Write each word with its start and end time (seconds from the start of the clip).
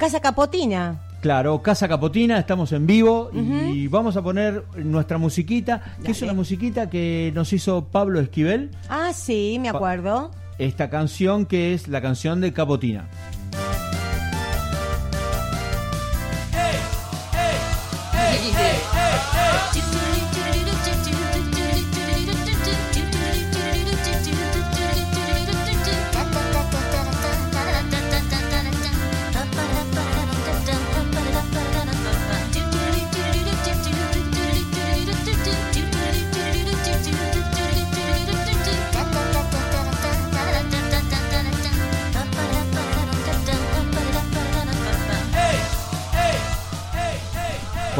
Casa 0.00 0.18
Capotina. 0.18 0.98
Claro, 1.20 1.60
Casa 1.60 1.86
Capotina, 1.86 2.38
estamos 2.38 2.72
en 2.72 2.86
vivo 2.86 3.30
y 3.34 3.86
vamos 3.86 4.16
a 4.16 4.22
poner 4.22 4.64
nuestra 4.76 5.18
musiquita, 5.18 5.82
que 6.02 6.12
es 6.12 6.22
una 6.22 6.32
musiquita 6.32 6.88
que 6.88 7.30
nos 7.34 7.52
hizo 7.52 7.84
Pablo 7.84 8.18
Esquivel. 8.18 8.70
Ah, 8.88 9.12
sí, 9.12 9.58
me 9.60 9.68
acuerdo. 9.68 10.30
Esta 10.56 10.88
canción 10.88 11.44
que 11.44 11.74
es 11.74 11.86
la 11.86 12.00
canción 12.00 12.40
de 12.40 12.54
Capotina. 12.54 13.10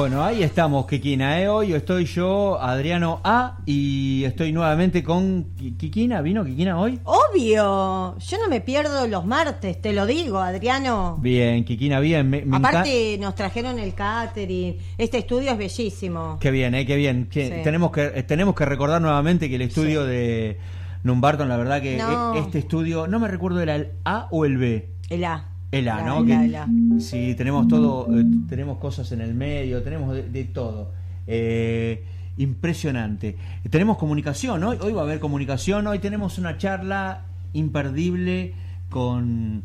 Bueno, 0.01 0.25
ahí 0.25 0.43
estamos, 0.43 0.87
Kikina. 0.87 1.43
¿eh? 1.43 1.49
Hoy 1.51 1.75
estoy 1.75 2.07
yo, 2.07 2.59
Adriano 2.59 3.21
A, 3.23 3.59
y 3.67 4.25
estoy 4.25 4.51
nuevamente 4.51 5.05
con 5.05 5.55
Kikina. 5.77 6.23
¿Vino 6.23 6.43
Kikina 6.43 6.81
hoy? 6.81 6.99
Obvio, 7.05 8.17
yo 8.17 8.39
no 8.39 8.49
me 8.49 8.63
pierdo 8.63 9.07
los 9.07 9.27
martes, 9.27 9.79
te 9.79 9.93
lo 9.93 10.07
digo, 10.07 10.39
Adriano. 10.39 11.19
Bien, 11.21 11.67
Kikina, 11.67 12.01
bien. 12.01 12.49
Aparte, 12.51 13.19
nos 13.21 13.35
trajeron 13.35 13.79
el 13.79 13.93
catering. 13.93 14.79
Este 14.97 15.19
estudio 15.19 15.51
es 15.51 15.59
bellísimo. 15.59 16.39
Qué 16.41 16.51
bien, 16.51 16.75
¿eh? 16.75 16.87
Qué 16.87 16.97
bien. 16.97 17.29
tenemos, 17.29 17.91
que, 17.91 18.07
eh, 18.07 18.23
tenemos 18.23 18.55
que 18.55 18.65
recordar 18.65 19.03
nuevamente 19.03 19.51
que 19.51 19.57
el 19.57 19.63
estudio 19.63 20.07
de 20.07 20.57
Numbarton, 21.05 21.47
la 21.47 21.59
verdad 21.59 21.83
que 21.83 21.99
e, 21.99 22.39
este 22.39 22.61
estudio, 22.61 23.07
no 23.07 23.19
me 23.19 23.29
recuerdo, 23.29 23.61
¿era 23.61 23.77
el 23.77 23.91
A 24.07 24.29
o 24.31 24.47
el 24.47 24.57
B? 24.57 24.89
El 25.11 25.25
A. 25.25 25.50
El 25.71 25.89
A, 25.89 26.03
¿no? 26.03 26.25
que, 26.25 27.01
Sí, 27.01 27.35
tenemos 27.37 27.69
todo, 27.69 28.09
eh, 28.19 28.25
tenemos 28.49 28.79
cosas 28.79 29.13
en 29.13 29.21
el 29.21 29.35
medio, 29.35 29.83
tenemos 29.83 30.15
de, 30.15 30.45
todo. 30.45 30.93
Eh, 31.27 32.05
impresionante. 32.39 33.37
Tenemos 33.69 33.99
comunicación, 33.99 34.65
hoy, 34.65 34.79
hoy 34.81 34.93
va 34.93 35.03
a 35.03 35.05
haber 35.05 35.21
comunicación, 35.21 35.87
hoy 35.87 35.99
tenemos 35.99 36.39
una 36.39 36.59
charla 36.59 37.23
imperdible 37.53 38.55
con 38.89 39.63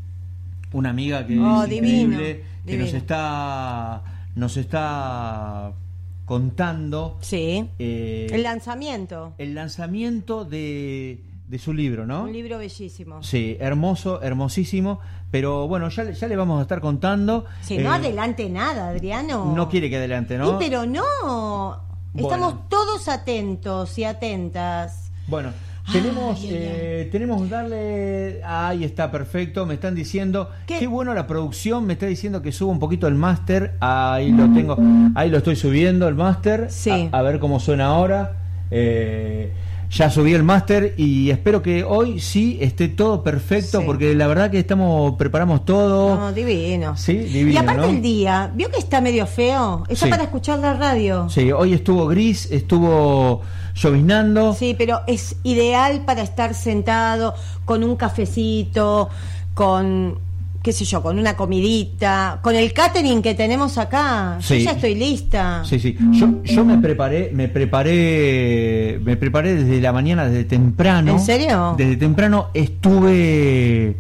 una 0.73 0.89
amiga 0.89 1.25
que 1.25 1.39
oh, 1.39 1.64
es 1.64 1.72
increíble, 1.72 2.44
que 2.66 2.78
nos 2.78 2.94
está 2.94 4.03
nos 4.36 4.58
está 4.58 5.72
contando 6.25 7.17
sí 7.22 7.69
eh, 7.80 8.28
el 8.31 8.44
lanzamiento 8.44 9.34
el 9.38 9.56
lanzamiento 9.56 10.44
de 10.44 11.22
de 11.48 11.60
su 11.60 11.74
libro, 11.74 12.06
¿no? 12.06 12.24
Un 12.24 12.34
libro 12.34 12.58
bellísimo. 12.58 13.22
Sí, 13.22 13.58
hermoso, 13.60 14.22
hermosísimo. 14.22 15.00
Pero 15.32 15.68
bueno, 15.68 15.90
ya, 15.90 16.10
ya 16.12 16.28
le 16.28 16.36
vamos 16.36 16.60
a 16.60 16.64
estar 16.64 16.82
contando. 16.82 17.46
Si 17.62 17.78
no 17.78 17.92
eh, 17.92 17.96
adelante 17.96 18.50
nada, 18.50 18.90
Adriano. 18.90 19.54
No 19.56 19.70
quiere 19.70 19.90
que 19.90 19.98
adelante, 19.98 20.38
¿no? 20.38 20.52
Sí, 20.52 20.66
pero 20.68 20.86
no. 20.86 21.84
Estamos 22.16 22.70
todos 22.70 23.08
atentos 23.10 23.98
y 23.98 24.06
atentas. 24.06 25.12
Bueno, 25.28 25.52
tenemos, 25.92 26.40
eh, 26.44 27.10
tenemos 27.12 27.48
darle. 27.50 28.42
Ahí 28.44 28.84
está, 28.84 29.12
perfecto. 29.12 29.66
Me 29.66 29.76
están 29.76 29.94
diciendo. 29.94 30.50
¿Qué? 30.66 30.88
bueno 30.88 31.14
la 31.14 31.28
producción. 31.28 31.86
Me 31.86 31.94
está 31.94 32.06
diciendo 32.06 32.42
que 32.42 32.52
subo 32.52 32.72
un 32.72 32.80
poquito 32.80 33.08
el 33.08 33.16
máster. 33.16 33.76
Ahí 33.82 34.32
lo 34.32 34.52
tengo. 34.54 34.78
Ahí 35.14 35.30
lo 35.30 35.38
estoy 35.38 35.56
subiendo, 35.56 36.08
el 36.08 36.16
máster. 36.16 36.68
Sí. 36.72 37.09
A, 37.12 37.20
a, 37.20 37.22
ver 37.22 37.40
cómo 37.40 37.59
suena 37.59 37.88
ahora. 37.88 38.38
Eh, 38.72 39.52
ya 39.96 40.10
subí 40.10 40.34
el 40.34 40.44
máster 40.44 40.94
y 40.97 41.30
espero 41.30 41.62
que 41.62 41.86
hoy 41.86 42.19
sí 42.19 42.58
esté 42.59 42.90
todo 42.90 43.24
perfecto 43.24 43.81
porque 43.86 44.14
la 44.14 44.28
verdad 44.28 44.52
que 44.52 44.59
estamos 44.59 45.16
preparamos 45.16 45.64
todo. 45.64 46.18
No, 46.18 46.34
divino. 46.34 46.97
Sí, 46.97 47.16
divino. 47.16 47.53
Y 47.53 47.58
aparte 47.58 47.90
el 47.90 48.02
día, 48.02 48.52
¿vio 48.53 48.69
que 48.69 48.78
está 48.78 49.00
medio 49.00 49.25
feo? 49.25 49.84
Está 49.88 50.09
para 50.09 50.24
escuchar 50.24 50.59
la 50.59 50.74
radio. 50.74 51.30
Sí, 51.30 51.50
hoy 51.53 51.74
estuvo 51.74 52.08
gris, 52.08 52.52
estuvo 52.52 53.42
lloviznando. 53.74 54.53
Sí, 54.53 54.75
pero 54.78 55.00
es 55.08 55.38
ideal 55.44 56.03
para 56.03 56.24
estar 56.24 56.56
sentado 56.56 57.34
con 57.64 57.81
un 57.81 57.96
cafecito, 57.96 59.09
con 59.53 60.19
qué 60.66 60.74
sé 60.74 60.84
yo, 60.84 61.03
con 61.03 61.20
una 61.20 61.36
comidita, 61.36 62.40
con 62.42 62.56
el 62.56 62.74
catering 62.74 63.22
que 63.22 63.36
tenemos 63.36 63.78
acá. 63.78 64.40
Yo 64.40 64.56
ya 64.56 64.72
estoy 64.72 64.96
lista. 64.96 65.64
Sí, 65.64 65.78
sí. 65.78 65.96
Yo, 66.14 66.42
yo 66.44 66.66
me 66.66 66.80
preparé, 66.80 67.30
me 67.31 67.48
preparé, 67.48 69.00
me 69.04 69.16
preparé 69.16 69.54
desde 69.54 69.80
la 69.80 69.94
mañana, 69.94 70.25
desde 70.25 70.44
temprano. 70.46 71.12
¿En 71.12 71.20
serio? 71.20 71.75
Desde 71.78 71.98
temprano 71.98 72.48
estuve 72.56 73.96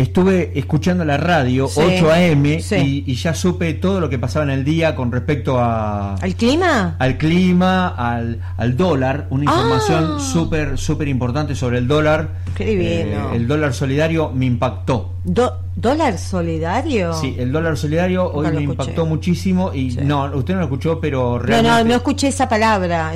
estuve 0.00 0.58
escuchando 0.58 1.04
la 1.04 1.16
radio 1.16 1.66
8 1.66 2.12
AM 2.12 2.46
y, 2.46 3.14
ya 3.14 3.34
supe 3.34 3.74
todo 3.74 4.00
lo 4.00 4.08
que 4.08 4.18
pasaba 4.18 4.44
en 4.44 4.50
el 4.50 4.64
día 4.64 4.94
con 4.94 5.12
respecto 5.12 5.58
a 5.58 6.14
al 6.14 6.34
clima 6.34 6.96
al 6.98 7.18
clima 7.18 7.88
al, 7.88 8.40
al 8.56 8.76
dólar 8.76 9.26
una 9.30 9.44
información 9.44 10.16
ah. 10.16 10.20
súper 10.20 10.78
súper 10.78 11.08
importante 11.08 11.54
sobre 11.54 11.78
el 11.78 11.86
dólar. 11.86 12.40
Qué 12.54 12.64
divino. 12.64 13.32
Eh, 13.32 13.36
el 13.36 13.46
dólar 13.46 13.74
solidario 13.74 14.30
me 14.30 14.46
impactó. 14.46 15.14
Dólar 15.24 16.18
solidario 16.18 17.14
sí 17.14 17.36
el 17.38 17.52
dólar 17.52 17.76
solidario 17.76 18.30
hoy 18.30 18.50
me 18.52 18.62
impactó 18.62 19.06
muchísimo 19.06 19.72
y 19.72 19.96
no 20.02 20.30
usted 20.34 20.54
no 20.54 20.60
lo 20.60 20.66
escuchó 20.66 21.00
pero 21.00 21.38
realmente 21.38 21.70
no 21.70 21.78
no 21.78 21.84
no 21.90 21.94
escuché 21.96 22.28
esa 22.28 22.48
palabra 22.48 23.12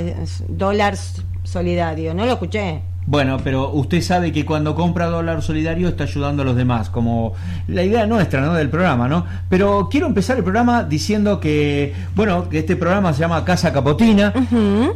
dólar 0.47 0.95
solidario 1.43 2.13
no 2.13 2.25
lo 2.25 2.33
escuché 2.33 2.81
bueno, 3.07 3.37
pero 3.43 3.71
usted 3.71 4.01
sabe 4.01 4.31
que 4.31 4.45
cuando 4.45 4.73
compra 4.73 5.05
dólar 5.05 5.41
solidario 5.41 5.87
está 5.87 6.05
ayudando 6.05 6.41
a 6.41 6.45
los 6.45 6.55
demás, 6.55 6.89
como 6.89 7.33
la 7.67 7.83
idea 7.83 8.07
nuestra, 8.07 8.41
¿no? 8.41 8.53
Del 8.53 8.69
programa, 8.69 9.07
¿no? 9.07 9.25
Pero 9.49 9.89
quiero 9.91 10.07
empezar 10.07 10.37
el 10.37 10.43
programa 10.43 10.83
diciendo 10.83 11.39
que, 11.39 11.93
bueno, 12.15 12.49
que 12.49 12.59
este 12.59 12.75
programa 12.75 13.13
se 13.13 13.19
llama 13.19 13.45
Casa 13.45 13.71
Capotina 13.71 14.33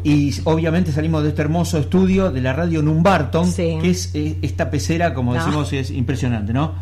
y 0.04 0.34
obviamente 0.46 0.92
salimos 0.92 1.24
de 1.24 1.30
este 1.30 1.42
hermoso 1.44 1.78
estudio 1.78 2.32
de 2.32 2.42
la 2.42 2.54
radio 2.54 2.82
Numbarton, 2.82 3.54
que 3.54 3.90
es 3.90 4.12
eh, 4.16 4.38
esta 4.42 4.72
pecera, 4.72 5.14
como 5.14 5.36
decimos, 5.36 5.72
es 5.74 5.92
impresionante, 5.92 6.52
¿no? 6.52 6.74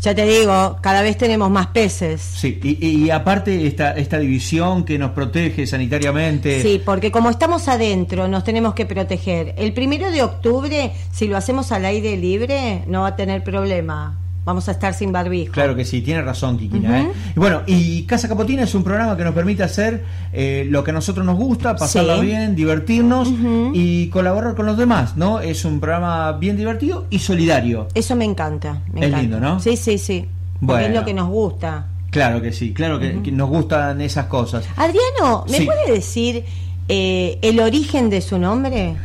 Ya 0.00 0.14
te 0.14 0.24
digo, 0.24 0.76
cada 0.80 1.02
vez 1.02 1.16
tenemos 1.16 1.50
más 1.50 1.68
peces. 1.68 2.20
Sí, 2.20 2.58
y, 2.62 3.10
aparte 3.10 3.66
esta, 3.66 3.92
esta 3.92 4.18
división 4.18 4.84
que 4.84 4.98
nos 4.98 5.10
protege 5.10 5.66
sanitariamente. 5.66 6.62
Sí, 6.62 6.80
porque 6.84 7.10
como 7.10 7.30
estamos 7.30 7.68
adentro, 7.68 8.28
nos 8.28 8.44
tenemos 8.44 8.74
que 8.74 8.86
proteger. 8.86 9.54
El 9.56 9.72
primero 9.72 10.10
de 10.10 10.22
octubre, 10.22 10.92
si 11.12 11.26
lo 11.26 11.36
hacemos 11.36 11.72
al 11.72 11.84
aire 11.84 12.16
libre, 12.16 12.84
no 12.86 13.02
va 13.02 13.08
a 13.08 13.16
tener 13.16 13.42
problema 13.42 14.16
vamos 14.48 14.66
a 14.66 14.72
estar 14.72 14.94
sin 14.94 15.12
barbijo. 15.12 15.52
Claro 15.52 15.76
que 15.76 15.84
sí, 15.84 16.00
tiene 16.00 16.22
razón, 16.22 16.56
Kikina. 16.56 17.02
¿eh? 17.02 17.12
Y 17.36 17.38
bueno, 17.38 17.60
y 17.66 18.04
Casa 18.04 18.28
Capotina 18.28 18.62
es 18.62 18.74
un 18.74 18.82
programa 18.82 19.14
que 19.14 19.22
nos 19.22 19.34
permite 19.34 19.62
hacer 19.62 20.04
eh, 20.32 20.66
lo 20.70 20.82
que 20.82 20.90
a 20.90 20.94
nosotros 20.94 21.26
nos 21.26 21.36
gusta, 21.36 21.76
pasarla 21.76 22.18
bien, 22.18 22.56
divertirnos 22.56 23.28
y 23.74 24.08
colaborar 24.08 24.54
con 24.54 24.64
los 24.64 24.78
demás, 24.78 25.18
¿no? 25.18 25.40
Es 25.40 25.66
un 25.66 25.80
programa 25.80 26.32
bien 26.32 26.56
divertido 26.56 27.06
y 27.10 27.18
solidario. 27.18 27.88
Eso 27.92 28.16
me 28.16 28.24
encanta. 28.24 28.80
es 28.96 29.12
lindo, 29.12 29.38
¿no? 29.38 29.60
Sí, 29.60 29.76
sí, 29.76 29.98
sí. 29.98 30.24
Bueno. 30.60 30.86
es 30.86 30.94
lo 30.94 31.04
que 31.04 31.12
nos 31.12 31.28
gusta. 31.28 31.86
Claro 32.10 32.40
que 32.40 32.52
sí, 32.52 32.72
claro 32.72 32.98
que, 32.98 33.12
nos 33.30 33.50
gustan 33.50 34.00
esas 34.00 34.26
cosas. 34.26 34.64
Adriano, 34.76 35.44
¿me 35.50 35.60
puede 35.60 35.92
decir 35.92 36.42
eh, 36.88 37.38
el 37.42 37.60
origen 37.60 38.08
de 38.08 38.22
su 38.22 38.38
nombre? 38.38 38.96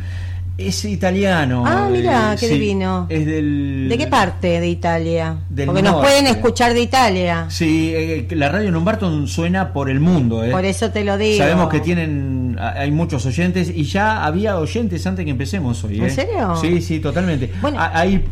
Es 0.56 0.84
italiano. 0.84 1.64
Ah, 1.66 1.88
mira, 1.90 2.36
qué 2.38 2.48
divino. 2.48 3.06
Es 3.08 3.26
del... 3.26 3.88
¿De 3.88 3.98
qué 3.98 4.06
parte 4.06 4.60
de 4.60 4.68
Italia? 4.68 5.36
Porque 5.66 5.82
nos 5.82 6.00
pueden 6.00 6.26
escuchar 6.26 6.74
de 6.74 6.80
Italia. 6.80 7.46
Sí, 7.48 7.92
eh, 7.92 8.28
la 8.30 8.50
radio 8.50 8.70
Numbarton 8.70 9.26
suena 9.26 9.72
por 9.72 9.90
el 9.90 9.98
mundo. 9.98 10.44
¿eh? 10.44 10.52
Por 10.52 10.64
eso 10.64 10.92
te 10.92 11.04
lo 11.04 11.18
digo. 11.18 11.38
Sabemos 11.38 11.68
que 11.68 11.80
tienen, 11.80 12.56
hay 12.58 12.92
muchos 12.92 13.26
oyentes 13.26 13.68
y 13.74 13.82
ya 13.84 14.24
había 14.24 14.56
oyentes 14.58 15.04
antes 15.06 15.24
que 15.24 15.32
empecemos 15.32 15.82
hoy. 15.82 15.98
¿En 15.98 16.04
¿eh? 16.04 16.10
serio? 16.10 16.54
Sí, 16.60 16.80
sí, 16.80 17.00
totalmente. 17.00 17.50
Bueno, 17.60 17.78
hay 17.80 18.24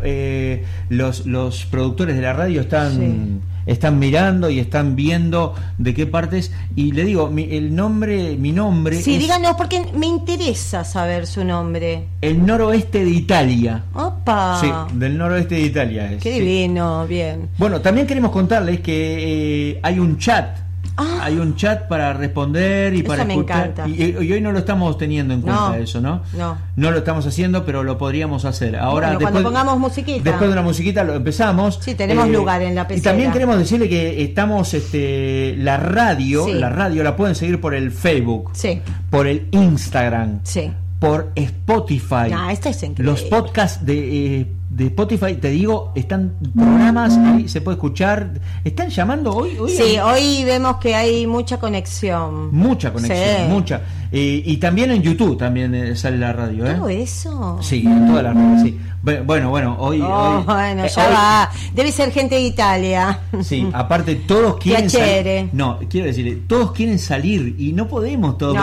los, 0.90 1.26
los 1.26 1.64
productores 1.66 2.14
de 2.14 2.22
la 2.22 2.34
radio 2.34 2.60
están 2.60 3.42
están 3.66 3.98
mirando 3.98 4.50
y 4.50 4.58
están 4.58 4.96
viendo 4.96 5.54
de 5.78 5.94
qué 5.94 6.06
partes. 6.06 6.52
Y 6.76 6.92
le 6.92 7.04
digo, 7.04 7.28
mi, 7.28 7.44
el 7.50 7.74
nombre, 7.74 8.36
mi 8.36 8.52
nombre. 8.52 9.00
Sí, 9.00 9.18
díganos, 9.18 9.54
porque 9.56 9.84
me 9.94 10.06
interesa 10.06 10.84
saber 10.84 11.26
su 11.26 11.44
nombre. 11.44 12.06
El 12.20 12.44
noroeste 12.44 13.04
de 13.04 13.10
Italia. 13.10 13.84
¡Opa! 13.94 14.58
Sí, 14.60 14.70
del 14.94 15.18
noroeste 15.18 15.56
de 15.56 15.60
Italia 15.62 16.16
Qué 16.20 16.32
divino, 16.32 17.06
bien. 17.06 17.48
Bueno, 17.58 17.80
también 17.80 18.06
queremos 18.06 18.30
contarles 18.30 18.80
que 18.80 19.70
eh, 19.70 19.80
hay 19.82 19.98
un 19.98 20.18
chat 20.18 20.56
Ah. 20.96 21.20
Hay 21.22 21.38
un 21.38 21.56
chat 21.56 21.88
para 21.88 22.12
responder 22.12 22.94
y 22.94 23.02
para 23.02 23.24
me 23.24 23.34
Encanta. 23.34 23.88
Y, 23.88 24.14
hoy 24.14 24.40
no 24.40 24.52
lo 24.52 24.58
estamos 24.58 24.98
teniendo 24.98 25.32
en 25.32 25.40
cuenta 25.40 25.78
eso, 25.78 26.00
¿no? 26.00 26.22
No. 26.36 26.58
No 26.76 26.90
lo 26.90 26.98
estamos 26.98 27.26
haciendo, 27.26 27.64
pero 27.64 27.82
lo 27.82 27.96
podríamos 27.96 28.44
hacer. 28.44 28.76
Ahora, 28.76 29.10
después, 29.10 29.30
cuando 29.30 29.48
pongamos 29.48 29.78
musiquita. 29.78 30.22
Después 30.22 30.48
de 30.48 30.52
una 30.52 30.62
musiquita 30.62 31.04
lo 31.04 31.14
empezamos. 31.14 31.78
Sí, 31.80 31.94
tenemos 31.94 32.26
eh, 32.26 32.32
lugar 32.32 32.62
en 32.62 32.74
la 32.74 32.86
pecera. 32.86 33.00
Y 33.00 33.02
también 33.02 33.32
queremos 33.32 33.58
decirle 33.58 33.88
que 33.88 34.22
estamos, 34.22 34.74
este, 34.74 35.54
la 35.56 35.78
radio, 35.78 36.46
la 36.52 36.68
radio 36.68 37.02
la 37.02 37.16
pueden 37.16 37.34
seguir 37.34 37.60
por 37.60 37.74
el 37.74 37.90
Facebook, 37.90 38.50
sí. 38.52 38.80
por 39.10 39.26
el 39.26 39.48
Instagram, 39.50 40.40
sí. 40.42 40.70
por 40.98 41.32
Spotify. 41.34 42.32
Ah, 42.34 42.52
esto 42.52 42.68
es 42.68 42.82
increíble. 42.82 43.04
Los 43.04 43.22
podcasts 43.22 43.84
de 43.84 44.40
eh, 44.40 44.46
de 44.74 44.86
Spotify, 44.86 45.34
te 45.34 45.50
digo, 45.50 45.92
están 45.94 46.34
programas, 46.56 47.18
ahí 47.18 47.46
se 47.46 47.60
puede 47.60 47.76
escuchar. 47.76 48.40
¿Están 48.64 48.88
llamando 48.88 49.32
hoy? 49.32 49.58
hoy 49.58 49.70
sí, 49.70 49.98
hoy 49.98 50.44
vemos 50.44 50.78
que 50.78 50.94
hay 50.94 51.26
mucha 51.26 51.58
conexión. 51.58 52.54
Mucha 52.54 52.90
conexión, 52.90 53.50
mucha. 53.50 53.82
y 54.10 54.56
también 54.56 54.90
en 54.90 55.02
YouTube 55.02 55.36
también 55.36 55.74
eh, 55.74 55.94
sale 55.94 56.16
la 56.16 56.32
radio. 56.32 56.66
¿eh? 56.66 56.74
¿Todo 56.74 56.88
eso? 56.88 57.58
Sí, 57.60 57.82
en 57.84 58.06
todas 58.06 58.24
las 58.24 58.34
redes, 58.34 58.62
sí. 58.62 58.80
Bueno, 59.02 59.50
bueno, 59.50 59.76
hoy... 59.78 60.00
Oh, 60.00 60.42
bueno, 60.46 60.84
eh, 60.84 60.88
ya 60.88 61.08
va. 61.10 61.50
Debe 61.74 61.90
ser 61.90 62.12
gente 62.12 62.36
de 62.36 62.42
Italia. 62.42 63.20
Sí, 63.42 63.68
aparte 63.74 64.14
todos 64.14 64.56
quieren 64.56 64.88
salir. 64.88 65.50
No, 65.52 65.80
quiero 65.90 66.06
decirle, 66.06 66.36
todos 66.46 66.72
quieren 66.72 66.98
salir 66.98 67.56
y 67.58 67.72
no 67.72 67.88
podemos 67.88 68.38
todos. 68.38 68.56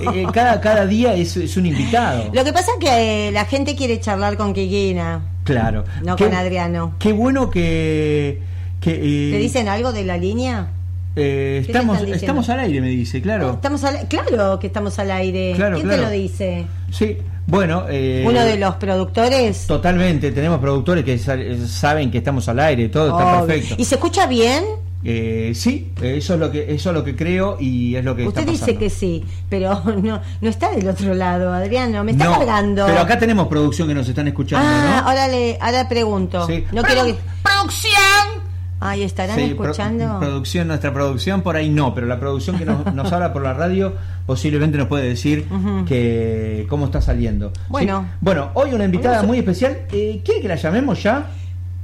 Eh, 0.00 0.26
cada, 0.32 0.60
cada 0.60 0.86
día 0.86 1.14
es, 1.14 1.36
es, 1.36 1.56
un 1.56 1.66
invitado. 1.66 2.30
Lo 2.32 2.42
que 2.42 2.52
pasa 2.52 2.72
es 2.72 2.84
que 2.84 3.30
la 3.30 3.44
gente 3.44 3.76
quiere 3.76 4.00
charlar 4.00 4.36
con 4.36 4.52
Kikina. 4.54 5.34
Claro. 5.44 5.84
No 6.02 6.16
con 6.16 6.34
Adriano. 6.34 6.96
Qué 6.98 7.12
bueno 7.12 7.50
que... 7.50 8.40
que 8.80 8.92
eh, 8.94 9.32
¿Te 9.32 9.38
dicen 9.38 9.68
algo 9.68 9.92
de 9.92 10.04
la 10.04 10.16
línea? 10.16 10.68
Eh, 11.16 11.64
estamos, 11.66 12.02
estamos 12.02 12.48
al 12.48 12.60
aire, 12.60 12.80
me 12.80 12.88
dice, 12.88 13.22
claro. 13.22 13.52
Estamos 13.52 13.82
claro 14.08 14.58
que 14.58 14.66
estamos 14.66 14.98
al 14.98 15.12
aire. 15.12 15.54
¿Quién 15.54 15.88
te 15.88 15.96
lo 15.96 16.10
dice? 16.10 16.66
Sí, 16.90 17.18
bueno. 17.46 17.84
Eh, 17.88 18.24
¿Uno 18.26 18.44
de 18.44 18.56
los 18.56 18.74
productores? 18.76 19.66
Totalmente, 19.66 20.32
tenemos 20.32 20.58
productores 20.58 21.04
que 21.04 21.18
saben 21.18 22.10
que 22.10 22.18
estamos 22.18 22.48
al 22.48 22.58
aire, 22.58 22.88
todo 22.88 23.16
está 23.16 23.46
perfecto. 23.46 23.76
¿Y 23.78 23.84
se 23.84 23.94
escucha 23.94 24.26
bien? 24.26 24.64
Eh, 25.06 25.52
sí, 25.54 25.92
eso 26.00 26.34
es 26.34 26.40
lo 26.40 26.50
que 26.50 26.74
eso 26.74 26.88
es 26.88 26.94
lo 26.94 27.04
que 27.04 27.14
creo 27.14 27.58
y 27.60 27.94
es 27.94 28.02
lo 28.02 28.16
que 28.16 28.26
Usted 28.26 28.46
dice 28.46 28.76
que 28.76 28.88
sí, 28.88 29.22
pero 29.50 29.82
no 30.02 30.22
no 30.40 30.48
está 30.48 30.70
del 30.70 30.88
otro 30.88 31.12
lado, 31.12 31.52
Adriano, 31.52 32.02
me 32.04 32.12
está 32.12 32.30
cargando. 32.30 32.86
Pero 32.86 33.00
acá 33.00 33.18
tenemos 33.18 33.48
producción 33.48 33.86
que 33.86 33.94
nos 33.94 34.08
están 34.08 34.28
escuchando, 34.28 34.66
ah, 34.66 35.02
ahora 35.06 35.28
le 35.28 35.58
ahora 35.60 35.88
pregunto. 35.88 36.48
No 36.72 36.82
quiero 36.82 37.04
que 37.04 37.16
producción. 37.42 38.44
Ahí 38.80 39.02
estarán 39.02 39.38
escuchando. 39.38 40.18
producción, 40.20 40.68
nuestra 40.68 40.92
producción 40.92 41.42
por 41.42 41.56
ahí 41.56 41.70
no, 41.70 41.94
pero 41.94 42.06
la 42.06 42.18
producción 42.20 42.58
que 42.58 42.66
nos, 42.66 43.12
habla 43.12 43.32
por 43.32 43.42
la 43.42 43.54
radio 43.54 43.94
posiblemente 44.26 44.76
nos 44.76 44.88
puede 44.88 45.08
decir 45.08 45.46
que 45.86 46.66
cómo 46.68 46.86
está 46.86 47.00
saliendo. 47.00 47.52
Bueno, 47.68 48.06
bueno, 48.20 48.50
hoy 48.54 48.72
una 48.72 48.84
invitada 48.84 49.22
muy 49.22 49.38
especial. 49.38 49.86
Eh, 49.92 50.22
¿Quiere 50.24 50.40
que 50.40 50.48
la 50.48 50.56
llamemos 50.56 51.02
ya? 51.02 51.26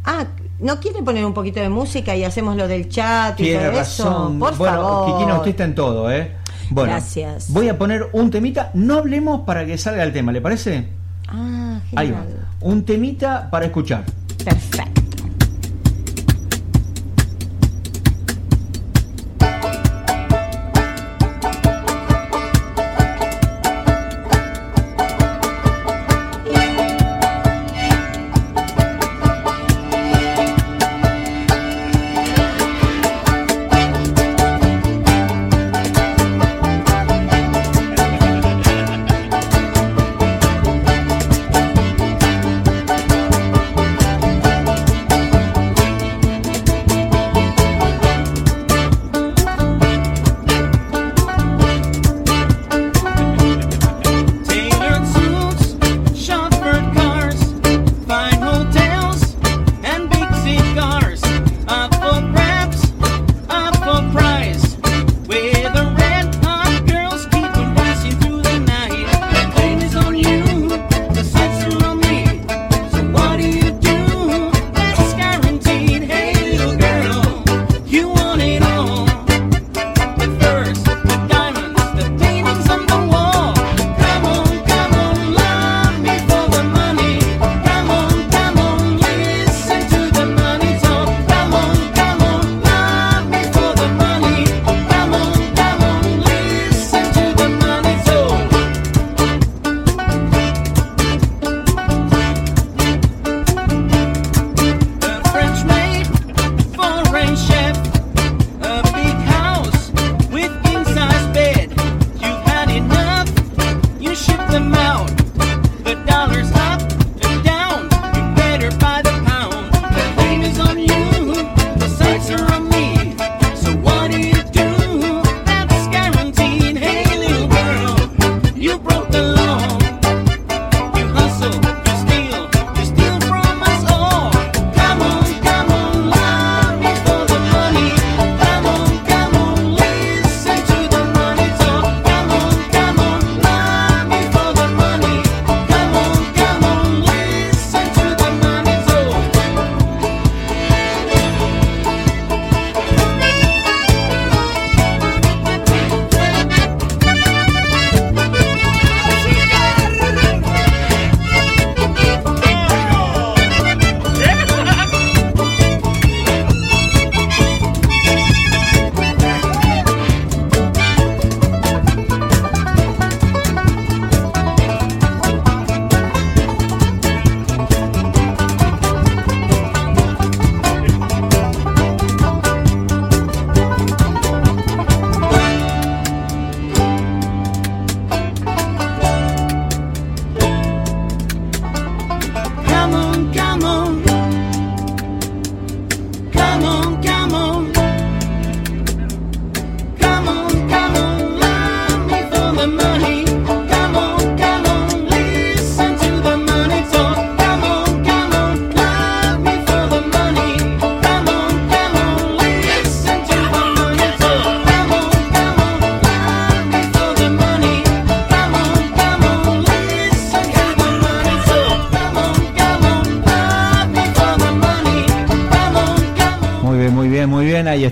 Ah, 0.04 0.26
¿No 0.60 0.78
quiere 0.78 1.02
poner 1.02 1.24
un 1.24 1.32
poquito 1.32 1.60
de 1.60 1.68
música 1.68 2.14
y 2.14 2.24
hacemos 2.24 2.56
lo 2.56 2.68
del 2.68 2.88
chat 2.88 3.40
y 3.40 3.52
todo 3.54 3.80
eso? 3.80 4.34
Por 4.38 4.56
bueno, 4.56 4.82
favor. 4.82 5.12
Kikina, 5.12 5.36
usted 5.36 5.50
está 5.50 5.64
en 5.64 5.74
todo, 5.74 6.10
¿eh? 6.10 6.36
Bueno, 6.70 6.92
Gracias. 6.92 7.50
Voy 7.50 7.68
a 7.68 7.78
poner 7.78 8.08
un 8.12 8.30
temita. 8.30 8.70
No 8.74 8.98
hablemos 8.98 9.40
para 9.40 9.64
que 9.64 9.78
salga 9.78 10.02
el 10.02 10.12
tema, 10.12 10.32
¿le 10.32 10.40
parece? 10.40 10.86
Ah, 11.28 11.80
genial. 11.88 11.96
Ahí 11.96 12.10
va. 12.10 12.24
Un 12.60 12.84
temita 12.84 13.48
para 13.50 13.66
escuchar. 13.66 14.04
Perfecto. 14.44 14.99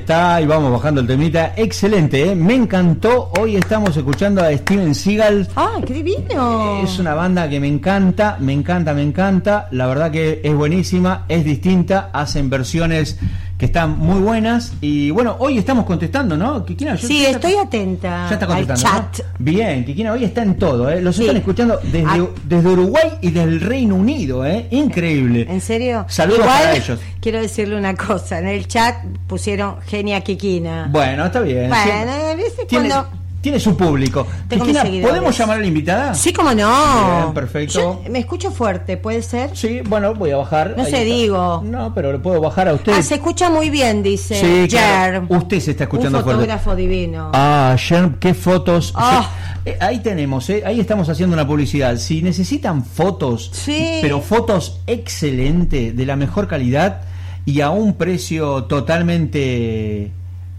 Está, 0.09 0.41
y 0.41 0.47
vamos 0.47 0.73
bajando 0.73 1.03
el 1.03 1.07
temita. 1.07 1.53
Excelente, 1.55 2.31
¿eh? 2.31 2.35
me 2.35 2.55
encantó. 2.55 3.31
Hoy 3.39 3.57
estamos 3.57 3.95
escuchando 3.95 4.43
a 4.43 4.51
Steven 4.57 4.95
Seagal. 4.95 5.47
¡Ay, 5.55 5.83
qué 5.87 5.93
divino! 5.93 6.81
Es 6.83 6.99
una 6.99 7.13
banda 7.13 7.47
que 7.47 7.61
me 7.61 7.69
encanta, 7.69 8.39
me 8.41 8.55
encanta, 8.55 8.95
me 8.95 9.03
encanta. 9.03 9.69
La 9.71 9.87
verdad 9.87 10.11
que 10.11 10.41
es 10.43 10.55
buenísima, 10.55 11.27
es 11.29 11.45
distinta, 11.45 12.09
hacen 12.15 12.49
versiones 12.49 13.19
que 13.59 13.67
están 13.67 13.99
muy 13.99 14.21
buenas. 14.21 14.73
Y 14.81 15.11
bueno, 15.11 15.37
hoy 15.41 15.59
estamos 15.59 15.85
contestando, 15.85 16.37
¿no? 16.37 16.65
Kikina, 16.65 16.97
sí, 16.97 17.27
estoy 17.27 17.55
atenta. 17.57 18.29
Ya 18.29 18.35
está 18.35 18.47
contestando. 18.47 18.83
chat. 18.83 19.21
Bien, 19.39 19.85
Kikina, 19.85 20.13
hoy 20.13 20.25
está 20.25 20.43
en 20.43 20.57
todo, 20.57 20.89
¿eh? 20.89 21.03
Los 21.03 21.19
están 21.19 21.37
escuchando 21.37 21.81
desde, 21.83 22.05
ah. 22.07 22.27
desde 22.45 22.69
Uruguay 22.69 23.19
y 23.21 23.33
del 23.33 23.61
Reino 23.61 23.97
Unido, 23.97 24.47
¿eh? 24.47 24.69
Increíble. 24.71 25.47
¿En 25.51 25.61
serio? 25.61 26.07
Saludos 26.09 26.47
para 26.47 26.77
ellos. 26.77 27.01
Quiero 27.21 27.41
decirle 27.41 27.77
una 27.77 27.97
cosa: 27.97 28.39
en 28.39 28.47
el 28.47 28.69
chat 28.69 29.05
pusieron 29.27 29.81
Genia 29.83 30.21
Kikina. 30.21 30.89
Bueno, 30.93 31.27
está 31.27 31.41
bien. 31.41 31.69
Bueno, 31.69 32.37
veces 32.37 32.65
cuando 32.71 33.18
tiene 33.41 33.61
su 33.61 33.77
público. 33.77 34.27
Cristina, 34.49 34.83
¿podemos 35.03 35.37
llamar 35.37 35.59
a 35.59 35.61
la 35.61 35.67
invitada? 35.67 36.15
Sí, 36.15 36.33
como 36.33 36.53
no. 36.53 37.23
Bien, 37.23 37.35
perfecto. 37.35 38.03
me 38.11 38.19
escucho 38.19 38.51
fuerte, 38.51 38.97
¿puede 38.97 39.23
ser? 39.23 39.57
Sí, 39.57 39.81
bueno, 39.87 40.15
voy 40.15 40.31
a 40.31 40.37
bajar. 40.37 40.75
No 40.77 40.85
sé, 40.85 41.05
digo. 41.05 41.63
No, 41.65 41.95
pero 41.95 42.13
le 42.13 42.19
puedo 42.19 42.41
bajar 42.41 42.69
a 42.69 42.75
usted. 42.75 42.93
Ah, 42.93 43.03
se 43.03 43.17
escucha 43.17 43.49
muy 43.51 43.71
bien, 43.71 44.03
dice. 44.03 44.35
Sí, 44.35 44.69
claro. 44.69 45.27
Usted 45.29 45.61
se 45.61 45.71
está 45.73 45.85
escuchando 45.85 46.19
fuerte. 46.23 46.31
Un 46.31 46.41
fotógrafo 46.41 46.75
divino. 46.77 47.31
Ah, 47.33 47.77
Jer, 47.79 48.17
qué 48.19 48.35
fotos. 48.35 48.93
Ah. 48.97 49.31
Eh, 49.65 49.77
ahí 49.81 50.01
tenemos, 50.01 50.49
eh, 50.51 50.63
ahí 50.65 50.81
estamos 50.81 51.09
haciendo 51.09 51.35
una 51.35 51.47
publicidad. 51.47 51.97
Si 51.97 52.23
necesitan 52.23 52.85
fotos, 52.85 53.51
sí. 53.53 53.99
pero 54.01 54.21
fotos 54.21 54.81
excelentes, 54.87 55.97
de 55.97 56.07
la 56.07 56.17
mejor 56.17 56.49
calidad 56.49 57.03
y 57.45 57.61
a 57.61 57.71
un 57.71 57.95
precio 57.95 58.65
totalmente 58.65 60.11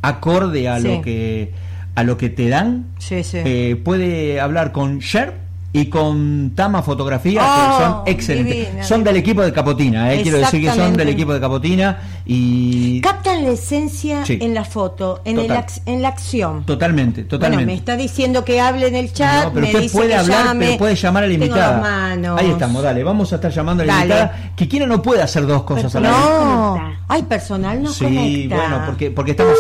acorde 0.02 0.70
a 0.70 0.80
lo 0.80 1.02
que 1.02 1.52
a 2.00 2.04
lo 2.04 2.16
que 2.16 2.30
te 2.30 2.48
dan, 2.48 2.86
eh, 3.12 3.82
puede 3.84 4.40
hablar 4.40 4.72
con 4.72 5.00
Sher 5.00 5.34
y 5.74 5.88
con 5.88 6.54
Tama 6.56 6.82
Fotografía, 6.82 7.42
que 7.42 7.84
son 7.84 7.92
oh, 7.92 8.04
excelentes. 8.06 8.88
son 8.88 9.04
del 9.04 9.18
equipo 9.18 9.42
de 9.42 9.52
Capotina, 9.52 10.14
eh, 10.14 10.22
quiero 10.22 10.38
decir 10.38 10.62
que 10.62 10.72
son 10.74 10.96
del 10.96 11.10
equipo 11.10 11.34
de 11.34 11.42
Capotina 11.42 12.00
y... 12.26 13.02
Captan 13.02 13.44
la 13.44 13.50
esencia 13.50 14.24
en 14.26 14.54
la 14.54 14.64
foto, 14.64 15.20
en, 15.26 15.40
el, 15.40 15.52
en 15.86 16.02
la 16.02 16.08
acción. 16.08 16.64
Totalmente, 16.64 17.24
totalmente. 17.26 17.66
Bueno, 17.66 17.74
me 17.74 17.78
está 17.78 17.98
diciendo 17.98 18.46
que 18.46 18.62
hable 18.62 18.88
en 18.88 18.96
el 18.96 19.12
chat, 19.12 19.52
pero 19.54 19.66
usted 19.66 19.92
puede 19.92 20.16
hablar, 20.16 20.56
pero 20.58 20.78
puede 20.78 20.96
llamar 20.96 21.26
a 21.26 21.28
la 21.28 21.34
invitada. 21.34 22.14
Ahí 22.38 22.50
estamos, 22.50 22.82
dale, 22.82 23.04
vamos 23.04 23.34
a 23.34 23.36
estar 23.36 23.52
llamando 23.52 23.84
a 23.84 23.86
la 23.86 23.94
invitada. 23.98 24.52
Que 24.56 24.70
quiera 24.70 24.88
no 24.88 25.02
puede 25.02 25.22
hacer 25.22 25.46
dos 25.46 25.64
cosas 25.64 25.94
a 25.94 26.00
la 26.00 26.10
vez. 26.12 26.18
No, 26.18 26.94
hay 27.10 27.24
personal 27.24 27.84
no 27.84 27.92
Sí, 27.92 28.48
bueno, 28.48 28.84
porque, 28.86 29.12
porque 29.12 29.32
estamos... 29.32 29.56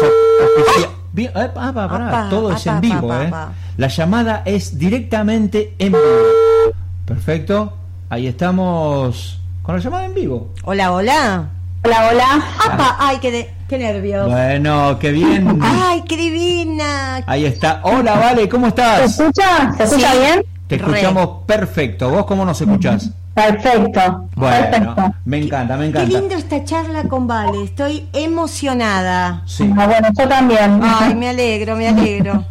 Bien, 1.19 1.31
ah, 1.35 2.27
todo 2.29 2.53
es 2.53 2.65
en 2.65 2.79
vivo, 2.79 3.13
¿eh? 3.13 3.29
La 3.75 3.87
llamada 3.89 4.41
es 4.45 4.79
directamente 4.79 5.75
en 5.77 5.91
vivo. 5.91 6.73
Perfecto. 7.05 7.73
Ahí 8.09 8.27
estamos 8.27 9.41
con 9.61 9.75
la 9.75 9.81
llamada 9.81 10.05
en 10.05 10.13
vivo. 10.13 10.53
Hola, 10.63 10.93
hola. 10.93 11.49
Hola, 11.83 12.09
hola. 12.09 12.43
¡Apa! 12.65 12.95
¡Ay, 12.99 13.17
qué, 13.19 13.53
qué 13.67 13.77
nervios! 13.77 14.29
Bueno, 14.29 14.97
qué 14.97 15.11
bien. 15.11 15.59
¡Ay, 15.61 16.03
qué 16.07 16.15
divina! 16.15 17.17
Ahí 17.27 17.43
está. 17.43 17.81
Hola, 17.83 18.13
Vale, 18.17 18.47
¿cómo 18.47 18.67
estás? 18.67 19.13
¿Se 19.13 19.23
escucha? 19.23 19.73
¿Se 19.75 19.83
escucha 19.83 20.15
bien? 20.15 20.45
Te 20.67 20.75
escuchamos 20.75 21.43
perfecto. 21.45 22.09
¿Vos 22.09 22.25
cómo 22.25 22.45
nos 22.45 22.61
escuchás? 22.61 23.11
Perfecto. 23.45 24.29
Bueno, 24.35 25.13
me 25.25 25.37
encanta, 25.37 25.77
me 25.77 25.87
encanta. 25.87 26.07
Qué 26.07 26.19
lindo 26.19 26.35
esta 26.35 26.63
charla 26.63 27.03
con 27.03 27.27
Vale, 27.27 27.63
estoy 27.63 28.07
emocionada. 28.13 29.43
Sí. 29.45 29.71
Ah, 29.77 29.85
bueno, 29.85 30.07
yo 30.17 30.27
también. 30.27 30.79
Ay, 30.83 31.15
me 31.15 31.29
alegro, 31.29 31.75
me 31.75 31.87
alegro. 31.87 32.45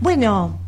Bueno, 0.00 0.58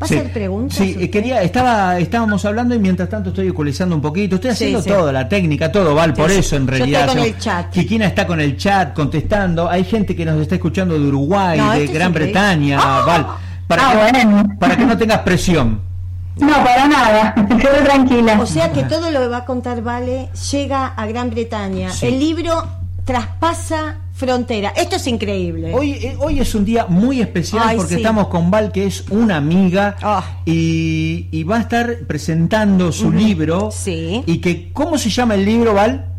¿Va 0.00 0.06
a 0.06 0.08
ser 0.08 0.32
preguntas? 0.32 0.76
Sí, 0.76 1.08
quería, 1.08 1.42
estaba, 1.42 1.98
estábamos 1.98 2.44
hablando 2.44 2.74
y 2.74 2.78
mientras 2.78 3.08
tanto 3.08 3.30
estoy 3.30 3.48
ecualizando 3.48 3.94
un 3.94 4.02
poquito. 4.02 4.36
Estoy 4.36 4.50
haciendo 4.50 4.82
todo, 4.82 5.12
la 5.12 5.28
técnica, 5.28 5.70
todo, 5.70 5.94
Val, 5.94 6.12
por 6.14 6.30
eso 6.30 6.56
en 6.56 6.66
realidad. 6.66 7.06
Yo 7.06 7.12
estoy 7.12 7.16
con 7.16 7.34
el 7.34 7.38
chat. 7.38 7.70
Kikina 7.70 8.06
está 8.06 8.26
con 8.26 8.40
el 8.40 8.56
chat 8.56 8.92
contestando. 8.92 9.68
Hay 9.68 9.84
gente 9.84 10.16
que 10.16 10.24
nos 10.24 10.40
está 10.40 10.56
escuchando 10.56 10.98
de 10.98 11.06
Uruguay, 11.06 11.78
de 11.78 11.86
Gran 11.86 12.12
Bretaña, 12.12 12.78
¡Ah! 12.80 13.04
Val. 13.06 13.26
Para, 13.66 13.90
ah, 13.90 14.12
que, 14.12 14.56
para 14.58 14.76
que 14.76 14.84
no 14.84 14.98
tengas 14.98 15.20
presión. 15.20 15.93
No, 16.36 16.52
para 16.64 16.88
nada, 16.88 17.34
quedo 17.48 17.84
tranquila. 17.84 18.40
O 18.40 18.46
sea 18.46 18.72
que 18.72 18.82
todo 18.84 19.10
lo 19.10 19.20
que 19.20 19.28
va 19.28 19.38
a 19.38 19.44
contar 19.44 19.82
Vale 19.82 20.28
llega 20.50 20.86
a 20.88 21.06
Gran 21.06 21.30
Bretaña. 21.30 21.90
El 22.02 22.18
libro 22.18 22.64
traspasa 23.04 23.98
frontera. 24.14 24.72
Esto 24.76 24.96
es 24.96 25.06
increíble. 25.06 25.72
Hoy, 25.74 25.92
eh, 25.92 26.16
hoy 26.18 26.40
es 26.40 26.54
un 26.54 26.64
día 26.64 26.86
muy 26.86 27.20
especial 27.20 27.76
porque 27.76 27.96
estamos 27.96 28.28
con 28.28 28.50
Val, 28.50 28.72
que 28.72 28.86
es 28.86 29.04
una 29.10 29.36
amiga, 29.36 29.96
ah. 30.02 30.38
y, 30.44 31.42
va 31.44 31.56
a 31.56 31.60
estar 31.60 31.98
presentando 32.06 32.92
su 32.92 33.12
libro. 33.12 33.70
Sí. 33.70 34.22
Y 34.26 34.38
que, 34.38 34.72
¿cómo 34.72 34.96
se 34.98 35.10
llama 35.10 35.34
el 35.34 35.44
libro, 35.44 35.74
Val? 35.74 36.13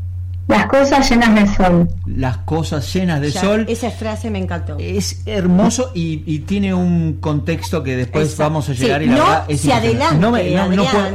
Las 0.48 0.68
cosas 0.68 1.10
llenas 1.10 1.36
de 1.36 1.48
sol. 1.48 1.90
Las 2.06 2.38
cosas 2.38 2.94
llenas 2.94 3.20
de 3.20 3.32
sol. 3.32 3.66
Esa 3.68 3.90
frase 3.90 4.30
me 4.30 4.38
encantó. 4.38 4.78
Es 4.80 5.24
hermoso 5.26 5.92
y, 5.94 6.40
tiene 6.46 6.74
un 6.74 7.14
contexto 7.14 7.82
que 7.82 7.96
después 7.96 8.38
vamos 8.38 8.70
a 8.70 8.74
llegar 8.74 9.02
y 9.02 9.08
la 9.08 9.16
no 9.16 9.24
verdad 9.24 9.46
es 9.48 9.62
se 9.62 9.74
adelante, 9.74 10.16
no, 10.18 10.32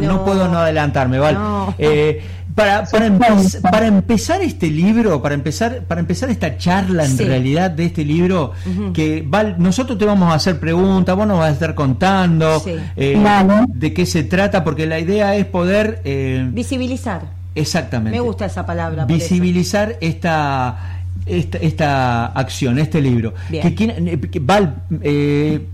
no, 0.01 0.25
puedo, 0.25 0.49
no 0.49 0.59
adelantarme, 0.59 1.19
¿vale? 1.19 1.39
Eh, 1.79 2.23
para, 2.55 2.85
para, 2.85 3.87
empezar 3.87 4.43
este 4.43 4.69
libro, 4.69 5.23
para 5.23 5.35
empezar, 5.35 5.85
para 5.85 6.01
empezar 6.01 6.31
esta 6.31 6.57
charla 6.57 7.05
en 7.05 7.17
realidad 7.17 7.71
de 7.71 7.87
este 7.87 8.05
libro, 8.05 8.53
que 8.93 9.25
Val, 9.25 9.55
nosotros 9.59 9.97
te 9.97 10.05
vamos 10.05 10.33
a 10.33 10.35
hacer 10.35 10.59
preguntas, 10.59 11.15
vos 11.15 11.27
nos 11.27 11.39
vas 11.39 11.51
a 11.51 11.53
estar 11.53 11.75
contando 11.77 12.63
eh, 12.97 13.23
de 13.69 13.95
qué 13.95 14.05
se 14.05 14.25
trata, 14.25 14.65
porque 14.65 14.87
la 14.87 14.99
idea 14.99 15.37
es 15.37 15.47
poder 15.47 16.03
eh, 16.05 16.45
visibilizar 16.53 17.40
Exactamente. 17.55 18.19
Me 18.19 18.21
gusta 18.21 18.47
esa 18.47 18.65
palabra. 18.65 19.05
Visibilizar 19.05 19.97
esta, 20.01 21.03
esta, 21.27 21.59
esta 21.59 22.27
acción, 22.27 22.79
este 22.79 23.01
libro. 23.01 23.35
Que, 23.51 23.75
que, 23.75 24.41
Val, 24.41 24.83
eh, 25.03 25.67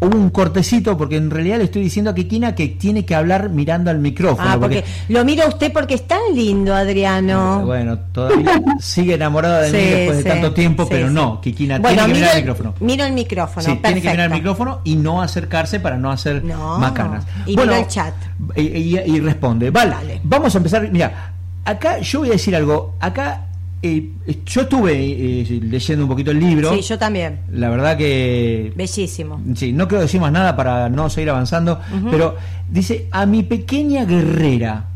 un 0.00 0.30
cortecito 0.30 0.96
porque 0.96 1.16
en 1.16 1.30
realidad 1.30 1.58
le 1.58 1.64
estoy 1.64 1.82
diciendo 1.82 2.10
a 2.10 2.14
Kikina 2.14 2.54
que 2.54 2.68
tiene 2.68 3.04
que 3.04 3.14
hablar 3.14 3.48
mirando 3.48 3.90
al 3.90 3.98
micrófono. 3.98 4.48
Ah, 4.50 4.58
porque, 4.60 4.84
lo 5.08 5.24
mira 5.24 5.46
usted 5.46 5.72
porque 5.72 5.94
es 5.94 6.06
tan 6.06 6.20
lindo, 6.34 6.74
Adriano. 6.74 7.62
bueno, 7.64 7.98
todavía 8.12 8.60
sigue 8.80 9.14
enamorada 9.14 9.62
de 9.62 9.72
mí 9.72 9.78
después 9.78 10.18
de 10.18 10.30
tanto 10.30 10.52
tiempo, 10.52 10.86
pero 10.88 11.10
no, 11.10 11.40
Kikina 11.40 11.80
tiene 11.80 12.02
que 12.02 12.08
mirar 12.08 12.36
el 12.36 12.42
micrófono. 12.42 12.74
Miro 12.80 13.04
el 13.04 13.12
micrófono. 13.12 13.66
Sí, 13.66 13.80
tiene 13.82 14.02
que 14.02 14.10
mirar 14.10 14.26
el 14.26 14.36
micrófono 14.36 14.80
y 14.84 14.96
no 14.96 15.22
acercarse 15.22 15.80
para 15.80 15.96
no 15.96 16.10
hacer 16.10 16.42
macanas. 16.44 17.24
Y 17.46 17.56
bueno, 17.56 17.74
el 17.74 17.86
chat. 17.86 18.14
Y, 18.56 19.20
responde. 19.20 19.70
Vale, 19.70 20.20
vamos 20.24 20.54
a 20.54 20.58
empezar. 20.58 20.90
Mira, 20.90 21.32
acá 21.64 21.98
yo 22.00 22.20
voy 22.20 22.28
a 22.28 22.32
decir 22.32 22.54
algo. 22.54 22.94
Acá 23.00 23.46
eh, 23.86 24.38
yo 24.46 24.62
estuve 24.62 24.92
eh, 24.94 25.60
leyendo 25.62 26.04
un 26.04 26.08
poquito 26.08 26.30
el 26.30 26.40
libro. 26.40 26.74
Sí, 26.74 26.80
yo 26.80 26.98
también. 26.98 27.40
La 27.52 27.68
verdad 27.68 27.98
que. 27.98 28.72
Bellísimo. 28.74 29.42
Sí, 29.54 29.74
no 29.74 29.86
quiero 29.86 30.00
decir 30.00 30.22
más 30.22 30.32
nada 30.32 30.56
para 30.56 30.88
no 30.88 31.10
seguir 31.10 31.28
avanzando, 31.28 31.80
pero 32.10 32.36
dice: 32.70 33.08
A 33.10 33.26
mi 33.26 33.42
pequeña 33.42 34.06
guerrera. 34.06 34.86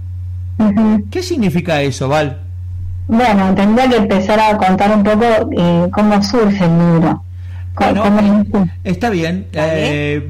¿Qué 1.11 1.23
significa 1.23 1.83
eso, 1.83 2.09
Val? 2.09 2.38
Bueno, 3.07 3.54
tendría 3.54 3.88
que 3.90 3.97
empezar 3.97 4.40
a 4.40 4.57
contar 4.57 4.97
un 4.97 5.04
poco 5.04 5.50
eh, 5.57 5.88
cómo 5.92 6.23
surge 6.23 6.64
el 6.64 6.78
libro. 6.78 7.23
está 8.85 9.11
bien, 9.11 9.49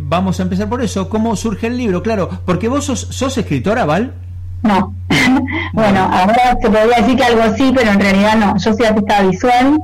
vamos 0.01 0.41
a 0.41 0.43
empezar 0.43 0.69
por 0.69 0.83
eso. 0.83 1.09
¿Cómo 1.09 1.37
surge 1.37 1.69
el 1.69 1.77
libro? 1.77 2.03
Claro, 2.03 2.29
porque 2.45 2.67
vos 2.67 2.85
sos, 2.85 3.01
sos 3.11 3.39
escritora, 3.39 3.85
Val. 3.85 4.15
No. 4.63 4.95
bueno, 5.73 6.01
ahora 6.13 6.57
se 6.61 6.69
podría 6.69 6.99
decir 6.99 7.17
que 7.17 7.25
algo 7.25 7.55
sí, 7.57 7.73
pero 7.75 7.93
en 7.93 8.01
realidad 8.01 8.37
no. 8.37 8.57
Yo 8.57 8.75
soy 8.75 8.87
artista 8.87 9.23
visual, 9.23 9.81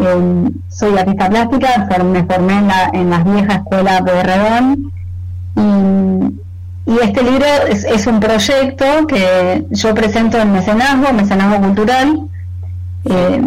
eh, 0.00 0.50
soy 0.68 0.98
artista 0.98 1.28
plástica, 1.28 1.88
me 2.04 2.24
formé 2.24 2.58
en, 2.58 2.68
la, 2.68 2.90
en 2.92 3.10
las 3.10 3.24
viejas 3.24 3.56
escuelas 3.58 4.04
de 4.04 4.22
Redón. 4.22 4.92
Y, 5.56 6.90
y, 6.90 6.98
este 7.02 7.22
libro 7.22 7.46
es, 7.68 8.06
un 8.06 8.20
proyecto 8.20 9.06
que 9.06 9.66
yo 9.70 9.94
presento 9.94 10.38
en 10.38 10.52
mecenazgo, 10.52 11.12
mecenazgo 11.12 11.60
cultural. 11.64 12.20
Eh, 13.04 13.42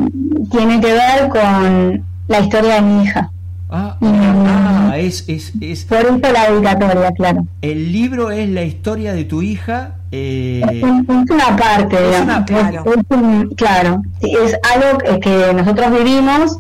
tiene 0.52 0.80
que 0.80 0.94
ver 0.94 1.30
con 1.30 2.06
la 2.28 2.40
historia 2.40 2.76
de 2.76 2.82
mi 2.82 3.04
hija. 3.04 3.32
Ah, 3.70 3.98
ah 4.02 4.96
es, 4.98 5.26
es, 5.28 5.54
es, 5.62 5.86
Por 5.86 6.00
eso 6.00 6.20
la 6.34 6.52
dedicatoria, 6.52 7.12
claro. 7.12 7.46
El 7.62 7.92
libro 7.92 8.32
es 8.32 8.50
la 8.50 8.64
historia 8.64 9.14
de 9.14 9.26
tu 9.26 9.42
hija 9.42 9.96
eh, 10.12 10.62
es, 10.72 10.84
una 10.84 11.56
parte, 11.56 11.98
claro. 13.56 14.02
Es 14.22 14.58
algo 14.74 15.20
que 15.22 15.54
nosotros 15.54 15.92
vivimos 15.92 16.58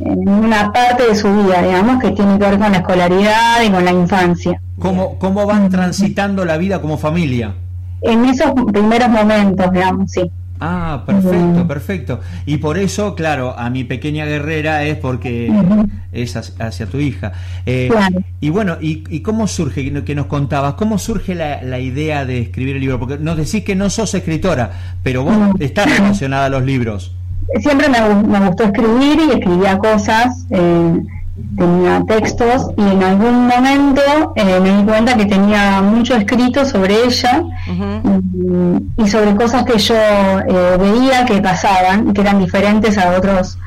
en 0.00 0.28
una 0.28 0.72
parte 0.72 1.08
de 1.08 1.14
su 1.14 1.28
vida, 1.28 1.62
digamos, 1.62 2.02
que 2.02 2.10
tiene 2.10 2.38
que 2.38 2.44
ver 2.44 2.58
con 2.58 2.72
la 2.72 2.78
escolaridad 2.78 3.62
y 3.66 3.70
con 3.70 3.84
la 3.84 3.92
infancia. 3.92 4.60
¿Cómo, 4.78 5.18
cómo 5.18 5.46
van 5.46 5.70
transitando 5.70 6.44
la 6.44 6.58
vida 6.58 6.80
como 6.80 6.98
familia? 6.98 7.54
En 8.02 8.24
esos 8.26 8.52
primeros 8.72 9.08
momentos, 9.08 9.72
digamos, 9.72 10.10
sí. 10.10 10.30
Ah, 10.64 11.02
perfecto, 11.04 11.66
perfecto. 11.66 12.20
Y 12.46 12.58
por 12.58 12.78
eso, 12.78 13.16
claro, 13.16 13.58
a 13.58 13.68
mi 13.68 13.82
pequeña 13.82 14.26
guerrera 14.26 14.84
es 14.84 14.96
porque 14.96 15.52
es 16.12 16.36
hacia 16.36 16.86
tu 16.86 17.00
hija. 17.00 17.32
Eh, 17.66 17.90
y 18.40 18.50
bueno, 18.50 18.76
y, 18.80 19.20
cómo 19.22 19.48
surge, 19.48 20.04
que 20.04 20.14
nos 20.14 20.26
contabas, 20.26 20.74
cómo 20.74 20.98
surge 20.98 21.34
la, 21.34 21.80
idea 21.80 22.24
de 22.24 22.38
escribir 22.38 22.76
el 22.76 22.82
libro? 22.82 23.00
Porque 23.00 23.18
nos 23.18 23.36
decís 23.36 23.64
que 23.64 23.74
no 23.74 23.90
sos 23.90 24.14
escritora, 24.14 24.70
pero 25.02 25.24
vos 25.24 25.36
estás 25.58 25.98
relacionada 25.98 26.46
a 26.46 26.50
los 26.50 26.62
libros. 26.62 27.12
Siempre 27.60 27.88
me, 27.88 28.46
gustó 28.46 28.62
escribir 28.62 29.18
y 29.28 29.32
escribía 29.32 29.78
cosas. 29.78 30.46
Eh, 30.50 31.02
tenía 31.56 32.04
textos 32.06 32.68
y 32.76 32.82
en 32.82 33.02
algún 33.02 33.46
momento 33.46 34.02
eh, 34.36 34.60
me 34.60 34.76
di 34.76 34.84
cuenta 34.84 35.16
que 35.16 35.26
tenía 35.26 35.80
mucho 35.80 36.14
escrito 36.14 36.64
sobre 36.64 37.04
ella 37.04 37.42
y, 38.96 39.08
sobre 39.08 39.34
cosas 39.34 39.64
que 39.64 39.78
yo 39.78 39.94
eh, 39.94 40.76
veía 40.78 41.24
que 41.24 41.40
pasaban 41.40 42.10
y 42.10 42.12
que 42.12 42.20
eran 42.20 42.38
diferentes 42.38 42.98
a 42.98 43.16
otros 43.16 43.58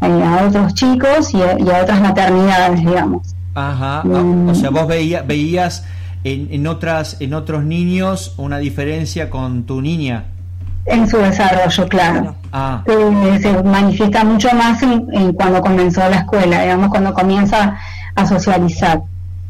eh, 0.00 0.22
a 0.24 0.46
otros 0.46 0.74
chicos 0.74 1.32
y 1.32 1.42
a, 1.42 1.82
otras 1.82 2.00
maternidades 2.00 2.80
digamos. 2.80 3.34
Ajá, 3.54 4.00
ah, 4.00 4.04
mm. 4.04 4.48
o 4.48 4.54
sea 4.54 4.70
vos 4.70 4.86
veías 4.88 5.84
en, 6.24 6.48
en 6.50 6.66
otras 6.66 7.18
en 7.20 7.34
otros 7.34 7.64
niños 7.64 8.34
una 8.36 8.58
diferencia 8.58 9.30
con 9.30 9.64
tu 9.64 9.80
niña 9.80 10.31
en 10.84 11.08
su 11.08 11.18
desarrollo, 11.18 11.88
claro. 11.88 12.34
Ah. 12.52 12.82
se 12.86 13.62
manifiesta 13.62 14.24
mucho 14.24 14.48
más 14.54 14.82
en, 14.82 15.32
cuando 15.32 15.60
comenzó 15.62 16.00
la 16.08 16.16
escuela, 16.16 16.62
digamos, 16.62 16.88
cuando 16.90 17.14
comienza 17.14 17.76
a 18.14 18.26
socializar. 18.26 19.02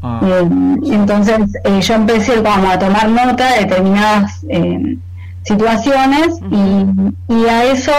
Ah. 0.02 0.20
Eh, 0.24 0.48
entonces 0.92 1.38
eh, 1.64 1.80
yo 1.80 1.94
empecé 1.94 2.42
como 2.42 2.70
a 2.70 2.78
tomar 2.78 3.08
nota 3.08 3.52
de 3.52 3.60
determinadas 3.60 4.44
eh, 4.48 4.98
situaciones 5.44 6.38
y, 6.50 7.46
a 7.48 7.64
eso 7.64 7.92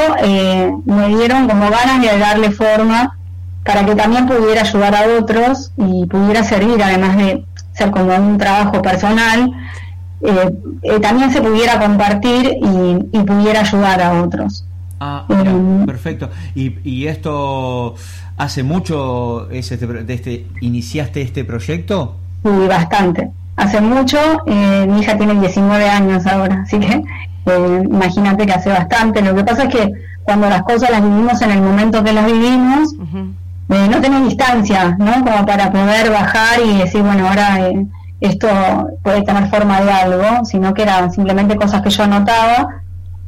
me 0.86 1.10
dieron 1.10 1.48
como 1.48 1.70
ganas 1.70 2.02
de 2.02 2.18
darle 2.18 2.52
forma 2.52 3.18
para 3.66 3.86
que 3.86 3.96
también 3.96 4.26
pudiera 4.26 4.62
ayudar 4.62 4.96
a 4.96 5.20
otros 5.20 5.72
y 5.78 6.06
pudiera 6.06 6.44
servir, 6.44 6.82
además 6.82 7.18
de 7.18 7.46
ser 7.74 7.92
como 7.92 8.16
un 8.16 8.38
trabajo 8.38 8.82
personal, 8.82 9.52
eh, 10.26 10.54
eh, 10.84 11.00
también 11.02 11.32
se 11.32 11.42
pudiera 11.42 11.80
compartir 11.80 12.58
y, 12.62 13.20
pudiera 13.20 13.62
ayudar 13.62 14.02
a 14.02 14.24
otros. 14.24 14.66
Ah, 15.00 15.26
eh, 15.28 15.84
perfecto. 15.86 16.30
¿Y, 16.56 17.08
esto 17.08 17.96
hace 18.38 18.64
mucho 18.64 19.50
ese 19.52 19.78
de 19.78 20.14
este, 20.14 20.48
iniciaste 20.62 21.22
este 21.22 21.44
proyecto? 21.44 22.16
Sí, 22.44 22.68
bastante. 22.70 23.32
Hace 23.58 23.82
mucho, 23.82 24.18
mi 24.48 25.02
hija 25.02 25.18
tiene 25.18 25.40
19 25.40 25.90
años 25.90 26.26
ahora, 26.26 26.64
así 26.64 26.80
que 26.80 27.04
imagínate 27.86 28.46
que 28.46 28.54
hace 28.54 28.70
bastante. 28.70 29.22
Lo 29.22 29.36
que 29.36 29.44
pasa 29.44 29.64
es 29.64 29.76
que 29.76 29.92
cuando 30.24 30.50
las 30.50 30.64
cosas 30.64 30.90
las 30.90 31.04
vivimos 31.04 31.42
en 31.42 31.52
el 31.52 31.62
momento 31.62 32.04
que 32.04 32.14
las 32.14 32.26
vivimos, 32.26 32.96
no 33.68 34.02
tenemos 34.02 34.30
distancia, 34.30 34.96
¿no? 34.98 35.24
Como 35.24 35.46
para 35.46 35.72
poder 35.72 36.10
bajar 36.10 36.60
y 36.66 36.78
decir, 36.80 37.02
bueno, 37.04 37.28
ahora 37.28 37.60
esto 38.24 38.48
puede 39.04 39.22
tener 39.24 39.50
forma 39.50 39.82
de 39.82 39.92
algo, 39.92 40.46
sino 40.46 40.74
que 40.74 40.84
eran 40.84 41.12
simplemente 41.12 41.58
cosas 41.58 41.82
que 41.82 41.90
yo 41.90 42.04
anotaba, 42.04 42.70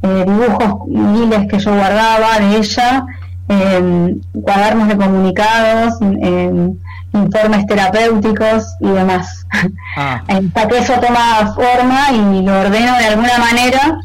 eh, 0.02 0.24
dibujos 0.26 0.88
miles 0.88 1.46
que 1.50 1.58
yo 1.58 1.74
guardaba 1.74 2.38
de 2.40 2.56
ella, 2.56 3.04
eh, 3.48 4.16
cuadernos 4.42 4.88
de 4.88 4.96
comunicados, 4.96 5.98
eh, 6.00 6.70
informes 7.12 7.66
terapéuticos 7.66 8.74
y 8.80 8.88
demás. 8.88 9.46
Ah. 9.98 10.22
Hasta 10.28 10.66
que 10.66 10.78
eso 10.78 10.94
toma 10.94 11.52
forma 11.54 12.12
y 12.12 12.42
lo 12.42 12.58
ordeno 12.58 12.96
de 12.96 13.04
alguna 13.04 13.38
manera, 13.38 14.00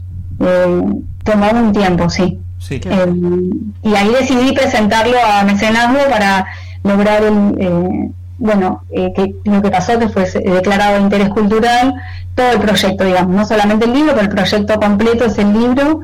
tomó 1.24 1.52
un 1.52 1.72
tiempo, 1.72 2.10
sí. 2.10 2.38
y 2.70 3.96
ahí 3.96 4.10
decidí 4.20 4.52
presentarlo 4.54 5.18
a 5.26 5.44
Mecenazgo 5.44 6.00
para 6.10 6.48
lograr 6.84 7.24
el 7.24 8.12
bueno, 8.42 8.84
eh, 8.90 9.14
que 9.16 9.36
lo 9.46 9.62
que 9.62 9.70
pasó 9.70 10.00
que 10.00 10.10
fue 10.10 10.26
declarado 10.26 10.96
de 10.96 11.02
interés 11.02 11.30
cultural 11.30 11.94
todo 12.34 12.52
el 12.54 12.60
proyecto, 12.60 13.04
digamos, 13.04 13.36
no 13.36 13.46
solamente 13.46 13.86
el 13.86 13.94
libro, 13.94 14.14
pero 14.14 14.24
el 14.24 14.30
proyecto 14.30 14.80
completo 14.80 15.26
es 15.26 15.38
el 15.38 15.54
libro, 15.54 16.02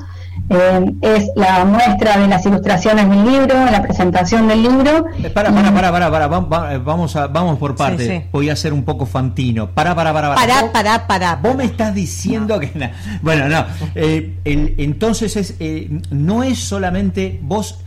eh, 0.50 0.94
es 1.02 1.32
la 1.36 1.66
muestra 1.66 2.18
de 2.18 2.28
las 2.28 2.46
ilustraciones 2.46 3.10
del 3.10 3.26
libro, 3.26 3.56
la 3.72 3.82
presentación 3.82 4.48
del 4.48 4.62
libro. 4.62 5.06
para, 5.34 5.52
para, 5.52 5.74
para, 5.74 5.92
para, 5.92 6.30
para, 6.30 6.78
vamos, 6.78 7.16
a, 7.16 7.26
vamos 7.26 7.58
por 7.58 7.76
parte. 7.76 8.28
Voy 8.32 8.52
a 8.52 8.56
ser 8.56 8.72
un 8.72 8.84
poco 8.84 9.08
fantino. 9.08 9.72
Para, 9.72 9.96
para, 9.96 10.14
para, 10.14 10.36
para. 10.36 10.72
Para, 10.72 11.08
para, 11.08 11.36
Vos 11.38 11.56
me 11.56 11.66
estás 11.66 11.96
diciendo 11.96 12.60
que. 12.60 12.92
Bueno, 13.24 13.50
no. 13.50 13.66
entonces 13.96 15.36
es, 15.36 15.56
no 16.12 16.44
es 16.44 16.60
solamente 16.60 17.40
vos 17.42 17.80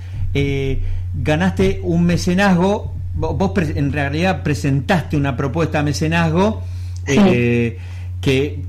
ganaste 1.14 1.80
un 1.84 2.04
mecenazgo 2.04 2.94
vos 3.20 3.52
en 3.56 3.92
realidad 3.92 4.42
presentaste 4.42 5.16
una 5.16 5.36
propuesta 5.36 5.78
de 5.78 5.84
mecenazgo 5.84 6.62
eh, 7.06 7.78
que 8.20 8.62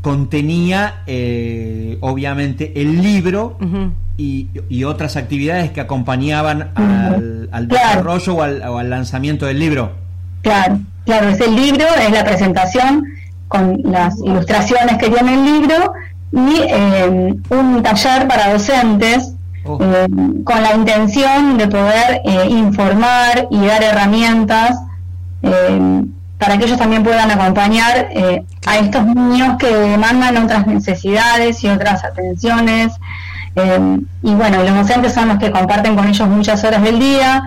contenía 0.00 1.02
eh, 1.06 1.98
obviamente 2.00 2.80
el 2.80 3.02
libro 3.02 3.58
y, 4.16 4.48
otras 4.84 5.16
actividades 5.16 5.70
que 5.70 5.80
acompañaban 5.80 6.70
al, 6.74 7.68
desarrollo 7.68 8.34
o 8.34 8.42
al, 8.42 8.90
lanzamiento 8.90 9.46
del 9.46 9.58
libro. 9.58 9.92
Claro, 10.42 10.80
claro, 11.04 11.28
es 11.28 11.40
el 11.40 11.54
libro, 11.54 11.84
es 12.00 12.10
la 12.10 12.24
presentación 12.24 13.04
con 13.48 13.80
las 13.84 14.18
ilustraciones 14.18 14.96
que 14.98 15.08
tiene 15.08 15.34
el 15.34 15.44
libro 15.44 15.92
y 16.32 16.60
eh, 16.68 17.34
un 17.50 17.82
taller 17.82 18.26
para 18.26 18.52
docentes 18.52 19.34
Oh. 19.64 19.78
Eh, 19.80 20.08
con 20.44 20.62
la 20.62 20.74
intención 20.74 21.56
de 21.56 21.68
poder 21.68 22.20
eh, 22.24 22.46
informar 22.48 23.46
y 23.50 23.64
dar 23.64 23.82
herramientas 23.82 24.76
eh, 25.42 26.04
para 26.38 26.58
que 26.58 26.64
ellos 26.64 26.78
también 26.78 27.04
puedan 27.04 27.30
acompañar 27.30 28.08
a 28.66 28.78
estos 28.78 29.06
niños 29.06 29.56
que 29.58 29.72
demandan 29.72 30.36
otras 30.38 30.66
necesidades 30.66 31.62
y 31.62 31.68
otras 31.68 32.02
atenciones. 32.02 32.94
y 34.22 34.34
bueno, 34.34 34.64
los 34.64 34.74
docentes 34.74 35.14
son 35.14 35.28
los 35.28 35.38
que 35.38 35.52
comparten 35.52 35.94
con 35.94 36.08
ellos 36.08 36.28
muchas 36.28 36.64
horas 36.64 36.82
del 36.82 36.98
día 36.98 37.44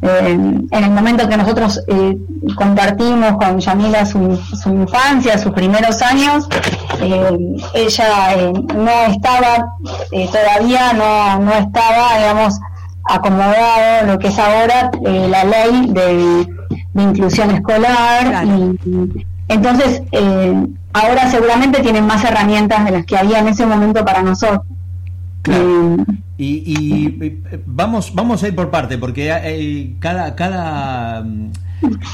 eh, 0.00 0.30
en 0.30 0.84
el 0.84 0.90
momento 0.90 1.28
que 1.28 1.36
nosotros 1.36 1.80
eh, 1.86 2.16
compartimos 2.54 3.32
con 3.32 3.58
Yamila 3.58 4.06
su, 4.06 4.38
infancia, 4.66 5.38
sus 5.38 5.52
primeros 5.52 6.00
años, 6.02 6.48
eh, 7.00 7.56
ella 7.74 8.52
no 8.74 9.12
estaba, 9.12 9.74
todavía 10.10 10.92
no, 10.94 11.38
no 11.40 11.52
estaba, 11.52 12.18
digamos, 12.18 12.58
acomodado 13.04 14.06
lo 14.06 14.18
que 14.18 14.28
es 14.28 14.38
ahora 14.38 14.90
la 15.02 15.44
ley 15.44 15.86
de, 15.90 16.48
inclusión 16.94 17.50
escolar. 17.50 18.44
Y, 18.46 19.26
entonces, 19.48 20.02
ahora 20.92 21.30
seguramente 21.30 21.82
tienen 21.82 22.06
más 22.06 22.24
herramientas 22.24 22.84
de 22.84 22.90
las 22.92 23.06
que 23.06 23.16
había 23.16 23.40
en 23.40 23.48
ese 23.48 23.66
momento 23.66 24.04
para 24.04 24.22
nosotros. 24.22 24.62
Y, 26.42 27.42
vamos, 27.66 28.14
vamos 28.14 28.42
a 28.42 28.48
ir 28.48 28.54
por 28.54 28.70
parte, 28.70 28.98
porque 28.98 29.32
hay, 29.32 29.96
cada, 30.00 30.34
cada, 30.34 31.24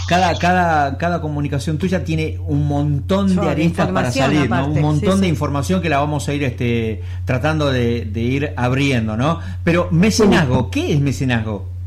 cada, 0.08 0.34
cada, 0.38 0.98
cada 0.98 1.20
comunicación 1.20 1.78
tuya 1.78 2.04
tiene 2.04 2.38
un 2.46 2.66
montón 2.66 3.34
de 3.34 3.48
aristas 3.48 3.88
para 3.88 4.10
salir, 4.10 4.52
un 4.52 4.80
montón 4.80 5.20
de 5.20 5.28
información 5.28 5.80
que 5.80 5.88
la 5.88 5.98
vamos 5.98 6.28
a 6.28 6.34
ir 6.34 6.44
este, 6.44 7.02
tratando 7.24 7.70
de, 7.70 8.10
ir 8.14 8.52
abriendo, 8.56 9.16
¿no? 9.16 9.40
Pero 9.64 9.88
mecenazgo, 9.90 10.70
¿qué 10.70 10.92
es 10.92 11.00
mecenazgo? 11.00 11.78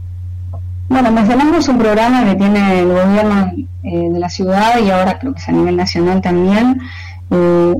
Bueno, 0.91 1.09
Mecenazgo 1.09 1.55
es 1.55 1.69
un 1.69 1.77
programa 1.77 2.25
que 2.25 2.35
tiene 2.35 2.81
el 2.81 2.87
gobierno 2.89 3.53
eh, 3.81 4.09
de 4.11 4.19
la 4.19 4.29
ciudad 4.29 4.77
y 4.77 4.89
ahora 4.89 5.17
creo 5.19 5.33
que 5.33 5.39
es 5.39 5.47
a 5.47 5.53
nivel 5.53 5.77
nacional 5.77 6.21
también, 6.21 6.81
eh, 7.29 7.73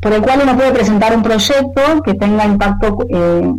por 0.00 0.12
el 0.12 0.20
cual 0.22 0.40
uno 0.42 0.56
puede 0.56 0.72
presentar 0.72 1.16
un 1.16 1.22
proyecto 1.22 2.02
que 2.04 2.14
tenga 2.14 2.44
impacto 2.44 3.06
eh, 3.10 3.54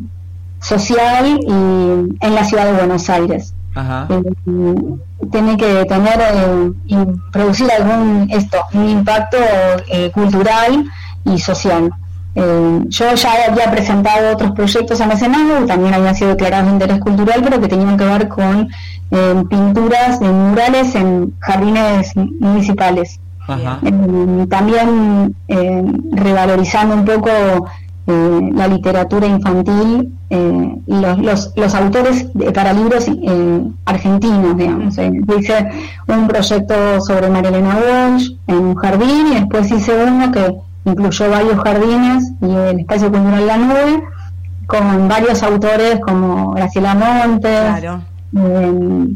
social 0.62 1.40
y 1.42 1.52
en 1.52 2.36
la 2.36 2.44
ciudad 2.44 2.66
de 2.66 2.74
Buenos 2.74 3.10
Aires. 3.10 3.54
Eh, 3.76 4.98
tiene 5.32 5.58
que 5.58 5.86
tener 5.86 6.20
eh, 6.20 6.72
y 6.88 6.98
producir 7.32 7.68
algún 7.72 8.28
esto 8.32 8.58
un 8.74 8.90
impacto 8.90 9.38
eh, 9.92 10.12
cultural 10.12 10.86
y 11.26 11.38
social. 11.38 11.92
yo 12.36 13.14
ya 13.16 13.32
había 13.50 13.70
presentado 13.72 14.34
otros 14.34 14.52
proyectos 14.52 15.00
a 15.02 15.08
mecenazgo, 15.08 15.66
también 15.66 15.94
habían 15.94 16.16
sido 16.16 16.32
declarados 16.32 16.68
de 16.68 16.74
interés 16.74 17.00
cultural, 17.00 17.42
pero 17.44 17.60
que 17.60 17.68
tenían 17.68 17.98
que 17.98 18.06
ver 18.06 18.28
con 18.28 18.70
pinturas 19.50 20.20
de 20.20 20.30
murales 20.30 20.96
en 20.96 21.34
jardines 21.40 22.16
municipales. 22.16 23.20
también 24.50 25.36
revalorizando 26.12 26.96
un 26.96 27.06
poco 27.06 27.30
eh, 28.08 28.50
la 28.54 28.68
literatura 28.68 29.28
infantil 29.28 30.14
eh, 30.32 30.76
y 30.86 30.94
los, 30.94 31.54
los, 31.56 31.76
autores 31.76 32.28
para 32.54 32.74
libros 32.74 33.08
eh, 33.08 33.62
argentinos, 33.86 34.58
digamos. 34.58 34.98
hice 34.98 35.70
un 36.08 36.28
proyecto 36.28 37.02
sobre 37.02 37.30
Marilena 37.30 37.78
Walsh 37.78 38.32
en 38.48 38.58
un 38.58 38.76
jardín 38.76 39.28
y 39.32 39.36
después 39.36 39.72
hice 39.72 39.92
uno 40.06 40.32
que 40.32 40.56
incluyó 40.86 41.30
varios 41.30 41.60
jardines 41.62 42.32
y 42.42 42.52
el 42.52 42.80
espacio 42.80 43.12
cultural 43.12 43.48
La 43.48 43.58
Nube 43.58 44.04
con 44.68 45.08
varios 45.08 45.42
autores 45.44 46.00
como 46.00 46.52
Graciela 46.54 46.96
Montes. 46.96 47.60
Claro. 47.60 48.02
Eh, 48.38 49.08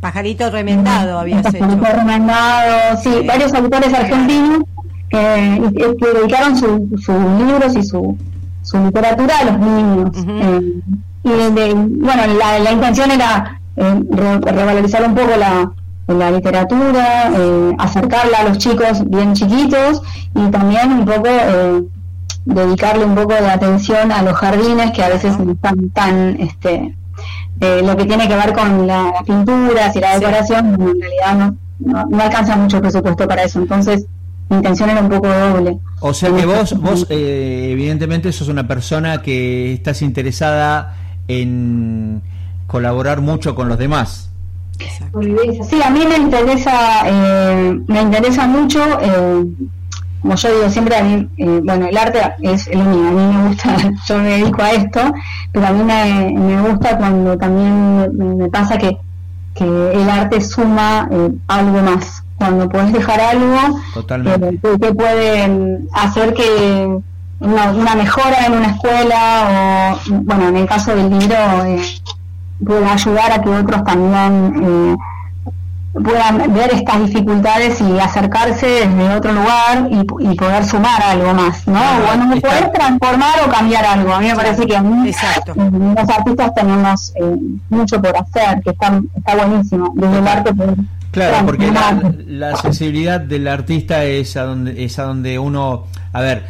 Pajarito 0.00 0.50
remendado 0.50 1.18
había 1.18 1.42
Pajarito 1.42 1.84
remendado, 1.84 2.96
sí, 3.02 3.10
varios 3.26 3.54
autores 3.54 3.92
argentinos 3.94 4.64
que, 5.08 5.96
que 6.00 6.18
dedicaron 6.18 6.56
sus 6.56 7.14
libros 7.38 7.76
y 7.76 7.82
su, 7.82 8.16
su 8.72 8.84
literatura 8.84 9.38
a 9.38 9.44
los 9.44 9.58
niños. 9.58 10.10
Eh, 10.26 10.80
y 11.24 11.74
bueno, 11.74 12.22
la, 12.38 12.58
la, 12.58 12.72
intención 12.72 13.10
era 13.10 13.60
eh, 13.76 14.00
revalorizar 14.10 15.06
un 15.06 15.14
poco 15.14 15.36
la, 15.36 15.70
la 16.08 16.30
literatura, 16.30 17.30
eh, 17.34 17.74
acercarla 17.78 18.38
a 18.38 18.44
los 18.48 18.58
chicos 18.58 19.08
bien 19.08 19.34
chiquitos 19.34 20.02
y 20.34 20.50
también 20.50 20.90
un 20.92 21.04
poco 21.04 21.28
eh, 21.28 21.82
dedicarle 22.44 23.04
un 23.04 23.14
poco 23.14 23.34
de 23.34 23.48
atención 23.48 24.10
a 24.10 24.22
los 24.22 24.34
jardines 24.34 24.90
que 24.90 25.04
a 25.04 25.10
veces 25.10 25.38
no 25.38 25.52
están 25.52 25.90
tan 25.90 26.40
este, 26.40 26.96
lo 27.60 27.96
que 27.96 28.06
tiene 28.06 28.26
que 28.26 28.34
ver 28.34 28.52
con 28.52 28.88
la, 28.88 29.12
las 29.12 29.22
pinturas 29.22 29.94
y 29.94 30.00
la 30.00 30.18
decoración, 30.18 30.74
en 30.74 31.00
realidad 31.00 31.56
no, 31.78 32.06
no, 32.10 32.20
alcanza 32.20 32.56
mucho 32.56 32.80
presupuesto 32.80 33.28
para 33.28 33.44
eso. 33.44 33.60
Entonces, 33.60 34.06
mi 34.48 34.56
intención 34.56 34.90
era 34.90 35.00
un 35.00 35.08
poco 35.08 35.28
doble. 35.28 35.78
O 36.00 36.12
sea 36.12 36.34
que 36.34 36.46
vos, 36.46 36.78
vos 36.80 37.06
eh, 37.10 37.70
evidentemente 37.72 38.32
sos 38.32 38.48
una 38.48 38.66
persona 38.66 39.22
que 39.22 39.72
estás 39.72 40.02
interesada 40.02 40.96
en 41.28 42.22
colaborar 42.66 43.20
mucho 43.20 43.54
con 43.54 43.68
los 43.68 43.78
demás. 43.78 44.30
Sí, 44.78 45.80
a 45.82 45.90
mí 45.90 46.00
me 46.08 46.16
interesa, 46.16 47.02
eh, 47.06 47.80
me 47.86 48.02
interesa 48.02 48.46
mucho 48.46 48.80
eh, 49.00 49.44
como 50.22 50.36
yo 50.36 50.54
digo 50.54 50.70
siempre, 50.70 50.96
a 50.96 51.02
mí, 51.02 51.28
eh, 51.36 51.60
bueno, 51.64 51.86
el 51.86 51.96
arte 51.96 52.20
es 52.42 52.68
el 52.68 52.78
mío, 52.78 53.08
a 53.08 53.10
mí 53.10 53.36
me 53.36 53.48
gusta, 53.48 53.76
yo 54.06 54.18
me 54.18 54.28
dedico 54.28 54.62
a 54.62 54.70
esto, 54.70 55.00
pero 55.50 55.66
a 55.66 55.72
mí 55.72 55.82
me, 55.82 56.62
gusta 56.62 56.96
cuando 56.96 57.36
también 57.36 58.38
me, 58.38 58.48
pasa 58.48 58.78
que, 58.78 58.96
el 59.60 60.08
arte 60.08 60.40
suma 60.40 61.08
eh, 61.10 61.30
algo 61.48 61.82
más, 61.82 62.24
cuando 62.42 62.68
puedes 62.68 62.92
dejar 62.92 63.20
algo 63.20 63.78
eh, 63.96 64.58
que, 64.60 64.94
puede 64.94 65.78
hacer 65.92 66.34
que 66.34 66.98
una, 67.38 67.94
mejora 67.94 68.46
en 68.46 68.54
una 68.54 68.66
escuela 68.66 69.98
o, 70.08 70.12
bueno, 70.24 70.48
en 70.48 70.56
el 70.56 70.66
caso 70.66 70.96
del 70.96 71.08
libro, 71.08 71.36
pueda 72.66 72.92
ayudar 72.92 73.30
a 73.30 73.42
que 73.42 73.48
otros 73.48 73.84
también 73.84 74.98
puedan 75.92 76.52
ver 76.52 76.74
estas 76.74 77.00
dificultades 77.06 77.80
y 77.80 78.00
acercarse 78.00 78.66
desde 78.66 79.14
otro 79.14 79.32
lugar 79.32 79.88
y, 79.90 80.34
poder 80.36 80.64
sumar 80.64 81.00
algo 81.00 81.34
más, 81.34 81.68
¿no? 81.68 81.80
bueno, 82.06 82.40
poder 82.40 82.72
transformar 82.72 83.34
o 83.46 83.50
cambiar 83.50 83.84
algo. 83.84 84.12
A 84.12 84.18
mí 84.18 84.26
me 84.26 84.34
parece 84.34 84.66
que 84.66 84.74
Exacto. 84.74 85.54
los 85.54 86.08
artistas 86.08 86.54
tenemos 86.54 87.12
eh, 87.14 87.36
mucho 87.68 88.02
por 88.02 88.16
hacer, 88.16 88.60
que 88.62 88.70
está, 88.70 89.00
está 89.14 89.36
buenísimo. 89.36 89.92
Desde 89.94 90.18
el 90.18 90.26
arte 90.26 90.52
Claro, 91.12 91.44
porque 91.44 91.70
la, 92.26 92.56
sensibilidad 92.56 93.20
del 93.20 93.46
artista 93.46 94.02
es 94.04 94.34
a 94.38 94.44
donde 94.44 94.82
es 94.82 94.98
a 94.98 95.02
donde 95.02 95.38
uno, 95.38 95.84
a 96.10 96.20
ver, 96.22 96.44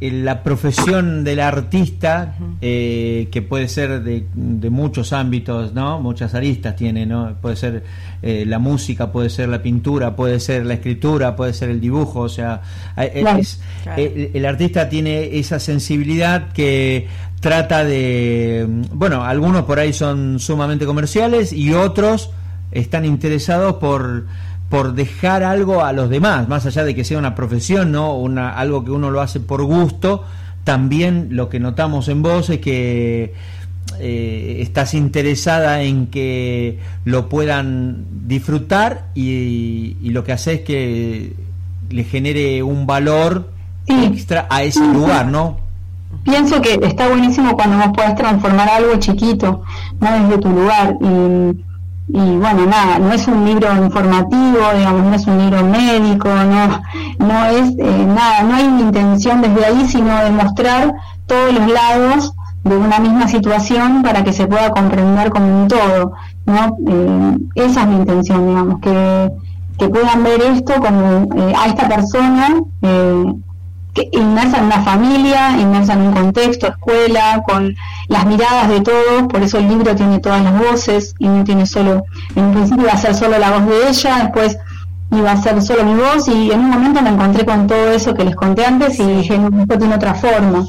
la 0.00 0.44
profesión 0.44 1.24
del 1.24 1.40
artista 1.40 2.36
eh, 2.60 3.28
que 3.32 3.42
puede 3.42 3.66
ser 3.66 4.04
de, 4.04 4.24
muchos 4.70 5.12
ámbitos, 5.12 5.74
no, 5.74 6.00
muchas 6.00 6.32
aristas 6.36 6.76
tiene, 6.76 7.06
no, 7.06 7.34
puede 7.42 7.56
ser 7.56 7.82
eh, 8.22 8.44
la 8.46 8.60
música, 8.60 9.10
puede 9.10 9.30
ser 9.30 9.48
la 9.48 9.60
pintura, 9.60 10.14
puede 10.14 10.38
ser 10.38 10.64
la 10.64 10.74
escritura, 10.74 11.34
puede 11.34 11.52
ser 11.52 11.70
el 11.70 11.80
dibujo, 11.80 12.20
o 12.20 12.28
sea, 12.28 12.62
el 12.96 14.46
artista 14.46 14.88
tiene 14.88 15.40
esa 15.40 15.58
sensibilidad 15.58 16.52
que 16.52 17.08
trata 17.40 17.82
de, 17.82 18.64
bueno, 18.92 19.24
algunos 19.24 19.64
por 19.64 19.80
ahí 19.80 19.92
son 19.92 20.38
sumamente 20.38 20.86
comerciales 20.86 21.52
y 21.52 21.74
otros 21.74 22.30
están 22.74 23.04
interesados 23.04 23.76
por, 23.76 24.26
por 24.68 24.94
dejar 24.94 25.42
algo 25.42 25.84
a 25.84 25.92
los 25.92 26.10
demás, 26.10 26.48
más 26.48 26.66
allá 26.66 26.84
de 26.84 26.94
que 26.94 27.04
sea 27.04 27.18
una 27.18 27.34
profesión, 27.34 27.92
¿no? 27.92 28.14
Una, 28.16 28.50
algo 28.50 28.84
que 28.84 28.90
uno 28.90 29.10
lo 29.10 29.20
hace 29.20 29.40
por 29.40 29.62
gusto, 29.64 30.24
también 30.64 31.28
lo 31.30 31.48
que 31.48 31.60
notamos 31.60 32.08
en 32.08 32.22
vos 32.22 32.50
es 32.50 32.58
que 32.58 33.34
eh, 34.00 34.56
estás 34.60 34.94
interesada 34.94 35.82
en 35.82 36.08
que 36.08 36.80
lo 37.04 37.28
puedan 37.28 38.04
disfrutar 38.26 39.06
y, 39.14 39.96
lo 40.10 40.24
que 40.24 40.32
hace 40.32 40.54
es 40.54 40.60
que 40.62 41.34
le 41.90 42.04
genere 42.04 42.62
un 42.62 42.86
valor 42.86 43.50
extra 43.86 44.46
a 44.50 44.62
ese 44.62 44.84
lugar, 44.86 45.26
¿no? 45.26 45.58
Pienso 46.24 46.60
que 46.62 46.80
está 46.82 47.08
buenísimo 47.08 47.54
cuando 47.54 47.76
vos 47.76 47.96
podés 47.96 48.14
transformar 48.14 48.68
algo 48.68 48.96
chiquito, 48.98 49.62
no 50.00 50.22
desde 50.22 50.38
tu 50.38 50.48
lugar. 50.48 50.96
Y 51.00 51.64
y 52.08 52.18
bueno, 52.18 52.66
nada, 52.66 52.98
no 52.98 53.12
es 53.12 53.26
un 53.28 53.46
libro 53.46 53.74
informativo, 53.76 54.58
digamos, 54.76 55.04
no 55.04 55.14
es 55.14 55.26
un 55.26 55.38
libro 55.38 55.64
médico, 55.64 56.28
no, 56.28 56.82
no 57.26 57.44
es 57.46 57.70
eh, 57.78 58.06
nada, 58.06 58.42
no 58.42 58.54
hay 58.54 58.64
intención 58.64 59.40
desde 59.40 59.64
ahí, 59.64 59.86
sino 59.88 60.22
de 60.22 60.30
mostrar 60.30 60.94
todos 61.26 61.54
los 61.54 61.72
lados 61.72 62.34
de 62.62 62.76
una 62.76 62.98
misma 62.98 63.26
situación 63.26 64.02
para 64.02 64.22
que 64.22 64.32
se 64.32 64.46
pueda 64.46 64.70
comprender 64.70 65.30
como 65.30 65.62
un 65.62 65.68
todo, 65.68 66.12
¿no? 66.44 66.76
Eh, 66.86 67.36
esa 67.54 67.82
es 67.82 67.88
mi 67.88 67.96
intención, 67.96 68.48
digamos, 68.48 68.80
que, 68.80 69.32
que 69.78 69.88
puedan 69.88 70.22
ver 70.24 70.42
esto 70.42 70.74
como 70.74 71.34
eh, 71.36 71.54
a 71.56 71.66
esta 71.68 71.88
persona 71.88 72.60
inmersa 74.12 74.58
en 74.58 74.64
una 74.64 74.82
familia, 74.82 75.56
inmersa 75.58 75.94
en 75.94 76.00
un 76.02 76.12
contexto, 76.12 76.68
escuela, 76.68 77.42
con 77.46 77.74
las 78.08 78.26
miradas 78.26 78.68
de 78.68 78.80
todos, 78.80 79.24
por 79.30 79.42
eso 79.42 79.58
el 79.58 79.68
libro 79.68 79.94
tiene 79.94 80.18
todas 80.18 80.42
las 80.42 80.58
voces 80.58 81.14
y 81.18 81.28
no 81.28 81.44
tiene 81.44 81.66
solo, 81.66 82.04
en 82.34 82.52
principio 82.52 82.84
iba 82.84 82.92
a 82.92 82.96
ser 82.96 83.14
solo 83.14 83.38
la 83.38 83.50
voz 83.50 83.66
de 83.66 83.88
ella, 83.88 84.18
después 84.24 84.58
iba 85.12 85.32
a 85.32 85.36
ser 85.36 85.62
solo 85.62 85.84
mi 85.84 85.94
voz 85.94 86.28
y 86.28 86.50
en 86.50 86.60
un 86.60 86.70
momento 86.70 87.02
me 87.02 87.10
encontré 87.10 87.44
con 87.44 87.66
todo 87.66 87.90
eso 87.90 88.14
que 88.14 88.24
les 88.24 88.34
conté 88.34 88.64
antes 88.64 88.98
y 88.98 89.06
dije, 89.06 89.34
esto 89.34 89.78
tiene 89.78 89.94
otra 89.94 90.14
forma. 90.14 90.64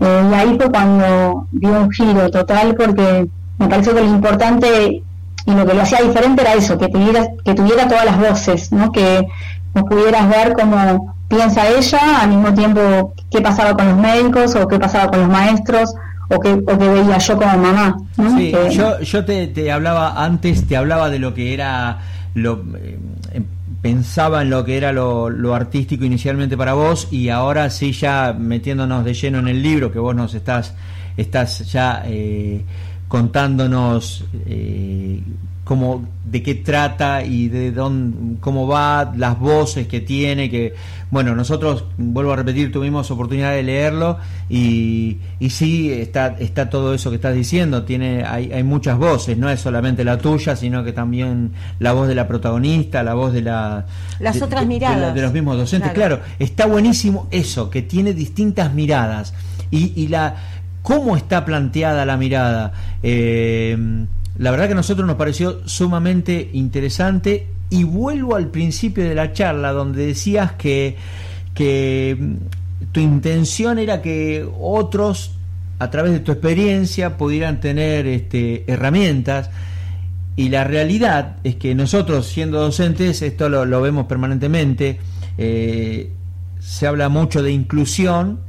Eh, 0.00 0.28
y 0.30 0.34
ahí 0.34 0.56
fue 0.58 0.70
cuando 0.70 1.46
dio 1.52 1.70
un 1.82 1.90
giro 1.90 2.30
total 2.30 2.74
porque 2.74 3.28
me 3.58 3.68
pareció 3.68 3.94
que 3.94 4.00
lo 4.00 4.06
importante 4.06 5.02
y 5.46 5.50
lo 5.52 5.66
que 5.66 5.74
lo 5.74 5.82
hacía 5.82 6.00
diferente 6.00 6.42
era 6.42 6.54
eso, 6.54 6.78
que 6.78 6.88
tuviera, 6.88 7.26
que 7.44 7.54
tuviera 7.54 7.88
todas 7.88 8.06
las 8.06 8.18
voces, 8.18 8.72
¿no? 8.72 8.90
que 8.92 9.26
no 9.74 9.84
pudieras 9.84 10.28
ver 10.28 10.54
como 10.54 11.19
piensa 11.30 11.68
ella, 11.68 12.22
al 12.22 12.28
mismo 12.28 12.52
tiempo 12.52 13.14
qué 13.30 13.40
pasaba 13.40 13.74
con 13.74 13.88
los 13.88 13.96
médicos 13.96 14.54
o 14.56 14.66
qué 14.66 14.78
pasaba 14.78 15.08
con 15.08 15.20
los 15.20 15.28
maestros 15.28 15.94
o 16.28 16.40
qué, 16.40 16.52
o 16.52 16.78
qué 16.78 16.88
veía 16.88 17.18
yo 17.18 17.36
como 17.36 17.56
mamá. 17.56 17.96
Sí, 18.36 18.52
yo, 18.72 19.00
yo 19.00 19.24
te, 19.24 19.46
te, 19.46 19.70
hablaba 19.70 20.22
antes, 20.22 20.66
te 20.66 20.76
hablaba 20.76 21.08
de 21.08 21.20
lo 21.20 21.32
que 21.32 21.54
era, 21.54 21.98
lo 22.34 22.64
eh, 22.76 22.98
em, 23.32 23.44
pensaba 23.80 24.42
en 24.42 24.50
lo 24.50 24.64
que 24.64 24.76
era 24.76 24.92
lo, 24.92 25.30
lo, 25.30 25.54
artístico 25.54 26.04
inicialmente 26.04 26.56
para 26.56 26.74
vos 26.74 27.08
y 27.10 27.28
ahora 27.30 27.70
sí 27.70 27.92
ya 27.92 28.34
metiéndonos 28.36 29.04
de 29.04 29.14
lleno 29.14 29.38
en 29.38 29.48
el 29.48 29.62
libro 29.62 29.90
que 29.92 29.98
vos 29.98 30.14
nos 30.14 30.34
estás, 30.34 30.74
estás 31.16 31.70
ya 31.70 32.02
eh, 32.06 32.64
contándonos 33.08 34.24
eh, 34.46 35.22
cómo, 35.70 36.04
de 36.24 36.42
qué 36.42 36.56
trata 36.56 37.22
y 37.22 37.46
de 37.46 37.70
dónde, 37.70 38.40
cómo 38.40 38.66
va, 38.66 39.12
las 39.16 39.38
voces 39.38 39.86
que 39.86 40.00
tiene, 40.00 40.50
que 40.50 40.74
bueno, 41.12 41.36
nosotros, 41.36 41.84
vuelvo 41.96 42.32
a 42.32 42.36
repetir, 42.36 42.72
tuvimos 42.72 43.08
oportunidad 43.12 43.52
de 43.52 43.62
leerlo 43.62 44.18
y, 44.48 45.18
y 45.38 45.50
sí, 45.50 45.92
está, 45.92 46.34
está 46.40 46.70
todo 46.70 46.92
eso 46.92 47.10
que 47.10 47.14
estás 47.14 47.36
diciendo, 47.36 47.84
tiene, 47.84 48.24
hay, 48.24 48.50
hay 48.50 48.64
muchas 48.64 48.98
voces, 48.98 49.38
no 49.38 49.48
es 49.48 49.60
solamente 49.60 50.02
la 50.02 50.18
tuya, 50.18 50.56
sino 50.56 50.82
que 50.82 50.92
también 50.92 51.52
la 51.78 51.92
voz 51.92 52.08
de 52.08 52.16
la 52.16 52.26
protagonista, 52.26 53.04
la 53.04 53.14
voz 53.14 53.32
de 53.32 53.42
la... 53.42 53.86
Las 54.18 54.42
otras 54.42 54.66
miradas. 54.66 55.14
De, 55.14 55.22
los 55.22 55.32
mismos 55.32 55.56
docentes, 55.56 55.92
claro. 55.92 56.18
está 56.40 56.66
buenísimo 56.66 57.28
eso, 57.30 57.70
que 57.70 57.82
tiene 57.82 58.12
distintas 58.12 58.74
miradas 58.74 59.34
y, 59.70 59.92
y 59.94 60.08
la... 60.08 60.34
¿Cómo 60.82 61.14
está 61.14 61.44
planteada 61.44 62.06
la 62.06 62.16
mirada? 62.16 62.72
Eh, 63.02 63.76
la 64.40 64.50
verdad 64.50 64.68
que 64.68 64.72
a 64.72 64.76
nosotros 64.76 65.06
nos 65.06 65.16
pareció 65.16 65.60
sumamente 65.68 66.48
interesante 66.54 67.46
y 67.68 67.84
vuelvo 67.84 68.36
al 68.36 68.48
principio 68.48 69.04
de 69.04 69.14
la 69.14 69.34
charla 69.34 69.72
donde 69.72 70.06
decías 70.06 70.52
que, 70.52 70.96
que 71.52 72.16
mm, 72.18 72.34
tu 72.90 73.00
intención 73.00 73.78
era 73.78 74.00
que 74.00 74.48
otros 74.58 75.32
a 75.78 75.90
través 75.90 76.12
de 76.12 76.20
tu 76.20 76.32
experiencia 76.32 77.18
pudieran 77.18 77.60
tener 77.60 78.06
este, 78.06 78.64
herramientas. 78.66 79.50
Y 80.36 80.48
la 80.48 80.64
realidad 80.64 81.36
es 81.44 81.56
que 81.56 81.74
nosotros 81.74 82.26
siendo 82.26 82.60
docentes, 82.60 83.20
esto 83.20 83.50
lo, 83.50 83.82
vemos 83.82 84.06
permanentemente, 84.06 85.00
eh, 85.36 86.12
se 86.60 86.86
habla 86.86 87.10
mucho 87.10 87.42
de 87.42 87.52
inclusión 87.52 88.40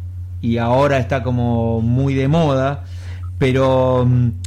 y 0.42 0.58
ahora 0.58 1.00
está 1.00 1.22
como 1.22 1.82
muy 1.82 2.14
de 2.14 2.30
moda, 2.30 2.86
pero 3.38 4.06
mm, 4.06 4.41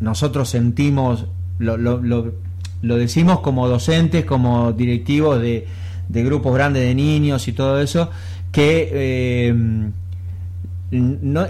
nosotros 0.00 0.48
sentimos, 0.48 1.26
lo, 1.58 1.76
lo, 1.76 2.00
lo, 2.02 2.96
decimos 2.96 3.40
como 3.40 3.68
docentes, 3.68 4.24
como 4.24 4.72
directivos 4.72 5.40
de, 5.40 5.66
de, 6.08 6.24
grupos 6.24 6.54
grandes 6.54 6.82
de 6.82 6.94
niños 6.94 7.48
y 7.48 7.52
todo 7.52 7.80
eso, 7.80 8.10
que 8.52 8.88
eh, 8.92 9.54
no, 10.90 11.46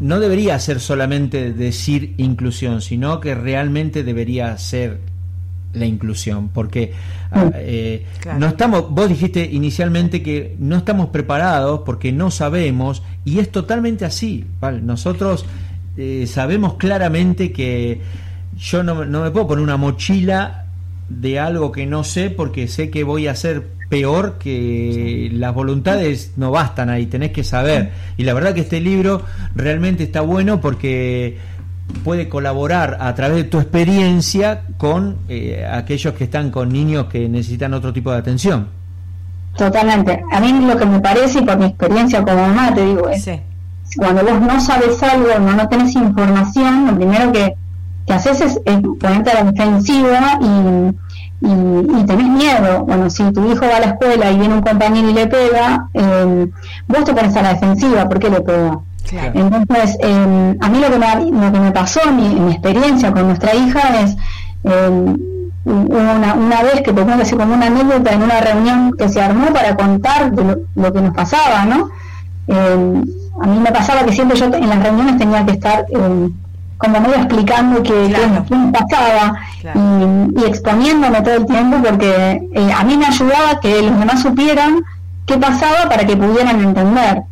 no 0.00 0.18
debería 0.18 0.58
ser 0.58 0.80
solamente 0.80 1.52
decir 1.52 2.14
inclusión, 2.16 2.80
sino 2.80 3.20
que 3.20 3.34
realmente 3.34 4.02
debería 4.02 4.56
ser 4.58 4.98
la 5.72 5.86
inclusión, 5.86 6.48
porque 6.48 6.92
ah, 7.30 7.44
mm. 7.44 7.52
eh, 7.54 8.06
no 8.38 8.48
estamos, 8.48 8.90
vos 8.90 9.08
dijiste 9.08 9.48
inicialmente 9.52 10.22
que 10.22 10.56
no 10.58 10.76
estamos 10.76 11.10
preparados 11.10 11.82
porque 11.84 12.12
no 12.12 12.30
sabemos, 12.30 13.02
y 13.24 13.38
es 13.38 13.50
totalmente 13.52 14.04
así, 14.04 14.46
nosotros 14.82 15.44
eh, 16.00 16.26
sabemos 16.26 16.74
claramente 16.74 17.52
que 17.52 18.00
yo 18.56 18.82
no, 18.82 19.04
no 19.04 19.22
me 19.22 19.30
puedo 19.30 19.48
poner 19.48 19.62
una 19.62 19.76
mochila 19.76 20.64
de 21.10 21.38
algo 21.38 21.72
que 21.72 21.84
no 21.84 22.04
sé 22.04 22.30
porque 22.30 22.68
sé 22.68 22.88
que 22.88 23.04
voy 23.04 23.26
a 23.26 23.34
ser 23.34 23.66
peor 23.90 24.38
que 24.38 25.28
las 25.30 25.52
voluntades 25.52 26.32
no 26.36 26.50
bastan 26.52 26.88
ahí, 26.88 27.04
tenés 27.04 27.32
que 27.32 27.44
saber. 27.44 27.90
Y 28.16 28.22
la 28.22 28.32
verdad 28.32 28.54
que 28.54 28.62
este 28.62 28.80
libro 28.80 29.22
realmente 29.54 30.04
está 30.04 30.22
bueno 30.22 30.62
porque 30.62 31.36
puede 32.02 32.30
colaborar 32.30 32.96
a 33.00 33.14
través 33.14 33.36
de 33.36 33.44
tu 33.44 33.58
experiencia 33.58 34.62
con 34.78 35.18
eh, 35.28 35.68
aquellos 35.70 36.14
que 36.14 36.24
están 36.24 36.50
con 36.50 36.72
niños 36.72 37.06
que 37.06 37.28
necesitan 37.28 37.74
otro 37.74 37.92
tipo 37.92 38.10
de 38.10 38.18
atención. 38.18 38.68
Totalmente. 39.54 40.22
A 40.32 40.40
mí 40.40 40.66
lo 40.66 40.78
que 40.78 40.86
me 40.86 41.00
parece, 41.00 41.40
y 41.40 41.42
por 41.42 41.58
mi 41.58 41.66
experiencia 41.66 42.22
como 42.22 42.36
mamá, 42.36 42.72
te 42.72 42.86
digo, 42.86 43.06
es 43.10 43.28
cuando 43.96 44.22
vos 44.22 44.40
no 44.40 44.60
sabes 44.60 45.02
algo, 45.02 45.26
no, 45.40 45.52
no 45.52 45.68
tenés 45.68 45.94
información, 45.94 46.86
lo 46.86 46.96
primero 46.96 47.32
que, 47.32 47.54
que 48.06 48.12
haces 48.12 48.40
es, 48.40 48.60
ponerte 49.00 49.30
a 49.30 49.42
la 49.42 49.50
defensiva 49.50 50.38
y 50.40 50.94
y, 51.42 52.04
tenés 52.04 52.28
miedo, 52.28 52.84
bueno, 52.84 53.08
si 53.08 53.22
tu 53.32 53.50
hijo 53.50 53.66
va 53.66 53.76
a 53.76 53.80
la 53.80 53.86
escuela 53.86 54.30
y 54.30 54.38
viene 54.38 54.54
un 54.54 54.62
compañero 54.62 55.08
y 55.08 55.14
le 55.14 55.26
pega, 55.26 55.88
eh, 55.94 56.50
vos 56.86 57.04
te 57.04 57.14
pones 57.14 57.34
a 57.36 57.42
la 57.42 57.54
defensiva, 57.54 58.08
¿por 58.08 58.18
qué 58.18 58.28
le 58.28 58.40
pega? 58.42 58.78
Entonces, 59.12 59.96
eh, 60.00 60.56
a 60.60 60.68
mí 60.68 60.78
lo 60.78 60.90
que 60.90 60.98
me, 60.98 61.40
lo 61.46 61.52
que 61.52 61.60
me 61.60 61.72
pasó, 61.72 62.00
mi, 62.12 62.28
mi 62.28 62.52
experiencia 62.52 63.10
con 63.10 63.26
nuestra 63.26 63.54
hija 63.54 64.02
es 64.02 64.16
eh, 64.64 65.16
una, 65.64 66.34
una 66.34 66.62
vez 66.62 66.82
que 66.82 66.92
te 66.92 67.04
que 67.04 67.36
como 67.36 67.54
una 67.54 67.66
anécdota 67.66 68.12
en 68.12 68.22
una 68.22 68.40
reunión 68.40 68.92
que 68.96 69.08
se 69.08 69.20
armó 69.20 69.46
para 69.52 69.74
contar 69.74 70.32
lo, 70.74 70.92
que 70.92 71.00
nos 71.00 71.14
pasaba, 71.14 71.64
¿no? 71.64 71.90
A 73.40 73.46
mí 73.46 73.58
me 73.58 73.72
pasaba 73.72 74.04
que 74.04 74.12
siempre 74.12 74.36
yo 74.36 74.46
en 74.46 74.68
las 74.68 74.82
reuniones 74.82 75.16
tenía 75.18 75.44
que 75.44 75.52
estar 75.52 75.86
como 76.80 77.00
medio 77.00 77.16
explicando 77.16 77.82
que, 77.82 77.92
me 78.50 78.72
pasaba 78.72 79.34
y, 79.74 80.44
exponiéndome 80.44 81.20
todo 81.20 81.34
el 81.34 81.46
tiempo 81.46 81.76
porque 81.86 82.48
eh, 82.54 82.72
a 82.72 82.84
mí 82.84 82.96
me 82.96 83.06
ayudaba 83.06 83.60
que 83.60 83.82
los 83.82 83.98
demás 83.98 84.22
supieran 84.22 84.80
qué 85.26 85.36
pasaba 85.36 85.88
para 85.88 86.06
que 86.06 86.16
pudieran 86.16 86.60
entender. 86.60 87.22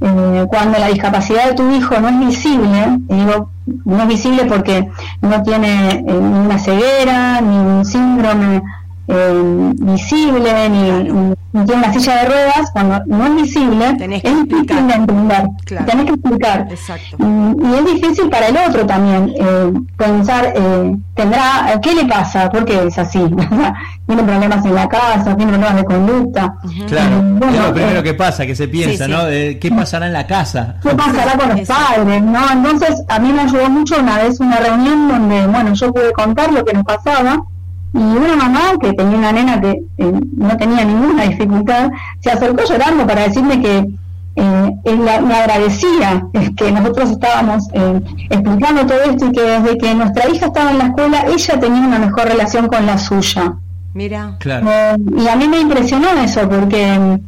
Eh, 0.00 0.46
cuando 0.48 0.78
la 0.78 0.88
discapacidad 0.88 1.48
de 1.48 1.54
tu 1.54 1.70
hijo 1.70 1.98
no 1.98 2.08
es 2.08 2.18
visible, 2.26 2.98
digo, 3.08 3.50
no 3.84 4.02
es 4.02 4.08
visible 4.08 4.44
porque 4.44 4.88
no 5.22 5.42
tiene 5.42 5.90
eh, 5.90 6.02
ni 6.06 6.38
una 6.38 6.58
ceguera, 6.58 7.40
ni 7.40 7.56
un 7.56 7.84
síndrome 7.84 8.62
visible, 9.06 10.68
ni, 10.68 11.34
tiene 11.64 11.82
una 11.82 11.92
silla 11.92 12.22
de 12.22 12.28
ruedas, 12.28 12.70
cuando 12.72 13.02
no 13.06 13.26
es 13.26 13.42
visible, 13.42 13.94
Tenés 13.94 14.24
es 14.24 14.34
difícil 14.44 14.88
de 14.88 14.94
entender. 14.94 15.48
Tenés 15.86 16.04
que 16.06 16.12
explicar. 16.12 16.68
Y, 16.68 17.74
es 17.74 17.84
difícil 17.94 18.28
para 18.28 18.48
el 18.48 18.56
otro 18.56 18.84
también 18.84 19.32
eh, 19.38 19.72
pensar, 19.96 20.52
eh, 20.54 20.96
tendrá, 21.14 21.80
¿qué 21.80 21.94
le 21.94 22.04
pasa? 22.06 22.50
¿Por 22.50 22.64
qué 22.64 22.86
es 22.86 22.98
así? 22.98 23.18
tiene 24.06 24.22
problemas 24.22 24.64
en 24.64 24.74
la 24.74 24.88
casa, 24.88 25.36
tiene 25.36 25.52
problemas 25.52 25.76
de 25.76 25.84
conducta. 25.84 26.54
Claro, 26.88 27.24
es 27.48 27.58
lo 27.58 27.74
primero 27.74 28.00
eh, 28.00 28.02
que 28.02 28.14
pasa, 28.14 28.44
que 28.44 28.54
se 28.54 28.68
piensa, 28.68 29.06
¿no? 29.08 29.26
¿Qué 29.26 29.72
pasará 29.74 30.06
en 30.06 30.12
la 30.12 30.26
casa? 30.26 30.76
¿Qué 30.82 30.90
pasará 30.90 31.38
con 31.38 31.56
los 31.56 31.68
padres? 31.68 32.22
¿no? 32.22 32.52
Entonces, 32.52 33.02
a 33.08 33.18
mí 33.18 33.32
me 33.32 33.42
ayudó 33.42 33.70
mucho 33.70 33.98
una 33.98 34.18
vez 34.18 34.40
una 34.40 34.58
reunión 34.58 35.08
donde, 35.08 35.46
bueno, 35.46 35.74
yo 35.74 35.92
pude 35.92 36.12
contar 36.12 36.52
lo 36.52 36.64
que 36.64 36.74
nos 36.74 36.84
pasaba 36.84 37.42
y 37.96 37.98
una 37.98 38.36
mamá 38.36 38.60
que 38.80 38.92
tenía 38.92 39.18
una 39.18 39.32
nena 39.32 39.60
que 39.60 39.82
eh, 39.96 40.12
no 40.36 40.56
tenía 40.56 40.84
ninguna 40.84 41.24
dificultad, 41.24 41.90
se 42.20 42.30
acercó 42.30 42.64
llorando 42.64 43.06
para 43.06 43.22
decirme 43.22 43.60
que 43.62 43.88
eh, 44.38 44.70
me 44.94 45.34
agradecía 45.34 46.26
que 46.56 46.72
nosotros 46.72 47.12
estábamos 47.12 47.68
eh, 47.72 48.00
explicando 48.28 48.84
todo 48.86 49.00
esto 49.00 49.26
y 49.26 49.32
que 49.32 49.40
desde 49.40 49.78
que 49.78 49.94
nuestra 49.94 50.28
hija 50.28 50.46
estaba 50.46 50.72
en 50.72 50.78
la 50.78 50.86
escuela, 50.88 51.24
ella 51.26 51.60
tenía 51.60 51.80
una 51.80 51.98
mejor 51.98 52.24
relación 52.28 52.68
con 52.68 52.84
la 52.84 52.98
suya. 52.98 53.54
Mira, 53.94 54.36
claro. 54.40 54.66
y 55.16 55.26
a 55.26 55.36
mí 55.36 55.48
me 55.48 55.58
impresionó 55.60 56.08
eso 56.22 56.46
porque 56.46 57.18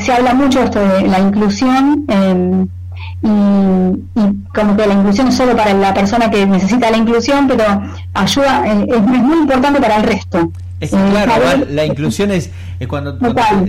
se 0.00 0.12
habla 0.12 0.32
mucho 0.32 0.62
esto 0.62 0.80
de 0.80 1.08
la 1.08 1.20
inclusión 1.20 2.06
y, 3.22 3.28
como 4.54 4.76
que 4.76 4.86
la 4.86 4.94
inclusión 4.94 5.28
es 5.28 5.34
solo 5.34 5.56
para 5.56 5.74
la 5.74 5.92
persona 5.92 6.30
que 6.30 6.46
necesita 6.46 6.90
la 6.90 6.96
inclusión, 6.96 7.46
pero 7.46 7.64
ayuda, 8.14 8.64
eh, 8.66 8.86
es, 8.88 9.00
muy 9.02 9.38
importante 9.38 9.80
para 9.80 9.96
el 9.96 10.02
resto. 10.04 10.50
Es, 10.80 10.90
claro, 10.90 11.66
la 11.68 11.84
inclusión 11.84 12.30
es, 12.30 12.50
cuando, 12.88 13.18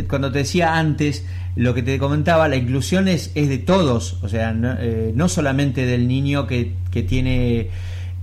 cuando, 0.08 0.32
te 0.32 0.40
decía 0.40 0.78
antes, 0.78 1.26
lo 1.56 1.74
que 1.74 1.84
te 1.84 2.00
comentaba, 2.00 2.48
la 2.48 2.56
inclusión 2.56 3.10
es, 3.10 3.32
es 3.36 3.50
de 3.50 3.58
todos, 3.58 4.18
o 4.22 4.30
sea, 4.30 4.54
no, 4.54 4.74
eh, 4.80 5.12
no 5.14 5.28
solamente 5.28 5.86
del 5.86 6.08
niño 6.08 6.48
que, 6.48 6.76
que 6.90 7.04
tiene... 7.04 7.70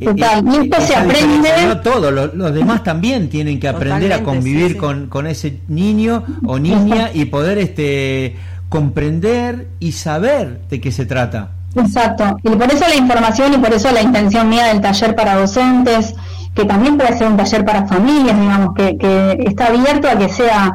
Eh, 0.01 0.05
Total, 0.05 0.45
y 0.47 0.65
esto 0.65 0.81
se 0.81 0.95
aprende. 0.95 1.51
No 1.67 1.81
todos, 1.81 2.33
los, 2.33 2.55
demás 2.55 2.85
también 2.85 3.29
tienen 3.29 3.59
que 3.59 3.67
aprender 3.67 4.13
a 4.13 4.23
convivir 4.23 4.77
Con, 4.77 5.09
con 5.09 5.27
ese 5.27 5.59
niño 5.67 6.25
o 6.47 6.61
niña 6.61 7.11
y 7.13 7.25
poder 7.25 7.59
este 7.59 8.37
comprender 8.69 9.69
y 9.81 9.93
saber 9.93 10.61
de 10.69 10.81
qué 10.81 10.93
se 10.93 11.07
trata. 11.07 11.51
Exacto, 11.75 12.37
y 12.43 12.51
por 12.51 12.73
eso 12.73 12.85
la 12.89 12.97
información 12.97 13.55
y 13.55 13.59
por 13.59 13.73
eso 13.73 13.91
la 13.93 14.03
intención 14.03 14.49
mía 14.49 14.67
del 14.67 14.81
taller 14.81 15.15
para 15.15 15.37
docentes, 15.37 16.15
que 16.55 16.65
también 16.65 16.97
puede 16.97 17.17
ser 17.17 17.29
un 17.29 17.37
taller 17.37 17.65
para 17.65 17.87
familias, 17.87 18.39
digamos, 18.41 18.75
que, 18.75 18.97
que 18.97 19.45
está 19.47 19.67
abierto 19.67 20.09
a 20.09 20.17
que 20.17 20.29
sea 20.29 20.73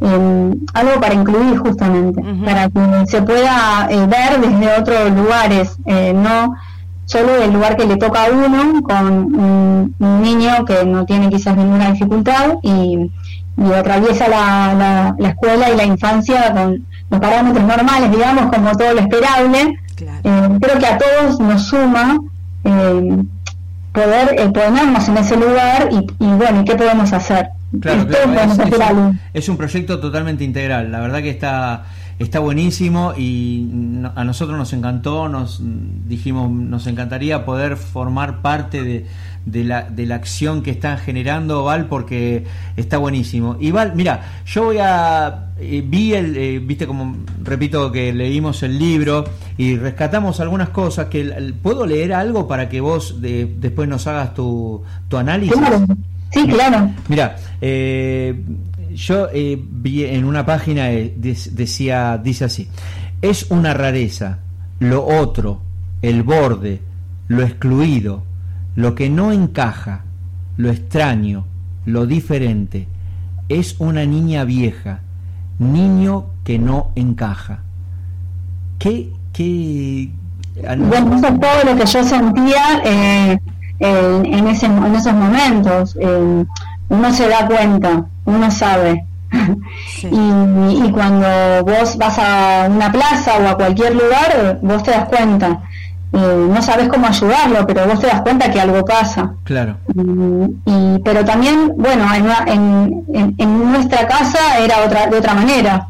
em, 0.00 0.52
algo 0.74 1.00
para 1.00 1.14
incluir 1.14 1.56
justamente, 1.58 2.22
para 2.44 2.68
que 2.68 3.06
se 3.06 3.22
pueda 3.22 3.88
eh, 3.90 4.06
ver 4.06 4.40
desde 4.40 4.78
otros 4.78 5.10
lugares, 5.12 5.76
eh, 5.86 6.12
no 6.14 6.54
solo 7.06 7.32
del 7.34 7.52
lugar 7.52 7.76
que 7.76 7.86
le 7.86 7.96
toca 7.96 8.24
a 8.24 8.30
uno, 8.30 8.82
con 8.82 9.34
un, 9.34 9.94
niño 10.22 10.64
que 10.64 10.84
no 10.84 11.06
tiene 11.06 11.30
quizás 11.30 11.56
ninguna 11.56 11.92
dificultad 11.92 12.56
y, 12.62 13.10
y 13.56 13.72
atraviesa 13.72 14.28
la, 14.28 15.14
la 15.18 15.28
escuela 15.28 15.70
y 15.70 15.76
la 15.76 15.84
infancia 15.84 16.52
con 16.52 16.84
los 17.10 17.20
parámetros 17.20 17.64
normales, 17.64 18.10
digamos, 18.10 18.54
como 18.54 18.76
todo 18.76 18.94
lo 18.94 19.00
esperable. 19.00 19.78
Eh, 19.98 20.58
creo 20.60 20.78
que 20.78 20.86
a 20.86 20.98
todos 20.98 21.40
nos 21.40 21.66
suma 21.66 22.18
eh, 22.64 23.22
poder 23.92 24.36
eh, 24.38 24.48
ponernos 24.50 25.08
en 25.08 25.16
ese 25.16 25.36
lugar 25.36 25.88
y, 25.90 26.24
y 26.24 26.28
bueno, 26.28 26.64
¿qué 26.64 26.74
podemos 26.74 27.12
hacer? 27.12 27.48
Claro, 27.80 28.06
es, 29.34 29.48
un, 29.48 29.56
proyecto 29.56 29.98
totalmente 30.00 30.44
integral. 30.44 30.90
La 30.92 31.00
verdad 31.00 31.20
que 31.20 31.30
está 31.30 31.84
está 32.18 32.38
buenísimo 32.40 33.12
y 33.16 33.68
a 34.14 34.24
nosotros 34.24 34.58
nos 34.58 34.72
encantó. 34.72 35.28
Nos 35.28 35.60
dijimos 35.62 36.50
nos 36.50 36.86
encantaría 36.86 37.44
poder 37.44 37.76
formar 37.76 38.42
parte 38.42 38.82
de, 38.82 39.06
de 39.44 39.64
la, 39.64 39.82
de 39.82 40.06
la 40.06 40.16
acción 40.16 40.62
que 40.62 40.72
están 40.72 40.98
generando, 40.98 41.64
Val, 41.64 41.86
porque 41.86 42.44
está 42.76 42.98
buenísimo. 42.98 43.56
Y 43.60 43.70
Val, 43.70 43.92
mira, 43.94 44.42
yo 44.44 44.64
voy 44.64 44.78
a. 44.80 45.52
Eh, 45.58 45.82
vi 45.86 46.14
el. 46.14 46.36
Eh, 46.36 46.58
viste, 46.58 46.86
como 46.86 47.16
repito, 47.42 47.90
que 47.92 48.12
leímos 48.12 48.62
el 48.62 48.78
libro 48.78 49.24
y 49.56 49.76
rescatamos 49.76 50.40
algunas 50.40 50.70
cosas. 50.70 51.06
que 51.06 51.54
¿Puedo 51.62 51.86
leer 51.86 52.12
algo 52.12 52.48
para 52.48 52.68
que 52.68 52.80
vos 52.80 53.16
después 53.20 53.88
nos 53.88 54.06
hagas 54.06 54.34
tu, 54.34 54.82
tu 55.08 55.16
análisis? 55.16 55.56
Sí, 56.32 56.46
claro. 56.48 56.90
Mira, 57.08 57.36
eh, 57.60 58.42
yo 58.96 59.28
vi 59.32 60.04
en 60.04 60.24
una 60.24 60.44
página, 60.44 60.86
decía, 60.88 62.18
dice 62.18 62.46
así: 62.46 62.68
es 63.22 63.46
una 63.50 63.72
rareza, 63.74 64.40
lo 64.80 65.06
otro, 65.06 65.60
el 66.02 66.22
borde, 66.24 66.80
lo 67.28 67.42
excluido 67.42 68.26
lo 68.76 68.94
que 68.94 69.10
no 69.10 69.32
encaja, 69.32 70.02
lo 70.58 70.70
extraño, 70.70 71.46
lo 71.86 72.06
diferente, 72.06 72.86
es 73.48 73.76
una 73.78 74.04
niña 74.04 74.44
vieja, 74.44 75.00
niño 75.58 76.26
que 76.44 76.58
no 76.58 76.92
encaja. 76.94 77.60
¿Qué, 78.78 79.10
qué... 79.32 80.10
Bueno, 80.54 81.16
eso 81.16 81.26
es 81.26 81.40
todo 81.40 81.64
lo 81.64 81.76
que 81.76 81.86
yo 81.86 82.04
sentía 82.04 82.82
eh, 82.84 83.38
en, 83.78 84.46
ese, 84.46 84.66
en 84.66 84.94
esos 84.94 85.14
momentos. 85.14 85.96
Eh, 85.98 86.44
uno 86.88 87.12
se 87.12 87.28
da 87.28 87.46
cuenta, 87.46 88.06
uno 88.26 88.50
sabe. 88.50 89.04
y, 90.02 90.86
y, 90.86 90.90
cuando 90.92 91.26
vos 91.64 91.96
vas 91.98 92.18
a 92.18 92.68
una 92.70 92.92
plaza 92.92 93.38
o 93.38 93.48
a 93.48 93.56
cualquier 93.56 93.94
lugar, 93.94 94.58
vos 94.62 94.82
te 94.82 94.92
das 94.92 95.06
cuenta 95.06 95.62
no 96.12 96.62
sabes 96.62 96.88
cómo 96.88 97.06
ayudarlo, 97.06 97.66
pero 97.66 97.86
vos 97.86 98.00
te 98.00 98.06
das 98.06 98.22
cuenta 98.22 98.50
que 98.50 98.60
algo 98.60 98.84
pasa. 98.84 99.34
Claro. 99.44 99.76
Y, 100.64 100.98
pero 101.04 101.24
también, 101.24 101.72
bueno, 101.76 102.06
en, 102.46 103.34
en, 103.38 103.72
nuestra 103.72 104.06
casa 104.06 104.58
era 104.58 104.84
otra 104.84 105.06
de 105.06 105.18
otra 105.18 105.34
manera. 105.34 105.88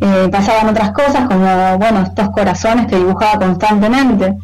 eh, 0.00 0.28
pasaban 0.30 0.68
otras 0.68 0.92
cosas 0.92 1.26
como, 1.26 1.78
bueno, 1.78 2.02
estos 2.02 2.30
corazones 2.30 2.86
que 2.86 2.96
dibujaba 2.96 3.38
constantemente. 3.38 4.34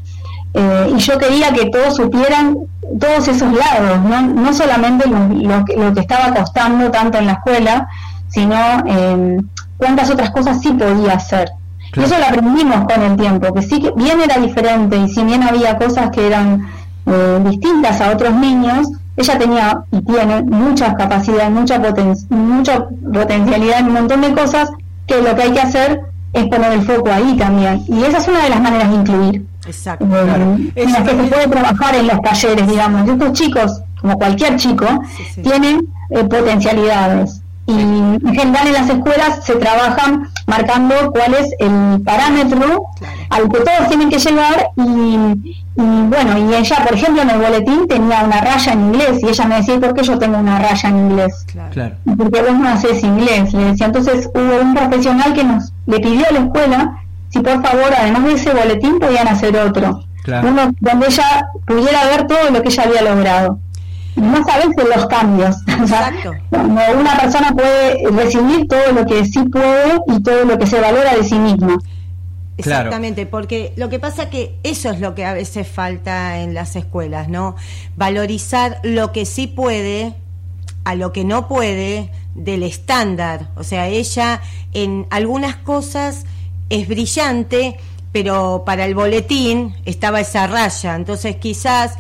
Eh, 0.54 0.92
y 0.96 0.98
yo 0.98 1.18
quería 1.18 1.52
que 1.52 1.66
todos 1.66 1.96
supieran 1.96 2.56
todos 2.98 3.28
esos 3.28 3.52
lados, 3.52 4.00
no, 4.02 4.22
no 4.22 4.52
solamente 4.52 5.08
lo, 5.08 5.64
que 5.64 6.00
estaba 6.00 6.34
costando 6.34 6.90
tanto 6.90 7.18
en 7.18 7.26
la 7.26 7.32
escuela, 7.34 7.88
sino 8.28 8.56
eh, 8.86 9.38
cuántas 9.76 10.10
otras 10.10 10.30
cosas 10.30 10.60
sí 10.60 10.72
podía 10.72 11.14
hacer. 11.14 11.52
Y 11.96 12.00
eso 12.00 12.18
lo 12.18 12.26
aprendimos 12.26 12.84
con 12.92 13.02
el 13.02 13.16
tiempo, 13.16 13.52
que 13.52 13.62
sí 13.62 13.80
que 13.80 13.92
bien 13.96 14.20
era 14.20 14.38
diferente 14.38 14.96
y 14.96 15.08
si 15.08 15.22
bien 15.24 15.42
había 15.42 15.76
cosas 15.76 16.10
que 16.10 16.26
eran 16.26 16.68
eh, 17.06 17.40
distintas 17.44 18.00
a 18.00 18.10
otros 18.12 18.34
niños, 18.34 18.88
ella 19.16 19.38
tenía 19.38 19.82
y 19.90 20.00
tiene 20.02 20.42
muchas 20.42 20.94
capacidades, 20.94 21.50
mucha, 21.50 21.80
poten 21.80 22.14
mucha 22.28 22.86
potencialidad 23.12 23.80
en 23.80 23.86
un 23.86 23.92
montón 23.92 24.20
de 24.20 24.32
cosas 24.32 24.70
que 25.06 25.20
lo 25.20 25.34
que 25.34 25.42
hay 25.42 25.52
que 25.52 25.60
hacer 25.60 26.00
es 26.32 26.46
poner 26.46 26.72
el 26.72 26.82
foco 26.82 27.10
ahí 27.10 27.36
también. 27.36 27.82
Y 27.88 28.04
esa 28.04 28.18
es 28.18 28.28
una 28.28 28.44
de 28.44 28.50
las 28.50 28.60
maneras 28.60 28.90
de 28.90 28.96
incluir. 28.96 29.46
Exacto. 29.66 30.06
Eh, 30.06 30.72
en 30.74 30.92
las 30.92 31.02
que 31.02 31.10
se 31.10 31.22
puede 31.24 31.48
trabajar 31.48 31.94
en 31.94 32.06
los 32.06 32.20
talleres, 32.22 32.66
digamos. 32.66 33.08
Estos 33.08 33.32
chicos, 33.32 33.82
como 34.00 34.16
cualquier 34.16 34.56
chico, 34.56 34.86
tienen 35.42 35.86
eh, 36.10 36.24
potencialidades 36.24 37.42
y 37.66 37.72
en 37.72 38.34
general 38.34 38.66
en 38.66 38.72
las 38.72 38.90
escuelas 38.90 39.44
se 39.44 39.54
trabajan 39.56 40.28
marcando 40.46 40.94
cuál 41.12 41.34
es 41.34 41.54
el 41.58 42.02
parámetro 42.02 42.86
al 43.28 43.48
que 43.48 43.58
todos 43.58 43.88
tienen 43.88 44.10
que 44.10 44.18
llegar 44.18 44.70
y, 44.76 45.54
bueno, 45.76 46.38
y 46.38 46.54
ella 46.54 46.84
por 46.84 46.94
ejemplo 46.94 47.22
en 47.22 47.30
el 47.30 47.38
boletín 47.38 47.86
tenía 47.86 48.24
una 48.24 48.40
raya 48.40 48.72
en 48.72 48.80
inglés 48.86 49.22
y 49.22 49.28
ella 49.28 49.44
me 49.46 49.56
decía, 49.56 49.78
¿por 49.78 49.94
qué 49.94 50.02
yo 50.02 50.18
tengo 50.18 50.38
una 50.38 50.58
raya 50.58 50.88
en 50.88 50.98
inglés? 50.98 51.46
Claro. 51.72 51.94
Porque 52.04 52.42
vos 52.42 52.58
no 52.58 52.68
haces 52.68 53.02
inglés, 53.04 53.52
le 53.52 53.64
decía. 53.64 53.86
Entonces 53.86 54.28
hubo 54.34 54.60
un 54.60 54.74
profesional 54.74 55.32
que 55.32 55.44
nos 55.44 55.72
le 55.86 56.00
pidió 56.00 56.26
a 56.28 56.32
la 56.32 56.40
escuela 56.40 56.96
si 57.30 57.40
por 57.40 57.62
favor, 57.62 57.92
además 57.96 58.24
de 58.24 58.32
ese 58.32 58.52
boletín, 58.52 58.98
podían 58.98 59.28
hacer 59.28 59.56
otro. 59.56 60.04
Uno 60.26 60.72
donde 60.80 61.06
ella 61.06 61.46
pudiera 61.66 62.04
ver 62.04 62.26
todo 62.26 62.50
lo 62.50 62.62
que 62.62 62.68
ella 62.68 62.82
había 62.84 63.02
logrado 63.02 63.58
no 64.16 64.44
sabes 64.44 64.76
de 64.76 64.84
los 64.84 65.06
cambios. 65.06 65.56
Exacto. 65.66 66.32
una 66.50 67.16
persona 67.18 67.52
puede 67.52 68.08
recibir 68.10 68.68
todo 68.68 68.92
lo 68.92 69.06
que 69.06 69.24
sí 69.24 69.42
puede 69.44 70.00
y 70.06 70.22
todo 70.22 70.44
lo 70.44 70.58
que 70.58 70.66
se 70.66 70.80
valora 70.80 71.14
de 71.16 71.24
sí 71.24 71.38
misma. 71.38 71.78
Exactamente, 72.56 73.24
porque 73.24 73.72
lo 73.76 73.88
que 73.88 73.98
pasa 73.98 74.28
que 74.28 74.58
eso 74.64 74.90
es 74.90 75.00
lo 75.00 75.14
que 75.14 75.24
a 75.24 75.32
veces 75.32 75.66
falta 75.66 76.40
en 76.40 76.52
las 76.52 76.76
escuelas, 76.76 77.28
¿no? 77.28 77.56
Valorizar 77.96 78.80
lo 78.82 79.12
que 79.12 79.24
sí 79.24 79.46
puede 79.46 80.14
a 80.84 80.94
lo 80.94 81.10
que 81.12 81.24
no 81.24 81.48
puede 81.48 82.10
del 82.34 82.62
estándar. 82.62 83.48
O 83.56 83.64
sea, 83.64 83.86
ella 83.86 84.42
en 84.74 85.06
algunas 85.08 85.56
cosas 85.56 86.26
es 86.70 86.88
brillante, 86.88 87.76
pero 88.12 88.62
para 88.64 88.86
el 88.86 88.94
boletín 88.94 89.74
estaba 89.84 90.20
esa 90.20 90.46
raya. 90.46 90.96
Entonces 90.96 91.36
quizás 91.36 91.98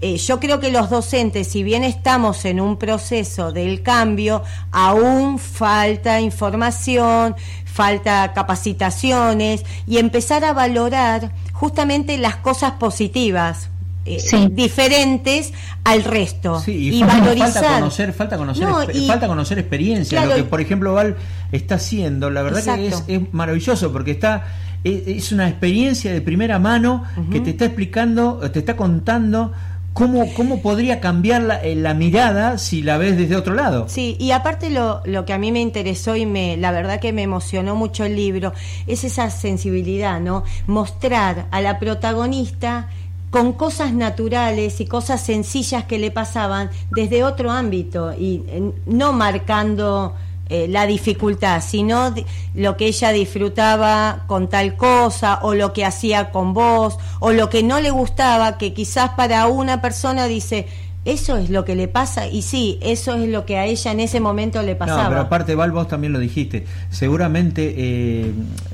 eh, 0.00 0.18
yo 0.18 0.38
creo 0.38 0.60
que 0.60 0.70
los 0.70 0.90
docentes, 0.90 1.48
si 1.48 1.62
bien 1.62 1.82
estamos 1.82 2.44
en 2.44 2.60
un 2.60 2.76
proceso 2.76 3.52
del 3.52 3.82
cambio, 3.82 4.42
aún 4.70 5.38
falta 5.38 6.20
información, 6.20 7.34
falta 7.64 8.32
capacitaciones 8.34 9.64
y 9.86 9.98
empezar 9.98 10.44
a 10.44 10.52
valorar 10.52 11.32
justamente 11.52 12.18
las 12.18 12.36
cosas 12.36 12.72
positivas. 12.72 13.70
Eh, 14.06 14.48
diferentes 14.50 15.54
al 15.82 16.04
resto 16.04 16.62
y, 16.66 17.02
valorizar 17.02 17.52
falta 17.52 17.74
conocer 17.78 18.12
falta 18.12 18.36
conocer 18.36 18.68
falta 19.06 19.26
conocer 19.26 19.58
experiencia 19.58 20.26
lo 20.26 20.34
que 20.34 20.44
por 20.44 20.60
ejemplo 20.60 20.92
Val 20.92 21.16
está 21.52 21.76
haciendo 21.76 22.28
la 22.28 22.42
verdad 22.42 22.76
que 22.76 22.88
es, 22.88 23.32
maravilloso 23.32 23.92
porque 23.92 24.10
está 24.10 24.44
es, 24.84 25.32
una 25.32 25.48
experiencia 25.48 26.12
de 26.12 26.20
primera 26.20 26.58
mano 26.58 27.04
que 27.32 27.40
te 27.40 27.50
está 27.50 27.64
explicando 27.64 28.40
te 28.52 28.58
está 28.58 28.76
contando 28.76 29.52
¿Cómo, 29.94 30.34
¿Cómo 30.34 30.60
podría 30.60 30.98
cambiar 30.98 31.42
la, 31.42 31.62
eh, 31.62 31.76
la, 31.76 31.94
mirada 31.94 32.58
si 32.58 32.82
la 32.82 32.98
ves 32.98 33.16
desde 33.16 33.36
otro 33.36 33.54
lado? 33.54 33.88
Sí, 33.88 34.16
y 34.18 34.32
aparte 34.32 34.68
lo, 34.68 35.00
lo 35.04 35.24
que 35.24 35.32
a 35.32 35.38
mí 35.38 35.52
me 35.52 35.60
interesó 35.60 36.16
y 36.16 36.26
me, 36.26 36.56
la 36.56 36.72
verdad 36.72 36.98
que 36.98 37.12
me 37.12 37.22
emocionó 37.22 37.76
mucho 37.76 38.04
el 38.04 38.16
libro 38.16 38.52
es 38.88 39.04
esa 39.04 39.30
sensibilidad, 39.30 40.20
¿no? 40.20 40.42
Mostrar 40.66 41.46
a 41.52 41.60
la 41.60 41.78
protagonista 41.78 42.88
con 43.34 43.52
cosas 43.52 43.92
naturales 43.92 44.80
y 44.80 44.86
cosas 44.86 45.20
sencillas 45.20 45.86
que 45.86 45.98
le 45.98 46.12
pasaban 46.12 46.70
desde 46.92 47.24
otro 47.24 47.50
ámbito 47.50 48.14
y 48.16 48.44
eh, 48.46 48.70
no 48.86 49.12
marcando 49.12 50.14
eh, 50.48 50.68
la 50.68 50.86
dificultad, 50.86 51.60
sino 51.60 52.14
lo 52.54 52.76
que 52.76 52.86
ella 52.86 53.10
disfrutaba 53.10 54.22
con 54.28 54.48
tal 54.48 54.76
cosa 54.76 55.40
o 55.42 55.54
lo 55.54 55.72
que 55.72 55.84
hacía 55.84 56.30
con 56.30 56.54
vos 56.54 56.96
o 57.18 57.32
lo 57.32 57.50
que 57.50 57.64
no 57.64 57.80
le 57.80 57.90
gustaba, 57.90 58.56
que 58.56 58.72
quizás 58.72 59.10
para 59.16 59.48
una 59.48 59.82
persona 59.82 60.26
dice, 60.26 60.68
eso 61.04 61.36
es 61.36 61.50
lo 61.50 61.64
que 61.64 61.74
le 61.74 61.88
pasa 61.88 62.26
y 62.26 62.42
sí, 62.42 62.78
eso 62.82 63.14
es 63.14 63.28
lo 63.28 63.44
que 63.44 63.58
a 63.58 63.66
ella 63.66 63.92
en 63.92 64.00
ese 64.00 64.20
momento 64.20 64.62
le 64.62 64.74
pasaba. 64.74 65.04
No, 65.04 65.08
pero 65.10 65.20
aparte, 65.22 65.54
Val, 65.54 65.70
vos 65.70 65.88
también 65.88 66.12
lo 66.12 66.18
dijiste. 66.18 66.64
Seguramente 66.90 67.74
eh, 67.76 68.32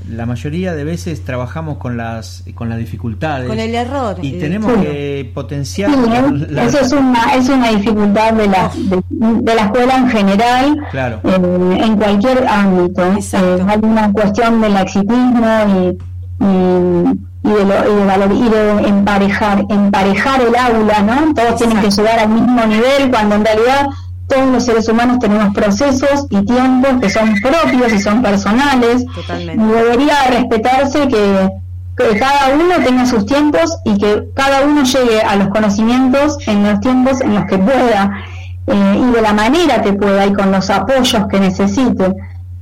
la 0.09 0.25
mayoría 0.25 0.73
de 0.73 0.83
veces 0.83 1.23
trabajamos 1.25 1.77
con 1.77 1.97
las 1.97 2.43
con 2.55 2.69
las 2.69 2.77
dificultades. 2.77 3.47
Con 3.47 3.59
el 3.59 3.75
error. 3.75 4.17
Y 4.21 4.33
tenemos 4.33 4.71
que 4.73 5.29
potenciar. 5.33 5.91
Eso 5.91 6.79
es 6.79 6.91
una, 6.91 7.35
es 7.35 7.49
una 7.49 7.71
dificultad 7.71 8.33
de 8.33 8.47
la, 8.47 8.71
de, 9.09 9.55
la 9.55 9.65
escuela 9.65 9.97
en 9.97 10.09
general, 10.09 10.77
claro. 10.91 11.19
en 11.23 11.97
cualquier 11.97 12.47
ámbito. 12.47 13.03
Eh, 13.03 13.63
hay 13.67 13.79
una 13.81 14.11
cuestión 14.13 14.61
del 14.61 14.73
laxitismo 14.73 15.47
y 15.67 16.11
y 16.41 17.30
de, 17.43 17.65
lo, 17.65 18.33
y 18.33 18.49
de, 18.49 18.87
emparejar, 18.87 19.65
emparejar 19.69 20.41
el 20.41 20.55
aula, 20.55 21.01
¿no? 21.01 21.33
Todos 21.33 21.55
tienen 21.57 21.81
que 21.81 21.89
llegar 21.89 22.19
al 22.19 22.29
mismo 22.29 22.65
nivel 22.65 23.09
cuando 23.09 23.35
en 23.35 23.45
realidad 23.45 23.87
todos 24.27 24.47
los 24.47 24.63
seres 24.63 24.87
humanos 24.87 25.19
tenemos 25.19 25.53
procesos 25.53 26.25
y 26.29 26.45
tiempos 26.45 26.91
que 27.01 27.09
son 27.09 27.33
propios 27.41 27.93
y 27.93 27.99
son 27.99 28.21
personales. 28.21 29.05
Totalmente. 29.13 29.61
Y 29.61 29.67
debería 29.67 30.27
respetarse 30.29 31.07
que, 31.07 31.49
que, 31.97 32.17
cada 32.17 32.53
uno 32.53 32.75
tenga 32.85 33.05
sus 33.05 33.25
tiempos 33.25 33.77
y 33.83 33.97
que 33.97 34.29
cada 34.33 34.63
uno 34.63 34.83
llegue 34.83 35.21
a 35.21 35.35
los 35.35 35.49
conocimientos 35.49 36.37
en 36.47 36.63
los 36.63 36.79
tiempos 36.79 37.19
en 37.21 37.35
los 37.35 37.45
que 37.45 37.57
pueda 37.57 38.23
eh, 38.67 39.01
y 39.01 39.11
de 39.11 39.21
la 39.21 39.33
manera 39.33 39.81
que 39.81 39.93
pueda 39.93 40.25
y 40.25 40.33
con 40.33 40.51
los 40.51 40.69
apoyos 40.69 41.27
que 41.27 41.39
necesite 41.39 42.13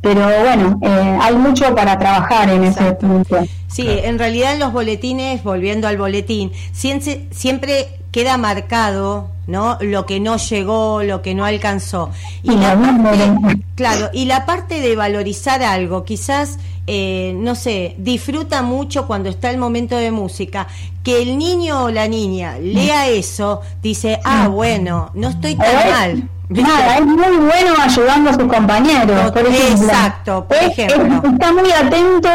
pero 0.02 0.22
bueno, 0.22 0.80
eh, 0.82 1.18
hay 1.22 1.36
mucho 1.36 1.76
para 1.76 2.00
trabajar 2.00 2.50
en 2.50 2.64
ese 2.64 2.94
punto. 2.94 3.38
Sí, 3.68 3.86
en 3.88 4.18
realidad 4.18 4.54
en 4.54 4.60
los 4.60 4.72
boletines, 4.72 5.44
volviendo 5.44 5.88
al 5.88 5.98
boletín, 5.98 6.52
siempre, 6.72 7.28
siempre 7.32 8.00
queda 8.12 8.38
marcado 8.38 9.30
¿no? 9.50 9.78
lo 9.82 10.06
que 10.06 10.20
no 10.20 10.38
llegó, 10.38 11.04
lo 11.04 11.22
que 11.22 11.36
no 11.36 11.44
alcanzó. 11.44 12.12
Y 12.44 12.52
la 12.52 12.80
parte, 12.80 13.62
claro, 13.76 14.10
y 14.14 14.26
la 14.26 14.46
parte 14.46 14.80
de 14.80 14.96
valorizar 14.96 15.64
algo, 15.64 16.06
quizás, 16.06 16.60
eh, 16.88 17.34
no 17.36 17.56
sé, 17.56 17.96
disfruta 17.98 18.62
mucho 18.62 19.06
cuando 19.06 19.30
está 19.30 19.50
el 19.50 19.58
momento 19.58 19.98
de 19.98 20.12
música, 20.12 20.68
que 21.04 21.22
el 21.22 21.38
niño 21.38 21.86
o 21.86 21.90
la 21.90 22.08
niña 22.08 22.58
lea 22.60 23.08
eso, 23.10 23.62
dice, 23.82 24.20
ah, 24.24 24.48
bueno, 24.48 25.12
no 25.14 25.30
estoy 25.30 25.56
tan 25.56 25.90
mal. 25.90 26.30
Nada, 26.50 26.98
es 26.98 27.06
muy 27.06 27.16
bueno 27.16 27.74
ayudando 27.80 28.32
a 28.32 28.34
sus 28.34 28.44
compañeros, 28.44 29.32
por 29.32 29.46
ejemplo. 29.46 29.86
Exacto, 29.86 30.46
por 30.48 30.58
ejemplo. 30.58 31.32
está 31.32 31.54
muy 31.54 31.72
atento 31.72 32.30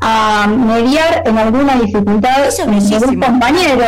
a 0.00 0.46
mediar 0.46 1.22
en 1.26 1.36
alguna 1.36 1.74
dificultad 1.74 2.36
de 2.42 3.06
un 3.06 3.20
compañero. 3.20 3.84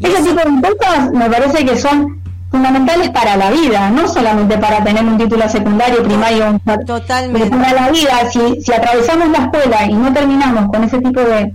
Ese 0.00 0.22
tipo 0.22 0.40
de 0.40 0.76
cosas 0.76 1.10
me 1.12 1.30
parece 1.30 1.64
que 1.64 1.78
son 1.78 2.22
fundamentales 2.50 3.10
para 3.10 3.36
la 3.36 3.50
vida, 3.50 3.90
no 3.90 4.06
solamente 4.06 4.58
para 4.58 4.84
tener 4.84 5.04
un 5.04 5.16
título 5.16 5.48
secundario, 5.48 6.04
primario, 6.04 6.60
Totalmente. 6.86 7.48
para 7.50 7.72
la 7.72 7.90
vida. 7.90 8.30
Si, 8.30 8.60
si 8.60 8.72
atravesamos 8.72 9.28
la 9.30 9.38
escuela 9.38 9.86
y 9.88 9.94
no 9.94 10.12
terminamos 10.12 10.70
con 10.70 10.84
ese 10.84 10.98
tipo 11.00 11.20
de 11.20 11.52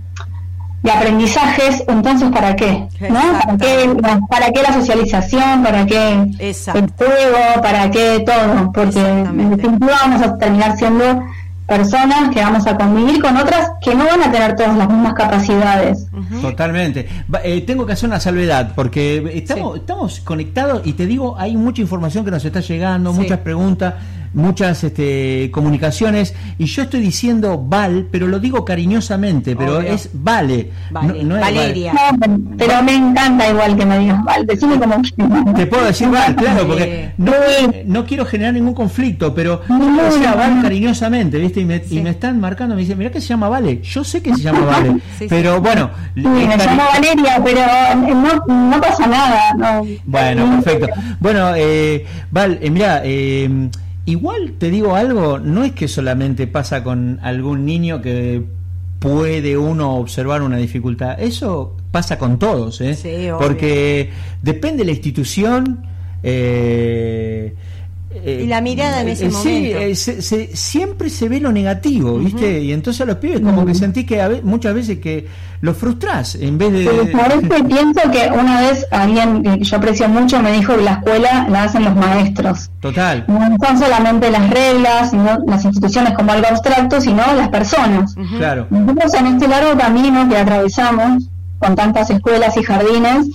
de 0.82 0.90
aprendizajes, 0.90 1.84
entonces 1.88 2.30
¿para 2.30 2.56
qué? 2.56 2.86
¿no? 3.08 3.20
¿Para 3.32 3.56
qué, 3.58 3.96
¿Para 4.28 4.50
qué 4.50 4.62
la 4.62 4.72
socialización? 4.72 5.62
¿Para 5.62 5.84
qué 5.84 6.12
el 6.38 6.90
juego? 6.96 7.62
¿Para 7.62 7.90
qué 7.90 8.24
todo? 8.24 8.72
Porque 8.72 9.00
en 9.00 9.50
definitiva 9.50 9.92
vamos 10.02 10.22
a 10.22 10.38
terminar 10.38 10.76
siendo 10.76 11.22
personas 11.70 12.34
que 12.34 12.40
vamos 12.40 12.66
a 12.66 12.76
convivir 12.76 13.22
con 13.22 13.36
otras 13.36 13.70
que 13.80 13.94
no 13.94 14.04
van 14.04 14.22
a 14.22 14.32
tener 14.32 14.56
todas 14.56 14.76
las 14.76 14.88
mismas 14.88 15.14
capacidades. 15.14 16.08
Totalmente. 16.42 17.08
Eh, 17.44 17.60
tengo 17.60 17.86
que 17.86 17.92
hacer 17.92 18.08
una 18.08 18.18
salvedad 18.18 18.72
porque 18.74 19.30
estamos, 19.34 19.76
estamos 19.76 20.20
conectados 20.20 20.82
y 20.84 20.94
te 20.94 21.06
digo, 21.06 21.36
hay 21.38 21.56
mucha 21.56 21.80
información 21.80 22.24
que 22.24 22.32
nos 22.32 22.44
está 22.44 22.60
llegando, 22.60 23.12
muchas 23.12 23.38
preguntas. 23.38 23.94
Muchas 24.32 24.84
este, 24.84 25.50
comunicaciones 25.52 26.34
y 26.58 26.66
yo 26.66 26.82
estoy 26.82 27.00
diciendo 27.00 27.58
Val, 27.58 28.06
pero 28.10 28.26
lo 28.26 28.38
digo 28.38 28.64
cariñosamente, 28.64 29.56
pero 29.56 29.80
es 29.80 30.10
Vale. 30.12 30.70
Valeria. 30.90 31.92
pero 32.56 32.82
me 32.82 32.94
encanta 32.94 33.50
igual 33.50 33.76
que 33.76 33.86
me 33.86 33.98
digas 33.98 34.24
Val, 34.24 34.46
decime 34.46 34.78
como 34.78 35.02
Te 35.54 35.66
puedo 35.66 35.84
decir 35.84 36.08
Val, 36.08 36.36
claro, 36.36 36.66
porque 36.66 37.12
no, 37.86 38.04
quiero 38.04 38.24
generar 38.24 38.54
ningún 38.54 38.74
conflicto, 38.74 39.34
pero 39.34 39.62
decía 39.68 40.34
Val 40.34 40.62
cariñosamente, 40.62 41.38
¿viste? 41.38 41.60
Y 41.60 41.64
me, 41.64 41.82
y 41.90 42.00
me 42.00 42.10
están 42.10 42.40
marcando, 42.40 42.74
me 42.74 42.82
dicen, 42.82 42.98
mira 42.98 43.10
que 43.10 43.20
se 43.20 43.28
llama 43.28 43.48
Vale. 43.48 43.80
Yo 43.82 44.04
sé 44.04 44.22
que 44.22 44.34
se 44.34 44.42
llama 44.42 44.64
Vale, 44.64 45.00
pero 45.28 45.60
bueno. 45.60 45.90
me 46.14 46.46
llamo 46.46 46.82
Valeria, 46.92 47.40
pero 47.44 47.60
no, 48.14 48.70
no 48.70 48.80
pasa 48.80 49.06
nada. 49.06 49.82
Bueno, 50.04 50.62
perfecto. 50.62 50.88
Bueno, 51.18 51.52
eh, 51.56 52.04
Val, 52.30 52.58
eh, 52.60 52.70
mira, 52.70 53.02
eh, 53.04 53.70
igual 54.06 54.54
te 54.58 54.70
digo 54.70 54.96
algo, 54.96 55.38
no 55.38 55.64
es 55.64 55.72
que 55.72 55.88
solamente 55.88 56.46
pasa 56.46 56.82
con 56.82 57.18
algún 57.22 57.64
niño 57.64 58.00
que 58.00 58.42
puede 58.98 59.56
uno 59.56 59.96
observar 59.96 60.42
una 60.42 60.58
dificultad, 60.58 61.20
eso 61.20 61.76
pasa 61.90 62.18
con 62.18 62.38
todos, 62.38 62.80
¿eh? 62.80 63.32
porque 63.38 64.10
depende 64.42 64.78
de 64.78 64.84
la 64.84 64.92
institución. 64.92 65.86
Eh, 66.22 67.54
y 68.24 68.46
la 68.46 68.60
mirada 68.60 69.02
en 69.02 69.08
ese 69.08 69.26
eh, 69.26 69.30
momento. 69.30 69.94
Sí, 69.94 70.48
siempre 70.52 71.10
se 71.10 71.28
ve 71.28 71.40
lo 71.40 71.52
negativo, 71.52 72.18
¿viste? 72.18 72.60
Y 72.60 72.72
entonces 72.72 73.00
a 73.02 73.04
los 73.04 73.16
pibes 73.16 73.40
como 73.40 73.64
que 73.64 73.74
sentí 73.74 74.04
que 74.04 74.40
muchas 74.42 74.74
veces 74.74 74.98
que 74.98 75.26
los 75.60 75.76
frustrás 75.76 76.36
en 76.36 76.56
vez 76.56 76.72
de... 76.72 76.84
por 77.12 77.30
eso 77.30 77.64
pienso 77.66 78.00
que 78.10 78.30
una 78.32 78.62
vez 78.62 78.86
alguien 78.90 79.42
que 79.42 79.62
yo 79.62 79.76
aprecio 79.76 80.08
mucho 80.08 80.40
me 80.40 80.52
dijo 80.52 80.74
que 80.74 80.82
la 80.82 80.92
escuela 80.92 81.46
la 81.50 81.64
hacen 81.64 81.84
los 81.84 81.94
maestros. 81.94 82.70
Total. 82.80 83.24
No 83.28 83.56
son 83.64 83.78
solamente 83.78 84.30
las 84.30 84.48
reglas, 84.50 85.10
sino 85.10 85.38
las 85.46 85.64
instituciones 85.64 86.14
como 86.14 86.32
algo 86.32 86.46
abstracto, 86.48 87.00
sino 87.00 87.22
las 87.34 87.48
personas. 87.50 88.14
Claro. 88.38 88.66
Nosotros 88.70 89.14
en 89.14 89.26
este 89.26 89.48
largo 89.48 89.78
camino 89.78 90.28
que 90.28 90.36
atravesamos 90.36 91.28
con 91.58 91.76
tantas 91.76 92.10
escuelas 92.10 92.56
y 92.56 92.62
jardines, 92.62 93.28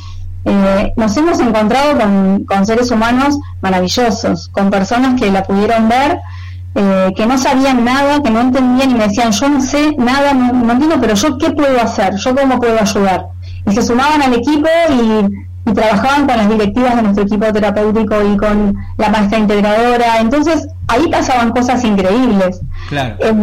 eh, 0.46 0.94
nos 0.96 1.18
hemos 1.18 1.40
encontrado 1.40 1.98
con, 2.48 2.66
seres 2.66 2.92
humanos 2.92 3.40
maravillosos, 3.62 4.50
con 4.50 4.70
personas 4.70 5.20
que 5.20 5.32
la 5.32 5.44
pudieron 5.44 5.90
ver, 5.90 6.20
eh, 6.76 7.12
que 7.16 7.26
no 7.26 7.38
sabían 7.38 7.84
nada, 7.84 8.22
que 8.22 8.30
no 8.30 8.42
entendían 8.42 8.92
y 8.92 8.94
me 8.94 9.08
decían, 9.08 9.32
yo 9.32 9.50
no 9.50 9.60
sé 9.60 9.96
nada, 9.98 10.34
no, 10.34 10.72
entiendo, 10.72 10.98
pero 11.02 11.16
yo 11.16 11.38
qué 11.40 11.50
puedo 11.50 11.82
hacer, 11.82 12.16
yo 12.18 12.36
cómo 12.36 12.60
puedo 12.60 12.80
ayudar. 12.80 13.28
Y 13.68 13.74
se 13.74 13.82
sumaban 13.82 14.22
al 14.22 14.34
equipo 14.34 14.68
y, 14.90 15.45
trabajaban 15.74 16.28
con 16.28 16.38
las 16.38 16.50
directivas 16.50 16.96
de 16.96 17.02
nuestro 17.02 17.24
equipo 17.24 17.52
terapéutico 17.52 18.16
y 18.24 18.38
con 18.38 18.76
la 18.98 19.10
maestra 19.10 19.40
integradora. 19.40 20.20
Entonces, 20.20 20.68
ahí 20.88 21.08
pasaban 21.10 21.52
cosas 21.52 21.84
increíbles. 21.84 22.62
Claro. 22.90 23.16
Eh, 23.20 23.34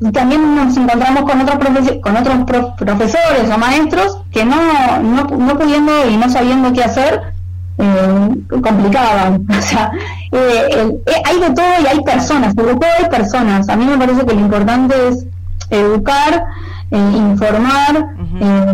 y, 0.00 0.12
también 0.12 0.54
nos 0.54 0.76
encontramos 0.76 1.24
con 1.24 1.40
otros, 1.40 1.58
con 2.02 2.16
otros 2.16 2.74
profesores 2.76 3.50
o 3.52 3.58
maestros 3.58 4.18
que 4.30 4.44
no, 4.44 4.56
no, 5.02 5.24
no, 5.24 5.58
pudiendo 5.58 5.92
y 6.08 6.16
no 6.16 6.28
sabiendo 6.28 6.72
qué 6.72 6.84
hacer, 6.84 7.34
eh, 7.78 8.28
complicaban. 8.48 9.46
O 9.56 9.62
sea, 9.62 9.90
eh, 10.32 10.94
eh, 11.06 11.22
hay 11.24 11.40
de 11.40 11.50
todo 11.50 11.66
y 11.82 11.86
hay 11.86 12.00
personas, 12.02 12.54
sobre 12.54 12.74
todo 12.74 12.90
hay 12.98 13.08
personas. 13.08 13.68
A 13.68 13.76
mí 13.76 13.84
me 13.84 13.98
parece 13.98 14.24
que 14.24 14.34
lo 14.34 14.40
importante 14.40 14.94
es 15.08 15.26
educar, 15.70 16.44
informar, 16.90 18.14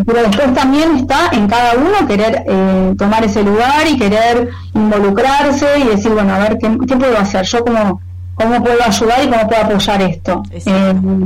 pero 0.07 0.23
después 0.23 0.55
también 0.55 0.97
está 0.97 1.31
en 1.33 1.47
cada 1.47 1.75
uno 1.75 2.07
querer 2.07 2.45
tomar 2.97 3.25
ese 3.25 3.43
lugar 3.43 3.87
y 3.91 3.97
querer 3.99 4.51
involucrarse 4.75 5.79
y 5.79 5.89
decir, 5.89 6.13
bueno, 6.13 6.35
a 6.35 6.39
ver, 6.39 6.59
¿qué, 6.59 6.77
qué 6.87 6.97
puedo 6.97 7.19
hacer? 7.19 7.45
Yo 7.47 7.65
como 7.65 8.01
cómo 8.35 8.63
puedo 8.63 8.83
ayudar 8.85 9.25
y 9.25 9.29
cómo 9.29 9.49
puedo 9.49 9.63
apoyar 9.63 10.03
esto. 10.03 10.43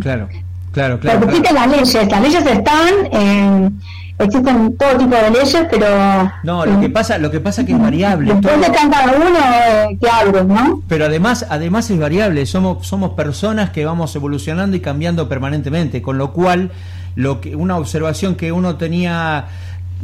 claro, 0.00 0.28
claro, 0.72 1.00
claro. 1.00 1.20
Porque 1.20 1.36
existen 1.36 1.54
las 1.54 1.68
leyes, 1.68 2.10
las 2.10 2.20
leyes 2.20 2.46
están, 2.46 3.80
existen 4.18 4.76
todo 4.76 4.96
tipo 4.96 5.14
de 5.14 5.30
leyes, 5.30 5.66
pero 5.70 6.32
no, 6.42 6.64
lo 6.64 6.80
que 6.80 6.88
pasa, 6.88 7.18
lo 7.18 7.30
que 7.30 7.40
pasa 7.40 7.64
que 7.64 7.72
es 7.72 7.80
variable. 7.80 8.34
Después 8.34 8.60
de 8.60 8.72
cada 8.72 9.12
uno 9.14 9.38
eh, 9.38 9.98
que 10.00 10.44
¿no? 10.44 10.82
Pero 10.88 11.06
además, 11.06 11.46
además 11.48 11.90
es 11.90 11.98
variable. 11.98 12.46
Somos, 12.46 12.86
somos 12.86 13.12
personas 13.12 13.70
que 13.70 13.84
vamos 13.84 14.14
evolucionando 14.16 14.76
y 14.76 14.80
cambiando 14.80 15.28
permanentemente, 15.28 16.02
con 16.02 16.18
lo 16.18 16.32
cual, 16.32 16.70
lo 17.14 17.40
que 17.40 17.56
una 17.56 17.76
observación 17.76 18.34
que 18.34 18.52
uno 18.52 18.76
tenía 18.76 19.46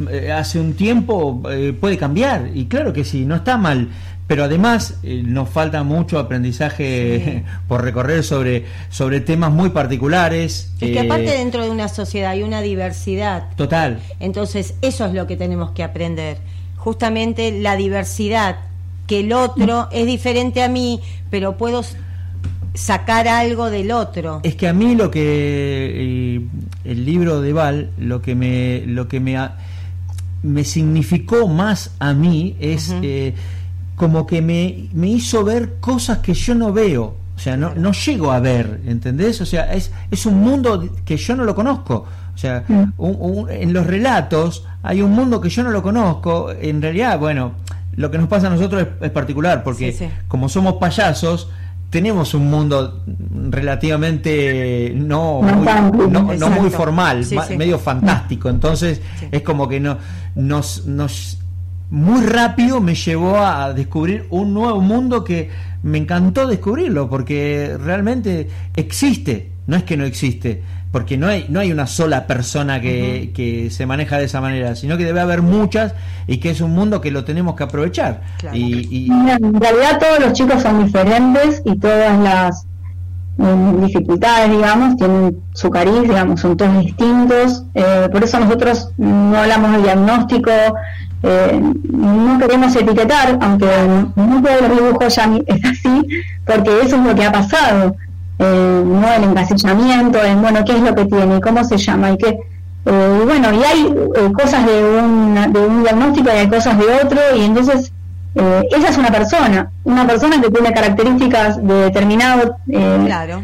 eh, 0.09 0.31
hace 0.31 0.59
un 0.59 0.73
tiempo 0.73 1.43
eh, 1.51 1.75
puede 1.79 1.97
cambiar 1.97 2.49
y 2.51 2.65
claro 2.65 2.93
que 2.93 3.03
sí, 3.03 3.25
no 3.25 3.35
está 3.35 3.57
mal 3.57 3.89
pero 4.27 4.45
además 4.45 4.95
eh, 5.03 5.21
nos 5.25 5.49
falta 5.49 5.83
mucho 5.83 6.17
aprendizaje 6.17 7.43
por 7.67 7.83
recorrer 7.83 8.23
sobre, 8.23 8.65
sobre 8.89 9.21
temas 9.21 9.51
muy 9.51 9.69
particulares. 9.69 10.71
Es 10.79 10.91
que 10.91 10.99
aparte 10.99 11.35
eh, 11.35 11.37
dentro 11.37 11.63
de 11.63 11.69
una 11.69 11.87
sociedad 11.87 12.31
hay 12.31 12.43
una 12.43 12.61
diversidad. 12.61 13.49
Total. 13.55 13.99
Entonces 14.19 14.75
eso 14.81 15.05
es 15.05 15.13
lo 15.13 15.27
que 15.27 15.35
tenemos 15.35 15.71
que 15.71 15.83
aprender. 15.83 16.37
Justamente 16.77 17.51
la 17.51 17.75
diversidad, 17.75 18.57
que 19.07 19.21
el 19.21 19.33
otro 19.33 19.89
es 19.91 20.05
diferente 20.05 20.63
a 20.63 20.69
mí, 20.69 21.01
pero 21.29 21.57
puedo 21.57 21.83
sacar 22.73 23.27
algo 23.27 23.69
del 23.69 23.91
otro. 23.91 24.39
Es 24.43 24.55
que 24.55 24.67
a 24.67 24.73
mí 24.73 24.95
lo 24.95 25.11
que 25.11 25.21
eh, 25.23 26.41
el 26.85 27.05
libro 27.05 27.41
de 27.41 27.53
Val, 27.53 27.91
lo 27.97 28.21
que 28.21 28.35
me, 28.35 28.83
lo 28.85 29.07
que 29.07 29.19
me, 29.19 29.37
me 30.41 30.63
significó 30.63 31.47
más 31.47 31.91
a 31.99 32.13
mí 32.13 32.55
es 32.59 32.93
como 33.95 34.25
que 34.25 34.41
me, 34.41 34.89
me 34.93 35.07
hizo 35.07 35.43
ver 35.43 35.75
cosas 35.79 36.19
que 36.19 36.33
yo 36.33 36.55
no 36.55 36.73
veo. 36.73 37.15
O 37.35 37.39
sea, 37.39 37.57
no, 37.57 37.73
no 37.75 37.91
llego 37.91 38.31
a 38.31 38.39
ver, 38.39 38.81
¿entendés? 38.85 39.41
O 39.41 39.45
sea, 39.45 39.73
es, 39.73 39.91
es 40.11 40.25
un 40.25 40.39
mundo 40.39 40.87
que 41.03 41.17
yo 41.17 41.35
no 41.35 41.43
lo 41.43 41.55
conozco. 41.55 42.05
O 42.33 42.37
sea, 42.37 42.63
mm. 42.67 43.49
en 43.49 43.73
los 43.73 43.85
relatos 43.85 44.65
hay 44.81 45.01
un 45.01 45.11
mundo 45.11 45.39
que 45.41 45.49
yo 45.49 45.63
no 45.63 45.71
lo 45.71 45.81
conozco. 45.81 46.51
En 46.51 46.81
realidad, 46.81 47.19
bueno, 47.19 47.53
lo 47.95 48.09
que 48.09 48.17
nos 48.17 48.27
pasa 48.27 48.47
a 48.47 48.49
nosotros 48.49 48.87
es, 49.01 49.11
particular, 49.11 49.63
porque 49.63 50.11
como 50.27 50.49
somos 50.49 50.75
payasos, 50.75 51.49
tenemos 51.89 52.33
un 52.33 52.49
mundo 52.49 53.03
relativamente 53.49 54.93
no 54.95 55.41
muy, 55.43 56.07
no, 56.09 56.49
muy 56.49 56.69
formal, 56.71 57.23
medio 57.55 57.77
fantástico. 57.77 58.49
Entonces, 58.49 59.01
es 59.31 59.41
como 59.43 59.67
que 59.67 59.79
no, 59.79 59.97
nos, 60.35 60.87
nos 60.87 61.37
muy 61.93 62.25
rápido 62.25 62.81
me 62.81 62.95
llevó 62.95 63.37
a 63.37 63.71
descubrir 63.71 64.25
un 64.31 64.51
nuevo 64.51 64.81
mundo 64.81 65.23
que 65.23 65.51
me 65.83 65.99
encantó 65.99 66.47
descubrirlo, 66.47 67.07
porque 67.07 67.77
realmente 67.79 68.49
existe, 68.75 69.51
no 69.67 69.75
es 69.75 69.83
que 69.83 69.95
no 69.95 70.03
existe, 70.03 70.63
porque 70.91 71.17
no 71.17 71.27
hay, 71.27 71.45
no 71.49 71.59
hay 71.59 71.71
una 71.71 71.85
sola 71.85 72.25
persona 72.25 72.81
que, 72.81 73.29
que, 73.35 73.69
se 73.69 73.85
maneja 73.85 74.17
de 74.17 74.25
esa 74.25 74.41
manera, 74.41 74.75
sino 74.75 74.97
que 74.97 75.05
debe 75.05 75.19
haber 75.19 75.43
muchas 75.43 75.93
y 76.25 76.37
que 76.37 76.49
es 76.49 76.61
un 76.61 76.71
mundo 76.71 76.99
que 76.99 77.11
lo 77.11 77.25
tenemos 77.25 77.55
que 77.55 77.65
aprovechar. 77.65 78.21
Y, 78.53 79.11
En 79.11 79.53
realidad 79.53 79.99
todos 79.99 80.19
los 80.19 80.33
chicos 80.33 80.63
son 80.63 80.83
diferentes 80.83 81.61
y 81.63 81.77
todas 81.77 82.19
las 82.23 82.65
eh, 83.37 83.85
dificultades, 83.85 84.49
digamos, 84.49 84.97
tienen 84.97 85.37
su 85.53 85.69
cariz, 85.69 86.01
digamos, 86.01 86.41
son 86.41 86.57
todos 86.57 86.79
distintos. 86.79 87.65
Eh, 87.75 88.09
por 88.11 88.23
eso 88.23 88.39
nosotros 88.39 88.89
no 88.97 89.37
hablamos 89.37 89.73
de 89.73 89.83
diagnóstico, 89.83 90.51
eh, 91.23 91.73
no 91.89 92.37
queremos 92.37 92.75
etiquetar, 92.75 93.37
aunque 93.41 93.67
muchos 94.15 94.61
de 94.61 94.67
los 94.67 94.77
dibujos 94.77 95.15
ya 95.15 95.31
es 95.47 95.65
así, 95.65 96.07
porque 96.45 96.81
eso 96.81 96.97
es 96.97 97.01
lo 97.01 97.15
que 97.15 97.25
ha 97.25 97.31
pasado, 97.31 97.95
eh, 98.39 98.83
no 98.85 99.13
el 99.13 99.23
encasillamiento, 99.23 100.21
en 100.21 100.41
bueno, 100.41 100.65
qué 100.65 100.73
es 100.73 100.81
lo 100.81 100.93
que 100.93 101.05
tiene, 101.05 101.39
cómo 101.39 101.63
se 101.63 101.77
llama, 101.77 102.11
y 102.11 102.17
qué. 102.17 102.37
Eh, 102.85 103.19
y 103.21 103.25
bueno, 103.25 103.53
y 103.53 103.63
hay 103.63 103.95
eh, 104.15 104.31
cosas 104.33 104.65
de 104.65 104.83
un, 104.83 105.53
de 105.53 105.59
un 105.59 105.83
diagnóstico 105.83 106.27
y 106.27 106.37
hay 106.39 106.49
cosas 106.49 106.77
de 106.77 106.85
otro, 107.03 107.19
y 107.35 107.45
entonces 107.45 107.91
esa 108.35 108.89
es 108.89 108.97
una 108.97 109.11
persona, 109.11 109.71
una 109.83 110.07
persona 110.07 110.41
que 110.41 110.49
tiene 110.49 110.73
características 110.73 111.63
de 111.65 111.73
determinado 111.75 112.57
claro. 112.65 113.43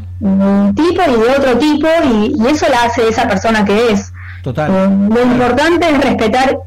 tipo 0.76 1.02
y 1.08 1.12
de 1.12 1.38
otro 1.38 1.58
tipo, 1.60 1.88
y, 2.06 2.34
y, 2.36 2.48
eso 2.48 2.66
la 2.72 2.86
hace 2.86 3.08
esa 3.08 3.28
persona 3.28 3.64
que 3.64 3.92
es. 3.92 4.12
Total. 4.42 5.08
lo 5.10 5.22
importante 5.22 5.88
es 5.92 6.04
respetar 6.04 6.58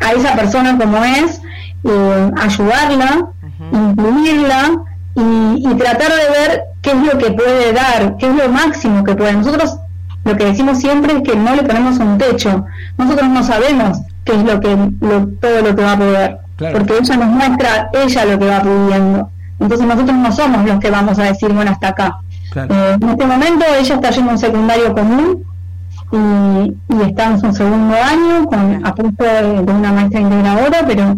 a 0.00 0.12
esa 0.12 0.34
persona 0.34 0.76
como 0.76 1.04
es, 1.04 1.40
eh, 1.84 2.30
ayudarla, 2.36 3.28
incluirla 3.72 4.82
y, 5.14 5.74
tratar 5.74 6.08
de 6.08 6.30
ver 6.30 6.62
qué 6.82 6.90
es 6.90 6.96
lo 6.96 7.18
que 7.18 7.30
puede 7.32 7.72
dar, 7.72 8.16
qué 8.16 8.26
es 8.26 8.34
lo 8.34 8.48
máximo 8.48 9.04
que 9.04 9.14
puede. 9.14 9.32
Nosotros 9.34 9.78
lo 10.24 10.36
que 10.36 10.44
decimos 10.46 10.78
siempre 10.78 11.14
es 11.14 11.22
que 11.22 11.36
no 11.36 11.54
le 11.54 11.62
ponemos 11.62 11.98
un 11.98 12.18
techo. 12.18 12.64
Nosotros 12.98 13.28
no 13.28 13.42
sabemos 13.42 13.98
qué 14.24 14.32
es 14.32 14.44
lo 14.44 14.60
que 14.60 14.76
todo 15.40 15.62
lo 15.62 15.76
que 15.76 15.82
va 15.82 15.92
a 15.92 15.98
poder, 15.98 16.38
porque 16.56 16.98
ella 16.98 17.16
nos 17.16 17.28
muestra 17.28 17.90
ella 17.92 18.24
lo 18.24 18.38
que 18.38 18.46
va 18.46 18.62
pudiendo. 18.62 19.30
Entonces 19.58 19.86
nosotros 19.86 20.16
no 20.16 20.32
somos 20.32 20.64
los 20.64 20.80
que 20.80 20.90
vamos 20.90 21.18
a 21.18 21.24
decir, 21.24 21.52
bueno, 21.52 21.70
hasta 21.70 21.88
acá. 21.88 22.18
Eh, 22.56 22.96
en 23.00 23.08
este 23.08 23.26
momento 23.26 23.64
ella 23.78 23.94
está 23.94 24.10
yendo 24.10 24.30
a 24.30 24.34
un 24.34 24.38
secundario 24.38 24.94
común, 24.94 25.44
y, 26.12 26.94
y 26.94 27.02
está 27.02 27.30
en 27.30 27.40
su 27.40 27.52
segundo 27.52 27.94
año 27.94 28.46
con 28.46 28.86
a 28.86 28.94
punto 28.94 29.24
de, 29.24 29.60
una 29.60 29.92
maestra 29.92 30.20
integradora, 30.20 30.84
pero 30.86 31.16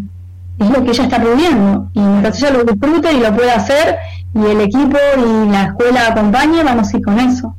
es 0.59 0.71
lo 0.71 0.85
que 0.85 0.91
ella 0.91 1.05
está 1.05 1.23
pidiendo. 1.23 1.91
Y 1.95 2.01
mientras 2.01 2.43
ella 2.43 2.51
lo 2.51 2.65
disfrute 2.65 3.13
y 3.13 3.21
lo 3.21 3.35
pueda 3.35 3.57
hacer, 3.57 3.97
y 4.35 4.45
el 4.45 4.61
equipo 4.61 4.99
y 5.17 5.51
la 5.51 5.65
escuela 5.65 6.09
acompañe, 6.09 6.63
vamos 6.63 6.93
a 6.93 6.97
ir 6.97 7.05
con 7.05 7.19
eso. 7.19 7.55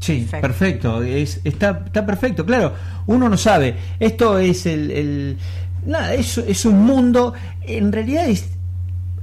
Sí, 0.00 0.28
perfecto, 0.30 1.02
Es, 1.02 1.40
está, 1.44 1.82
está 1.84 2.06
perfecto. 2.06 2.46
Claro, 2.46 2.72
uno 3.06 3.28
no 3.28 3.36
sabe. 3.36 3.76
Esto 3.98 4.38
es 4.38 4.66
el. 4.66 5.36
nada, 5.84 6.14
es, 6.14 6.38
es 6.38 6.64
un 6.64 6.84
mundo. 6.84 7.34
En 7.62 7.92
realidad 7.92 8.28
es, 8.28 8.48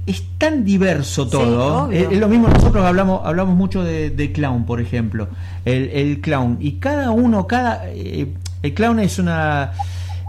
es 0.06 0.22
tan 0.38 0.64
diverso 0.64 1.26
todo. 1.26 1.90
es, 1.90 2.16
lo 2.18 2.28
mismo, 2.28 2.48
nosotros 2.48 2.84
hablamos, 2.84 3.22
hablamos 3.24 3.56
mucho 3.56 3.82
de, 3.82 4.32
clown, 4.32 4.64
por 4.64 4.80
ejemplo. 4.80 5.28
El, 5.66 5.90
el, 5.90 6.20
clown. 6.22 6.56
Y 6.60 6.78
cada 6.78 7.10
uno, 7.10 7.46
cada. 7.46 7.82
Eh, 7.88 8.32
el 8.62 8.74
clown 8.74 9.00
es 9.00 9.18
una. 9.18 9.72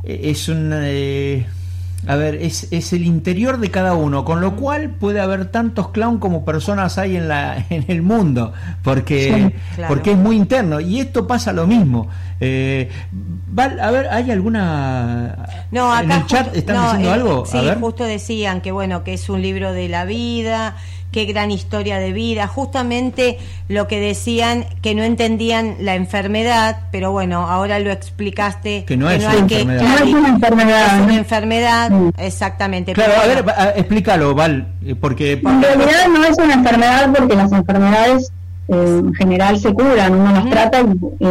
Es 0.03 0.49
una. 0.49 0.81
Eh, 0.83 1.45
a 2.05 2.15
ver, 2.15 2.35
es, 2.35 2.67
es, 2.71 2.93
el 2.93 3.03
interior 3.03 3.59
de 3.59 3.71
cada 3.71 3.93
uno, 3.93 4.23
con 4.23 4.39
lo 4.39 4.55
cual 4.55 4.91
puede 4.91 5.19
haber 5.19 5.45
tantos 5.45 5.89
clown 5.89 6.19
como 6.19 6.45
personas 6.45 6.97
hay 6.97 7.17
en, 7.17 7.27
la, 7.27 7.65
en 7.69 7.85
el 7.87 8.01
mundo, 8.01 8.53
porque, 8.83 9.53
porque 9.87 10.11
es 10.11 10.17
muy 10.17 10.37
interno. 10.37 10.79
Y 10.79 10.99
esto 10.99 11.27
pasa 11.27 11.51
lo 11.53 11.67
mismo. 11.67 12.07
Eh, 12.39 12.89
a 13.57 13.91
ver, 13.91 14.07
¿hay 14.09 14.29
alguna... 14.31 15.47
No, 15.71 15.91
acá 15.91 16.03
en 16.03 16.11
el 16.11 16.25
chat 16.27 16.55
están 16.55 16.83
diciendo 16.83 17.09
eh, 17.09 17.13
algo? 17.13 17.45
Sí, 17.45 17.57
justo 17.79 18.03
decían 18.03 18.61
que 18.61 18.71
bueno, 18.71 19.03
que 19.03 19.13
es 19.13 19.27
un 19.29 19.41
libro 19.41 19.73
de 19.73 19.89
la 19.89 20.05
vida, 20.05 20.77
qué 21.11 21.25
gran 21.25 21.51
historia 21.51 21.99
de 21.99 22.11
vida, 22.13 22.47
justamente 22.47 23.37
lo 23.67 23.87
que 23.87 23.99
decían 23.99 24.65
que 24.81 24.95
no 24.95 25.03
entendían 25.03 25.75
la 25.79 25.95
enfermedad, 25.95 26.81
pero 26.91 27.11
bueno, 27.11 27.47
ahora 27.47 27.79
lo 27.79 27.91
explicaste. 27.91 28.85
Que 28.85 28.97
no, 28.97 29.09
es, 29.09 29.23
una 29.23 29.33
enfermedad. 29.35 29.81
no 29.81 29.95
es 29.95 30.13
una 30.13 30.29
enfermedad. 30.29 30.97
Es 30.97 31.03
una 31.03 31.15
enfermedad, 31.15 31.91
exactamente. 32.17 32.93
Claro, 32.93 33.13
a 33.21 33.27
ver, 33.27 33.45
explícalo, 33.75 34.35
Val, 34.35 34.67
eh, 34.85 34.95
porque... 34.95 35.33
En 35.33 35.61
realidad 35.61 36.07
no 36.09 36.23
es 36.23 36.37
una 36.37 36.53
enfermedad 36.53 37.13
porque 37.17 37.35
las 37.35 37.51
enfermedades 37.51 38.31
eh, 38.67 39.01
en 39.03 39.13
general 39.13 39.57
se 39.59 39.73
curan, 39.73 40.13
uno 40.13 40.31
las 40.31 40.49
trata 40.49 40.81
y... 40.81 41.25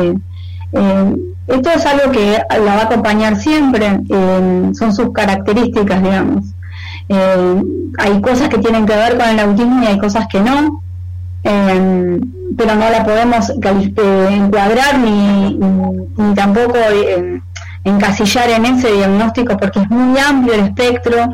Eh, 0.72 1.16
esto 1.46 1.70
es 1.70 1.86
algo 1.86 2.10
que 2.10 2.38
la 2.50 2.74
va 2.74 2.80
a 2.80 2.84
acompañar 2.86 3.36
siempre, 3.36 4.00
son 4.08 4.92
sus 4.92 5.12
características, 5.12 6.02
digamos. 6.02 6.55
Eh, 7.09 7.62
hay 7.98 8.20
cosas 8.20 8.48
que 8.48 8.59
tienen 8.59 8.86
que 8.86 8.96
ver 8.96 9.16
con 9.16 9.28
el 9.28 9.38
autismo 9.38 9.82
y 9.82 9.86
hay 9.86 9.98
cosas 9.98 10.26
que 10.28 10.40
no, 10.40 10.82
eh, 11.44 12.20
pero 12.57 12.74
no 12.74 12.90
la 12.90 13.04
podemos 13.04 13.50
eh, 13.50 14.28
encuadrar 14.30 14.98
ni, 14.98 15.59
tampoco 16.34 16.74
encasillar 17.84 18.50
en 18.50 18.66
ese 18.66 18.92
diagnóstico 18.92 19.57
porque 19.57 19.80
es 19.80 19.90
muy 19.90 20.18
amplio 20.18 20.54
el 20.54 20.61
espectro. 20.61 21.28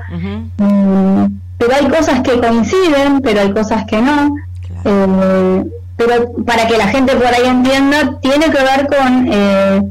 Mm, 0.59 1.27
pero 1.57 1.75
hay 1.75 1.87
cosas 1.89 2.20
que 2.20 2.39
coinciden, 2.39 3.20
pero 3.23 3.41
hay 3.41 3.53
cosas 3.53 3.85
que 3.87 4.03
no. 4.03 4.35
pero 5.97 6.33
para 6.45 6.66
que 6.66 6.77
la 6.77 6.89
gente 6.89 7.14
por 7.14 7.27
ahí 7.27 7.47
entienda, 7.47 8.18
tiene 8.20 8.47
que 8.47 8.62
ver 8.62 8.89
con 8.89 9.29
eh, 9.33 9.83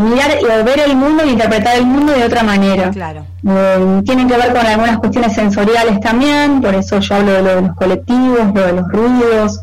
mirar 0.00 0.30
o 0.42 0.64
ver 0.64 0.80
el 0.80 0.96
mundo 0.96 1.22
e 1.22 1.28
interpretar 1.28 1.76
el 1.76 1.86
mundo 1.86 2.12
de 2.12 2.24
otra 2.24 2.42
manera. 2.42 2.90
Claro. 2.90 3.24
Eh, 3.46 4.02
tienen 4.04 4.28
que 4.28 4.36
ver 4.36 4.52
con 4.52 4.66
algunas 4.66 4.98
cuestiones 4.98 5.34
sensoriales 5.34 6.00
también, 6.00 6.60
por 6.60 6.74
eso 6.74 6.98
yo 7.00 7.14
hablo 7.14 7.32
de 7.32 7.42
lo 7.42 7.54
de 7.56 7.62
los 7.62 7.76
colectivos, 7.76 8.54
lo 8.54 8.66
de 8.66 8.72
los 8.72 8.88
ruidos, 8.88 9.60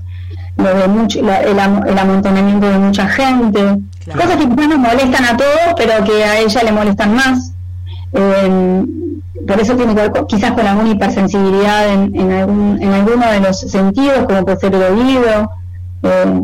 lo 0.58 0.76
de 0.76 0.88
mucho, 0.88 1.20
el, 1.20 1.60
amontonamiento 2.00 2.70
de 2.70 2.78
mucha 2.78 3.08
gente, 3.08 3.80
cosas 4.06 4.38
que 4.38 4.50
quizás 4.50 4.68
nos 4.70 4.80
molestan 4.80 5.26
a 5.26 5.38
todos, 5.38 5.74
pero 5.76 6.04
que 6.04 6.24
a 6.24 6.40
ella 6.40 6.64
le 6.64 6.72
molestan 6.72 7.16
más. 7.16 7.54
Eh, 8.14 8.86
por 9.48 9.60
eso 9.60 9.76
tiene 9.76 9.96
que 9.96 10.02
ver 10.02 10.12
quizás 10.28 10.52
con 10.52 10.66
alguna 10.66 10.90
hipersensibilidad 10.90 11.90
en, 11.90 12.16
en, 12.16 12.32
algún, 12.32 12.82
en 12.82 12.94
alguno 12.94 13.30
de 13.30 13.40
los 13.40 13.60
sentidos, 13.60 14.26
como 14.26 14.46
puede 14.46 14.58
ser 14.58 14.76
el 14.76 14.84
oído. 14.84 15.52
Eh, 16.04 16.42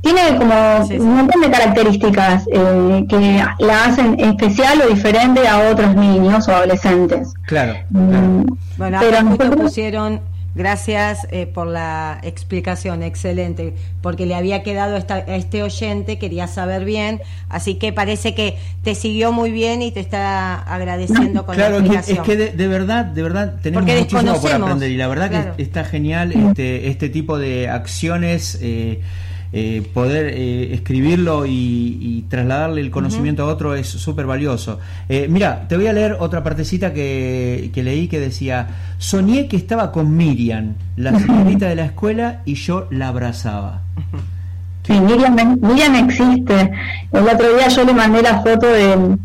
tiene 0.00 0.36
como 0.36 0.54
un 0.78 1.16
montón 1.16 1.40
de 1.42 1.50
características 1.50 2.46
eh, 2.52 3.04
que 3.08 3.44
la 3.58 3.84
hacen 3.84 4.18
especial 4.20 4.80
o 4.82 4.88
diferente 4.88 5.46
a 5.46 5.70
otros 5.70 5.94
niños 5.96 6.46
o 6.48 6.54
adolescentes. 6.54 7.34
Claro. 7.46 7.74
Mm, 7.90 8.42
bueno, 8.76 8.98
pero 9.00 9.22
nosotros... 9.22 9.56
pusieron 9.56 10.20
gracias 10.54 11.26
eh, 11.30 11.46
por 11.46 11.68
la 11.68 12.20
explicación, 12.22 13.02
excelente, 13.02 13.74
porque 14.02 14.26
le 14.26 14.34
había 14.34 14.62
quedado 14.62 14.96
esta, 14.96 15.14
a 15.14 15.36
este 15.36 15.62
oyente, 15.62 16.18
quería 16.18 16.48
saber 16.48 16.84
bien, 16.84 17.20
así 17.48 17.76
que 17.76 17.92
parece 17.92 18.34
que 18.34 18.58
te 18.82 18.94
siguió 18.94 19.30
muy 19.30 19.52
bien 19.52 19.82
y 19.82 19.92
te 19.92 20.00
está 20.00 20.54
agradeciendo 20.54 21.46
con 21.46 21.56
la 21.56 21.68
explicación. 21.68 22.18
es 22.18 22.22
que 22.24 22.36
de, 22.36 22.68
verdad, 22.68 23.04
de 23.04 23.22
verdad 23.22 23.54
tenemos 23.62 23.86
muchísimo 23.86 24.40
por 24.40 24.52
aprender 24.52 24.90
y 24.90 24.96
la 24.96 25.06
verdad 25.06 25.54
que 25.56 25.62
está 25.62 25.84
genial 25.84 26.32
este, 26.32 26.88
este 26.88 27.08
tipo 27.08 27.38
de 27.38 27.68
acciones. 27.68 28.58
Eh, 28.60 29.00
eh, 29.50 29.88
poder 29.94 30.26
eh, 30.34 30.74
escribirlo 30.74 31.46
y, 31.46 32.26
trasladarle 32.28 32.82
el 32.82 32.90
conocimiento 32.90 33.44
a 33.44 33.46
otro 33.46 33.74
es 33.74 33.88
súper 33.88 34.26
valioso. 34.26 34.78
Eh, 35.08 35.26
mira, 35.30 35.66
te 35.66 35.76
voy 35.76 35.86
a 35.86 35.94
leer 35.94 36.16
otra 36.20 36.42
partecita 36.42 36.92
que, 36.92 37.70
leí 37.74 38.08
que 38.08 38.20
decía, 38.20 38.66
soñé 38.98 39.48
que 39.48 39.56
estaba 39.56 39.90
con 39.90 40.14
Miriam, 40.14 40.74
la 40.96 41.18
señorita 41.18 41.66
de 41.66 41.76
la 41.76 41.86
escuela, 41.86 42.42
y 42.44 42.54
yo 42.54 42.86
la 42.90 43.08
abrazaba. 43.08 43.80
Sí, 44.82 44.92
Miriam, 45.00 45.58
Miriam 45.62 45.94
existe. 45.94 46.70
El 47.12 47.22
otro 47.22 47.56
día 47.56 47.68
yo 47.68 47.84
le 47.84 47.94
mandé 47.94 48.20
la 48.20 48.42
foto 48.42 48.66
de, 48.66 49.16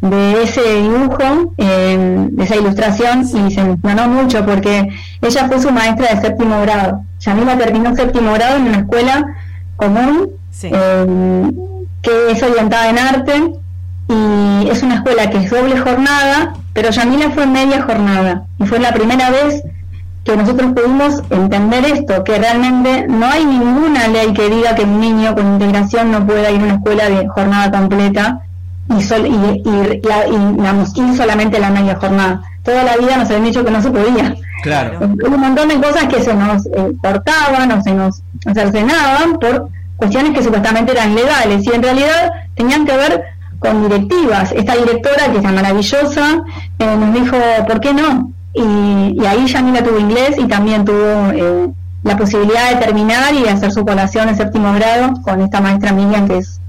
de 0.00 0.42
ese 0.42 0.62
dibujo, 0.80 1.54
de 1.58 2.42
esa 2.42 2.56
ilustración, 2.56 3.20
y 3.20 3.50
se 3.50 3.60
emocionó 3.60 4.08
mucho 4.08 4.46
porque 4.46 4.88
ella 5.20 5.48
fue 5.48 5.60
su 5.60 5.70
maestra 5.70 6.14
de 6.14 6.20
séptimo 6.22 6.62
grado. 6.62 7.02
Yamila 7.18 7.58
terminó 7.58 7.94
séptimo 7.94 8.32
grado 8.32 8.56
en 8.56 8.62
una 8.62 8.78
escuela 8.78 9.36
común, 9.80 10.30
eh, 10.62 11.50
que 12.02 12.30
es 12.30 12.42
orientada 12.42 12.90
en 12.90 12.98
arte 12.98 13.52
y 14.08 14.68
es 14.68 14.82
una 14.82 14.96
escuela 14.96 15.30
que 15.30 15.38
es 15.38 15.50
doble 15.50 15.78
jornada, 15.78 16.54
pero 16.72 16.90
Yamila 16.90 17.30
fue 17.30 17.46
media 17.46 17.82
jornada 17.82 18.44
y 18.58 18.66
fue 18.66 18.78
la 18.78 18.92
primera 18.92 19.30
vez 19.30 19.62
que 20.24 20.36
nosotros 20.36 20.72
pudimos 20.72 21.22
entender 21.30 21.84
esto, 21.86 22.22
que 22.24 22.38
realmente 22.38 23.06
no 23.08 23.26
hay 23.26 23.44
ninguna 23.44 24.08
ley 24.08 24.32
que 24.34 24.50
diga 24.50 24.74
que 24.74 24.82
un 24.82 25.00
niño 25.00 25.34
con 25.34 25.54
integración 25.54 26.10
no 26.10 26.26
pueda 26.26 26.50
ir 26.50 26.60
a 26.60 26.64
una 26.64 26.74
escuela 26.74 27.08
de 27.08 27.28
jornada 27.28 27.70
completa 27.70 28.40
y, 28.96 29.02
sol, 29.02 29.26
y, 29.26 29.68
ir 29.68 31.16
solamente 31.16 31.58
la 31.58 31.70
media 31.70 31.96
jornada. 31.96 32.42
Toda 32.62 32.84
la 32.84 32.96
vida 32.96 33.16
nos 33.16 33.30
habían 33.30 33.44
dicho 33.44 33.64
que 33.64 33.70
no 33.70 33.80
se 33.80 33.90
podía. 33.90 34.36
Claro. 34.62 34.98
un 35.00 35.40
montón 35.40 35.68
de 35.68 35.76
cosas 35.76 36.04
que 36.04 36.22
se 36.22 36.34
nos 36.34 36.66
eh, 36.66 36.92
cortaban 37.02 37.72
o 37.72 37.82
se 37.82 37.94
nos 37.94 38.22
cercenaban 38.54 39.38
por 39.38 39.68
cuestiones 39.96 40.32
que 40.32 40.42
supuestamente 40.42 40.92
eran 40.92 41.14
legales 41.14 41.66
y 41.66 41.70
en 41.70 41.82
realidad 41.82 42.32
tenían 42.54 42.86
que 42.86 42.96
ver 42.96 43.24
con 43.58 43.82
directivas. 43.82 44.52
Esta 44.52 44.74
directora, 44.74 45.30
que 45.30 45.38
es 45.38 45.44
maravillosa, 45.44 46.42
eh, 46.78 46.96
nos 46.98 47.12
dijo, 47.14 47.36
¿por 47.66 47.80
qué 47.80 47.92
no? 47.92 48.32
Y, 48.54 49.24
ahí 49.24 49.46
Yamila 49.46 49.84
tuvo 49.84 49.98
inglés 49.98 50.36
y 50.38 50.46
también 50.46 50.84
tuvo 50.84 51.30
eh, 51.32 51.68
la 52.02 52.16
posibilidad 52.16 52.70
de 52.70 52.76
terminar 52.76 53.34
y 53.34 53.46
hacer 53.48 53.70
su 53.70 53.84
colación 53.84 54.28
en 54.28 54.36
séptimo 54.36 54.72
grado 54.74 55.20
con 55.22 55.40
esta 55.42 55.60
maestra 55.60 55.92
Miriam, 55.92 56.26
que 56.26 56.38
es 56.38 56.59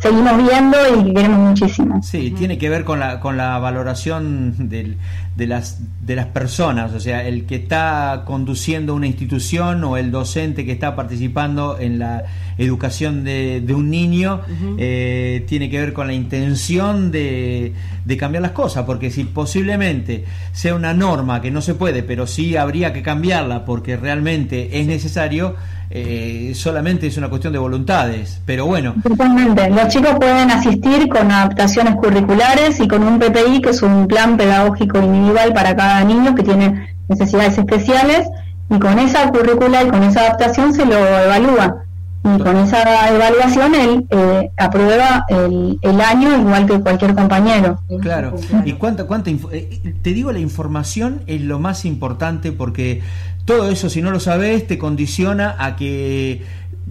seguimos 0.00 0.36
viendo 0.36 0.76
y 0.98 1.14
queremos 1.14 1.50
muchísimo. 1.50 2.02
Sí, 2.02 2.32
tiene 2.32 2.58
que 2.58 2.68
ver 2.68 2.84
con 2.84 3.00
la, 3.00 3.20
con 3.20 3.36
la 3.36 3.58
valoración 3.58 4.68
del, 4.68 4.96
de, 5.36 5.46
las, 5.46 5.80
de 6.04 6.16
las 6.16 6.26
personas, 6.26 6.92
o 6.92 7.00
sea, 7.00 7.26
el 7.26 7.46
que 7.46 7.56
está 7.56 8.22
conduciendo 8.26 8.94
una 8.94 9.06
institución 9.06 9.84
o 9.84 9.96
el 9.96 10.10
docente 10.10 10.64
que 10.64 10.72
está 10.72 10.96
participando 10.96 11.78
en 11.78 11.98
la 11.98 12.24
educación 12.58 13.24
de, 13.24 13.60
de 13.60 13.74
un 13.74 13.90
niño, 13.90 14.40
eh, 14.78 15.44
tiene 15.48 15.70
que 15.70 15.80
ver 15.80 15.92
con 15.92 16.06
la 16.06 16.12
intención 16.12 17.10
de, 17.10 17.72
de 18.04 18.16
cambiar 18.16 18.42
las 18.42 18.52
cosas, 18.52 18.84
porque 18.84 19.10
si 19.10 19.24
posiblemente 19.24 20.24
sea 20.52 20.74
una 20.74 20.92
norma 20.92 21.40
que 21.40 21.50
no 21.50 21.62
se 21.62 21.74
puede, 21.74 22.02
pero 22.02 22.26
sí 22.26 22.56
habría 22.56 22.92
que 22.92 23.02
cambiarla 23.02 23.64
porque 23.64 23.96
realmente 23.96 24.80
es 24.80 24.86
necesario, 24.86 25.56
eh, 25.92 26.52
solamente 26.54 27.08
es 27.08 27.16
una 27.16 27.28
cuestión 27.28 27.52
de 27.52 27.58
voluntades, 27.58 28.40
pero 28.46 28.66
bueno. 28.66 28.94
Totalmente. 29.02 29.68
Los 29.70 29.88
chicos 29.88 30.14
pueden 30.20 30.50
asistir 30.50 31.08
con 31.08 31.30
adaptaciones 31.32 31.96
curriculares 31.96 32.78
y 32.78 32.86
con 32.86 33.02
un 33.02 33.18
PPI, 33.18 33.60
que 33.60 33.70
es 33.70 33.82
un 33.82 34.06
plan 34.06 34.36
pedagógico 34.36 34.98
individual 35.02 35.52
para 35.52 35.74
cada 35.74 36.04
niño 36.04 36.34
que 36.36 36.44
tiene 36.44 36.94
necesidades 37.08 37.58
especiales, 37.58 38.28
y 38.70 38.78
con 38.78 39.00
esa 39.00 39.28
currícula 39.30 39.82
y 39.82 39.88
con 39.88 40.04
esa 40.04 40.20
adaptación 40.20 40.72
se 40.72 40.86
lo 40.86 40.96
evalúa 40.96 41.84
y 42.22 42.38
con 42.42 42.56
esa 42.58 43.14
evaluación 43.14 43.74
él 43.74 44.06
eh, 44.10 44.50
aprueba 44.56 45.24
el, 45.28 45.78
el, 45.80 46.00
año 46.00 46.38
igual 46.38 46.66
que 46.66 46.78
cualquier 46.80 47.14
compañero. 47.14 47.80
Claro, 48.00 48.34
y 48.64 48.74
cuánta, 48.74 49.04
cuánta 49.04 49.30
eh, 49.30 49.94
te 50.02 50.12
digo, 50.12 50.30
la 50.30 50.38
información 50.38 51.22
es 51.26 51.40
lo 51.40 51.58
más 51.58 51.84
importante 51.84 52.52
porque 52.52 53.00
todo 53.46 53.70
eso, 53.70 53.88
si 53.88 54.02
no 54.02 54.10
lo 54.10 54.20
sabes, 54.20 54.66
te 54.66 54.76
condiciona 54.78 55.56
a 55.58 55.76
que 55.76 56.42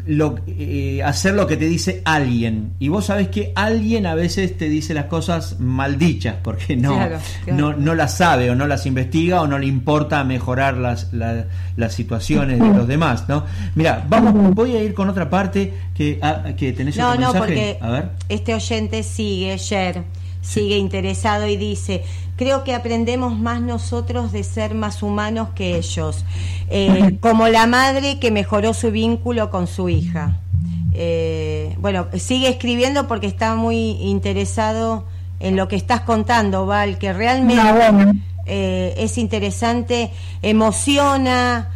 lo, 0.05 0.39
eh, 0.47 1.01
hacer 1.03 1.33
lo 1.33 1.47
que 1.47 1.57
te 1.57 1.65
dice 1.65 2.01
alguien. 2.05 2.73
Y 2.79 2.87
vos 2.89 3.05
sabés 3.05 3.29
que 3.29 3.51
alguien 3.55 4.05
a 4.05 4.15
veces 4.15 4.57
te 4.57 4.69
dice 4.69 4.93
las 4.93 5.05
cosas 5.05 5.59
maldichas 5.59 6.35
porque 6.43 6.75
no, 6.75 6.97
no, 7.47 7.73
no 7.73 7.95
las 7.95 8.17
sabe 8.17 8.49
o 8.49 8.55
no 8.55 8.67
las 8.67 8.85
investiga 8.85 9.41
o 9.41 9.47
no 9.47 9.57
le 9.59 9.67
importa 9.67 10.23
mejorar 10.23 10.77
las, 10.77 11.11
las 11.13 11.93
situaciones 11.93 12.59
de 12.59 12.67
los 12.67 12.87
demás, 12.87 13.25
¿no? 13.27 13.45
Mira, 13.75 14.05
vamos, 14.07 14.53
voy 14.53 14.75
a 14.75 14.83
ir 14.83 14.93
con 14.93 15.09
otra 15.09 15.29
parte 15.29 15.73
que, 15.93 16.19
ah, 16.21 16.43
que 16.57 16.73
tenés 16.73 16.97
no, 16.97 17.15
no, 17.15 17.33
porque 17.33 17.77
a 17.81 17.89
ver. 17.89 18.09
este 18.29 18.53
oyente 18.53 19.03
sigue, 19.03 19.53
ayer 19.53 20.03
sigue 20.41 20.77
interesado 20.77 21.47
y 21.47 21.57
dice, 21.57 22.03
creo 22.35 22.63
que 22.63 22.73
aprendemos 22.73 23.37
más 23.37 23.61
nosotros 23.61 24.31
de 24.31 24.43
ser 24.43 24.73
más 24.73 25.03
humanos 25.03 25.49
que 25.55 25.77
ellos, 25.77 26.25
eh, 26.69 27.17
como 27.21 27.47
la 27.47 27.67
madre 27.67 28.19
que 28.19 28.31
mejoró 28.31 28.73
su 28.73 28.91
vínculo 28.91 29.49
con 29.49 29.67
su 29.67 29.89
hija. 29.89 30.39
Eh, 30.93 31.75
bueno, 31.79 32.07
sigue 32.17 32.49
escribiendo 32.49 33.07
porque 33.07 33.27
está 33.27 33.55
muy 33.55 33.91
interesado 34.01 35.05
en 35.39 35.55
lo 35.55 35.67
que 35.67 35.75
estás 35.75 36.01
contando, 36.01 36.65
Val, 36.65 36.97
que 36.97 37.13
realmente 37.13 38.13
eh, 38.45 38.95
es 38.97 39.17
interesante, 39.17 40.11
emociona, 40.41 41.69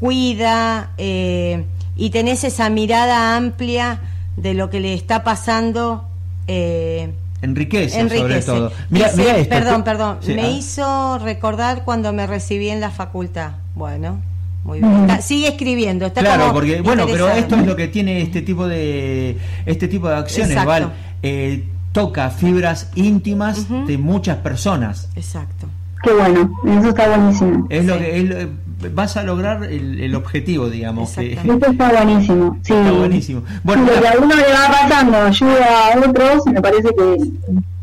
cuida 0.00 0.90
y 0.96 2.10
tenés 2.10 2.44
esa 2.44 2.70
mirada 2.70 3.36
amplia 3.36 4.00
de 4.36 4.54
lo 4.54 4.70
que 4.70 4.80
le 4.80 4.94
está 4.94 5.24
pasando. 5.24 6.04
Eh, 6.46 7.12
enriquece, 7.42 8.08
sobre 8.08 8.40
todo. 8.40 8.72
Mira, 8.90 9.10
Perdón, 9.48 9.84
perdón. 9.84 10.18
me 10.26 10.42
ah. 10.42 10.50
hizo 10.50 11.18
recordar 11.18 11.84
cuando 11.84 12.12
me 12.12 12.26
recibí 12.26 12.70
en 12.70 12.80
la 12.80 12.90
facultad. 12.90 13.52
Bueno. 13.74 14.20
Muy 14.64 14.78
bien. 14.78 15.08
sigue 15.22 15.48
escribiendo. 15.48 16.06
Está 16.06 16.20
claro, 16.20 16.52
porque 16.52 16.80
bueno, 16.80 17.04
pero 17.06 17.28
esto 17.28 17.56
es 17.56 17.66
lo 17.66 17.74
que 17.74 17.88
tiene 17.88 18.22
este 18.22 18.42
tipo 18.42 18.68
de 18.68 19.36
este 19.66 19.88
tipo 19.88 20.08
de 20.08 20.14
acciones, 20.14 20.64
Val. 20.64 20.92
Eh, 21.22 21.64
toca 21.92 22.30
fibras 22.30 22.90
íntimas 22.94 23.66
de 23.86 23.98
muchas 23.98 24.38
personas. 24.38 25.08
Exacto. 25.16 25.66
Qué 26.02 26.12
bueno, 26.12 26.60
eso 26.66 26.88
está 26.88 27.08
buenísimo. 27.08 27.66
Es 27.70 27.84
lo 27.84 27.96
que 27.98 28.48
vas 28.88 29.16
a 29.16 29.22
lograr 29.22 29.64
el, 29.64 30.14
objetivo, 30.14 30.68
digamos. 30.68 31.12
Que, 31.12 31.34
Eso 31.34 31.58
está 31.70 31.92
buenísimo. 31.92 32.58
Sí. 32.62 32.72
Está 32.72 32.92
buenísimo. 32.92 33.42
Bueno, 33.62 33.86
lo 33.86 34.00
que 34.00 34.08
a 34.08 34.14
uno 34.18 34.34
le 34.34 34.42
va 34.42 34.68
pasando 34.68 35.16
ayuda 35.18 35.92
a 35.92 35.98
otros, 35.98 36.46
me 36.46 36.60
parece 36.60 36.88
que 36.88 37.14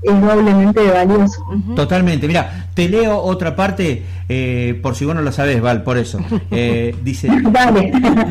es 0.02 0.22
doblemente 0.22 0.88
valioso. 0.89 1.43
Totalmente. 1.76 2.28
Mira, 2.28 2.68
te 2.74 2.88
leo 2.88 3.22
otra 3.22 3.56
parte, 3.56 4.04
eh, 4.30 4.80
por 4.82 4.95
si 4.95 5.06
vos 5.06 5.16
no 5.16 5.22
lo 5.22 5.32
sabés, 5.32 5.62
Val, 5.62 5.84
por 5.84 5.97
eso. 5.97 6.20
Eh, 6.52 6.95
dice, 7.04 7.30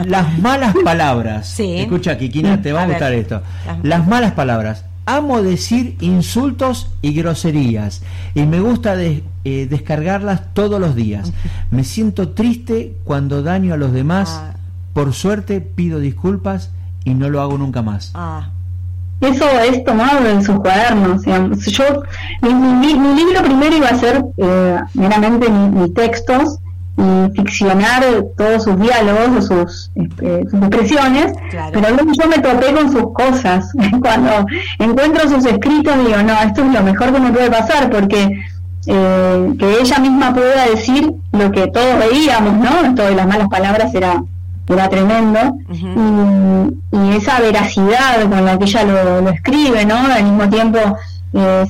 las 0.07 0.39
malas 0.39 0.75
palabras. 0.85 1.59
Escucha, 1.61 2.17
Kikina, 2.17 2.63
te 2.63 2.73
va 2.73 2.85
a, 2.85 2.87
gustar 2.87 3.13
esto. 3.13 3.43
Las 3.83 4.07
malas 4.07 4.33
palabras 4.33 4.85
amo 5.09 5.43
decir 5.43 5.97
insultos 6.01 6.91
y 7.01 7.15
groserías 7.15 8.03
y 8.35 8.43
me 8.45 8.61
gusta 8.61 8.95
eh, 9.03 9.23
descargarlas 9.45 10.53
todos 10.53 10.81
los 10.81 10.95
días. 10.95 11.33
Me 11.71 11.85
siento 11.85 12.31
triste 12.31 12.95
cuando 13.05 13.43
daño 13.43 13.75
a 13.75 13.77
los 13.77 13.93
demás. 13.93 14.29
Ah. 14.31 14.55
Por 14.93 15.15
suerte 15.15 15.61
pido 15.61 15.99
disculpas 16.01 16.71
y 17.05 17.15
no 17.15 17.31
lo 17.31 17.41
hago 17.41 17.57
nunca 17.57 17.83
más. 17.83 18.13
Ah. 18.15 18.51
Eso 19.21 19.49
es 19.61 19.83
tomado 19.85 20.29
en 20.29 20.45
sus 20.45 20.61
cuadernos. 20.61 21.25
Yo, 21.67 21.85
mi, 22.43 22.93
libro 23.17 23.43
primero 23.43 23.77
iba 23.77 23.89
a 23.89 23.99
ser 23.99 24.25
eh, 24.37 24.79
meramente 24.95 25.51
mis 25.51 25.93
textos 25.95 26.61
y 26.99 27.31
ficcionar 27.37 28.03
todos 28.37 28.65
sus 28.65 28.79
diálogos 28.79 29.29
o 29.37 29.43
sus, 29.43 29.91
este, 29.95 30.41
expresiones, 30.41 31.33
pero 31.73 31.91
luego 31.91 32.13
yo 32.13 32.29
me 32.29 32.39
topé 32.39 32.73
con 32.75 32.91
sus 32.91 33.13
cosas. 33.13 33.73
Cuando 34.03 34.47
encuentro 34.79 35.29
sus 35.29 35.45
escritos 35.45 35.95
digo, 36.05 36.23
no, 36.23 36.35
esto 36.43 36.63
es 36.65 36.73
lo 36.73 36.83
mejor 36.83 37.13
que 37.13 37.21
me 37.21 37.31
puede 37.31 37.51
pasar, 37.51 37.89
porque 37.89 38.41
eh, 38.87 39.55
que 39.59 39.81
ella 39.81 39.99
misma 40.01 40.35
pueda 40.35 40.67
decir 40.69 41.13
lo 41.33 41.53
que 41.53 41.69
todos 41.69 41.99
veíamos, 41.99 42.55
¿no? 42.55 42.89
Esto 42.89 43.05
de 43.05 43.15
las 43.15 43.29
malas 43.29 43.49
palabras 43.49 43.95
era, 43.95 44.23
era 44.69 44.89
tremendo, 44.89 45.39
y, 45.71 47.17
esa 47.17 47.41
veracidad 47.41 48.29
con 48.29 48.45
la 48.45 48.59
que 48.59 48.65
ella 48.65 48.85
lo, 48.85 49.21
lo 49.23 49.31
escribe, 49.31 49.85
¿no? 49.85 49.97
Al 49.97 50.25
mismo 50.25 50.49
tiempo 50.49 50.79
eh, 51.33 51.67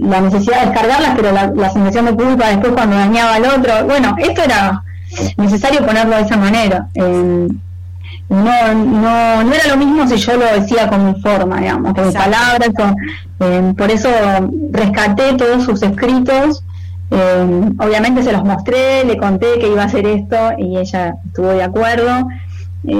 la 0.00 0.20
necesidad 0.22 0.60
de 0.60 0.66
descargarlas, 0.66 1.12
pero 1.16 1.32
la, 1.32 1.70
sensación 1.70 2.06
de 2.06 2.14
culpa 2.14 2.48
después 2.48 2.72
cuando 2.72 2.96
dañaba 2.96 3.34
al 3.34 3.44
otro. 3.44 3.84
Bueno, 3.84 4.16
esto 4.18 4.42
era 4.42 4.82
necesario 5.36 5.84
ponerlo 5.84 6.16
de 6.16 6.22
esa 6.22 6.36
manera. 6.36 6.88
Eh, 6.94 7.48
no, 8.28 8.74
no, 8.74 9.44
no 9.44 9.54
era 9.54 9.68
lo 9.68 9.76
mismo 9.76 10.06
si 10.08 10.16
yo 10.16 10.36
lo 10.36 10.46
decía 10.46 10.88
con 10.88 11.06
mi 11.06 11.20
forma, 11.20 11.60
digamos, 11.60 11.94
con 11.94 12.06
mis 12.06 12.14
palabras. 12.14 12.70
Eh, 13.40 13.74
por 13.76 13.90
eso 13.90 14.08
rescaté 14.70 15.34
todos 15.34 15.64
sus 15.64 15.82
escritos. 15.82 16.64
obviamente 17.10 18.22
se 18.22 18.32
los 18.32 18.44
mostré, 18.44 19.04
le 19.04 19.16
conté 19.18 19.58
que 19.60 19.68
iba 19.68 19.82
a 19.82 19.86
hacer 19.86 20.06
esto 20.06 20.36
y 20.58 20.78
ella 20.78 21.16
estuvo 21.26 21.48
de 21.48 21.62
acuerdo. 21.62 22.28
y 22.82 22.96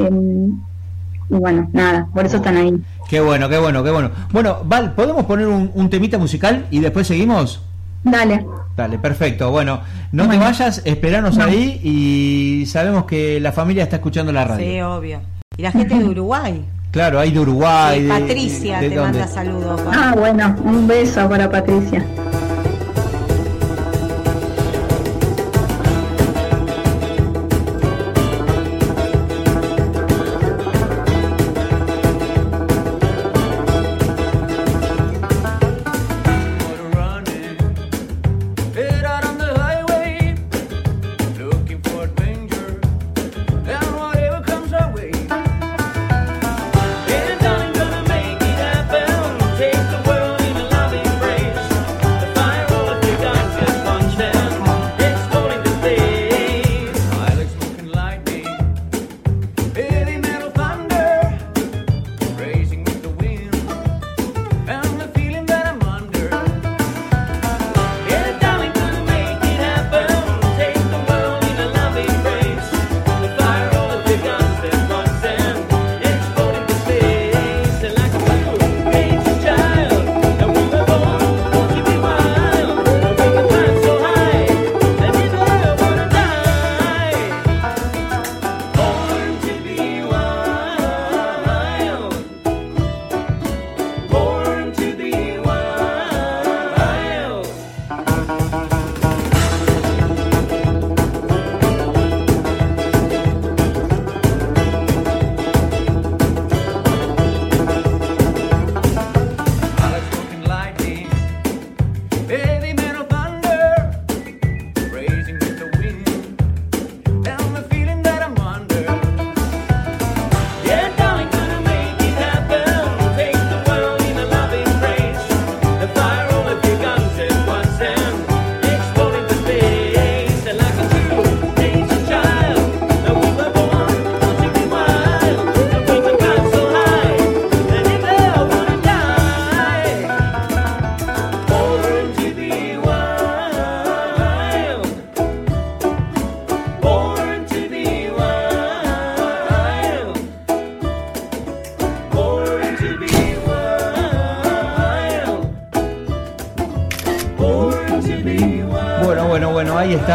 bueno, 1.29 1.69
nada, 1.73 2.07
por 2.15 2.25
eso 2.27 2.37
están 2.37 2.57
ahí. 2.57 2.81
Qué 3.09 3.21
bueno, 3.21 3.49
qué 3.49 3.59
bueno, 3.59 3.85
qué 3.85 3.91
bueno. 3.91 4.11
Bueno, 4.33 4.59
Val, 4.65 4.95
¿podemos 4.95 5.25
poner 5.27 5.47
un, 5.47 5.91
temita 5.91 6.19
musical 6.19 6.67
y 6.71 6.81
después 6.81 7.07
seguimos? 7.07 7.61
Dale. 8.03 8.45
Dale, 8.77 8.99
perfecto. 8.99 9.51
Bueno, 9.51 9.81
no 10.13 10.29
te 10.29 10.37
vayas, 10.37 10.83
esperanos 10.85 11.39
ahí 11.39 11.81
y 11.83 12.67
sabemos 12.67 13.05
que 13.05 13.41
la 13.41 13.53
familia 13.53 13.85
está 13.85 13.97
escuchando 13.97 14.33
la 14.33 14.45
radio. 14.45 14.67
Sí, 14.67 14.81
obvio. 14.81 15.21
Y 15.57 15.63
la 15.63 15.73
gente 15.73 15.97
de 15.97 16.05
Uruguay. 16.05 16.65
Claro, 16.91 17.21
hay 17.21 17.31
de 17.31 17.41
Uruguay. 17.41 18.07
Patricia 18.09 18.81
te 18.81 18.97
manda 18.97 19.27
saludos. 19.27 19.81
Ah, 19.93 20.15
bueno, 20.17 20.57
un 20.65 20.87
beso 20.87 21.29
para 21.29 21.51
Patricia. 21.51 22.05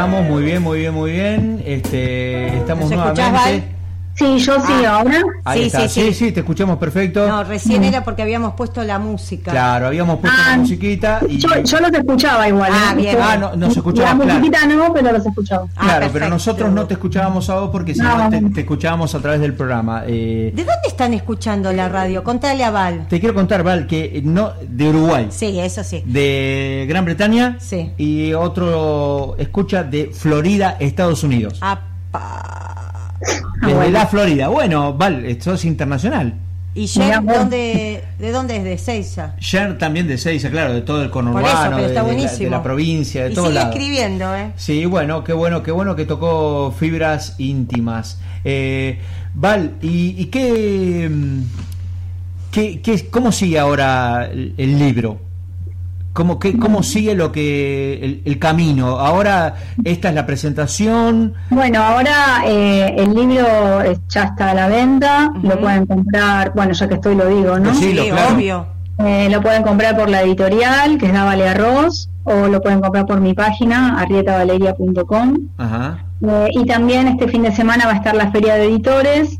Estamos, 0.01 0.25
muy 0.25 0.43
bien, 0.43 0.63
muy 0.63 0.79
bien, 0.79 0.93
muy 0.95 1.11
bien. 1.11 1.63
Este, 1.63 2.57
estamos 2.57 2.89
nuevamente. 2.89 3.81
Sí, 4.15 4.39
yo 4.39 4.59
sí, 4.59 4.73
ah. 4.85 4.97
ahora. 4.97 5.21
sí, 5.53 5.69
sí, 5.69 5.87
sí, 5.87 6.13
sí, 6.13 6.31
te 6.31 6.41
escuchamos 6.41 6.77
perfecto. 6.77 7.27
No, 7.27 7.43
recién 7.43 7.83
era 7.83 8.03
porque 8.03 8.21
habíamos 8.21 8.53
puesto 8.53 8.83
la 8.83 8.99
música. 8.99 9.51
Claro, 9.51 9.87
habíamos 9.87 10.19
puesto 10.19 10.37
la 10.37 10.53
ah, 10.53 10.57
musiquita 10.57 11.21
y... 11.27 11.37
Yo, 11.37 11.49
yo 11.63 11.79
los 11.79 11.93
escuchaba 11.93 12.47
igual. 12.47 12.71
Ah, 12.73 12.91
¿eh? 12.91 12.95
bien. 12.95 13.17
Ah, 13.21 13.37
no, 13.37 13.55
nos 13.55 13.75
escuchaba. 13.75 14.09
La 14.09 14.15
musiquita 14.15 14.65
no, 14.65 14.93
pero 14.93 15.11
los 15.11 15.25
escuchaba. 15.25 15.65
Ah, 15.75 15.83
claro, 15.83 16.09
pero 16.11 16.29
nosotros 16.29 16.71
no 16.71 16.85
te 16.87 16.95
escuchábamos 16.95 17.49
a 17.49 17.59
vos 17.59 17.69
porque 17.71 17.95
si 17.95 18.01
no, 18.01 18.29
te, 18.53 18.61
escuchábamos 18.61 19.15
a 19.15 19.19
través 19.19 19.39
del 19.39 19.53
programa. 19.53 20.03
Eh... 20.05 20.51
¿De 20.53 20.63
dónde 20.65 20.87
están 20.87 21.13
escuchando 21.13 21.71
la 21.71 21.87
radio? 21.87 22.23
Contale 22.23 22.63
a 22.63 22.71
Val. 22.71 23.07
Te 23.07 23.19
quiero 23.19 23.33
contar, 23.33 23.63
Val, 23.63 23.87
que 23.87 24.21
no 24.23 24.51
de 24.71 24.89
Uruguay. 24.89 25.27
Sí, 25.29 25.59
eso 25.59 25.83
sí. 25.83 26.03
De 26.05 26.85
Gran 26.87 27.05
Bretaña. 27.05 27.57
Sí. 27.59 27.91
Y 27.97 28.33
otro 28.33 29.35
escucha 29.37 29.83
de 29.83 30.11
Florida, 30.13 30.77
Estados 30.79 31.23
Unidos. 31.23 31.59
Apa. 31.61 33.15
Desde 33.61 33.91
la 33.91 34.07
Florida. 34.07 34.47
Bueno, 34.47 34.93
Val, 34.93 35.25
esto 35.25 35.53
es 35.53 35.65
internacional. 35.65 36.33
¿Y 36.73 36.85
Yer 36.85 37.21
dónde, 37.21 38.01
de 38.17 38.31
dónde 38.31 38.57
es? 38.57 38.63
¿De 38.63 38.77
Seiza? 38.77 39.35
Yer 39.37 39.77
también 39.77 40.07
de 40.07 40.17
Seiza, 40.17 40.49
claro, 40.49 40.73
de 40.73 40.81
todo 40.81 41.03
el 41.03 41.09
conurbano, 41.09 41.77
de, 41.77 41.93
la, 41.93 42.63
provincia, 42.63 43.25
de 43.25 43.31
y 43.31 43.33
todo 43.33 43.47
sigue 43.47 43.59
escribiendo, 43.59 44.33
¿eh? 44.33 44.53
Sí, 44.55 44.85
bueno, 44.85 45.25
qué 45.25 45.33
bueno, 45.33 45.63
qué 45.63 45.71
bueno 45.71 45.97
que 45.97 46.05
tocó 46.05 46.71
fibras 46.71 47.35
íntimas. 47.39 48.19
Eh, 48.45 48.99
Val, 49.33 49.75
¿y, 49.81 50.25
qué, 50.25 51.09
mm, 51.09 51.41
qué, 52.51 52.81
qué, 52.81 53.09
cómo 53.09 53.31
sigue 53.31 53.59
ahora 53.59 54.29
el 54.31 54.79
libro? 54.79 55.19
¿Cómo, 56.13 56.39
qué, 56.39 56.57
¿Cómo 56.57 56.83
sigue 56.83 57.15
lo 57.15 57.31
que 57.31 58.21
el, 58.25 58.37
camino? 58.37 58.99
Ahora 58.99 59.55
esta 59.85 60.09
es 60.09 60.15
la 60.15 60.25
presentación. 60.25 61.33
Bueno, 61.49 61.81
ahora 61.81 62.43
eh, 62.45 62.95
el 62.97 63.13
libro 63.13 63.45
ya 64.09 64.23
está 64.23 64.51
a 64.51 64.53
la 64.53 64.67
venta, 64.67 65.31
lo 65.41 65.59
pueden 65.59 65.85
comprar, 65.85 66.51
bueno, 66.53 66.73
ya 66.73 66.89
que 66.89 66.95
estoy 66.95 67.15
lo 67.15 67.27
digo, 67.27 67.57
¿no? 67.59 67.73
Sí, 67.73 67.97
obvio. 68.33 68.67
Eh, 68.99 69.29
lo 69.31 69.41
pueden 69.41 69.63
comprar 69.63 69.95
por 69.95 70.09
la 70.09 70.21
editorial, 70.21 70.97
que 70.97 71.05
es 71.05 71.13
Vale 71.13 71.47
Arroz, 71.47 72.09
o 72.23 72.47
lo 72.47 72.61
pueden 72.61 72.81
comprar 72.81 73.05
por 73.05 73.21
mi 73.21 73.33
página, 73.33 73.97
arrietavaleria.com. 73.99 75.37
Ajá. 75.57 76.05
Eh, 76.21 76.47
y 76.51 76.65
también 76.65 77.07
este 77.07 77.29
fin 77.29 77.41
de 77.41 77.51
semana 77.51 77.85
va 77.85 77.93
a 77.93 77.95
estar 77.95 78.15
la 78.15 78.31
Feria 78.31 78.55
de 78.55 78.65
Editores, 78.65 79.39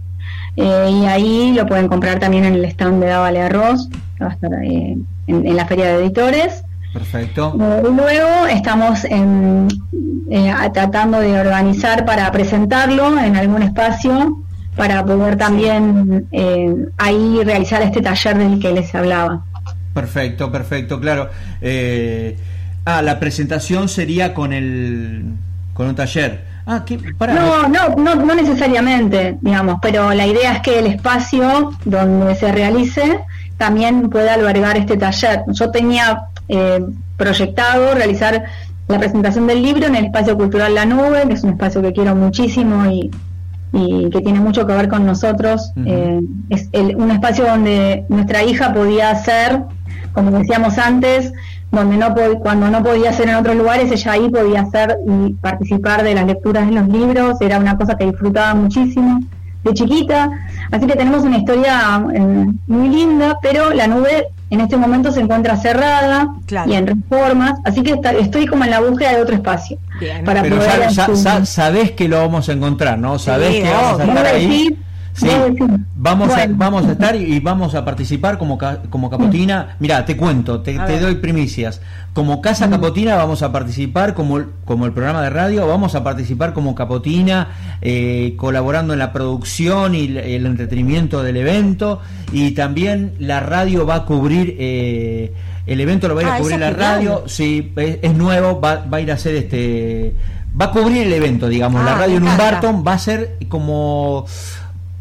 y 0.56 1.06
ahí 1.06 1.54
lo 1.54 1.66
pueden 1.66 1.88
comprar 1.88 2.20
también 2.20 2.46
en 2.46 2.56
el 2.56 2.66
stand 2.66 3.02
de 3.02 3.10
Dávale 3.10 3.42
Arroz, 3.42 3.88
que 4.18 4.24
va 4.24 4.32
a 4.32 4.34
estar 4.34 4.54
ahí 4.54 4.98
en, 5.28 5.56
la 5.56 5.66
feria 5.66 5.86
de 5.86 6.04
editores. 6.04 6.64
Perfecto. 6.94 7.56
Eh, 7.60 7.84
luego 7.84 8.48
estamos 8.48 9.06
en, 9.06 9.68
eh, 10.30 10.54
tratando 10.74 11.20
de 11.20 11.40
organizar 11.40 12.06
para 12.06 12.30
presentarlo 12.32 13.18
en 13.18 13.36
algún 13.36 13.64
espacio 13.64 14.44
para 14.76 15.06
poder 15.06 15.38
también 15.38 16.28
eh, 16.32 16.74
ahí 16.98 17.40
realizar 17.44 17.82
este 17.82 18.02
taller 18.02 18.38
del 18.38 18.60
que 18.60 18.72
les 18.72 18.94
hablaba. 18.94 19.46
Perfecto, 19.94 20.52
perfecto, 20.52 21.00
claro. 21.00 21.30
ah, 22.86 23.02
la 23.02 23.20
presentación 23.20 23.90
sería 23.90 24.34
con 24.34 24.54
el 24.54 25.26
con 25.74 25.88
un 25.88 25.96
taller. 25.96 26.51
Ah, 26.72 26.86
¿qué? 26.86 26.98
No, 27.20 27.68
no, 27.68 27.96
no, 27.98 28.16
no 28.16 28.34
necesariamente, 28.34 29.38
digamos, 29.42 29.80
pero 29.82 30.14
la 30.14 30.26
idea 30.26 30.54
es 30.54 30.62
que 30.62 30.80
el 30.80 30.88
espacio 30.88 31.74
donde 31.84 32.34
se 32.36 32.50
realice 32.50 33.20
también 33.58 34.10
puede 34.10 34.30
albergar 34.30 34.78
este 34.78 34.96
taller. 34.96 35.44
Yo 35.48 35.70
tenía 35.70 36.28
eh, 36.48 36.80
proyectado 37.18 37.94
realizar 37.94 38.46
la 38.88 39.00
presentación 39.00 39.48
del 39.48 39.62
libro 39.62 39.86
en 39.86 39.98
el 39.98 40.06
Espacio 40.06 40.38
Cultural 40.38 40.74
La 40.74 40.86
Nube, 40.86 41.28
que 41.28 41.34
es 41.34 41.44
un 41.44 41.50
espacio 41.50 41.82
que 41.82 41.92
quiero 41.92 42.16
muchísimo 42.16 42.90
y, 42.90 43.12
que 43.74 44.22
tiene 44.22 44.40
mucho 44.40 44.66
que 44.66 44.74
ver 44.74 44.88
con 44.88 45.06
nosotros. 45.06 45.74
Eh, 45.86 46.22
es 46.50 46.70
un 46.74 47.12
espacio 47.12 47.48
donde 47.48 48.06
nuestra 48.08 48.44
hija 48.44 48.74
podía 48.74 49.12
hacer, 49.12 49.60
como 50.14 50.32
decíamos 50.32 50.78
antes, 50.78 51.34
donde 51.72 51.98
no 51.98 52.14
cuando 52.42 52.70
no 52.70 52.84
podía 52.84 53.12
hacer 53.12 53.30
en 53.30 53.36
otros 53.36 53.56
lugares, 53.56 53.92
ella 53.92 54.12
ahí 54.12 54.30
podía 54.30 54.62
hacer 54.62 54.98
y 55.08 55.34
participar 55.36 56.04
de 56.04 56.16
las 56.16 56.26
lecturas 56.26 56.68
de 56.68 56.74
los 56.74 56.88
libros, 56.90 57.40
era 57.42 57.60
una 57.60 57.78
cosa 57.78 57.96
que 57.96 58.06
disfrutaba 58.06 58.54
muchísimo 58.54 59.22
de 59.64 59.74
chiquita. 59.74 60.30
Así 60.72 60.86
que 60.86 60.96
tenemos 60.96 61.24
una 61.24 61.38
historia 61.38 62.04
eh, 62.14 62.48
muy 62.68 62.90
linda, 62.90 63.38
pero 63.42 63.72
la 63.74 63.88
nube 63.88 64.28
en 64.50 64.60
este 64.60 64.76
momento 64.76 65.14
se 65.14 65.22
encuentra 65.22 65.56
cerrada 65.56 66.36
y 66.66 66.74
en 66.74 66.88
reformas, 66.88 67.60
así 67.64 67.82
que 67.84 67.98
estoy 68.20 68.46
como 68.48 68.66
en 68.66 68.72
la 68.72 68.82
búsqueda 68.82 69.14
de 69.14 69.22
otro 69.22 69.36
espacio. 69.36 69.78
Para 70.26 70.42
pero 70.42 70.58
ya, 70.60 71.46
sabés 71.46 71.92
que 71.92 72.10
lo 72.10 72.18
vamos 72.18 72.50
a 72.50 72.52
encontrar, 72.52 73.00
¿no? 73.00 73.18
Sabés 73.18 73.64
que 73.64 73.70
vamos 73.70 74.02
a 74.02 74.04
estar 74.04 74.26
ahí. 74.26 74.78
Sí, 75.14 75.28
vamos, 75.96 76.30
a, 76.32 76.48
vamos 76.50 76.86
a 76.86 76.94
estar 76.94 77.16
y 77.16 77.40
vamos 77.40 77.76
a 77.76 77.84
participar 77.84 78.38
como, 78.38 78.58
como 78.90 79.10
Capotina. 79.10 79.76
Mira, 79.80 80.06
te 80.06 80.16
cuento, 80.16 80.62
te, 80.62 80.74
doy 81.00 81.16
primicias. 81.16 81.82
Como 82.14 82.42
Casa 82.42 82.68
mm. 82.68 82.72
Capotina 82.72 83.16
vamos 83.16 83.42
a 83.44 83.52
participar 83.52 84.14
como, 84.14 84.42
como 84.66 84.86
el 84.86 84.94
programa 84.94 85.22
de 85.22 85.30
radio, 85.30 85.68
vamos 85.68 85.96
a 85.96 86.04
participar 86.04 86.54
como 86.54 86.76
Capotina, 86.76 87.50
eh, 87.82 88.36
colaborando 88.38 88.94
en 88.94 89.00
la 89.00 89.12
producción 89.12 89.96
y 89.96 90.06
el 90.18 90.46
entretenimiento 90.46 91.24
del 91.24 91.38
evento. 91.38 92.00
Y 92.32 92.52
también 92.52 93.14
la 93.20 93.40
radio 93.40 93.86
va 93.86 93.96
a 93.96 94.06
cubrir... 94.06 94.56
Eh, 94.60 95.34
el 95.68 95.80
evento 95.80 96.08
lo 96.08 96.16
va 96.16 96.22
a 96.22 96.24
ir 96.24 96.30
a 96.30 96.36
ah, 96.36 96.40
cubrir 96.40 96.60
la 96.60 96.72
radio, 96.72 97.24
sí, 97.28 97.72
es, 97.76 98.14
nuevo, 98.16 98.60
va, 98.60 98.84
va, 98.92 98.98
a 98.98 99.02
ir 99.02 99.12
a 99.12 99.14
hacer 99.14 99.36
este, 99.36 100.16
va 100.60 100.66
a 100.66 100.72
cubrir 100.72 101.08
el 101.08 101.14
evento, 101.14 101.48
digamos, 101.48 101.84
la 101.86 101.96
ah, 101.96 102.00
radio 102.00 102.20
Numbarton 102.20 102.84
va 102.86 102.94
a 102.94 102.98
ser 102.98 103.38
como 103.48 104.26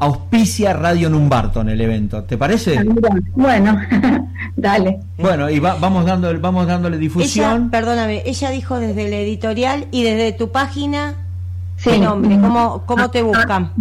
auspicia 0.00 0.72
Radio 0.72 1.08
Numbarton 1.08 1.68
el 1.68 1.80
evento. 1.80 2.24
¿Te 2.24 2.36
parece? 2.36 2.78
Ah, 2.78 2.84
bueno, 3.34 3.80
dale. 4.56 5.00
Bueno, 5.18 5.48
y 5.48 5.60
vamos, 5.60 6.04
dando, 6.04 6.38
vamos 6.40 6.66
dándole 6.66 6.98
difusión. 6.98 7.62
Ella, 7.62 7.70
perdóname, 7.70 8.22
ella 8.26 8.50
dijo 8.50 8.80
desde 8.80 9.06
el 9.06 9.12
editorial 9.12 9.86
y 9.92 10.02
desde 10.02 10.32
tu 10.32 10.50
página, 10.50 11.14
sí. 11.76 11.90
¿qué 11.90 11.98
nombre? 11.98 12.38
¿Cómo, 12.40 12.82
cómo 12.86 13.10
te 13.10 13.22
buscan? 13.22 13.72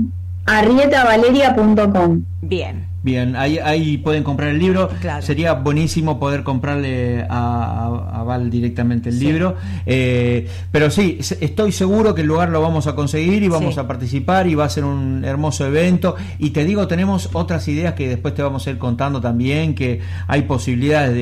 arrietavaleria.com. 0.45 2.23
Bien. 2.41 2.88
Bien, 3.09 3.35
ahí, 3.35 3.57
ahí 3.57 3.97
pueden 3.97 4.23
comprar 4.23 4.49
el 4.49 4.59
libro. 4.59 4.87
Sería 5.21 5.53
buenísimo 5.53 6.19
poder 6.19 6.43
comprarle 6.43 7.25
a, 7.27 8.23
Val 8.23 8.51
directamente 8.51 9.09
el 9.09 9.17
libro. 9.17 9.55
Eh, 9.87 10.47
pero 10.71 10.91
sí, 10.91 11.17
estoy 11.41 11.71
seguro 11.71 12.13
que 12.13 12.21
el 12.21 12.27
lugar 12.27 12.49
lo 12.49 12.61
vamos 12.61 12.85
a 12.85 12.93
conseguir 12.93 13.41
y 13.41 13.47
vamos 13.47 13.79
a 13.79 13.87
participar 13.87 14.45
y 14.45 14.53
va 14.53 14.65
a 14.65 14.69
ser 14.69 14.83
un 14.83 15.25
hermoso 15.25 15.65
evento. 15.65 16.15
Y 16.37 16.51
te 16.51 16.65
digo, 16.65 16.87
tenemos 16.87 17.31
otras 17.33 17.67
ideas 17.67 17.95
que 17.95 18.07
después 18.07 18.35
te 18.35 18.43
vamos 18.43 18.67
a 18.67 18.69
ir 18.69 18.77
contando 18.77 19.19
también, 19.19 19.73
que 19.73 20.01
hay 20.27 20.43
posibilidades 20.43 21.15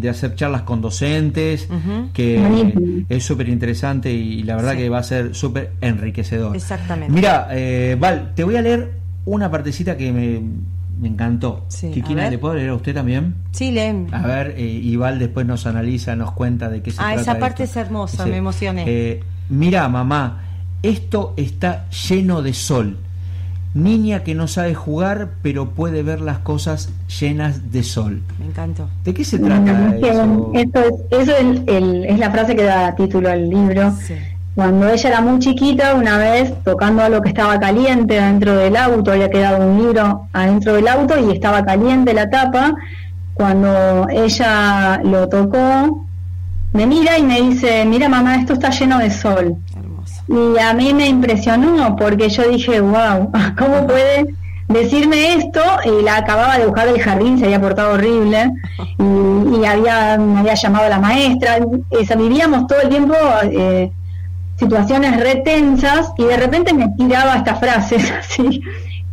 de, 0.00 0.08
hacer 0.08 0.36
charlas 0.36 0.62
con 0.62 0.80
docentes, 0.80 1.66
que 2.12 3.04
es 3.08 3.24
súper 3.24 3.48
interesante 3.48 4.12
y 4.12 4.44
la 4.44 4.54
verdad 4.54 4.76
que 4.76 4.88
va 4.88 4.98
a 4.98 5.02
ser 5.02 5.34
súper 5.34 5.72
enriquecedor. 5.80 6.54
Exactamente. 6.54 7.12
Mira, 7.12 7.48
eh, 7.50 7.96
Val, 7.98 8.32
te 8.36 8.44
voy 8.44 8.54
a 8.54 8.62
leer 8.62 8.92
una 9.24 9.50
partecita 9.50 9.96
que 9.96 10.12
me 10.12 10.40
me 11.02 11.08
encantó. 11.08 11.64
Sí, 11.66 11.92
¿le 11.92 12.38
puedo 12.38 12.54
leer 12.54 12.70
a 12.70 12.76
usted 12.76 12.94
también? 12.94 13.34
Sí, 13.50 13.72
leen. 13.72 14.06
A 14.12 14.24
ver, 14.24 14.54
eh, 14.56 14.96
después 15.18 15.44
nos 15.44 15.66
analiza, 15.66 16.14
nos 16.14 16.30
cuenta 16.30 16.68
de 16.68 16.80
qué 16.80 16.92
se 16.92 16.98
ah, 17.00 17.06
trata. 17.06 17.18
Ah, 17.18 17.22
esa 17.22 17.38
parte 17.40 17.64
es 17.64 17.76
hermosa, 17.76 18.24
me 18.24 18.36
emocioné. 18.36 18.84
Eh, 18.86 19.20
mira, 19.48 19.88
mamá, 19.88 20.44
esto 20.80 21.34
está 21.36 21.88
lleno 21.90 22.40
de 22.40 22.54
sol. 22.54 22.98
Niña 23.74 24.22
que 24.22 24.36
no 24.36 24.46
sabe 24.46 24.74
jugar, 24.74 25.30
pero 25.42 25.70
puede 25.70 26.04
ver 26.04 26.20
las 26.20 26.38
cosas 26.38 26.90
llenas 27.18 27.72
de 27.72 27.82
sol. 27.82 28.22
Me 28.38 28.46
encantó. 28.46 28.88
¿De 29.02 29.12
qué 29.12 29.24
se 29.24 29.40
trata 29.40 29.96
eso? 29.96 30.52
Eso, 30.54 30.78
es, 31.10 31.28
eso 31.28 31.36
es, 31.36 32.04
es, 32.06 32.18
la 32.18 32.30
frase 32.30 32.54
que 32.54 32.62
da 32.62 32.94
título 32.94 33.28
al 33.28 33.50
libro. 33.50 33.92
Sí. 34.06 34.14
Cuando 34.54 34.86
ella 34.86 35.08
era 35.08 35.20
muy 35.22 35.38
chiquita, 35.38 35.94
una 35.94 36.18
vez 36.18 36.52
tocando 36.62 37.02
algo 37.02 37.22
que 37.22 37.30
estaba 37.30 37.58
caliente 37.58 38.20
dentro 38.20 38.54
del 38.54 38.76
auto, 38.76 39.12
había 39.12 39.30
quedado 39.30 39.66
un 39.66 39.78
libro 39.78 40.28
adentro 40.32 40.74
del 40.74 40.88
auto 40.88 41.14
y 41.18 41.32
estaba 41.32 41.64
caliente 41.64 42.12
la 42.12 42.28
tapa. 42.28 42.74
Cuando 43.32 44.06
ella 44.10 45.00
lo 45.02 45.26
tocó, 45.30 46.04
me 46.74 46.86
mira 46.86 47.18
y 47.18 47.22
me 47.22 47.40
dice, 47.40 47.86
mira 47.86 48.10
mamá, 48.10 48.36
esto 48.36 48.52
está 48.52 48.68
lleno 48.68 48.98
de 48.98 49.10
sol. 49.10 49.56
Y 50.28 50.58
a 50.58 50.74
mí 50.74 50.92
me 50.92 51.08
impresionó 51.08 51.96
porque 51.96 52.28
yo 52.28 52.46
dije, 52.48 52.78
wow, 52.82 53.32
¿cómo 53.58 53.86
puede 53.86 54.34
decirme 54.68 55.34
esto? 55.34 55.62
Y 55.86 56.04
la 56.04 56.18
acababa 56.18 56.58
de 56.58 56.66
buscar 56.66 56.92
del 56.92 57.00
jardín, 57.00 57.38
se 57.38 57.46
había 57.46 57.60
portado 57.60 57.94
horrible 57.94 58.50
y, 58.98 59.64
había, 59.64 60.18
me 60.18 60.40
había 60.40 60.54
llamado 60.54 60.84
a 60.84 60.90
la 60.90 60.98
maestra. 60.98 61.58
vivíamos 62.18 62.66
todo 62.66 62.82
el 62.82 62.90
tiempo... 62.90 63.14
Eh, 63.44 63.90
situaciones 64.62 65.20
retensas 65.20 66.12
y 66.16 66.24
de 66.24 66.36
repente 66.36 66.72
me 66.72 66.88
tiraba 66.96 67.36
estas 67.36 67.58
frases 67.58 68.10
así. 68.18 68.62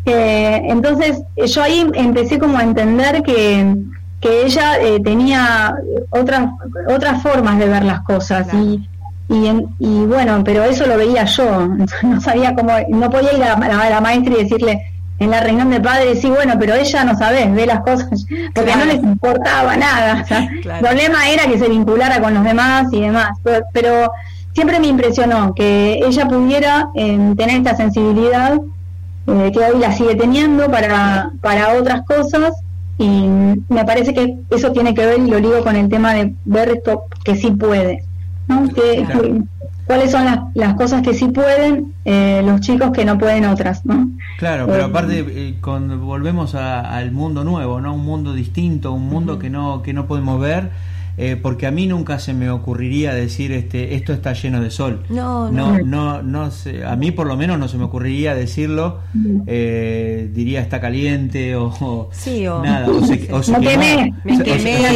entonces 0.06 1.22
yo 1.46 1.62
ahí 1.62 1.86
empecé 1.94 2.40
como 2.40 2.58
a 2.58 2.64
entender 2.64 3.22
que, 3.24 3.76
que 4.22 4.46
ella 4.46 4.80
eh, 4.80 5.00
tenía 5.04 5.76
otras 6.10 6.50
otras 6.88 7.22
formas 7.22 7.60
de 7.60 7.68
ver 7.68 7.84
las 7.84 8.02
cosas 8.02 8.48
y, 8.54 8.88
Y, 9.30 9.52
y 9.78 10.06
bueno, 10.08 10.42
pero 10.44 10.64
eso 10.64 10.88
lo 10.88 10.98
veía 10.98 11.26
yo, 11.26 11.68
no 12.04 12.20
sabía 12.20 12.56
cómo, 12.56 12.72
no 12.90 13.10
podía 13.10 13.34
ir 13.38 13.44
a, 13.44 13.90
la 13.90 14.02
maestra 14.02 14.34
y 14.34 14.44
decirle 14.44 14.82
en 15.20 15.32
la 15.32 15.42
reunión 15.42 15.70
de 15.70 15.82
padres, 15.82 16.22
sí, 16.22 16.30
bueno, 16.30 16.56
pero 16.58 16.74
ella 16.76 17.04
no 17.04 17.18
sabe, 17.18 17.46
ve 17.52 17.66
las 17.66 17.82
cosas, 17.82 18.26
porque 18.56 18.76
no 18.76 18.86
les 18.86 19.04
importaba 19.04 19.76
nada. 19.76 20.26
El 20.30 20.80
problema 20.80 21.30
era 21.30 21.44
que 21.44 21.60
se 21.60 21.68
vinculara 21.68 22.22
con 22.22 22.34
los 22.34 22.44
demás 22.44 22.88
y 22.92 23.02
demás. 23.02 23.38
Pero, 23.74 24.12
siempre 24.54 24.80
me 24.80 24.88
impresionó 24.88 25.54
que 25.54 26.00
ella 26.06 26.28
pudiera 26.28 26.90
em, 26.96 27.36
tener 27.36 27.58
esta 27.58 27.76
sensibilidad, 27.76 28.60
eh, 29.28 29.52
que 29.54 29.60
hoy 29.60 29.80
la 29.80 29.92
sigue 29.92 30.16
teniendo 30.16 30.70
para, 30.70 31.32
para 31.42 31.74
otras 31.74 32.02
cosas, 32.06 32.54
y 32.98 33.28
me 33.70 33.86
parece 33.86 34.14
que 34.14 34.38
eso 34.50 34.72
tiene 34.72 34.94
que 34.94 35.06
ver, 35.06 35.20
y 35.20 35.30
lo 35.30 35.38
digo 35.38 35.64
con 35.64 35.76
el 35.76 35.88
tema 35.88 36.14
de 36.14 36.36
ver 36.46 36.70
esto 36.70 37.04
que 37.24 37.36
sí 37.36 37.52
puede. 37.52 38.04
cuáles 39.86 40.12
son 40.12 40.26
las, 40.26 40.40
las, 40.54 40.74
cosas 40.76 41.02
que 41.02 41.14
sí 41.14 41.30
pueden 41.30 41.94
eh, 42.04 42.42
los 42.46 42.60
chicos 42.60 42.92
que 42.92 43.06
no 43.06 43.18
pueden 43.18 43.46
otras, 43.46 43.86
¿no? 43.86 44.10
Claro, 44.38 44.68
pero 44.68 44.82
eh, 44.82 44.86
aparte 44.86 45.26
eh, 45.28 45.56
cuando 45.62 45.98
volvemos 45.98 46.56
al 46.56 47.12
mundo 47.12 47.44
nuevo, 47.44 47.80
¿no? 47.80 47.94
Un 47.94 48.06
mundo 48.06 48.34
distinto, 48.34 48.92
un 48.92 49.08
mundo 49.08 49.40
que 49.40 49.50
no 49.50 49.82
que 49.82 49.94
no 49.94 50.06
podemos 50.06 50.40
ver. 50.40 50.70
Porque 51.42 51.68
a 51.68 51.72
mí 51.72 51.86
nunca 51.88 52.20
se 52.20 52.34
me 52.34 52.50
ocurriría 52.50 53.14
decir 53.14 53.52
este 53.52 53.96
esto 53.96 54.14
está 54.14 54.34
lleno 54.34 54.62
de 54.62 54.72
sol. 54.72 55.04
No 55.10 55.52
no 55.52 55.80
no. 55.80 56.22
no, 56.22 56.50
a 56.88 56.96
mí 56.96 57.12
por 57.12 57.28
lo 57.28 57.36
menos 57.36 57.60
no 57.60 57.68
se 57.68 57.78
me 57.78 57.84
ocurriría 57.84 58.34
decirlo 58.36 59.00
diría 59.14 60.62
está 60.62 60.80
caliente 60.80 61.56
o, 61.56 62.10
sí, 62.12 62.48
o 62.48 62.64
nada 62.64 62.88
o 62.90 63.04
se, 63.04 63.20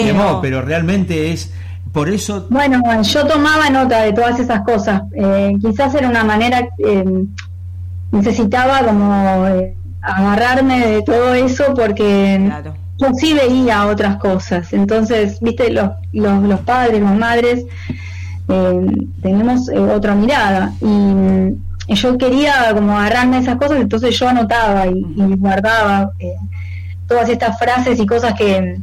quemó, 0.03 0.39
pero 0.41 0.61
realmente 0.61 1.31
es 1.31 1.51
por 1.93 2.09
eso... 2.09 2.47
Bueno, 2.49 2.81
yo 3.03 3.27
tomaba 3.27 3.69
nota 3.69 4.01
de 4.01 4.13
todas 4.13 4.39
esas 4.39 4.61
cosas. 4.61 5.03
Eh, 5.13 5.53
quizás 5.61 5.93
era 5.93 6.09
una 6.09 6.23
manera, 6.23 6.67
eh, 6.79 7.25
necesitaba 8.11 8.83
como 8.83 9.47
eh, 9.47 9.75
agarrarme 10.01 10.87
de 10.87 11.01
todo 11.03 11.35
eso 11.35 11.73
porque 11.75 12.51
yo 13.07 13.13
sí 13.15 13.33
veía 13.33 13.87
otras 13.87 14.17
cosas. 14.17 14.73
Entonces, 14.73 15.39
viste, 15.41 15.71
los, 15.71 15.91
los, 16.11 16.43
los 16.43 16.59
padres, 16.61 17.01
las 17.01 17.17
madres, 17.17 17.65
tenemos 19.21 19.69
otra 19.69 20.15
mirada. 20.15 20.73
Y, 20.81 21.55
yo 21.95 22.17
quería 22.17 22.73
como 22.73 22.97
agarrarme 22.97 23.39
esas 23.39 23.57
cosas, 23.57 23.81
entonces 23.81 24.17
yo 24.17 24.29
anotaba 24.29 24.87
y, 24.87 25.05
y 25.17 25.35
guardaba 25.35 26.11
todas 27.07 27.27
estas 27.27 27.59
frases 27.59 27.99
y 27.99 28.05
cosas 28.05 28.33
que 28.35 28.77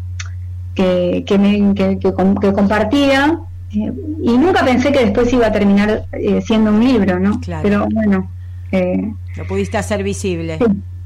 que, 0.75 1.25
que, 1.27 1.99
que, 2.01 2.53
compartía 2.53 3.41
eh, 3.73 3.93
y 4.23 4.39
nunca 4.39 4.65
pensé 4.65 4.93
que 4.93 5.05
después 5.05 5.33
iba 5.33 5.47
a 5.47 5.53
terminar 5.53 6.07
eh, 6.13 6.41
siendo 6.43 6.71
un 6.71 6.81
libro, 6.81 7.19
¿no? 7.19 7.41
Pero 7.63 7.87
bueno. 7.93 8.31
Eh, 8.73 9.13
Lo 9.37 9.47
pudiste 9.47 9.79
hacer 9.79 10.03
visible. 10.03 10.59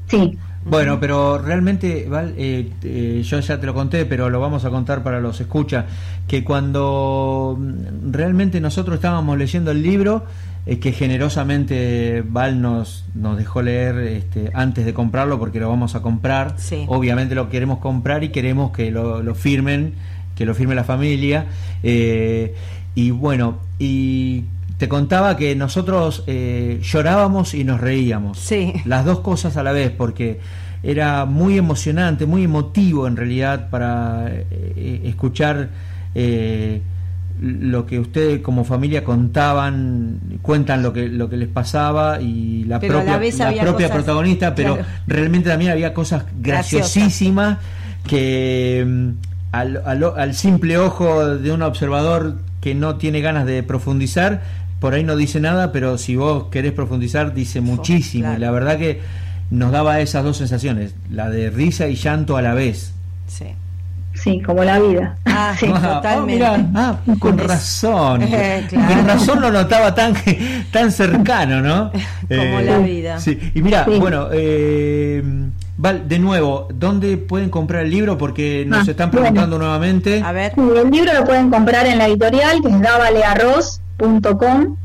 Sí. 0.07 0.37
Bueno, 0.65 0.99
pero 0.99 1.37
realmente, 1.37 2.07
Val, 2.09 2.35
yo 2.35 3.39
ya 3.39 3.59
te 3.59 3.65
lo 3.65 3.73
conté, 3.73 4.05
pero 4.05 4.29
lo 4.29 4.39
vamos 4.39 4.65
a 4.65 4.71
contar 4.71 5.03
para 5.03 5.19
los 5.19 5.39
escucha, 5.39 5.85
que 6.27 6.43
cuando 6.43 7.57
mm, 7.59 8.11
realmente 8.11 8.59
nosotros 8.59 8.95
estábamos 8.95 9.37
leyendo 9.37 9.71
el 9.71 9.83
libro, 9.83 10.25
que 10.65 10.91
generosamente 10.91 12.23
Val 12.27 12.59
nos, 12.59 13.05
nos 13.13 13.37
dejó 13.37 13.61
leer 13.61 13.99
este, 13.99 14.49
antes 14.53 14.83
de 14.85 14.95
comprarlo 14.95 15.37
porque 15.37 15.59
lo 15.59 15.69
vamos 15.69 15.93
a 15.93 16.01
comprar. 16.01 16.55
Obviamente 16.87 17.35
lo 17.35 17.49
queremos 17.49 17.77
comprar 17.77 18.23
y 18.23 18.29
queremos 18.29 18.71
que 18.71 18.89
lo, 18.89 19.35
firmen, 19.35 19.93
que 20.35 20.45
lo 20.45 20.55
firme 20.55 20.73
la 20.73 20.83
familia. 20.83 21.45
Eh, 21.83 22.55
y 22.95 23.11
bueno, 23.11 23.59
y 23.77 24.45
te 24.77 24.89
contaba 24.89 25.37
que 25.37 25.55
nosotros 25.55 26.23
eh, 26.27 26.79
llorábamos 26.81 27.53
y 27.53 27.63
nos 27.63 27.79
reíamos. 27.79 28.39
Sí. 28.39 28.73
Las 28.85 29.05
dos 29.05 29.19
cosas 29.19 29.57
a 29.57 29.63
la 29.63 29.71
vez, 29.71 29.91
porque 29.91 30.39
era 30.83 31.25
muy 31.25 31.57
emocionante, 31.57 32.25
muy 32.25 32.43
emotivo 32.43 33.07
en 33.07 33.15
realidad 33.15 33.69
para 33.69 34.27
eh, 34.29 35.01
escuchar 35.05 35.69
lo 37.41 37.85
que 37.85 37.99
ustedes 37.99 38.41
como 38.41 38.63
familia 38.63 39.03
contaban, 39.03 40.19
cuentan 40.41 40.81
lo 40.81 40.93
que 40.93 41.09
lo 41.09 41.29
que 41.29 41.37
les 41.37 41.49
pasaba 41.49 42.21
y 42.21 42.63
la 42.63 42.79
propia, 42.79 43.19
la 43.53 43.61
propia 43.61 43.89
protagonista, 43.89 44.55
pero 44.55 44.77
realmente 45.05 45.49
también 45.49 45.71
había 45.71 45.93
cosas 45.93 46.25
graciosísimas 46.39 47.57
que 48.07 48.85
mm, 48.87 49.09
al, 49.51 49.81
al, 49.85 50.33
simple 50.33 50.77
ojo 50.77 51.37
de 51.37 51.51
un 51.51 51.61
observador 51.61 52.37
que 52.61 52.73
no 52.73 52.95
tiene 52.95 53.21
ganas 53.21 53.45
de 53.45 53.63
profundizar, 53.63 54.41
por 54.79 54.93
ahí 54.93 55.03
no 55.03 55.15
dice 55.15 55.39
nada, 55.39 55.71
pero 55.71 55.97
si 55.97 56.15
vos 56.15 56.45
querés 56.51 56.73
profundizar 56.73 57.33
dice 57.33 57.61
muchísimo. 57.61 58.33
Y 58.33 58.37
la 58.37 58.51
verdad 58.51 58.77
que 58.77 59.01
nos 59.49 59.71
daba 59.71 59.99
esas 59.99 60.23
dos 60.23 60.37
sensaciones, 60.37 60.95
la 61.09 61.29
de 61.29 61.49
risa 61.49 61.87
y 61.87 61.95
llanto 61.95 62.37
a 62.37 62.41
la 62.41 62.53
vez. 62.53 62.93
Sí. 63.27 63.45
Sí, 64.13 64.41
como 64.41 64.63
la 64.63 64.79
vida. 64.79 65.17
Ah, 65.25 65.53
sí, 65.59 65.67
ah, 65.73 65.95
totalmente. 65.95 66.45
ah, 66.45 66.97
con 67.19 67.37
razón. 67.37 68.21
Con 68.69 69.07
razón 69.07 69.41
lo 69.41 69.51
notaba 69.51 69.93
tan, 69.93 70.13
tan 70.71 70.91
cercano, 70.91 71.61
¿no? 71.61 71.91
como 72.29 72.61
la 72.61 72.77
eh, 72.77 72.83
vida. 72.83 73.19
Sí. 73.19 73.37
Y 73.53 73.61
mira, 73.61 73.85
bueno, 73.99 74.29
eh, 74.31 75.21
Val, 75.77 76.07
de 76.07 76.19
nuevo, 76.19 76.69
¿dónde 76.73 77.17
pueden 77.17 77.49
comprar 77.49 77.83
el 77.83 77.91
libro? 77.91 78.17
Porque 78.17 78.63
nos 78.65 78.87
ah, 78.87 78.91
están 78.91 79.11
preguntando 79.11 79.57
nuevamente. 79.57 80.21
A 80.23 80.31
ver. 80.31 80.53
el 80.57 80.89
libro 80.89 81.13
lo 81.13 81.25
pueden 81.25 81.49
comprar 81.49 81.85
en 81.85 81.97
la 81.97 82.07
editorial, 82.07 82.61
que 82.61 82.69
es 82.69 83.81
davalearroz.com, 83.97 84.77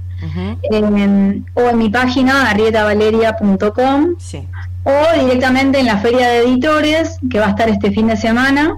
o 1.54 1.61
en 1.70 1.78
mi 1.78 1.88
página, 1.88 2.50
arrietavaleria.com, 2.50 4.14
sí. 4.18 4.46
o 4.84 5.20
directamente 5.20 5.80
en 5.80 5.86
la 5.86 5.98
Feria 5.98 6.28
de 6.28 6.44
Editores, 6.44 7.18
que 7.30 7.38
va 7.38 7.46
a 7.46 7.50
estar 7.50 7.68
este 7.68 7.90
fin 7.90 8.06
de 8.08 8.16
semana 8.16 8.76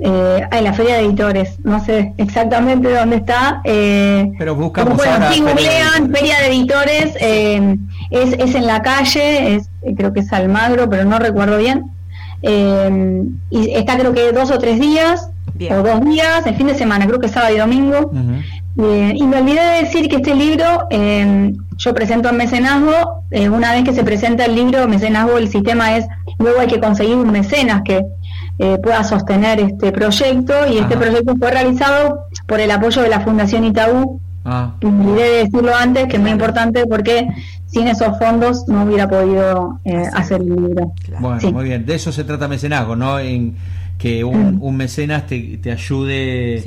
eh, 0.00 0.48
en 0.52 0.64
la 0.64 0.72
feria 0.72 0.96
de 0.96 1.04
editores, 1.06 1.58
no 1.64 1.84
sé 1.84 2.14
exactamente 2.16 2.92
dónde 2.92 3.16
está. 3.16 3.60
Eh, 3.64 4.30
Pero 4.38 4.54
buscamos 4.54 4.96
bueno, 4.96 5.32
si 5.32 5.40
googlean 5.40 6.12
feria 6.12 6.38
de 6.40 6.46
editores, 6.46 7.16
eh, 7.20 7.76
es, 8.10 8.32
es 8.34 8.54
en 8.54 8.66
la 8.66 8.82
calle, 8.82 9.56
es, 9.56 9.68
creo 9.96 10.12
que 10.12 10.20
es 10.20 10.32
Almagro, 10.32 10.88
pero 10.88 11.04
no 11.04 11.18
recuerdo 11.18 11.58
bien. 11.58 11.90
Eh, 12.42 13.24
y 13.50 13.72
está 13.72 13.98
creo 13.98 14.14
que 14.14 14.32
dos 14.32 14.50
o 14.50 14.58
tres 14.58 14.80
días, 14.80 15.28
o 15.70 15.82
dos 15.82 16.04
días, 16.04 16.46
el 16.46 16.54
fin 16.54 16.68
de 16.68 16.74
semana, 16.74 17.06
creo 17.06 17.18
que 17.18 17.28
sábado 17.28 17.54
y 17.54 17.58
domingo. 17.58 18.10
Y 19.14 19.26
me 19.26 19.38
olvidé 19.38 19.60
de 19.60 19.82
decir 19.82 20.08
que 20.08 20.16
este 20.16 20.34
libro 20.34 20.88
yo 21.76 21.94
presento 21.94 22.28
en 22.28 22.36
mecenazgo, 22.36 23.24
una 23.52 23.72
vez 23.72 23.84
que 23.84 23.92
se 23.92 24.04
presenta 24.04 24.44
el 24.44 24.54
libro, 24.54 24.86
mecenazgo, 24.88 25.38
el 25.38 25.48
sistema 25.48 25.96
es, 25.96 26.06
luego 26.38 26.60
hay 26.60 26.66
que 26.66 26.80
conseguir 26.80 27.16
un 27.16 27.30
mecenas 27.30 27.82
que 27.82 28.04
eh, 28.62 28.76
pueda 28.76 29.02
sostener 29.04 29.58
este 29.58 29.90
proyecto 29.90 30.52
y 30.70 30.76
este 30.76 30.94
proyecto 30.94 31.34
fue 31.38 31.50
realizado 31.50 32.26
por 32.46 32.60
el 32.60 32.70
apoyo 32.70 33.00
de 33.00 33.08
la 33.08 33.20
Fundación 33.20 33.64
Itaú. 33.64 34.20
Ah. 34.44 34.74
Olvidé 34.82 35.44
decirlo 35.44 35.74
antes, 35.74 36.08
que 36.08 36.16
es 36.16 36.22
muy 36.22 36.30
importante 36.30 36.84
porque 36.86 37.26
sin 37.64 37.88
esos 37.88 38.18
fondos 38.18 38.68
no 38.68 38.82
hubiera 38.82 39.08
podido 39.08 39.80
eh, 39.86 40.04
hacer 40.12 40.42
el 40.42 40.48
libro. 40.56 40.92
Bueno, 41.20 41.50
muy 41.52 41.64
bien. 41.64 41.86
De 41.86 41.94
eso 41.94 42.12
se 42.12 42.22
trata 42.24 42.48
mecenazgo, 42.48 42.96
¿no? 42.96 43.18
En 43.18 43.56
que 44.00 44.24
un, 44.24 44.56
mm. 44.56 44.76
mecenas 44.76 45.26
te, 45.26 45.58
te 45.58 45.70
ayude 45.70 46.62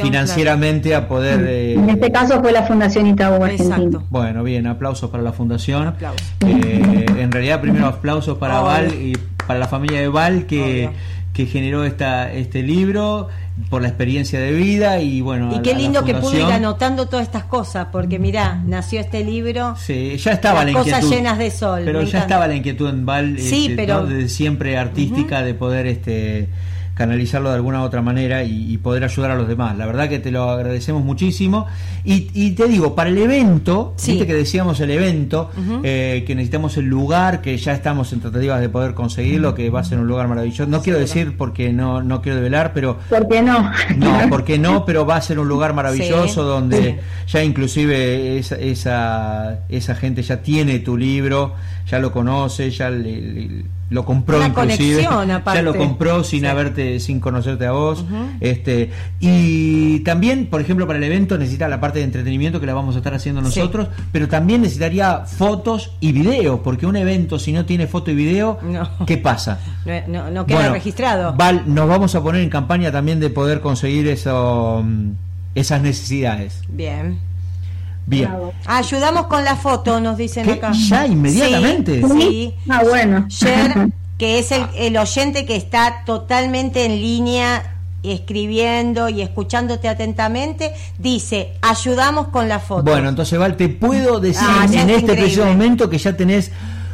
financieramente 0.00 0.94
a 0.94 1.08
poder... 1.08 1.44
Eh, 1.48 1.74
en 1.74 1.90
este 1.90 2.12
caso 2.12 2.40
fue 2.40 2.52
la 2.52 2.62
Fundación 2.62 3.08
Itaú 3.08 3.44
Exacto. 3.44 4.04
Bueno, 4.08 4.44
bien, 4.44 4.68
aplausos 4.68 5.10
para 5.10 5.24
la 5.24 5.32
Fundación. 5.32 5.94
en 6.40 7.32
realidad, 7.32 7.60
primero 7.60 7.86
aplausos 7.86 8.38
para 8.38 8.60
Val 8.60 8.94
y 8.94 9.18
para 9.44 9.58
la 9.58 9.66
familia 9.66 10.00
de 10.00 10.06
Val 10.06 10.46
que, 10.46 10.90
que 11.32 11.46
generó 11.46 11.82
esta, 11.82 12.32
este 12.32 12.62
libro 12.62 13.28
por 13.70 13.82
la 13.82 13.88
experiencia 13.88 14.40
de 14.40 14.52
vida 14.52 15.00
y 15.00 15.20
bueno 15.20 15.54
y 15.54 15.62
qué 15.62 15.74
lindo 15.74 16.04
que 16.04 16.14
pude 16.14 16.38
ir 16.38 16.44
anotando 16.46 17.06
todas 17.06 17.24
estas 17.24 17.44
cosas 17.44 17.88
porque 17.92 18.18
mirá 18.18 18.60
nació 18.66 19.00
este 19.00 19.24
libro 19.24 19.76
sí 19.76 20.16
ya 20.16 20.32
estaba 20.32 20.64
la 20.64 20.72
cosas 20.72 21.08
llenas 21.08 21.38
de 21.38 21.50
sol 21.52 21.82
pero 21.84 22.02
ya 22.02 22.20
estaba 22.20 22.48
la 22.48 22.56
inquietud 22.56 22.88
en 22.88 23.06
Val 23.06 23.38
sí, 23.38 23.66
este, 23.66 23.76
pero... 23.76 24.06
de 24.06 24.28
siempre 24.28 24.76
artística 24.76 25.42
de 25.42 25.54
poder 25.54 25.86
este 25.86 26.48
canalizarlo 26.94 27.50
de 27.50 27.56
alguna 27.56 27.82
otra 27.82 28.02
manera 28.02 28.44
y, 28.44 28.78
poder 28.78 29.04
ayudar 29.04 29.32
a 29.32 29.34
los 29.34 29.48
demás. 29.48 29.76
La 29.78 29.86
verdad 29.86 30.08
que 30.08 30.18
te 30.18 30.30
lo 30.30 30.50
agradecemos 30.50 31.02
muchísimo. 31.04 31.66
Y, 32.04 32.50
te 32.52 32.68
digo, 32.68 32.94
para 32.94 33.10
el 33.10 33.18
evento, 33.18 33.94
viste 34.04 34.26
que 34.26 34.34
decíamos 34.34 34.78
el 34.80 34.90
evento, 34.90 35.50
eh, 35.82 36.22
que 36.26 36.34
necesitamos 36.34 36.76
el 36.76 36.84
lugar, 36.84 37.40
que 37.40 37.56
ya 37.56 37.72
estamos 37.72 38.12
en 38.12 38.20
tratativas 38.20 38.60
de 38.60 38.68
poder 38.68 38.94
conseguirlo, 38.94 39.54
que 39.54 39.70
va 39.70 39.80
a 39.80 39.84
ser 39.84 39.98
un 39.98 40.06
lugar 40.06 40.28
maravilloso. 40.28 40.66
No 40.66 40.82
quiero 40.82 40.98
decir 40.98 41.36
porque 41.36 41.72
no, 41.72 42.02
no 42.02 42.20
quiero 42.20 42.36
develar, 42.36 42.72
pero... 42.74 42.98
¿Por 43.08 43.26
qué 43.28 43.42
no? 43.42 43.72
No, 43.96 44.18
porque 44.28 44.58
no, 44.58 44.84
pero 44.84 45.06
va 45.06 45.16
a 45.16 45.22
ser 45.22 45.38
un 45.38 45.48
lugar 45.48 45.72
maravilloso 45.72 46.44
donde 46.44 47.00
ya 47.26 47.42
inclusive 47.42 48.38
esa, 48.38 48.56
esa, 48.56 49.60
esa 49.68 49.94
gente 49.94 50.22
ya 50.22 50.42
tiene 50.42 50.80
tu 50.80 50.96
libro, 50.96 51.54
ya 51.88 51.98
lo 51.98 52.12
conoce, 52.12 52.70
ya 52.70 52.90
le 52.90 53.64
lo 53.90 54.04
compró 54.04 54.38
Una 54.38 54.46
inclusive 54.48 55.02
ya 55.02 55.62
lo 55.62 55.74
compró 55.74 56.24
sin 56.24 56.40
Sí. 56.40 56.46
haberte 56.46 57.00
sin 57.00 57.20
conocerte 57.20 57.66
a 57.66 57.72
vos 57.72 58.04
este 58.40 58.90
y 59.20 60.00
también 60.00 60.46
por 60.46 60.60
ejemplo 60.60 60.86
para 60.86 60.98
el 60.98 61.04
evento 61.04 61.36
necesita 61.38 61.68
la 61.68 61.80
parte 61.80 61.98
de 61.98 62.06
entretenimiento 62.06 62.60
que 62.60 62.66
la 62.66 62.74
vamos 62.74 62.94
a 62.94 62.98
estar 62.98 63.12
haciendo 63.14 63.42
Sí. 63.44 63.60
nosotros 63.60 63.88
pero 64.10 64.26
también 64.28 64.62
necesitaría 64.62 65.20
fotos 65.26 65.92
y 66.00 66.12
video 66.12 66.62
porque 66.62 66.86
un 66.86 66.96
evento 66.96 67.38
si 67.38 67.52
no 67.52 67.66
tiene 67.66 67.86
foto 67.86 68.10
y 68.10 68.14
video 68.14 68.58
No. 68.62 68.88
qué 69.06 69.18
pasa 69.18 69.60
No, 69.84 69.92
no- 70.08 70.30
no 70.30 70.46
queda 70.46 70.58
Bueno, 70.60 70.72
registrado. 70.74 71.34
Val, 71.34 71.64
nos 71.66 71.86
vamos 71.86 72.14
a 72.14 72.22
poner 72.22 72.40
en 72.42 72.48
campaña 72.48 72.90
también 72.90 73.20
de 73.20 73.28
poder 73.28 73.60
conseguir 73.60 74.08
eso, 74.08 74.82
mm, 74.82 75.10
esas 75.54 75.82
necesidades. 75.82 76.62
Bien. 76.68 77.18
Bien. 78.06 78.28
Bravo. 78.28 78.52
Ayudamos 78.66 79.26
con 79.28 79.44
la 79.44 79.56
foto, 79.56 80.00
nos 80.00 80.16
dicen 80.16 80.44
¿Qué? 80.44 80.52
acá. 80.52 80.72
¿Ya 80.72 81.06
inmediatamente? 81.06 82.02
Sí, 82.02 82.08
sí. 82.20 82.54
Ah, 82.68 82.82
bueno. 82.88 83.26
Yer, 83.28 83.88
que 84.18 84.38
es 84.38 84.52
el, 84.52 84.64
el 84.76 84.96
oyente 84.96 85.44
que 85.46 85.56
está 85.56 86.02
totalmente 86.04 86.84
en 86.84 86.92
línea 87.00 87.70
escribiendo 88.02 89.08
y 89.08 89.22
escuchándote 89.22 89.88
atentamente, 89.88 90.72
dice, 90.98 91.52
ayudamos 91.62 92.28
con 92.28 92.48
la 92.48 92.58
foto. 92.60 92.82
Bueno, 92.82 93.08
entonces 93.08 93.38
Val, 93.38 93.56
te 93.56 93.68
puedo 93.70 94.20
decir 94.20 94.46
Ah, 94.46 94.64
en 94.66 94.74
es 94.74 94.80
este 94.80 94.92
increíble. 94.92 95.14
preciso 95.16 95.46
momento 95.46 95.88
que 95.88 95.96
ya 95.98 96.14
tenés 96.14 96.50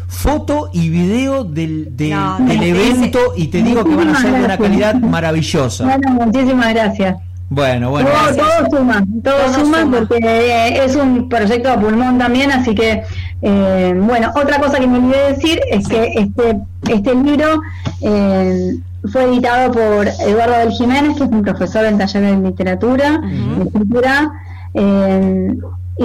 foto 0.06 0.70
y 0.72 0.88
video 0.88 1.44
del, 1.44 1.96
de- 1.96 2.10
No, 2.10 2.38
del 2.40 2.62
evento 2.62 3.18
y 3.36 3.48
te 3.48 3.62
digo 3.62 3.84
que 3.84 3.94
van 3.94 4.14
a 4.14 4.20
ser 4.20 4.32
de 4.34 4.44
una 4.44 4.56
calidad 4.58 4.94
maravillosa. 4.94 5.84
Bueno, 5.84 6.12
muchísimas 6.26 6.72
gracias. 6.74 7.16
Bueno, 7.50 7.90
bueno. 7.90 8.08
todo, 8.08 8.68
todo 8.68 8.78
suma, 8.78 9.04
todo, 9.24 9.34
Todo 9.34 9.54
suma, 9.54 9.80
suma. 9.80 9.98
porque 9.98 10.84
es 10.84 10.94
un 10.94 11.28
proyecto 11.28 11.68
a 11.72 11.80
pulmón 11.80 12.16
también, 12.16 12.52
así 12.52 12.76
que, 12.76 13.02
eh, 13.42 13.94
bueno, 14.00 14.30
otra 14.36 14.60
cosa 14.60 14.78
que 14.78 14.86
me 14.86 14.98
olvidé 14.98 15.32
decir 15.32 15.60
es 15.68 15.88
que 15.88 16.12
este, 16.14 16.60
este 16.88 17.12
libro 17.12 17.60
eh, 18.02 18.76
fue 19.10 19.24
editado 19.24 19.72
por 19.72 20.06
Eduardo 20.06 20.58
del 20.58 20.70
Jiménez, 20.70 21.16
que 21.18 21.24
es 21.24 21.30
un 21.30 21.42
profesor 21.42 21.84
en 21.86 21.98
taller 21.98 22.22
de 22.22 22.36
literatura, 22.48 23.20
de 23.20 23.64
escritura, 23.64 24.30
eh, 24.74 25.52
y 25.98 26.04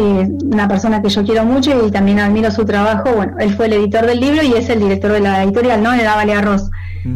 una 0.52 0.68
persona 0.68 1.02
que 1.02 1.10
yo 1.10 1.24
quiero 1.24 1.46
mucho 1.46 1.86
y 1.88 1.92
también 1.92 2.20
admiro 2.20 2.50
su 2.50 2.66
trabajo. 2.66 3.12
Bueno, 3.16 3.34
él 3.40 3.56
fue 3.56 3.68
el 3.68 3.74
editor 3.74 4.08
del 4.08 4.20
libro 4.20 4.42
y 4.42 4.54
es 4.54 4.68
el 4.70 4.80
director 4.80 5.12
de 5.12 5.20
la 5.20 5.44
editorial, 5.44 5.84
¿no? 5.84 5.92
De 5.92 6.04
Dávale 6.04 6.34
Arroz. 6.34 6.72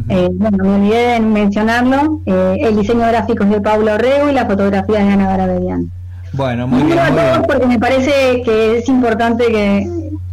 Eh, 0.10 0.30
bueno, 0.34 0.58
me 0.64 0.70
olvidé 0.76 1.08
de 1.14 1.20
mencionarlo. 1.20 2.22
eh, 2.26 2.58
el 2.62 2.76
diseño 2.78 3.02
gráfico 3.08 3.44
es 3.44 3.50
de 3.50 3.62
Pablo 3.62 3.98
Rego 3.98 4.30
y 4.30 4.34
la 4.34 4.46
fotografía 4.46 5.00
es 5.00 5.06
de 5.08 5.12
Ana 5.14 5.28
Garabedian. 5.28 5.92
Bueno, 6.34 6.68
muy 6.68 6.84
bien, 6.84 6.98
muy 6.98 7.12
bien. 7.22 7.42
porque 7.48 7.66
me 7.68 7.80
parece 7.80 8.42
que 8.46 8.78
es 8.78 8.88
importante 8.88 9.48
que 9.48 9.90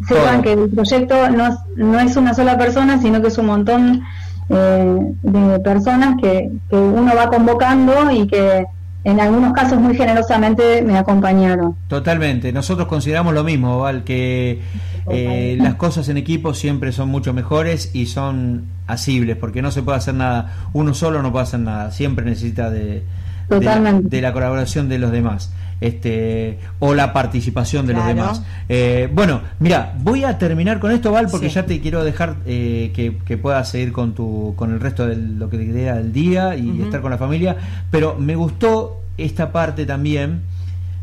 sepan 0.06 0.34
Todo. 0.34 0.42
que 0.42 0.52
el 0.52 0.68
proyecto 0.70 1.30
no, 1.30 1.46
es- 1.46 1.58
no 1.76 1.98
es 2.00 2.16
una 2.16 2.34
sola 2.34 2.58
persona, 2.58 3.00
sino 3.00 3.20
que 3.22 3.28
es 3.28 3.38
un 3.38 3.46
montón 3.46 4.02
eh, 4.50 4.96
de 5.22 5.58
personas 5.60 6.16
que, 6.20 6.50
que 6.70 6.76
uno 6.76 7.12
va 7.16 7.28
convocando 7.28 8.10
y 8.12 8.26
que 8.28 8.66
en 9.04 9.20
algunos 9.20 9.52
casos 9.54 9.80
muy 9.80 9.96
generosamente 9.96 10.82
me 10.82 10.98
acompañaron. 10.98 11.76
Totalmente, 11.88 12.52
nosotros 12.52 12.86
consideramos 12.88 13.32
lo 13.34 13.42
mismo, 13.42 13.78
Val, 13.80 14.04
que 14.04 14.60
eh, 15.08 15.56
las 15.60 15.76
cosas 15.76 16.08
en 16.08 16.16
equipo 16.18 16.52
siempre 16.54 16.92
son 16.92 17.08
mucho 17.08 17.32
mejores 17.32 17.90
y 17.94 18.06
son 18.06 18.64
asibles, 18.86 19.36
porque 19.36 19.62
no 19.62 19.70
se 19.70 19.82
puede 19.82 19.98
hacer 19.98 20.14
nada, 20.14 20.68
uno 20.72 20.94
solo 20.94 21.22
no 21.22 21.32
puede 21.32 21.44
hacer 21.44 21.60
nada, 21.60 21.90
siempre 21.90 22.24
necesita 22.24 22.70
de, 22.70 22.84
de, 22.84 23.02
la, 23.48 23.56
Totalmente. 23.58 24.08
de 24.16 24.22
la 24.22 24.32
colaboración 24.32 24.88
de 24.88 24.98
los 24.98 25.10
demás. 25.12 25.52
Este, 25.78 26.58
o 26.78 26.94
la 26.94 27.12
participación 27.12 27.86
de 27.86 27.92
los 27.92 28.06
demás. 28.06 28.40
Eh, 28.66 29.10
bueno, 29.12 29.42
mira, 29.58 29.94
voy 30.00 30.24
a 30.24 30.38
terminar 30.38 30.80
con 30.80 30.90
esto, 30.90 31.12
Val, 31.12 31.26
porque 31.30 31.50
Sí. 31.50 31.56
ya 31.56 31.66
te 31.66 31.80
quiero 31.82 32.02
dejar 32.02 32.36
eh, 32.46 32.92
que, 32.94 33.18
que 33.26 33.36
puedas 33.36 33.68
seguir 33.68 33.92
con 33.92 34.14
tu 34.14 34.54
con 34.56 34.72
el 34.72 34.80
resto 34.80 35.06
de 35.06 35.16
lo 35.16 35.50
que 35.50 35.58
te 35.58 35.66
queda 35.66 35.96
del 35.96 36.14
día 36.14 36.56
y 36.56 36.80
estar 36.80 37.02
con 37.02 37.10
la 37.10 37.18
familia. 37.18 37.56
Pero 37.90 38.16
me 38.18 38.36
gustó 38.36 39.02
esta 39.18 39.52
parte 39.52 39.84
también 39.84 40.40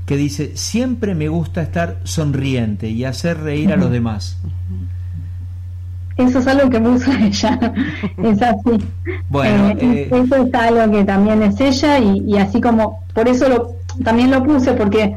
que 0.08 0.18
dice, 0.18 0.54
siempre 0.56 1.14
me 1.14 1.28
gusta 1.30 1.62
estar 1.62 1.98
sonriente 2.04 2.90
y 2.90 3.06
hacer 3.06 3.42
reír 3.42 3.72
a 3.72 3.76
los 3.76 3.92
demás. 3.92 4.40
Eso 6.18 6.40
es 6.40 6.48
algo 6.48 6.70
que 6.70 6.80
puso 6.80 7.12
ella, 7.22 7.60
es 8.24 8.42
así. 8.42 8.84
Bueno, 9.30 9.70
Eh, 9.70 9.78
eh, 9.80 10.10
eso 10.12 10.36
es 10.36 10.54
algo 10.54 10.92
que 10.92 11.04
también 11.04 11.42
es 11.42 11.60
ella 11.60 12.00
y, 12.00 12.24
y 12.28 12.38
así 12.38 12.62
como, 12.62 13.00
por 13.14 13.28
eso 13.28 13.50
lo, 13.50 13.72
también 14.04 14.32
lo 14.32 14.44
puse, 14.44 14.74
porque 14.74 15.16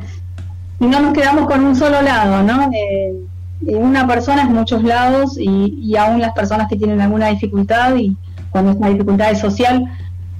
no 0.80 1.00
nos 1.00 1.12
quedamos 1.12 1.46
con 1.46 1.64
un 1.64 1.76
solo 1.76 2.02
lado, 2.02 2.42
¿no? 2.42 2.70
Eh, 2.72 3.14
una 3.62 4.06
persona 4.06 4.42
es 4.42 4.50
muchos 4.50 4.82
lados 4.82 5.38
y, 5.38 5.78
y 5.80 5.96
aún 5.96 6.20
las 6.20 6.32
personas 6.32 6.68
que 6.68 6.76
tienen 6.76 7.00
alguna 7.00 7.28
dificultad 7.28 7.96
y 7.96 8.16
cuando 8.50 8.72
esa 8.72 8.88
dificultad 8.88 9.30
es 9.32 9.38
social, 9.40 9.84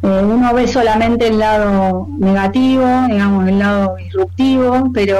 uno 0.03 0.55
ve 0.55 0.69
solamente 0.69 1.29
el 1.29 1.39
lado 1.39 2.07
negativo, 2.19 2.87
digamos, 3.09 3.49
el 3.49 3.59
lado 3.59 3.97
disruptivo, 3.97 4.91
pero 4.93 5.19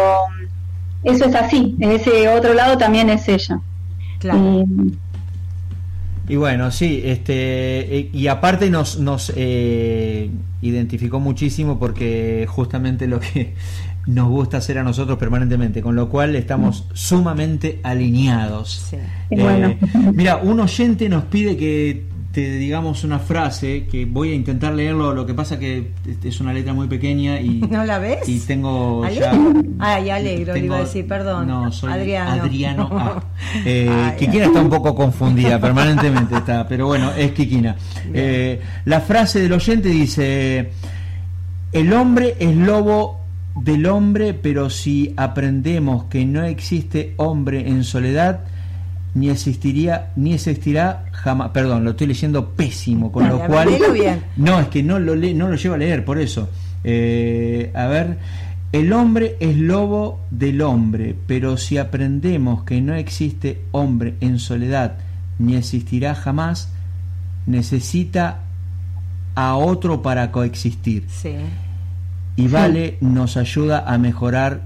eso 1.03 1.25
es 1.25 1.35
así, 1.35 1.77
ese 1.81 2.29
otro 2.29 2.55
lado 2.55 2.77
también 2.79 3.11
es 3.11 3.29
ella. 3.29 3.61
Claro. 4.19 4.39
Y, 4.39 4.99
Y 6.29 6.37
bueno, 6.37 6.71
sí, 6.71 7.03
este, 7.05 7.99
eh, 7.99 8.11
y 8.13 8.27
aparte 8.27 8.69
nos, 8.71 8.99
nos 8.99 9.33
eh, 9.37 10.31
identificó 10.61 11.21
muchísimo 11.21 11.79
porque 11.79 12.47
justamente 12.49 13.07
lo 13.07 13.21
que 13.21 13.55
nos 14.07 14.29
gusta 14.29 14.57
hacer 14.57 14.79
a 14.79 14.83
nosotros 14.83 15.19
permanentemente, 15.19 15.83
con 15.83 15.95
lo 15.95 16.09
cual 16.09 16.35
estamos 16.35 16.89
sumamente 16.95 17.81
alineados. 17.83 18.89
Sí. 18.91 18.97
Bueno. 19.31 19.69
Eh, 19.69 19.79
mira, 20.13 20.37
un 20.37 20.61
oyente 20.61 21.09
nos 21.09 21.25
pide 21.25 21.57
que 21.57 22.16
te 22.37 22.51
digamos 22.59 23.03
una 23.03 23.19
frase 23.19 23.87
que 23.91 24.05
voy 24.05 24.33
a 24.33 24.35
intentar 24.35 24.75
leerlo, 24.75 25.15
lo 25.15 25.25
que 25.25 25.33
pasa 25.33 25.59
que 25.59 25.93
es 26.23 26.39
una 26.39 26.53
letra 26.53 26.75
muy 26.75 26.87
pequeña 26.87 27.41
y, 27.41 27.61
¿No 27.71 27.83
la 27.83 27.99
ves? 27.99 28.29
y 28.29 28.39
tengo 28.41 29.09
ya... 29.09 29.31
¿Alegro? 29.31 29.63
Ay, 29.79 30.11
alegro, 30.11 30.53
le 30.53 30.61
Tengo- 30.61 30.67
iba 30.67 30.77
a 30.77 30.81
decir, 30.81 31.07
perdón. 31.09 31.47
No, 31.49 31.73
soy 31.73 31.91
Adriano. 31.91 32.43
Adriano. 32.43 32.89
A. 32.93 33.23
Eh, 33.65 33.89
Ay, 33.91 34.17
Kikina 34.19 34.45
está 34.45 34.61
un 34.61 34.69
poco 34.69 34.95
confundida, 34.95 35.59
permanentemente 35.59 36.37
está, 36.37 36.69
pero 36.69 36.89
bueno, 36.89 37.11
es 37.17 37.33
Kikina. 37.33 37.75
Eh, 38.13 38.61
la 38.85 39.01
frase 39.01 39.41
del 39.41 39.53
oyente 39.55 39.89
dice: 39.89 40.73
El 41.73 41.91
hombre 41.95 42.37
es 42.39 42.55
lobo 42.55 43.19
del 43.55 43.87
hombre, 43.87 44.35
pero 44.35 44.69
si 44.69 45.15
aprendemos 45.17 46.05
que 46.05 46.27
no 46.27 46.45
existe 46.45 47.15
hombre 47.17 47.67
en 47.67 47.83
soledad, 47.83 48.41
ni 49.17 49.31
existiría, 49.31 50.11
ni 50.17 50.35
existirá 50.35 51.07
jamás. 51.13 51.51
Perdón, 51.51 51.85
lo 51.85 51.91
estoy 51.93 52.07
leyendo 52.09 52.51
pésimo, 52.51 53.11
con 53.11 53.27
lo 53.29 53.39
cual. 53.47 53.69
bien. 53.95 54.23
No, 54.37 54.61
es 54.61 54.69
que 54.69 54.83
no 54.83 54.99
lo, 54.99 55.15
le- 55.15 55.33
no 55.35 55.49
lo 55.49 55.57
llevo 55.57 55.75
a 55.75 55.79
leer, 55.79 56.05
por 56.05 56.19
eso. 56.19 56.51
Eh, 56.85 57.73
a 57.75 57.87
ver, 57.87 58.19
el 58.73 58.93
hombre 58.93 59.37
es 59.41 59.57
lobo 59.57 60.21
del 60.31 60.61
hombre, 60.61 61.15
pero 61.27 61.57
si 61.57 61.79
aprendemos 61.79 62.63
que 62.65 62.81
no 62.83 62.95
existe 62.95 63.63
hombre 63.73 64.15
en 64.21 64.39
soledad, 64.39 64.99
ni 65.39 65.57
existirá 65.57 66.15
jamás, 66.15 66.69
necesita 67.47 68.41
a 69.35 69.57
otro 69.57 70.03
para 70.03 70.31
coexistir. 70.33 71.05
Sí. 71.09 71.35
Y 72.37 72.49
Vale 72.49 72.99
nos 73.01 73.37
ayuda 73.39 73.85
a 73.87 73.97
mejorar 73.99 74.63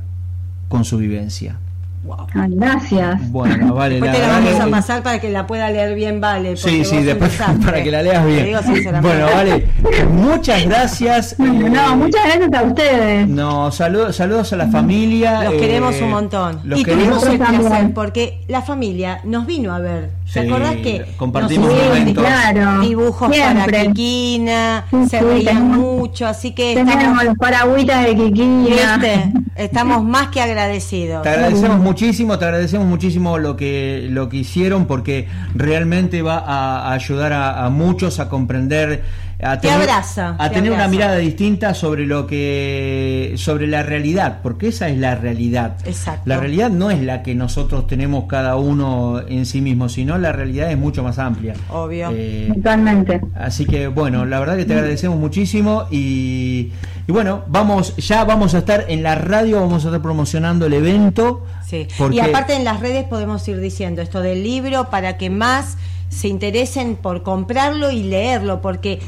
con 0.69 0.85
su 0.85 0.97
vivencia. 0.99 1.57
Wow. 2.03 2.27
ah, 2.35 2.47
gracias. 2.49 3.31
Bueno, 3.31 3.75
Vale, 3.75 3.97
Después 3.97 4.11
la 4.13 4.17
te 4.19 4.27
la 4.27 4.33
vamos 4.33 4.61
a 4.61 4.65
que- 4.65 4.71
pasar 4.71 5.03
para 5.03 5.21
que 5.21 5.31
la 5.31 5.47
pueda 5.47 5.69
leer 5.71 5.95
bien, 5.95 6.19
vale. 6.21 6.57
Sí, 6.57 6.83
sí, 6.85 7.03
después 7.03 7.33
empezaste. 7.33 7.65
para 7.67 7.83
que 7.83 7.91
la 7.91 8.03
leas 8.03 8.25
Te 8.25 8.31
bien. 8.33 8.45
digo 8.47 8.63
sinceramente. 8.63 9.09
Bueno, 9.19 9.27
vale, 9.35 9.67
muchas 10.11 10.65
gracias. 10.65 11.37
Bueno, 11.51 11.67
Eh, 11.67 11.71
no, 11.71 11.97
muchas 11.97 12.25
gracias 12.25 12.53
a 12.55 12.63
ustedes. 12.63 13.29
No, 13.29 13.71
saludos, 13.71 14.17
saludos 14.17 14.53
a 14.53 14.57
la 14.57 14.69
familia. 14.69 15.45
Los 15.45 15.55
eh, 15.55 15.57
queremos 15.59 16.01
un 16.01 16.11
montón. 16.11 16.61
Los 16.65 16.81
y 16.81 16.85
queremos. 16.85 17.23
el 17.27 17.39
Nosotros 17.39 17.61
placer 17.69 17.95
porque 17.95 18.41
la 18.49 18.63
familia 18.63 19.21
nos 19.25 19.47
vino 19.47 19.75
a 19.75 19.79
ver. 19.79 20.11
¿Te 20.33 20.43
Sí, 20.43 20.49
acordás 20.49 20.76
que 20.76 21.05
compartimos. 21.16 21.72
Claro, 22.14 22.81
dibujos 22.83 23.35
siempre. 23.35 23.64
para 23.78 23.93
Kikina, 23.93 24.85
Sí, 24.91 24.97
se 25.09 25.18
sí, 25.18 25.24
reían 25.24 25.45
tenemos- 25.57 25.78
mucho, 25.78 26.26
así 26.26 26.53
que 26.53 26.74
Tenemos 26.74 26.95
estamos, 27.03 27.24
los 27.24 27.37
paragüitas 27.37 28.05
de 28.05 28.14
Kikina. 28.16 28.97
¿viste? 28.99 29.33
estamos 29.57 30.05
más 30.05 30.28
que 30.28 30.41
agradecidos. 30.41 31.22
Te 31.22 31.28
agradecemos 31.31 31.78
muchísimo, 31.81 32.39
te 32.39 32.45
agradecemos 32.45 32.87
muchísimo 32.87 33.39
lo 33.39 33.57
que 33.57 34.07
lo 34.11 34.28
que 34.28 34.39
hicieron 34.39 34.87
porque 34.87 35.26
realmente 35.55 36.22
va 36.22 36.39
a, 36.39 36.89
a 36.89 36.93
ayudar 36.93 37.33
a, 37.33 37.64
a 37.64 37.70
muchos 37.70 38.20
a 38.20 38.28
comprender, 38.28 39.03
a 39.43 39.59
Te 39.61 39.68
tener, 39.68 39.82
abraza, 39.88 40.36
a 40.38 40.49
te 40.49 40.55
tener 40.57 40.72
una 40.72 40.88
mirada 40.88 41.16
distinta 41.16 41.74
sobre 41.74 42.07
lo 42.07 42.26
que 42.26 43.34
sobre 43.36 43.66
la 43.66 43.82
realidad, 43.82 44.38
porque 44.43 44.68
esa 44.68 44.88
es 44.88 44.99
la 44.99 45.14
realidad. 45.14 45.76
Exacto. 45.84 46.22
La 46.26 46.38
realidad 46.38 46.70
no 46.70 46.91
es 46.91 47.01
la 47.03 47.22
que 47.22 47.34
nosotros 47.34 47.86
tenemos 47.86 48.24
cada 48.26 48.57
uno 48.57 49.20
en 49.26 49.47
sí 49.47 49.61
mismo, 49.61 49.88
sino 49.88 50.18
la 50.18 50.32
realidad 50.32 50.70
es 50.70 50.78
mucho 50.78 51.03
más 51.03 51.18
amplia. 51.18 51.55
Obvio. 51.70 52.11
Eh, 52.12 52.51
Totalmente. 52.55 53.20
Así 53.34 53.64
que 53.66 53.86
bueno, 53.88 54.24
la 54.26 54.41
verdad 54.41 54.57
que 54.57 54.64
te 54.64 54.74
agradecemos 54.74 55.18
muchísimo 55.18 55.84
y, 55.91 56.72
y 57.07 57.12
bueno, 57.12 57.45
vamos, 57.49 57.97
ya 57.97 58.24
vamos 58.24 58.55
a 58.55 58.59
estar 58.59 58.84
en 58.88 59.03
la 59.03 59.14
radio, 59.14 59.61
vamos 59.61 59.84
a 59.84 59.88
estar 59.88 60.03
promocionando 60.03 60.66
el 60.66 60.74
evento. 60.74 61.45
Sí. 61.66 61.86
porque- 61.97 62.16
Y 62.16 62.20
aparte 62.20 62.55
en 62.55 62.64
las 62.64 62.80
redes 62.80 63.05
podemos 63.05 63.47
ir 63.49 63.61
diciendo 63.61 64.03
esto 64.03 64.20
del 64.20 64.43
libro 64.43 64.91
para 64.91 65.16
que 65.16 65.30
más 65.30 65.76
se 66.09 66.26
interesen 66.26 66.97
por 66.97 67.22
comprarlo 67.22 67.93
y 67.93 68.03
leerlo, 68.03 68.61
porque 68.61 68.99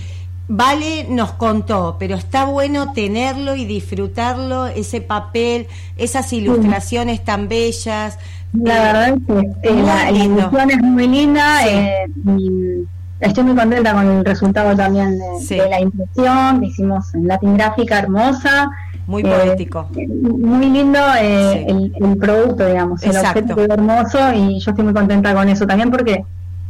Vale 0.49 1.07
nos 1.09 1.33
contó, 1.33 1.97
pero 1.99 2.17
está 2.17 2.45
bueno 2.45 2.93
tenerlo 2.93 3.55
y 3.55 3.65
disfrutarlo, 3.65 4.67
ese 4.67 5.01
papel, 5.01 5.67
esas 5.97 6.33
ilustraciones 6.33 7.25
tan 7.25 7.49
bellas. 7.49 8.19
La 8.53 8.75
verdad 8.75 9.09
es 9.09 9.15
que 9.63 9.69
eh, 9.69 9.83
la 9.83 10.11
ilustración 10.11 10.71
es 10.71 10.83
muy 10.83 11.09
linda 11.09 11.67
eh, 11.67 12.07
y 12.39 12.85
estoy 13.21 13.45
muy 13.45 13.55
contenta 13.55 13.95
con 13.95 14.07
el 14.07 14.25
resultado 14.25 14.77
también 14.77 15.17
de, 15.49 15.57
la 15.71 15.81
impresión 15.81 16.63
hicimos 16.65 17.15
en 17.15 17.29
Latin 17.29 17.55
Gráfica 17.55 18.01
hermosa. 18.01 18.71
Muy 19.07 19.23
poético. 19.23 19.89
Eh, 19.97 20.07
muy 20.07 20.71
lindo 20.71 20.99
el, 21.19 21.93
producto, 22.21 22.67
digamos, 22.67 23.03
el 23.03 23.17
objeto 23.17 23.61
hermoso 23.61 24.33
y 24.35 24.61
yo 24.61 24.71
estoy 24.71 24.85
muy 24.85 24.95
contenta 24.95 25.35
con 25.35 25.49
eso 25.49 25.67
también 25.67 25.91
porque 25.91 26.25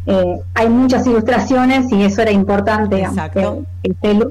eh, 0.06 0.40
hay 0.54 0.68
muchas 0.68 1.06
ilustraciones 1.06 1.90
y 1.92 2.02
eso 2.02 2.22
era 2.22 2.32
importante 2.32 3.06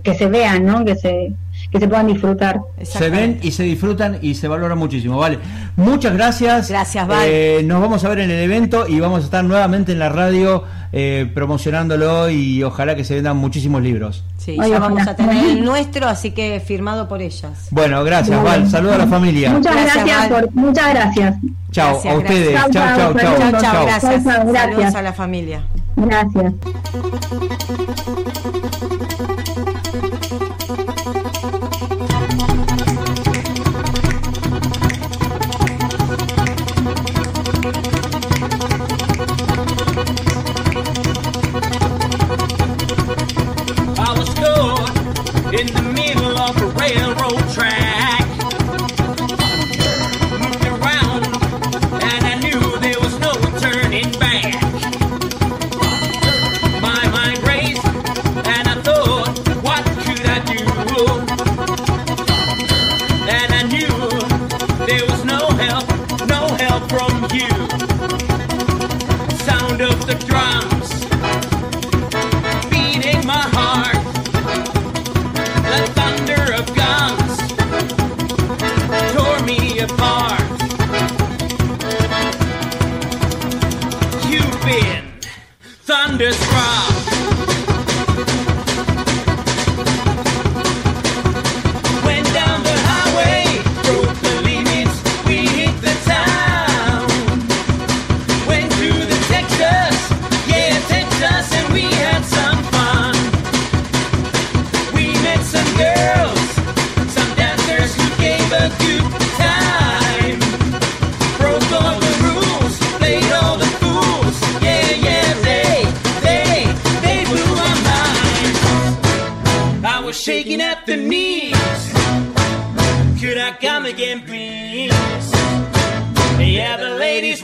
que, 0.04 0.14
se 0.16 0.28
vean, 0.28 0.66
¿no? 0.66 0.84
que, 0.84 0.96
se, 0.96 1.34
que 1.72 1.80
se 1.80 1.88
puedan 1.88 2.08
disfrutar. 2.08 2.62
Se 2.84 3.10
ven 3.10 3.40
y 3.42 3.52
se 3.52 3.64
disfrutan 3.64 4.20
y 4.22 4.36
se 4.36 4.48
valora 4.48 4.76
muchísimo. 4.76 5.18
Vale, 5.18 5.40
muchas 5.78 6.14
gracias. 6.14 6.70
Gracias, 6.70 7.08
Vale. 7.08 7.60
Eh, 7.60 7.64
nos 7.64 7.82
vamos 7.82 8.04
a 8.04 8.10
ver 8.10 8.20
en 8.20 8.32
el 8.32 8.40
evento 8.40 8.88
y 8.88 9.00
vamos 9.00 9.22
a 9.22 9.26
estar 9.26 9.44
nuevamente 9.44 9.94
en 9.94 10.00
la 10.00 10.10
radio 10.10 10.66
eh, 10.92 11.32
promocionándolo 11.34 12.30
y 12.30 12.62
ojalá 12.64 12.96
que 12.96 13.06
se 13.06 13.16
vendan 13.16 13.38
muchísimos 13.38 13.82
libros. 13.82 14.26
Sí, 14.38 14.58
ya 14.58 14.80
vamos 14.80 15.08
a 15.08 15.16
tener 15.16 15.46
el 15.58 15.64
nuestro, 15.64 16.08
así 16.08 16.32
que 16.32 16.60
firmado 16.60 17.08
por 17.08 17.22
ellas. 17.22 17.70
Bueno, 17.72 18.04
gracias, 18.04 18.44
Val. 18.44 18.70
Saludos 18.70 18.96
a 18.96 19.00
la 19.00 19.08
familia. 19.08 19.52
Muchas 19.52 19.74
gracias, 19.74 20.30
muchas 20.54 20.90
gracias. 20.90 21.36
Chao, 21.72 22.02
a 22.06 22.14
ustedes. 22.16 22.54
Chao, 22.54 22.70
chao, 22.70 23.14
chao. 23.14 23.62
Chao, 23.62 23.86
gracias. 23.86 24.24
Saludos 24.24 24.96
a 24.96 25.02
la 25.02 25.14
familia. 25.14 25.64
Gracias. 25.96 26.54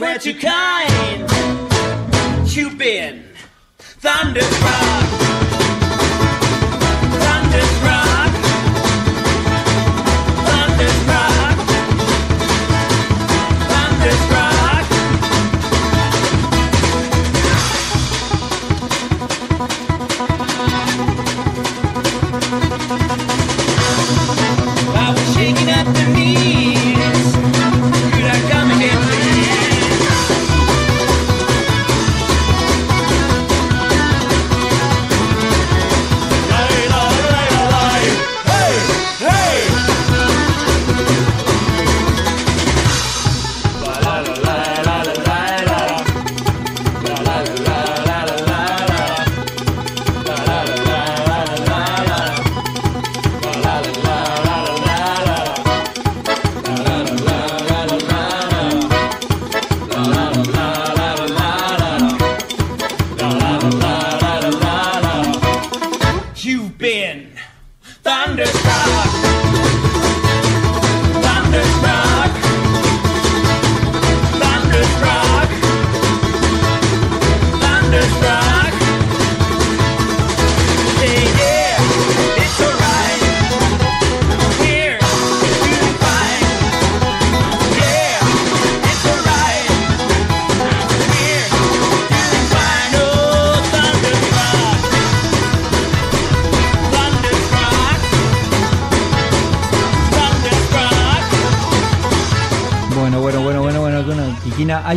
what 0.00 0.26
you 0.26 0.34
kind. 0.34 1.28
You've 2.48 2.78
been 2.78 3.24
thunderstruck. 3.78 5.47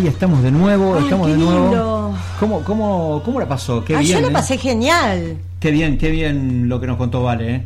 Ahí 0.02 0.08
estamos 0.08 0.42
de 0.42 0.52
nuevo, 0.52 0.98
estamos 0.98 1.28
de 1.28 1.38
nuevo. 1.38 2.16
¿Cómo, 2.40 2.64
cómo, 2.64 3.22
¿Cómo 3.24 3.40
la 3.40 3.48
pasó? 3.48 3.86
Qué 3.86 3.96
bien, 3.98 4.14
yo 4.14 4.22
la 4.22 4.28
¿eh? 4.28 4.32
pasé 4.32 4.58
genial. 4.58 5.38
Qué 5.60 5.72
bien, 5.72 5.98
qué 5.98 6.10
bien 6.10 6.68
lo 6.68 6.82
que 6.82 6.88
nos 6.88 6.98
contó 6.98 7.24
Vale. 7.24 7.56
¿eh? 7.56 7.64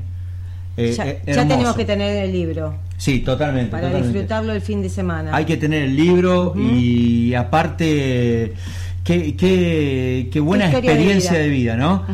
Eh, 0.77 1.21
ya, 1.25 1.47
tenemos 1.47 1.75
que 1.75 1.85
tener 1.85 2.25
el 2.25 2.33
libro. 2.33 2.75
Sí, 2.97 3.19
totalmente. 3.19 3.71
Para 3.71 3.93
disfrutarlo 3.93 4.51
el 4.51 4.61
fin 4.61 4.81
de 4.81 4.89
semana. 4.89 5.33
Hay 5.33 5.45
que 5.45 5.55
tener 5.57 5.83
el 5.83 5.95
libro 5.95 6.53
y 6.55 7.33
aparte... 7.33 8.53
Qué, 9.05 9.35
qué, 9.35 10.29
qué 10.33 10.39
buena 10.39 10.67
experiencia 10.67 11.33
de 11.33 11.47
vida, 11.47 11.77
¿no? 11.77 12.05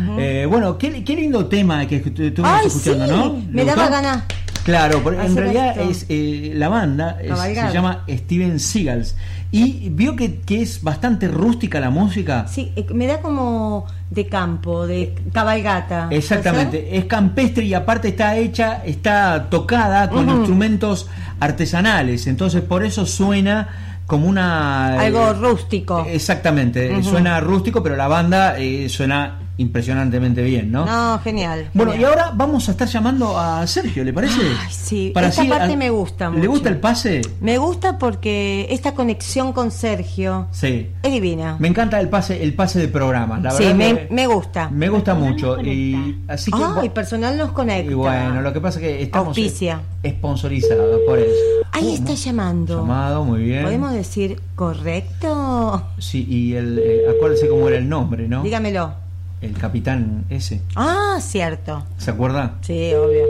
bueno, 0.49 0.77
qué, 0.77 1.05
qué, 1.05 1.15
lindo 1.15 1.45
tema 1.45 1.87
que 1.87 1.95
estuvimos 1.95 2.65
escuchando, 2.65 3.07
¿no? 3.07 3.41
Me 3.49 3.63
daba 3.63 3.87
ganas 3.87 4.23
Claro, 4.63 5.01
en 5.11 5.35
realidad 5.35 5.79
es 5.79 6.05
eh, 6.09 6.51
la 6.55 6.69
banda 6.69 7.17
se 7.19 7.73
llama 7.73 8.05
Steven 8.07 8.59
Seagals. 8.59 9.15
Y 9.53 9.89
vio 9.89 10.15
que, 10.15 10.39
que, 10.39 10.61
es 10.61 10.81
bastante 10.81 11.27
rústica 11.27 11.79
la 11.81 11.89
música. 11.89 12.47
Sí, 12.47 12.71
eh, 12.77 12.85
me 12.93 13.05
da 13.05 13.21
como 13.21 13.85
de 14.09 14.27
campo, 14.27 14.87
de 14.87 15.13
cabalgata. 15.33 16.07
Exactamente, 16.09 16.97
es 16.97 17.05
campestre 17.05 17.65
y 17.65 17.73
aparte 17.73 18.09
está 18.09 18.37
hecha, 18.37 18.81
está 18.85 19.49
tocada 19.49 20.09
con 20.09 20.29
instrumentos 20.29 21.09
artesanales, 21.39 22.27
entonces 22.27 22.61
por 22.61 22.83
eso 22.83 23.05
suena 23.05 23.67
como 24.05 24.27
una... 24.27 24.99
Algo 24.99 25.31
eh, 25.31 25.33
rústico. 25.33 26.05
Exactamente, 26.07 27.03
suena 27.03 27.39
rústico, 27.39 27.83
pero 27.83 27.95
la 27.95 28.07
banda 28.07 28.57
eh, 28.57 28.87
suena 28.89 29.39
impresionantemente 29.61 30.41
bien, 30.41 30.71
¿no? 30.71 30.85
No, 30.85 31.19
genial. 31.19 31.69
Bueno, 31.73 31.95
y 31.95 32.03
ahora 32.03 32.31
vamos 32.33 32.67
a 32.67 32.71
estar 32.71 32.87
llamando 32.87 33.37
a 33.39 33.65
Sergio, 33.67 34.03
¿le 34.03 34.11
parece? 34.11 34.41
Ay, 34.41 34.71
sí, 34.71 35.11
Para 35.13 35.27
esta 35.27 35.45
parte 35.45 35.77
me 35.77 35.89
gusta 35.89 36.29
mucho. 36.29 36.41
¿Le 36.41 36.47
gusta 36.47 36.69
el 36.69 36.77
pase? 36.77 37.21
Me 37.39 37.57
gusta 37.57 37.97
porque 37.97 38.67
esta 38.69 38.93
conexión 38.93 39.53
con 39.53 39.71
Sergio 39.71 40.47
sí. 40.51 40.89
es 41.03 41.11
divina. 41.11 41.57
Me 41.59 41.67
encanta 41.67 41.99
el 41.99 42.09
pase 42.09 42.43
el 42.43 42.53
pase 42.53 42.79
de 42.79 42.87
programa, 42.87 43.39
la 43.39 43.53
verdad. 43.53 43.69
Sí, 43.69 43.73
me, 43.73 44.07
me, 44.09 44.27
gusta. 44.27 44.69
Me 44.69 44.89
gusta 44.89 45.13
mucho. 45.13 45.61
Y 45.61 46.21
así 46.27 46.51
que, 46.51 46.63
Ay, 46.81 46.89
personal 46.89 47.37
nos 47.37 47.51
conecta. 47.51 47.91
Y 47.91 47.93
bueno, 47.93 48.41
lo 48.41 48.51
que 48.51 48.59
pasa 48.59 48.79
es 48.79 48.85
que 48.85 49.01
estamos 49.03 49.29
Auspicia. 49.29 49.81
sponsorizados 50.05 51.01
por 51.05 51.19
eso. 51.19 51.31
Ahí 51.71 51.93
está 51.93 52.13
llamando. 52.13 52.77
Llamado, 52.77 53.23
muy 53.23 53.43
bien. 53.43 53.63
¿Podemos 53.63 53.93
decir 53.93 54.41
correcto? 54.55 55.83
Sí, 55.99 56.25
y 56.27 56.55
el, 56.55 56.79
eh, 56.79 57.01
acuérdese 57.15 57.47
cómo 57.47 57.67
era 57.67 57.77
el 57.77 57.87
nombre, 57.87 58.27
¿no? 58.27 58.43
Dígamelo 58.43 59.10
el 59.41 59.53
capitán 59.53 60.25
ese. 60.29 60.61
Ah, 60.75 61.17
cierto. 61.19 61.83
¿Se 61.97 62.11
acuerda? 62.11 62.55
Sí, 62.61 62.93
obvio. 62.93 63.23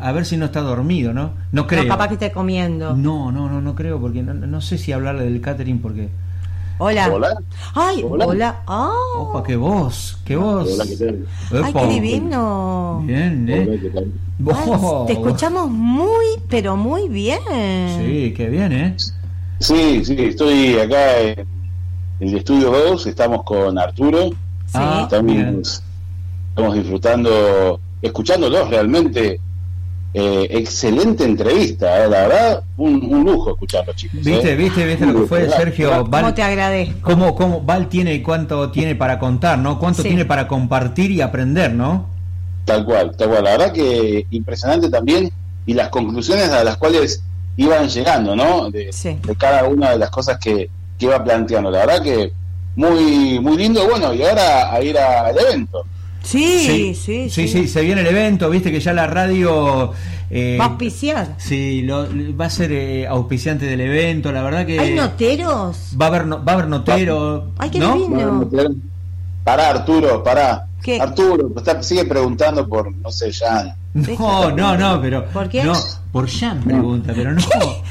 A, 0.00 0.12
ver 0.12 0.24
si 0.24 0.36
no 0.36 0.46
está 0.46 0.60
dormido, 0.60 1.12
¿no? 1.12 1.32
No 1.50 1.66
creo. 1.66 1.82
No, 1.82 1.88
capaz 1.88 2.08
que 2.08 2.14
esté 2.14 2.30
comiendo. 2.30 2.94
No, 2.94 3.32
no, 3.32 3.48
no, 3.48 3.60
no 3.60 3.74
creo, 3.74 4.00
porque 4.00 4.22
no, 4.22 4.60
sé 4.60 4.78
si 4.78 4.92
hablarle 4.92 5.24
del 5.24 5.40
catering 5.40 5.80
porque... 5.80 6.10
Hola. 6.78 7.10
Hola. 7.12 7.36
Ay, 7.74 8.04
hola. 8.08 8.62
Ah. 8.66 8.92
Opa, 9.16 9.42
qué 9.42 9.56
voz, 9.56 10.18
qué 10.24 10.36
voz. 10.36 10.74
Hola, 10.74 10.84
¿qué 10.86 10.96
tal? 10.96 11.64
Ay, 11.64 11.72
qué 11.72 11.86
divino. 11.86 13.02
Bien, 13.04 13.48
¿eh? 13.48 13.80
te 15.06 15.12
escuchamos 15.12 15.70
muy, 15.70 16.26
pero 16.48 16.76
muy 16.76 17.08
bien. 17.08 17.40
Sí, 17.98 18.34
qué 18.36 18.48
bien, 18.48 18.72
¿eh? 18.72 18.96
Sí, 19.58 20.04
sí, 20.04 20.16
estoy 20.18 20.78
acá 20.78 21.18
en 21.20 21.46
el 22.20 22.36
estudio 22.36 22.70
2, 22.70 23.06
estamos 23.06 23.44
con 23.44 23.78
Arturo 23.78 24.30
Ah, 24.74 25.08
estamos, 25.10 26.74
disfrutando, 26.74 27.80
escuchándolos 28.00 28.68
realmente. 28.70 29.40
Eh, 30.14 30.46
excelente 30.50 31.24
entrevista, 31.24 32.04
eh, 32.04 32.08
la 32.10 32.28
verdad, 32.28 32.62
un, 32.76 33.24
lujo 33.24 33.52
escucharlos, 33.52 33.96
chicos. 33.96 34.20
¿Viste, 34.22 34.52
eh. 34.52 34.56
viste, 34.56 34.84
viste 34.84 35.06
lo 35.06 35.22
que 35.22 35.26
fue 35.26 35.48
Sergio? 35.48 36.04
¿Cómo 36.04 36.34
te 36.34 36.42
agradezco? 36.42 37.00
¿Cómo, 37.00 37.34
cómo 37.34 37.62
Val 37.62 37.88
tiene 37.88 38.22
cuánto 38.22 38.70
tiene 38.70 38.94
para 38.94 39.18
contar, 39.18 39.58
¿no? 39.58 39.78
¿Cuánto 39.78 40.02
tiene 40.02 40.26
para 40.26 40.46
compartir 40.46 41.10
y 41.12 41.22
aprender, 41.22 41.72
¿no? 41.72 42.08
Tal 42.66 42.84
cual, 42.84 43.16
tal 43.16 43.30
cual. 43.30 43.44
La 43.44 43.52
verdad 43.52 43.72
que 43.72 44.26
impresionante 44.30 44.90
también 44.90 45.32
y 45.64 45.72
las 45.72 45.88
conclusiones 45.88 46.50
a 46.50 46.62
las 46.62 46.76
cuales 46.76 47.22
iban 47.56 47.88
llegando, 47.88 48.36
¿no? 48.36 48.70
De, 48.70 48.90
de 49.02 49.36
cada 49.36 49.64
una 49.64 49.92
de 49.92 49.98
las 49.98 50.10
cosas 50.10 50.36
que, 50.36 50.68
que 50.98 51.06
iba 51.06 51.24
planteando. 51.24 51.70
La 51.70 51.86
verdad 51.86 52.02
que 52.02 52.32
muy 52.76 53.40
muy 53.40 53.56
lindo. 53.56 53.86
Bueno, 53.88 54.14
y 54.14 54.22
ahora 54.22 54.72
a 54.72 54.82
ir 54.82 54.98
al 54.98 55.38
evento. 55.38 55.84
Sí 56.22 56.94
sí, 56.94 57.28
sí 57.30 57.48
sí, 57.48 57.68
se 57.68 57.82
viene 57.82 58.02
el 58.02 58.06
evento, 58.06 58.48
viste 58.48 58.70
que 58.70 58.80
ya 58.80 58.92
la 58.92 59.06
radio... 59.06 59.92
Eh, 60.30 60.56
va 60.58 60.64
a 60.64 60.68
auspiciar. 60.68 61.34
Sí, 61.36 61.82
lo, 61.82 62.06
va 62.36 62.46
a 62.46 62.50
ser 62.50 62.72
eh, 62.72 63.06
auspiciante 63.06 63.66
del 63.66 63.80
evento, 63.80 64.32
la 64.32 64.42
verdad 64.42 64.64
que... 64.64 64.78
¿Hay 64.78 64.94
noteros? 64.94 65.90
Va 66.00 66.06
a 66.06 66.08
haber, 66.08 66.32
va 66.32 66.42
a 66.46 66.52
haber 66.54 66.68
notero. 66.68 67.50
Ay, 67.58 67.70
qué 67.70 67.80
¿no? 67.80 68.48
Pará, 69.44 69.70
Arturo, 69.70 70.22
pará. 70.22 70.68
Arturo, 71.00 71.52
sigue 71.80 72.04
preguntando 72.04 72.68
por, 72.68 72.94
no 72.94 73.10
sé, 73.10 73.30
ya 73.32 73.76
no, 73.94 74.50
no, 74.50 74.76
no, 74.76 75.00
pero. 75.02 75.26
¿Por 75.26 75.48
qué? 75.48 75.64
No, 75.64 75.74
por 76.10 76.28
Jan 76.28 76.62
pregunta, 76.62 77.12
pero 77.14 77.32
no. 77.32 77.42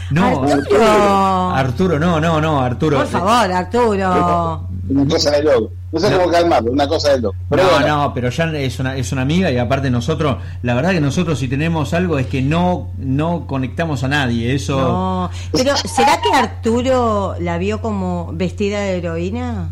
No, 0.10 0.44
Arturo. 0.44 1.50
Arturo, 1.52 2.00
no, 2.00 2.20
no, 2.20 2.42
no, 2.42 2.60
Arturo. 2.60 2.98
Por 2.98 3.08
favor, 3.08 3.52
Arturo. 3.52 4.68
Una 4.92 5.08
cosa 5.08 5.32
de 5.32 5.44
loco. 5.44 5.72
No 5.92 6.00
sé 6.00 6.12
cómo 6.12 6.30
calmarlo, 6.30 6.72
una 6.72 6.88
cosa 6.88 7.12
de 7.12 7.22
loco. 7.22 7.36
Pero 7.50 7.64
no, 7.64 7.88
no, 7.88 8.14
pero 8.14 8.30
Jan 8.32 8.56
es 8.56 8.80
una, 8.80 8.96
es 8.98 9.12
una 9.12 9.22
amiga 9.22 9.52
y 9.52 9.58
aparte 9.58 9.90
nosotros, 9.90 10.38
la 10.64 10.74
verdad 10.74 10.92
que 10.92 11.02
nosotros 11.02 11.40
si 11.40 11.48
tenemos 11.48 11.94
algo 11.94 12.18
es 12.20 12.28
que 12.28 12.42
no, 12.42 12.92
no 12.98 13.48
conectamos 13.48 14.04
a 14.04 14.08
nadie. 14.08 14.54
Eso. 14.54 14.78
No, 14.78 15.32
pero 15.52 15.76
¿será 15.78 16.22
que 16.22 16.34
Arturo 16.34 17.36
la 17.40 17.58
vio 17.58 17.82
como 17.82 18.32
vestida 18.34 18.80
de 18.82 18.98
heroína? 18.98 19.70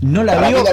No 0.00 0.22
la 0.22 0.48
vio. 0.48 0.64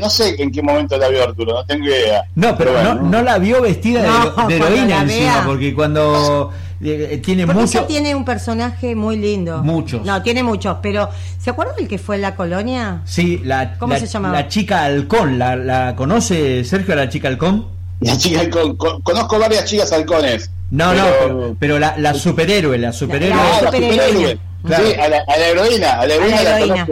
no 0.00 0.10
sé 0.10 0.40
en 0.40 0.52
qué 0.52 0.62
momento 0.62 0.96
la 0.96 1.08
vio 1.08 1.24
Arturo, 1.24 1.54
no 1.54 1.64
tengo 1.64 1.86
idea. 1.86 2.24
No, 2.34 2.56
pero, 2.56 2.82
no, 2.82 2.94
no, 2.94 3.22
la 3.22 3.38
vio 3.38 3.60
vestida 3.62 4.02
de, 4.46 4.56
heroína 4.56 5.02
encima, 5.02 5.44
porque 5.44 5.74
cuando 5.74 6.52
eh, 6.82 7.20
tiene 7.22 7.46
mucho. 7.46 7.84
tiene 7.84 8.14
un 8.14 8.24
personaje 8.24 8.94
muy 8.94 9.16
lindo. 9.16 9.62
Muchos. 9.62 10.04
No, 10.04 10.22
tiene 10.22 10.42
muchos, 10.42 10.78
pero 10.80 11.10
¿se 11.38 11.50
acuerdan 11.50 11.76
del 11.76 11.88
que 11.88 11.98
fue 11.98 12.16
en 12.16 12.22
la 12.22 12.34
colonia? 12.34 13.02
Sí, 13.04 13.40
la. 13.44 13.76
¿Cómo 13.78 13.96
se 13.96 14.06
llamaba? 14.06 14.34
La 14.34 14.48
chica 14.48 14.84
halcón, 14.84 15.38
¿la, 15.38 15.56
la 15.56 15.94
conoce 15.94 16.64
Sergio, 16.64 16.94
la 16.94 17.08
chica 17.08 17.28
halcón? 17.28 17.66
La 18.00 18.16
chica 18.16 18.40
halcón, 18.40 18.76
conozco 18.76 19.38
varias 19.38 19.66
chicas 19.66 19.92
halcones. 19.92 20.50
No, 20.70 20.94
no, 20.94 21.56
pero, 21.58 21.78
la, 21.78 21.96
la, 21.98 22.14
superhéroe, 22.14 22.78
la 22.78 22.92
superhéroe. 22.92 23.36
La, 23.36 23.62
la 23.62 23.70
superhéroe. 23.70 24.38
Sí, 24.64 24.72
a 24.94 25.08
la, 25.08 25.24
a 25.26 25.38
la, 25.38 25.48
heroína, 25.48 25.92
a 26.00 26.06
la 26.06 26.14
heroína, 26.14 26.38
a 26.38 26.42
la 26.42 26.58
heroína. 26.58 26.86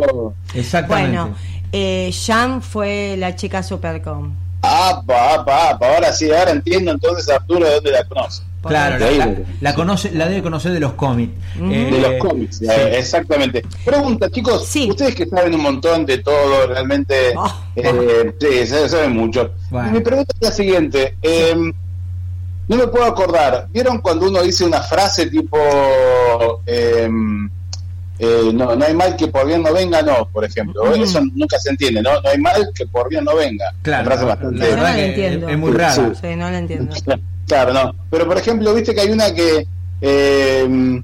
Exactamente. 0.54 1.18
Bueno, 1.18 1.36
eh, 1.72 2.10
Jan 2.26 2.60
fue 2.62 3.16
la 3.18 3.36
chica 3.36 3.62
Supercom. 3.62 4.47
Apa, 4.62 5.34
apa, 5.34 5.70
apa. 5.70 5.94
Ahora 5.94 6.12
sí, 6.12 6.30
ahora 6.30 6.50
entiendo 6.50 6.92
entonces 6.92 7.28
Arturo 7.28 7.66
de 7.66 7.74
dónde 7.74 7.92
la 7.92 8.04
conoce. 8.04 8.42
Claro, 8.62 8.98
la, 9.60 9.74
conoce, 9.74 10.10
la 10.12 10.28
debe 10.28 10.42
conocer 10.42 10.72
de 10.72 10.80
los 10.80 10.94
cómics. 10.94 11.32
Eh, 11.56 11.90
de 11.92 12.00
los 12.00 12.14
cómics, 12.18 12.60
exactamente. 12.62 13.64
Pregunta, 13.84 14.28
chicos, 14.30 14.62
ustedes 14.88 15.14
que 15.14 15.26
saben 15.26 15.54
un 15.54 15.62
montón 15.62 16.04
de 16.04 16.18
todo, 16.18 16.66
realmente, 16.66 17.34
oh. 17.36 17.54
eh, 17.76 18.34
sí, 18.40 18.66
saben 18.66 19.12
mucho. 19.12 19.52
Mi 19.70 20.00
pregunta 20.00 20.34
es 20.40 20.48
la 20.48 20.52
siguiente. 20.52 21.16
Eh, 21.22 21.54
no 22.66 22.76
me 22.76 22.88
puedo 22.88 23.04
acordar. 23.04 23.68
¿Vieron 23.70 23.98
cuando 23.98 24.28
uno 24.28 24.42
dice 24.42 24.64
una 24.64 24.82
frase 24.82 25.26
tipo... 25.26 25.58
Eh, 28.18 28.50
no, 28.52 28.74
no 28.74 28.84
hay 28.84 28.94
mal 28.94 29.14
que 29.16 29.28
por 29.28 29.46
bien 29.46 29.62
no 29.62 29.72
venga, 29.72 30.02
no, 30.02 30.28
por 30.32 30.44
ejemplo. 30.44 30.92
Eso 30.94 31.20
nunca 31.34 31.58
se 31.58 31.70
entiende, 31.70 32.02
¿no? 32.02 32.20
No 32.20 32.28
hay 32.28 32.38
mal 32.38 32.68
que 32.74 32.86
por 32.86 33.08
bien 33.08 33.24
no 33.24 33.36
venga. 33.36 33.72
Claro, 33.82 34.26
bastante, 34.26 34.76
no, 34.76 34.86
entiendo. 34.88 35.48
Es, 35.48 35.58
muy 35.58 35.72
raro. 35.72 36.12
Sí. 36.20 36.34
no 36.36 36.50
lo 36.50 36.56
entiendo. 36.56 36.94
Claro, 37.48 37.72
no. 37.72 37.94
Pero 38.10 38.26
por 38.26 38.36
ejemplo, 38.36 38.74
viste 38.74 38.94
que 38.94 39.00
hay 39.00 39.10
una 39.10 39.32
que. 39.32 39.66
Eh, 40.02 41.02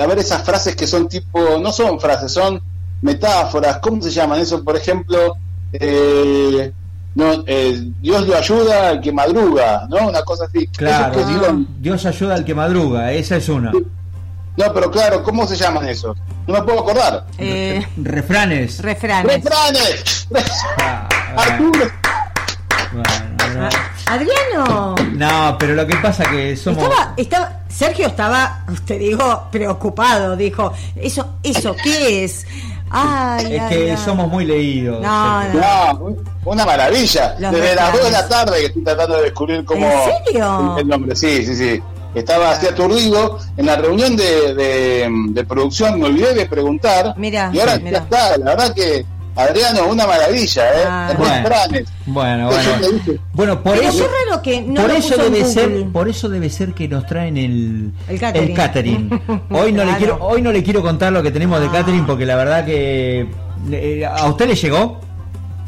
a 0.00 0.06
ver, 0.06 0.18
esas 0.18 0.44
frases 0.44 0.76
que 0.76 0.86
son 0.86 1.08
tipo. 1.08 1.58
No 1.58 1.72
son 1.72 1.98
frases, 1.98 2.30
son 2.30 2.62
metáforas. 3.00 3.78
¿Cómo 3.78 4.00
se 4.00 4.10
llaman 4.10 4.38
eso? 4.38 4.62
Por 4.62 4.76
ejemplo. 4.76 5.34
Eh, 5.72 6.72
no, 7.16 7.44
eh, 7.46 7.90
Dios 8.00 8.28
lo 8.28 8.36
ayuda 8.36 8.90
al 8.90 9.00
que 9.00 9.10
madruga, 9.10 9.88
¿no? 9.90 10.08
Una 10.08 10.22
cosa 10.22 10.44
así. 10.44 10.68
Claro, 10.68 11.20
Dios 11.80 12.06
ayuda 12.06 12.34
al 12.36 12.44
que 12.44 12.54
madruga, 12.54 13.12
esa 13.12 13.36
es 13.36 13.48
una. 13.48 13.72
No, 14.56 14.72
pero 14.74 14.90
claro, 14.90 15.22
¿cómo 15.22 15.46
se 15.46 15.56
llaman 15.56 15.88
esos? 15.88 16.16
No 16.46 16.54
me 16.54 16.62
puedo 16.62 16.80
acordar. 16.80 17.24
Eh, 17.38 17.86
refranes. 17.96 18.80
Refranes. 18.82 19.44
Refranes. 19.44 20.28
Ah, 20.78 21.08
Arturo. 21.36 21.90
Bueno, 22.92 23.68
Adriano. 24.06 24.94
No, 25.14 25.56
pero 25.58 25.74
lo 25.74 25.86
que 25.86 25.96
pasa 25.96 26.30
que 26.30 26.54
somos. 26.56 26.84
Estaba, 26.84 27.14
estaba, 27.16 27.52
Sergio 27.68 28.08
estaba, 28.08 28.64
te 28.84 28.98
digo, 28.98 29.48
preocupado. 29.50 30.36
Dijo, 30.36 30.72
eso, 30.96 31.36
eso, 31.42 31.74
¿qué 31.82 32.24
es? 32.24 32.46
Ay, 32.90 33.56
es 33.56 33.62
que 33.70 33.96
somos 33.96 34.28
muy 34.28 34.44
leídos. 34.44 35.00
No, 35.00 35.44
no. 35.54 36.14
una 36.44 36.66
maravilla. 36.66 37.36
Desde 37.38 37.74
las 37.74 37.90
2 37.90 38.04
de 38.04 38.10
la 38.10 38.28
tarde 38.28 38.60
que 38.60 38.66
estoy 38.66 38.84
tratando 38.84 39.16
de 39.16 39.22
descubrir 39.22 39.64
cómo. 39.64 39.86
¿En 39.86 40.24
serio? 40.26 40.76
El 40.78 40.88
nombre, 40.88 41.16
sí, 41.16 41.42
sí, 41.46 41.56
sí 41.56 41.82
estaba 42.14 42.50
así 42.50 42.66
aturdido. 42.66 43.38
En 43.56 43.66
la 43.66 43.76
reunión 43.76 44.16
de, 44.16 44.54
de, 44.54 45.44
producción 45.44 45.98
me 46.00 46.06
olvidé 46.06 46.34
de 46.34 46.46
preguntar. 46.46 47.14
Mira, 47.16 47.50
y 47.52 47.60
ahora 47.60 47.76
ya 47.76 47.98
está. 47.98 48.36
La 48.38 48.54
verdad 48.54 48.74
que 48.74 49.04
Adriano, 49.34 49.86
una 49.88 50.06
maravilla, 50.06 50.62
¿eh? 50.62 50.84
Ah, 50.86 51.14
bueno, 51.16 52.50
bueno, 52.50 52.50
bueno. 53.32 53.62
por 53.62 53.76
eso, 53.78 54.06
que 54.42 54.60
por 54.76 54.90
eso 54.90 55.16
debe 55.16 55.44
ser, 55.46 55.86
por 55.90 56.08
eso 56.08 56.28
debe 56.28 56.50
ser 56.50 56.74
que 56.74 56.86
nos 56.86 57.06
traen 57.06 57.38
el, 57.38 57.92
el 58.08 58.54
catering. 58.54 59.22
Hoy 59.50 59.72
no 59.72 59.84
le 59.84 59.96
quiero, 59.96 60.18
hoy 60.20 60.42
no 60.42 60.52
le 60.52 60.62
quiero 60.62 60.82
contar 60.82 61.12
lo 61.12 61.22
que 61.22 61.30
tenemos 61.30 61.60
de 61.60 61.66
ah. 61.68 61.72
catering 61.72 62.04
porque 62.04 62.26
la 62.26 62.36
verdad 62.36 62.66
que 62.66 63.26
eh, 63.70 64.04
a 64.04 64.26
usted 64.26 64.48
le 64.48 64.54
llegó. 64.54 65.00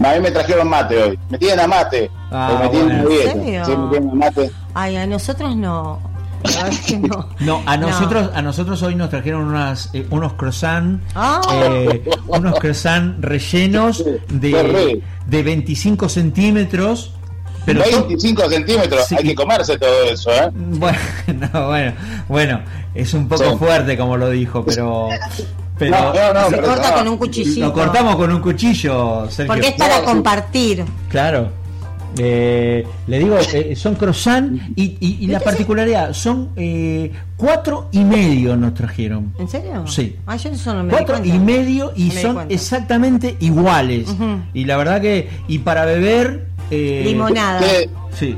A 0.01 0.13
mí 0.13 0.21
me 0.21 0.31
trajeron 0.31 0.69
mate 0.69 1.03
hoy. 1.03 1.19
Me 1.31 1.39
tienen 1.39 1.61
a 1.61 1.67
mate. 1.67 2.11
Ah, 2.31 2.59
me 2.63 2.69
tienen 2.69 4.11
a 4.11 4.15
mate. 4.15 4.51
Ay, 4.75 4.97
a 4.97 5.07
nosotros 5.07 5.57
no. 5.57 6.01
no. 7.41 7.63
a 7.67 7.77
nosotros, 7.77 8.31
a 8.35 8.43
nosotros 8.43 8.83
hoy 8.83 8.95
nos 8.95 9.11
trajeron 9.11 9.45
unas, 9.45 9.91
eh, 9.95 10.07
unos 10.11 10.35
croissants, 10.35 11.03
ah. 11.15 11.41
eh, 11.53 12.05
unos 12.27 12.59
croissants 12.59 13.21
rellenos 13.21 14.05
de, 14.29 15.03
de 15.27 15.43
25 15.43 16.09
centímetros. 16.09 17.13
Pero 17.65 17.81
25 17.81 18.51
centímetros, 18.51 19.13
hay 19.13 19.25
que 19.25 19.35
comerse 19.35 19.79
todo 19.79 20.05
eso, 20.05 20.31
¿eh? 20.31 20.51
Bueno, 20.53 20.99
bueno, 21.67 21.93
bueno, 22.29 22.61
es 22.95 23.15
un 23.15 23.27
poco 23.27 23.57
fuerte 23.57 23.97
como 23.97 24.19
lo 24.19 24.29
dijo, 24.29 24.65
pero 24.65 25.09
pero 25.79 26.13
se 26.51 26.61
corta 26.61 26.95
con 26.95 27.09
un 27.09 27.17
cuchillo. 27.17 27.67
Lo 27.67 27.73
cortamos 27.73 28.17
con 28.17 28.33
un 28.33 28.41
cuchillo, 28.41 29.29
Sergio. 29.31 29.53
Porque 29.53 29.69
es 29.69 29.75
para 29.75 30.03
compartir. 30.03 30.85
Claro. 31.09 31.64
Eh, 32.19 32.87
le 33.07 33.19
digo, 33.19 33.37
eh, 33.53 33.75
son 33.77 33.95
croissant 33.97 34.59
y, 34.77 35.27
la 35.27 35.41
particularidad, 35.41 36.13
son 36.13 36.51
eh, 36.57 37.11
cuatro 37.37 37.89
y 37.93 38.05
medio 38.05 38.57
nos 38.57 38.75
trajeron. 38.75 39.35
¿En 39.39 39.49
serio? 39.49 39.87
Sí. 39.87 40.17
Ah, 40.27 40.37
yo 40.37 40.51
no 40.73 40.85
me 40.85 40.91
cuatro 40.91 41.25
y 41.25 41.39
medio 41.39 41.93
y 41.97 42.11
son 42.11 42.51
exactamente 42.51 43.37
iguales. 43.41 44.09
Y 44.53 44.65
la 44.65 44.77
verdad 44.77 45.01
que, 45.01 45.29
y 45.49 45.59
para 45.59 45.85
beber... 45.85 46.49
Limonada. 46.71 47.61
Sí 48.13 48.37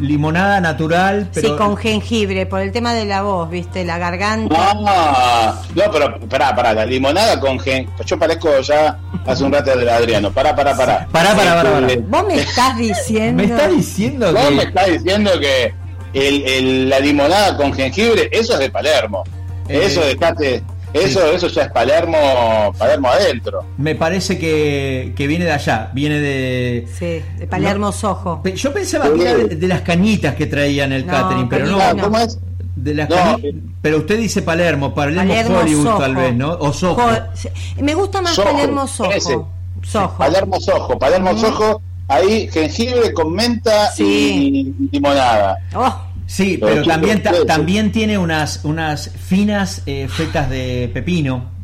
limonada 0.00 0.60
natural. 0.60 1.28
Pero... 1.32 1.48
Sí, 1.48 1.54
con 1.56 1.76
jengibre, 1.76 2.46
por 2.46 2.60
el 2.60 2.72
tema 2.72 2.94
de 2.94 3.04
la 3.04 3.22
voz, 3.22 3.50
¿viste? 3.50 3.84
La 3.84 3.98
garganta. 3.98 4.54
Ah, 4.58 5.62
no, 5.74 5.82
pero 5.90 6.20
pará, 6.28 6.54
pará, 6.54 6.74
la 6.74 6.86
limonada 6.86 7.38
con 7.40 7.58
jengibre. 7.58 8.04
Yo 8.04 8.18
parezco 8.18 8.60
ya 8.60 8.98
hace 9.26 9.44
un 9.44 9.52
rato 9.52 9.76
del 9.76 9.88
Adriano. 9.88 10.30
Pará, 10.32 10.54
pará, 10.54 10.76
pará. 10.76 11.06
Pará, 11.10 11.34
pará, 11.34 11.62
pará. 11.62 11.86
Vos 12.08 12.26
me 12.26 12.36
estás 12.36 12.76
diciendo. 12.76 13.42
me 13.42 13.48
estás 13.48 13.70
diciendo 13.70 14.26
que. 14.26 14.40
Vos 14.40 14.52
me 14.52 14.62
estás 14.64 14.86
diciendo 14.86 15.30
que 15.40 15.74
el, 16.14 16.88
la 16.88 17.00
limonada 17.00 17.56
con 17.56 17.72
jengibre, 17.72 18.28
eso 18.32 18.54
es 18.54 18.58
de 18.60 18.70
Palermo. 18.70 19.24
Eh, 19.68 19.82
eso 19.84 20.00
dejate. 20.00 20.62
Eso, 20.94 21.26
eso 21.32 21.48
ya 21.48 21.62
es 21.62 21.72
Palermo, 21.72 22.72
Palermo 22.78 23.08
adentro. 23.08 23.64
Me 23.78 23.96
parece 23.96 24.38
que, 24.38 25.12
viene 25.16 25.44
de 25.44 25.50
allá, 25.50 25.90
viene 25.92 26.20
de. 26.20 26.86
Sí, 26.96 27.20
de 27.36 27.46
Palermo 27.48 27.90
Sojo. 27.90 28.42
Yo 28.54 28.72
pensaba 28.72 29.12
que 29.12 29.22
era 29.22 29.34
de, 29.34 29.68
las 29.68 29.80
cañitas 29.80 30.36
que 30.36 30.46
traían 30.46 30.92
el 30.92 31.04
catering, 31.04 31.48
pero 31.48 31.66
no. 31.66 31.78
¿Cómo 32.00 32.18
es? 32.18 32.38
De 32.76 32.94
las 32.94 33.08
pero 33.82 33.98
usted 33.98 34.18
dice 34.18 34.42
Palermo, 34.42 34.94
Palermo, 34.94 35.60
Hollywood 35.60 35.98
tal 35.98 36.14
vez, 36.14 36.34
¿no? 36.34 36.52
O 36.52 36.72
Sojo. 36.72 37.02
Me 37.80 37.94
gusta 37.94 38.22
más 38.22 38.38
Palermo 38.38 38.86
Sojo. 38.86 39.50
Sojo. 39.82 40.16
Palermo 40.16 40.60
Sojo, 40.60 40.98
Palermo 40.98 41.36
Sojo, 41.36 41.82
ahí 42.08 42.48
jengibre 42.50 43.12
con 43.12 43.32
menta 43.32 43.90
y 43.98 44.72
limonada. 44.92 45.58
Oh. 45.74 46.13
Sí, 46.26 46.58
pero, 46.60 46.84
también, 46.84 47.22
también 47.46 47.92
tiene 47.92 48.18
unas, 48.18 48.60
unas 48.64 49.10
finas 49.10 49.82
eh, 49.86 50.08
fetas 50.08 50.48
de 50.50 50.90
pepino. 50.92 51.54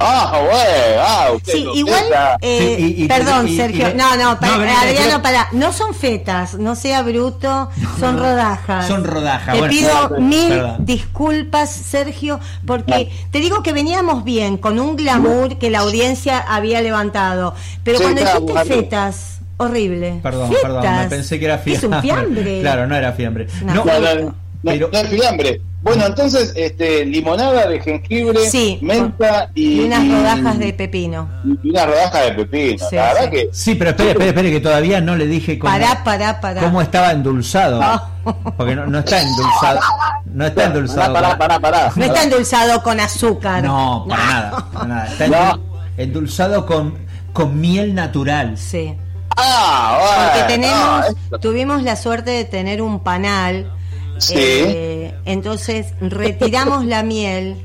Ah, 0.00 0.42
bueno, 0.44 1.00
ah, 1.00 1.28
sí, 1.42 1.66
igual, 1.74 2.04
eh, 2.40 3.06
perdón, 3.08 3.48
Sergio, 3.48 3.94
no, 3.96 4.16
no, 4.16 4.38
para, 4.38 4.56
no, 4.58 4.78
Adriano, 4.78 5.22
para, 5.22 5.48
no 5.50 5.72
son 5.72 5.92
fetas, 5.92 6.54
no 6.54 6.76
sea 6.76 7.02
bruto, 7.02 7.68
son 7.98 8.16
rodajas. 8.16 8.86
Son 8.86 9.02
rodajas. 9.02 9.58
Te 9.58 9.68
pido 9.68 10.10
mil 10.20 10.62
disculpas, 10.78 11.70
Sergio, 11.70 12.38
porque 12.64 13.10
te 13.32 13.40
digo 13.40 13.64
que 13.64 13.72
veníamos 13.72 14.22
bien, 14.22 14.56
con 14.56 14.78
un 14.78 14.94
glamour 14.94 15.58
que 15.58 15.68
la 15.68 15.80
audiencia 15.80 16.38
había 16.38 16.80
levantado, 16.80 17.54
pero 17.82 17.98
cuando 17.98 18.20
dijiste 18.20 18.64
fetas 18.66 19.37
horrible. 19.58 20.20
Perdón, 20.22 20.50
perdón, 20.62 20.84
me 20.96 21.08
pensé 21.08 21.38
que 21.38 21.44
era 21.44 21.58
fiambre. 21.58 21.86
Es 21.86 21.94
un 21.94 22.02
fiambre. 22.02 22.60
claro, 22.62 22.86
no 22.86 22.96
era 22.96 23.12
fiambre. 23.12 23.46
No, 23.62 23.74
no, 23.74 23.84
no, 23.84 24.34
pero... 24.62 24.88
no, 24.90 24.98
es 24.98 25.08
fiambre. 25.08 25.60
Bueno, 25.80 26.06
entonces, 26.06 26.52
este, 26.56 27.04
limonada 27.04 27.68
de 27.68 27.80
jengibre, 27.80 28.40
menta 28.80 29.48
y, 29.54 29.80
y, 29.80 29.86
unas 29.86 30.08
rodajas 30.08 30.58
de 30.58 30.72
pepino. 30.72 31.28
Y 31.62 31.70
unas 31.70 31.86
rodajas 31.86 32.26
de 32.26 32.32
pepino. 32.32 32.88
Sí, 32.90 32.96
la 32.96 33.12
verdad 33.14 33.30
que. 33.30 33.48
Sí, 33.52 33.74
pero 33.76 33.90
espere, 33.90 34.10
espere, 34.10 34.28
espere, 34.30 34.50
que 34.50 34.60
todavía 34.60 35.00
no 35.00 35.14
le 35.14 35.28
dije 35.28 35.56
cómo, 35.56 35.72
pará, 35.72 36.02
pará, 36.02 36.40
pará. 36.40 36.62
cómo 36.62 36.82
estaba 36.82 37.12
endulzado. 37.12 37.80
Porque 38.56 38.74
no, 38.74 38.86
no, 38.86 38.98
está 38.98 39.22
endulzado. 39.22 39.80
No 40.26 40.46
está 40.46 40.64
endulzado. 40.64 41.14
Pará, 41.14 41.38
pará, 41.38 41.60
pará, 41.60 41.92
no 41.94 42.04
está 42.04 42.24
endulzado 42.24 42.82
con 42.82 42.98
azúcar. 42.98 43.62
No, 43.62 44.04
para 44.08 44.26
nada. 44.26 44.66
Para 44.72 44.86
nada. 44.86 45.06
Está 45.06 45.58
endulzado 45.96 46.66
con, 46.66 46.98
con 47.32 47.60
miel 47.60 47.94
natural. 47.94 48.58
Sí. 48.58 48.96
Ah, 49.38 50.32
Porque 50.34 50.54
tenemos, 50.54 51.40
tuvimos 51.40 51.82
la 51.82 51.96
suerte 51.96 52.30
de 52.30 52.44
tener 52.44 52.82
un 52.82 53.00
panal. 53.00 53.72
Eh, 54.30 55.14
entonces 55.26 55.94
retiramos 56.00 56.84
la 56.84 57.04
miel 57.04 57.56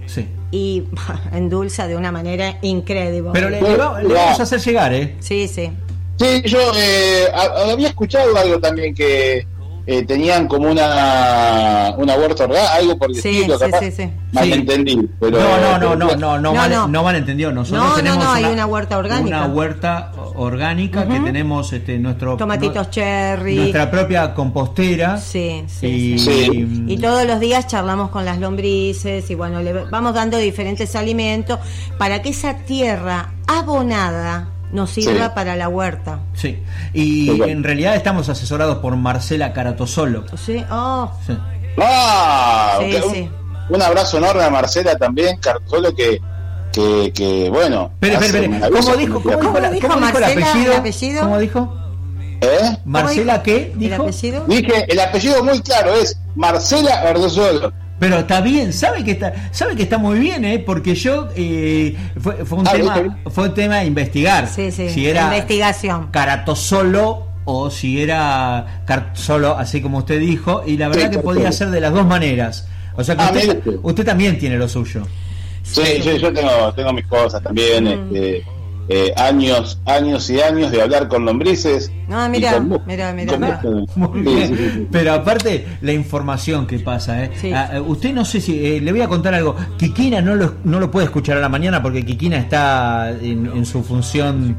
y 0.51 0.83
endulza 1.33 1.87
de 1.87 1.95
una 1.95 2.11
manera 2.11 2.59
increíble. 2.61 3.31
Pero 3.33 3.49
le, 3.49 3.59
vamos 3.59 4.39
a 4.39 4.43
hacer 4.43 4.59
llegar, 4.61 4.93
¿eh? 4.93 5.15
Sí, 5.19 5.47
sí. 5.47 5.71
Sí, 6.19 6.43
yo 6.45 6.59
eh, 6.75 7.25
había 7.33 7.87
escuchado 7.87 8.37
algo 8.37 8.59
también 8.59 8.93
que 8.93 9.47
eh, 9.85 10.05
tenían 10.05 10.47
como 10.47 10.71
una, 10.71 11.93
una 11.97 12.15
huerta 12.15 12.45
orgánica, 12.45 12.73
algo 12.75 12.97
por 12.97 13.09
el 13.09 13.15
sí, 13.17 13.41
estilo, 13.41 13.59
sí, 13.59 13.65
sí, 13.81 13.91
sí. 13.91 14.09
mal 14.31 14.53
entendí. 14.53 15.09
Pero, 15.19 15.39
no, 15.39 15.57
no, 15.57 15.77
no, 15.77 15.95
no, 15.95 16.15
no, 16.15 16.39
no, 16.39 16.53
mal, 16.53 16.91
no. 16.91 17.03
mal 17.03 17.15
entendido. 17.17 17.51
Nosotros 17.51 17.89
no, 17.89 17.93
tenemos 17.93 18.19
no, 18.19 18.23
no, 18.23 18.31
hay 18.31 18.45
una 18.45 18.65
huerta 18.65 18.97
orgánica. 18.97 19.43
Una 19.43 19.53
huerta 19.53 20.11
orgánica 20.35 21.05
que 21.05 21.19
tenemos 21.19 21.73
este 21.73 21.99
nuestro 21.99 22.37
tomatitos 22.37 22.89
cherry, 22.91 23.55
nuestra 23.55 23.91
propia 23.91 24.33
compostera. 24.33 25.17
Sí, 25.17 25.65
sí, 25.67 26.17
sí, 26.17 26.85
Y 26.87 26.97
todos 26.97 27.25
los 27.25 27.41
días 27.41 27.67
charlamos 27.67 28.09
con 28.09 28.23
las 28.23 28.39
lombrices 28.39 29.29
y 29.29 29.35
bueno, 29.35 29.61
le 29.61 29.73
vamos 29.73 30.13
dando 30.13 30.37
diferentes 30.37 30.95
alimentos 30.95 31.59
para 31.97 32.21
que 32.21 32.29
esa 32.29 32.55
tierra 32.59 33.33
abonada 33.47 34.52
nos 34.73 34.89
sirva 34.89 35.33
para 35.33 35.55
la 35.55 35.69
huerta. 35.69 36.19
Sí, 36.33 36.61
y 36.93 37.41
en 37.43 37.63
realidad 37.63 37.95
estamos 37.95 38.27
asesorados 38.27 38.79
por 38.79 38.95
Marcela 38.97 39.53
Caratosolo. 39.53 40.25
Sí, 40.35 40.65
oh. 40.69 41.11
Sí. 41.25 41.37
Ah, 41.77 42.79
sí, 42.79 43.29
Un, 43.69 43.81
abrazo 43.81 44.17
enorme 44.17 44.43
a 44.43 44.49
Marcela 44.49 44.95
también, 44.97 45.37
Caratosolo, 45.37 45.95
que, 45.95 46.19
que, 46.71 47.11
que 47.13 47.49
bueno. 47.49 47.91
Pero, 47.99 48.19
pero, 48.19 48.49
pero, 48.49 48.71
¿cómo 48.71 48.95
dijo, 48.95 49.21
cómo 49.21 49.37
dijo, 49.37 49.39
¿Cómo 49.39 49.69
dijo, 49.69 49.99
Marcela, 49.99 50.31
el, 50.31 50.43
apellido? 50.43 50.71
el 50.71 50.79
apellido? 50.79 51.21
¿Cómo 51.21 51.39
dijo? 51.39 51.77
¿Eh? 52.41 52.77
¿Marcela 52.83 53.43
qué? 53.43 53.73
Dijo? 53.75 53.95
¿El 53.95 54.01
apellido? 54.01 54.45
Dije, 54.47 54.85
el 54.91 54.99
apellido 54.99 55.43
muy 55.43 55.61
claro 55.61 55.93
es 55.93 56.19
Marcela 56.35 57.03
Erdosolo. 57.03 57.71
Pero 57.99 58.19
está 58.19 58.41
bien, 58.41 58.73
sabe 58.73 59.03
que 59.03 59.11
está, 59.11 59.49
sabe 59.51 59.75
que 59.75 59.83
está 59.83 59.97
muy 59.97 60.19
bien, 60.19 60.43
¿eh? 60.45 60.59
porque 60.59 60.95
yo 60.95 61.29
eh, 61.35 61.95
fue, 62.19 62.35
un 62.51 62.67
ah, 62.67 62.71
tema, 62.71 63.19
fue 63.27 63.45
un 63.45 63.53
tema 63.53 63.77
de 63.77 63.85
investigar. 63.85 64.47
Sí, 64.47 64.71
sí, 64.71 64.89
si 64.89 65.07
era 65.07 65.23
investigación. 65.25 66.09
solo 66.55 67.27
o 67.45 67.69
si 67.69 68.01
era 68.01 68.83
solo, 69.13 69.57
así 69.57 69.81
como 69.81 69.99
usted 69.99 70.19
dijo, 70.19 70.63
y 70.65 70.77
la 70.77 70.87
verdad 70.87 71.11
que 71.11 71.19
podía 71.19 71.51
ser 71.51 71.69
de 71.69 71.79
las 71.79 71.93
dos 71.93 72.05
maneras. 72.05 72.67
O 72.95 73.03
sea 73.03 73.15
que 73.15 73.23
ah, 73.23 73.31
usted, 73.33 73.79
usted, 73.81 74.05
también 74.05 74.37
tiene 74.37 74.57
lo 74.57 74.67
suyo. 74.67 75.07
Sí, 75.63 76.01
sí, 76.01 76.19
yo 76.19 76.31
tengo, 76.33 76.73
tengo 76.75 76.93
mis 76.93 77.05
cosas 77.07 77.41
también. 77.41 77.85
Mm. 77.85 78.15
Este, 78.15 78.45
eh, 78.89 79.13
años, 79.15 79.79
años 79.85 80.29
y 80.29 80.41
años 80.41 80.71
de 80.71 80.81
hablar 80.81 81.07
con 81.07 81.25
lombrices. 81.25 81.91
No, 82.07 82.27
mira, 82.29 82.59
mira, 82.85 83.13
mira. 83.13 83.61
Pero 84.91 85.13
aparte, 85.13 85.65
la 85.81 85.93
información 85.93 86.67
que 86.67 86.79
pasa, 86.79 87.23
¿eh? 87.23 87.31
Ah, 87.55 87.71
eh 87.73 87.79
usted 87.79 88.13
no 88.13 88.25
sé 88.25 88.41
si, 88.41 88.65
eh, 88.65 88.81
le 88.81 88.91
voy 88.91 89.01
a 89.01 89.07
contar 89.07 89.33
algo. 89.33 89.55
Kikina 89.77 90.21
no 90.21 90.35
lo, 90.35 90.55
no 90.65 90.79
lo 90.79 90.91
puede 90.91 91.05
escuchar 91.05 91.37
a 91.37 91.39
la 91.39 91.49
mañana 91.49 91.81
porque 91.81 92.05
Kikina 92.05 92.37
está 92.37 93.11
en, 93.11 93.65
su 93.65 93.83
función 93.83 94.57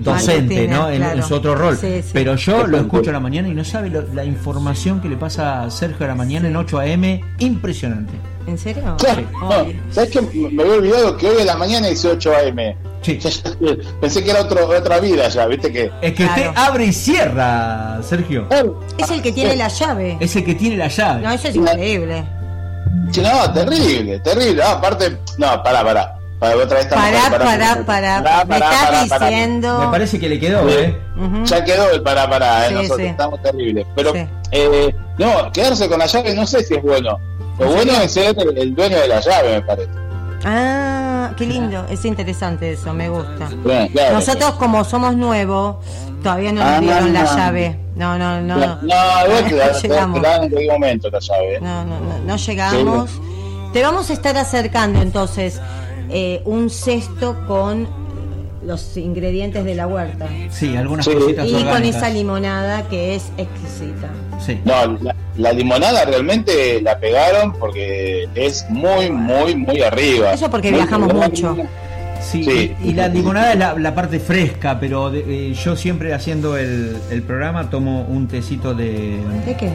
docente, 0.00 0.68
¿no? 0.68 0.88
En, 0.88 1.22
su 1.22 1.34
otro 1.34 1.54
rol. 1.54 1.76
Pero 2.12 2.36
yo 2.36 2.66
lo 2.66 2.78
escucho 2.78 3.10
a 3.10 3.12
la 3.12 3.20
mañana 3.20 3.48
y 3.48 3.54
no 3.54 3.64
sabe 3.64 3.90
la 3.90 4.24
información 4.24 5.00
que 5.00 5.08
le 5.08 5.16
pasa 5.16 5.64
a 5.64 5.70
Sergio 5.70 6.06
a 6.06 6.08
la 6.08 6.14
mañana 6.14 6.48
en 6.48 6.56
8 6.56 6.78
a.m. 6.78 7.24
Impresionante. 7.40 8.37
¿En 8.48 8.56
serio? 8.56 8.96
¿Sabes 9.90 10.10
que 10.10 10.22
me 10.22 10.62
había 10.62 10.74
olvidado 10.74 11.16
que 11.18 11.28
hoy 11.28 11.42
a 11.42 11.44
la 11.44 11.56
mañana 11.56 11.90
hice 11.90 12.08
8 12.08 12.32
a.m.? 12.32 12.76
Sí. 13.02 13.18
Pensé 14.00 14.24
que 14.24 14.30
era 14.30 14.40
otro, 14.40 14.66
otra 14.66 15.00
vida 15.00 15.28
ya, 15.28 15.46
¿viste 15.46 15.70
que? 15.70 15.90
Es 16.00 16.14
que 16.14 16.24
usted 16.24 16.50
abre 16.56 16.86
y 16.86 16.92
cierra, 16.92 18.00
Sergio. 18.02 18.46
Es 18.96 19.10
el 19.10 19.20
que 19.20 19.32
tiene 19.32 19.54
la 19.54 19.68
llave. 19.68 20.16
Es 20.18 20.34
el 20.34 20.44
que 20.44 20.54
tiene 20.54 20.78
la 20.78 20.88
llave. 20.88 21.20
No, 21.20 21.30
eso 21.30 21.48
es 21.48 21.56
increíble. 21.56 22.24
No, 23.22 23.52
terrible, 23.52 24.18
terrible. 24.20 24.62
aparte, 24.62 25.18
no, 25.36 25.62
pará, 25.62 25.84
pará. 25.84 26.14
Para 26.38 26.56
otra 26.56 26.78
vez 26.78 26.86
pará, 26.86 27.30
pará, 27.84 27.84
pará, 27.84 28.44
Me 28.46 28.56
estás 28.56 29.20
diciendo. 29.20 29.80
Me 29.80 29.86
parece 29.88 30.18
que 30.18 30.28
le 30.28 30.40
quedó, 30.40 30.68
¿eh? 30.70 30.96
Ya 31.44 31.64
quedó 31.64 31.90
el 31.90 32.02
pará, 32.02 32.30
pará, 32.30 32.68
¿eh? 32.68 32.72
Nosotros 32.72 33.00
estamos 33.00 33.42
terribles. 33.42 33.86
Pero, 33.94 34.12
eh, 34.52 34.94
no, 35.18 35.52
quedarse 35.52 35.88
con 35.88 35.98
la 35.98 36.06
llave 36.06 36.34
no 36.34 36.46
sé 36.46 36.62
si 36.64 36.74
es 36.74 36.82
bueno. 36.82 37.18
Lo 37.58 37.72
bueno 37.72 37.92
es 38.00 38.12
ser 38.12 38.36
el 38.56 38.74
dueño 38.74 38.98
de 38.98 39.08
la 39.08 39.20
llave, 39.20 39.54
me 39.54 39.62
parece. 39.62 39.90
Ah, 40.44 41.32
qué 41.36 41.46
lindo, 41.46 41.84
es 41.90 42.04
interesante 42.04 42.72
eso, 42.72 42.94
me 42.94 43.08
gusta. 43.08 43.50
Nosotros 44.12 44.52
como 44.52 44.84
somos 44.84 45.16
nuevos, 45.16 45.76
todavía 46.22 46.52
no 46.52 46.62
nos 46.62 46.70
ah, 46.70 46.80
dieron 46.80 47.12
la 47.12 47.24
llave. 47.24 47.78
No, 47.96 48.16
no, 48.16 48.40
no. 48.40 48.56
No, 48.58 48.82
no, 48.82 49.80
llegamos. 49.82 50.22
en 50.24 50.66
momento 50.66 51.10
la 51.10 51.18
llave. 51.18 51.60
No, 51.60 51.84
no, 51.84 52.00
no, 52.00 52.18
no 52.24 52.36
llegamos. 52.36 53.10
Te 53.72 53.82
vamos 53.82 54.10
a 54.10 54.12
estar 54.12 54.36
acercando 54.36 55.02
entonces 55.02 55.60
eh, 56.10 56.40
un 56.44 56.70
cesto 56.70 57.36
con 57.46 57.88
los 58.68 58.96
ingredientes 58.98 59.64
de 59.64 59.74
la 59.74 59.86
huerta. 59.86 60.28
Sí, 60.50 60.76
algunas 60.76 61.08
cositas 61.08 61.48
Y 61.48 61.64
con 61.64 61.84
esa 61.84 62.10
limonada 62.10 62.86
que 62.88 63.14
es 63.14 63.32
exquisita. 63.38 64.10
Sí. 64.44 64.60
No, 64.64 64.98
la, 65.36 65.52
limonada 65.52 66.04
realmente 66.04 66.80
la 66.82 66.98
pegaron 67.00 67.54
porque 67.54 68.28
es 68.34 68.66
muy, 68.68 69.10
muy, 69.10 69.56
muy 69.56 69.80
arriba. 69.82 70.34
Eso 70.34 70.50
porque 70.50 70.70
viajamos 70.70 71.12
mucho. 71.12 71.56
Sí, 72.20 72.74
Y, 72.84 72.92
la 72.92 73.08
limonada 73.08 73.52
es 73.52 73.80
la, 73.80 73.94
parte 73.94 74.20
fresca, 74.20 74.78
pero 74.78 75.10
eh, 75.14 75.54
yo 75.54 75.74
siempre 75.74 76.12
haciendo 76.12 76.58
el, 76.58 76.96
el 77.10 77.22
programa 77.22 77.70
tomo 77.70 78.02
un 78.02 78.28
tecito 78.28 78.74
de... 78.74 79.18
¿De 79.46 79.56
qué? 79.56 79.70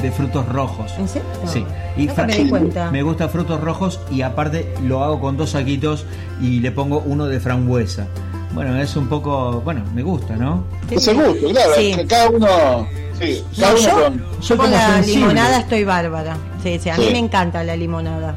De 0.00 0.10
frutos 0.10 0.48
rojos. 0.48 0.92
¿En 0.98 1.08
serio? 1.08 1.28
Sí. 1.46 1.64
Y 1.96 2.06
me, 2.06 2.48
cuenta. 2.48 2.90
me 2.90 3.02
gusta 3.02 3.28
frutos 3.28 3.60
rojos 3.60 4.00
y 4.10 4.22
aparte 4.22 4.72
lo 4.82 5.04
hago 5.04 5.20
con 5.20 5.36
dos 5.36 5.50
saquitos 5.50 6.06
y 6.40 6.60
le 6.60 6.72
pongo 6.72 7.02
uno 7.04 7.26
de 7.26 7.40
frambuesa. 7.40 8.06
Bueno, 8.54 8.78
es 8.78 8.96
un 8.96 9.08
poco, 9.08 9.60
bueno, 9.62 9.82
me 9.94 10.02
gusta, 10.02 10.36
¿no? 10.36 10.64
Es 10.90 11.06
el 11.08 11.16
gusto, 11.16 11.48
claro, 11.48 11.72
que 11.76 12.06
cada 12.06 12.30
uno 12.30 12.86
Sí, 13.18 13.44
yo, 13.54 13.76
yo 14.40 14.56
con 14.56 14.70
la 14.70 15.00
limonada 15.00 15.58
estoy 15.60 15.84
bárbara. 15.84 16.36
Sí, 16.62 16.78
sí, 16.82 16.90
a 16.90 16.96
mí 16.96 17.08
me 17.12 17.18
encanta 17.18 17.62
la 17.62 17.76
limonada. 17.76 18.34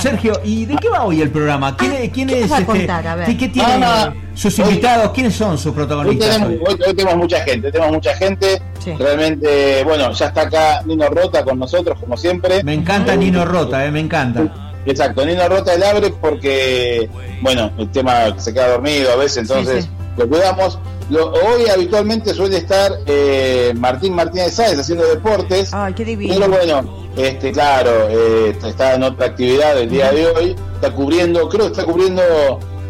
Sergio, 0.00 0.40
¿y 0.44 0.66
de 0.66 0.76
qué 0.76 0.88
va 0.88 1.04
hoy 1.04 1.22
el 1.22 1.30
programa? 1.30 1.76
¿Quién, 1.76 1.92
ah, 1.92 2.10
quién 2.12 2.30
es 2.30 2.50
este, 2.50 2.64
contar? 2.64 3.06
A 3.06 3.14
ver. 3.14 3.36
¿Qué, 3.36 3.48
tiene 3.48 3.84
ah, 3.84 4.12
sus 4.36 4.58
invitados? 4.58 5.10
¿Quiénes 5.12 5.34
son 5.34 5.56
sus 5.58 5.72
protagonistas? 5.72 6.40
Hoy 6.42 6.94
tenemos, 6.94 7.16
mucha 7.16 7.40
gente, 7.40 7.72
tenemos 7.72 7.94
mucha 7.94 8.14
gente. 8.14 8.62
Realmente, 8.98 9.82
bueno, 9.82 10.12
ya 10.12 10.26
está 10.26 10.42
acá 10.42 10.82
Nino 10.84 11.08
Rota 11.08 11.42
con 11.42 11.58
nosotros, 11.58 11.98
como 11.98 12.16
siempre. 12.16 12.62
Me 12.62 12.74
encanta 12.74 13.16
Nino 13.16 13.44
Rota, 13.44 13.84
eh, 13.84 13.90
me 13.90 14.00
encanta. 14.00 14.72
Exacto, 14.84 15.24
Nino 15.24 15.48
Rota 15.48 15.74
el 15.74 15.82
abre 15.82 16.10
porque, 16.10 17.08
bueno, 17.40 17.72
el 17.78 17.90
tema 17.90 18.38
se 18.38 18.52
queda 18.52 18.68
dormido 18.68 19.10
a 19.12 19.16
veces, 19.16 19.38
entonces 19.38 19.88
lo 20.16 20.28
cuidamos. 20.28 20.78
hoy 21.10 21.68
habitualmente 21.68 22.32
suele 22.32 22.58
estar 22.58 22.92
eh, 23.06 23.72
Martín 23.76 24.14
Martínez 24.14 24.54
Sáez 24.54 24.78
haciendo 24.78 25.04
deportes. 25.06 25.70
Ay, 25.72 25.94
qué 25.94 26.04
divino. 26.04 26.34
Pero 26.34 26.48
bueno, 26.48 27.08
este, 27.16 27.50
claro, 27.50 28.08
eh, 28.10 28.56
está 28.64 28.94
en 28.94 29.02
otra 29.02 29.26
actividad 29.26 29.76
el 29.78 29.90
día 29.90 30.12
de 30.12 30.26
hoy. 30.26 30.56
Está 30.74 30.92
cubriendo, 30.92 31.48
creo 31.48 31.66
que 31.66 31.72
está 31.72 31.84
cubriendo 31.84 32.22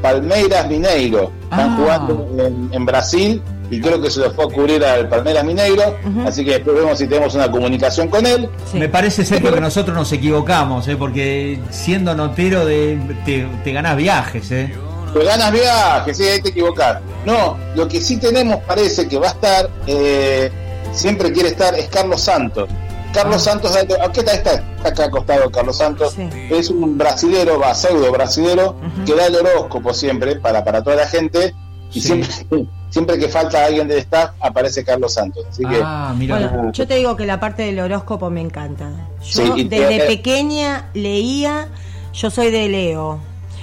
Palmeiras 0.03 0.69
Mineiro. 0.69 1.33
Están 1.45 1.71
ah. 1.71 1.77
jugando 1.79 2.29
en, 2.73 2.87
Brasil 2.87 3.43
y 3.71 3.81
creo 3.81 4.01
que 4.01 4.11
se 4.11 4.21
los 4.21 4.35
fue 4.35 4.45
a 4.45 4.49
cubrir 4.49 4.85
al 4.85 5.09
Palmeiras 5.09 5.45
Mineiro. 5.45 5.97
Así 6.27 6.45
que 6.45 6.53
después 6.53 6.77
vemos 6.77 6.99
si 6.99 7.07
tenemos 7.07 7.35
una 7.35 7.51
comunicación 7.51 8.09
con 8.09 8.27
él. 8.27 8.49
Me 8.75 8.89
parece 8.89 9.25
ser 9.25 9.43
que 9.43 9.61
nosotros 9.61 9.97
nos 9.97 10.13
equivocamos, 10.13 10.87
¿eh? 10.89 10.97
porque 10.97 11.61
siendo 11.71 12.15
notero 12.15 12.65
de, 12.65 12.99
te, 13.25 13.47
te 13.65 13.73
ganas 13.73 13.97
viajes. 13.97 14.51
¿eh? 14.51 14.75
Te 15.13 15.25
ganas 15.25 15.53
viajes, 15.53 16.17
sí, 16.17 16.25
ahí 16.25 16.41
te 16.41 16.51
equivocas. 16.51 17.01
No, 17.25 17.57
lo 17.75 17.89
que 17.89 18.01
sí 18.01 18.19
tenemos 18.19 18.59
parece 18.67 19.09
que 19.09 19.19
va 19.19 19.29
a 19.29 19.31
estar, 19.31 19.71
eh, 19.87 20.51
siempre 20.93 21.33
quiere 21.33 21.51
estar, 21.51 21.75
es 21.75 21.89
Carlos 21.89 22.21
Santos. 22.21 22.69
Carlos 23.13 23.43
Santos, 23.43 23.77
¿qué 24.13 24.21
está, 24.21 24.35
está, 24.35 24.63
acá 24.85 25.05
acostado 25.05 25.51
Carlos 25.51 25.79
Santos? 25.79 26.17
Es 26.51 26.71
un 26.71 26.99
brasilero, 26.99 27.59
va, 27.59 27.75
pseudo 27.75 28.13
brasilero, 28.13 28.77
que 29.05 29.15
da 29.15 29.27
el 29.27 29.37
horóscopo 29.37 29.95
siempre 29.95 30.37
para, 30.37 30.65
para 30.65 30.83
toda 30.83 30.97
la 30.97 31.07
gente 31.07 31.55
y 31.93 32.01
siempre, 32.01 32.29
siempre 32.91 33.19
que 33.19 33.29
falta 33.29 33.65
alguien 33.65 33.89
del 33.89 33.99
staff 33.99 34.33
aparece 34.41 34.85
Carlos 34.85 35.15
Santos. 35.15 35.45
Así 35.49 35.65
que, 35.65 35.81
ah, 35.83 36.15
bueno, 36.17 36.73
yo 36.73 36.87
te 36.87 36.95
digo 36.97 37.17
que 37.17 37.27
la 37.27 37.41
parte 37.41 37.63
del 37.63 37.81
horóscopo 37.81 38.31
me 38.31 38.41
encanta. 38.41 38.91
Yo 39.23 39.55
desde 39.55 40.07
pequeña 40.07 40.91
leía, 40.95 41.69
yo 42.13 42.31
soy 42.31 42.51
de 42.51 42.69
Leo. 42.69 43.21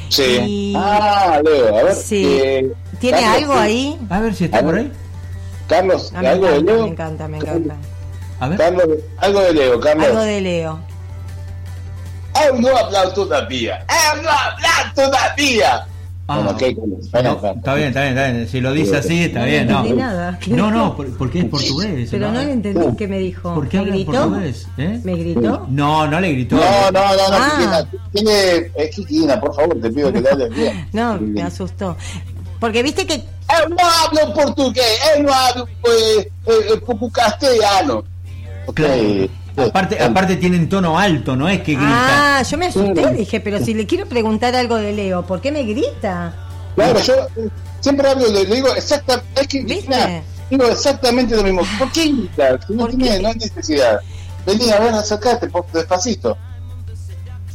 Sí. 0.10 0.74
Ah, 0.76 1.41
Leo, 1.44 1.78
a 1.78 1.84
ver. 1.84 1.95
Sí. 1.95 2.24
Eh, 2.26 2.74
¿Tiene 2.99 3.26
algo 3.26 3.53
ahí? 3.53 3.99
A 4.10 4.20
ver 4.20 4.34
si 4.36 4.45
está 4.45 4.61
por 4.61 4.76
ahí. 4.76 4.91
Carlos, 5.68 6.11
ah, 6.15 6.20
¿algo 6.20 6.48
de 6.48 6.61
Leo? 6.61 6.84
Me 6.84 6.90
encanta, 6.90 7.28
me 7.28 7.38
encanta. 7.38 7.76
Carlos, 8.39 8.88
algo 9.18 9.41
de 9.41 9.53
Leo, 9.53 9.80
Carlos. 9.80 10.07
Algo 10.07 10.22
de 10.22 10.41
Leo. 10.41 10.80
Él 12.45 12.61
no 12.61 12.76
habla 12.76 13.14
todavía. 13.14 13.77
Él 13.77 14.22
no 14.23 14.30
habla 14.30 14.93
todavía. 14.95 15.88
Ah, 16.26 16.35
bueno, 16.38 16.51
okay, 16.51 16.73
bueno, 16.73 16.97
está 17.01 17.22
bien, 17.76 17.88
está 17.89 18.01
bien, 18.01 18.18
está 18.18 18.31
bien. 18.31 18.47
Si 18.47 18.61
lo 18.61 18.72
dice 18.72 18.95
así, 18.95 19.23
está 19.26 19.43
bien. 19.43 19.68
No, 19.68 19.84
nada. 19.84 20.39
no, 20.47 20.72
no, 20.72 20.95
porque 21.18 21.39
es 21.39 21.45
portugués. 21.45 22.07
Pero 22.10 22.31
no, 22.31 22.41
le 22.41 22.51
entendí 22.51 22.95
qué 22.97 23.07
me 23.10 23.19
dijo. 23.19 23.53
¿Por 23.53 23.68
qué 23.68 23.81
¿Me 23.81 23.91
gritó? 23.91 24.11
portugués? 24.11 24.68
¿Eh? 24.77 25.01
¿Me 25.03 25.15
gritó? 25.15 25.68
No, 25.69 26.07
no 26.07 26.22
le 26.22 26.31
gritó. 26.31 26.55
No, 26.55 26.91
no, 26.91 27.15
no, 27.15 27.30
no, 27.30 27.35
ah. 27.35 27.85
Tiene, 28.14 28.72
es 28.73 28.95
Kikina, 28.95 29.38
por 29.39 29.53
favor, 29.53 29.81
te 29.81 29.89
pido 29.91 30.14
que 30.14 30.22
le 30.22 30.30
hables 30.30 30.55
bien. 30.55 30.88
No, 30.93 31.19
me 31.19 31.41
asustó. 31.41 31.97
Porque 32.60 32.81
viste 32.84 33.05
que. 33.05 33.15
Él 33.15 33.69
no 33.69 33.77
habla 33.80 34.34
portugués, 34.34 34.99
él 35.14 35.23
no 35.23 35.34
habla 35.34 35.65
eh, 35.84 36.31
eh, 36.47 36.53
eh 36.73 37.10
castellano. 37.11 38.05
Okay. 38.65 39.30
Aparte, 39.56 40.02
aparte 40.02 40.35
tienen 40.38 40.68
tono 40.68 40.98
alto, 40.98 41.35
no 41.35 41.48
es 41.48 41.61
que 41.61 41.73
grita. 41.73 42.40
Ah, 42.40 42.41
yo 42.41 42.57
me 42.57 42.68
asusté, 42.68 43.14
dije, 43.14 43.40
pero 43.40 43.64
si 43.64 43.73
le 43.73 43.85
quiero 43.85 44.07
preguntar 44.07 44.56
algo 44.56 44.77
de 44.77 44.94
Leo, 44.94 45.26
¿por 45.26 45.41
qué 45.41 45.52
me 45.52 45.64
grita? 45.64 46.34
Claro, 46.76 46.99
yo 47.02 47.14
siempre 47.80 48.10
hablo, 48.10 48.27
le 48.31 48.45
digo 48.45 48.73
exactamente, 48.76 49.41
es 49.41 49.48
que 49.48 49.64
digo 50.49 50.65
exactamente 50.65 51.35
lo 51.35 51.44
mismo. 51.44 51.61
¿Por 51.77 51.91
qué 51.91 52.07
grita? 52.07 52.60
no 52.69 52.88
tiene, 52.88 53.19
no 53.19 53.27
hay 53.30 53.35
necesidad. 53.35 53.99
Vení, 54.45 54.72
a 54.72 54.80
ver, 54.80 54.94
acercate, 54.94 55.49
despacito. 55.72 56.38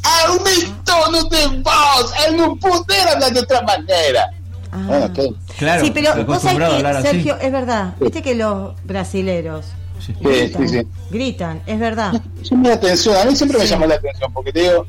¡Aumento 0.03 1.11
no 1.11 1.29
te 1.29 1.47
voz! 1.49 2.13
¡Él 2.27 2.37
no 2.37 2.57
poder 2.57 3.09
hablar 3.09 3.33
de 3.33 3.41
otra 3.41 3.61
manera! 3.63 4.31
Ah. 4.71 4.85
Bueno, 4.87 5.07
okay. 5.07 5.37
Claro, 5.59 5.85
sí, 5.85 5.91
pero 5.93 6.25
vos 6.25 6.43
sabés 6.43 6.83
que, 6.83 7.03
Sergio, 7.03 7.37
es 7.41 7.53
verdad, 7.53 7.95
viste 7.99 8.23
que 8.23 8.35
los 8.35 8.73
brasileros 8.85 9.67
gritan, 10.21 10.87
gritan, 11.11 11.63
es 11.67 11.79
verdad. 11.79 12.13
Llama 12.43 12.69
la 12.69 12.75
atención, 12.75 13.17
a 13.17 13.25
mí 13.25 13.37
siempre 13.37 13.59
me 13.59 13.67
llama 13.67 13.87
la 13.87 13.95
atención, 13.97 14.33
porque 14.33 14.53
te 14.53 14.61
digo, 14.61 14.87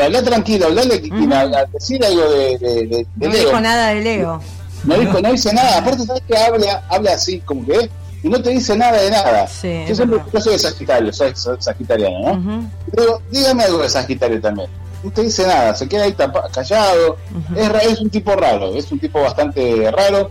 habla 0.00 0.22
tranquilo, 0.22 0.66
hablale, 0.66 0.96
uh 0.96 1.00
-huh. 1.00 1.70
decir 1.72 2.04
algo 2.04 2.28
de, 2.30 2.58
de, 2.58 2.86
de, 2.86 3.06
No 3.16 3.28
dijo 3.34 3.60
nada 3.60 3.88
de 3.88 4.02
Leo. 4.02 4.40
No, 4.84 4.98
dijo, 4.98 5.20
no 5.20 5.32
dice 5.32 5.52
nada, 5.52 5.78
aparte 5.78 6.04
sabes 6.04 6.22
que 6.26 6.36
habla, 6.36 6.84
habla 6.88 7.12
así, 7.12 7.40
como 7.40 7.66
que 7.66 7.90
y 8.22 8.28
no 8.28 8.42
te 8.42 8.50
dice 8.50 8.76
nada 8.76 9.00
de 9.00 9.10
nada. 9.10 9.46
Yo, 9.46 9.94
siempre, 9.94 10.18
yo 10.32 10.40
soy 10.40 10.54
de 10.54 10.58
Sagitario, 10.58 11.12
soy, 11.12 11.32
sagitariano, 11.58 12.34
¿no? 12.34 12.70
Pero 12.90 13.22
dígame 13.30 13.62
algo 13.62 13.78
de 13.78 13.88
Sagitario 13.88 14.40
también. 14.40 14.68
No 15.04 15.10
te 15.12 15.22
dice 15.22 15.46
nada, 15.46 15.74
se 15.76 15.88
queda 15.88 16.04
ahí 16.04 16.14
callado. 16.52 17.16
es, 17.54 17.92
es 17.92 18.00
un 18.00 18.10
tipo 18.10 18.34
raro, 18.34 18.74
es 18.74 18.90
un 18.90 18.98
tipo 18.98 19.20
bastante 19.20 19.88
raro 19.92 20.30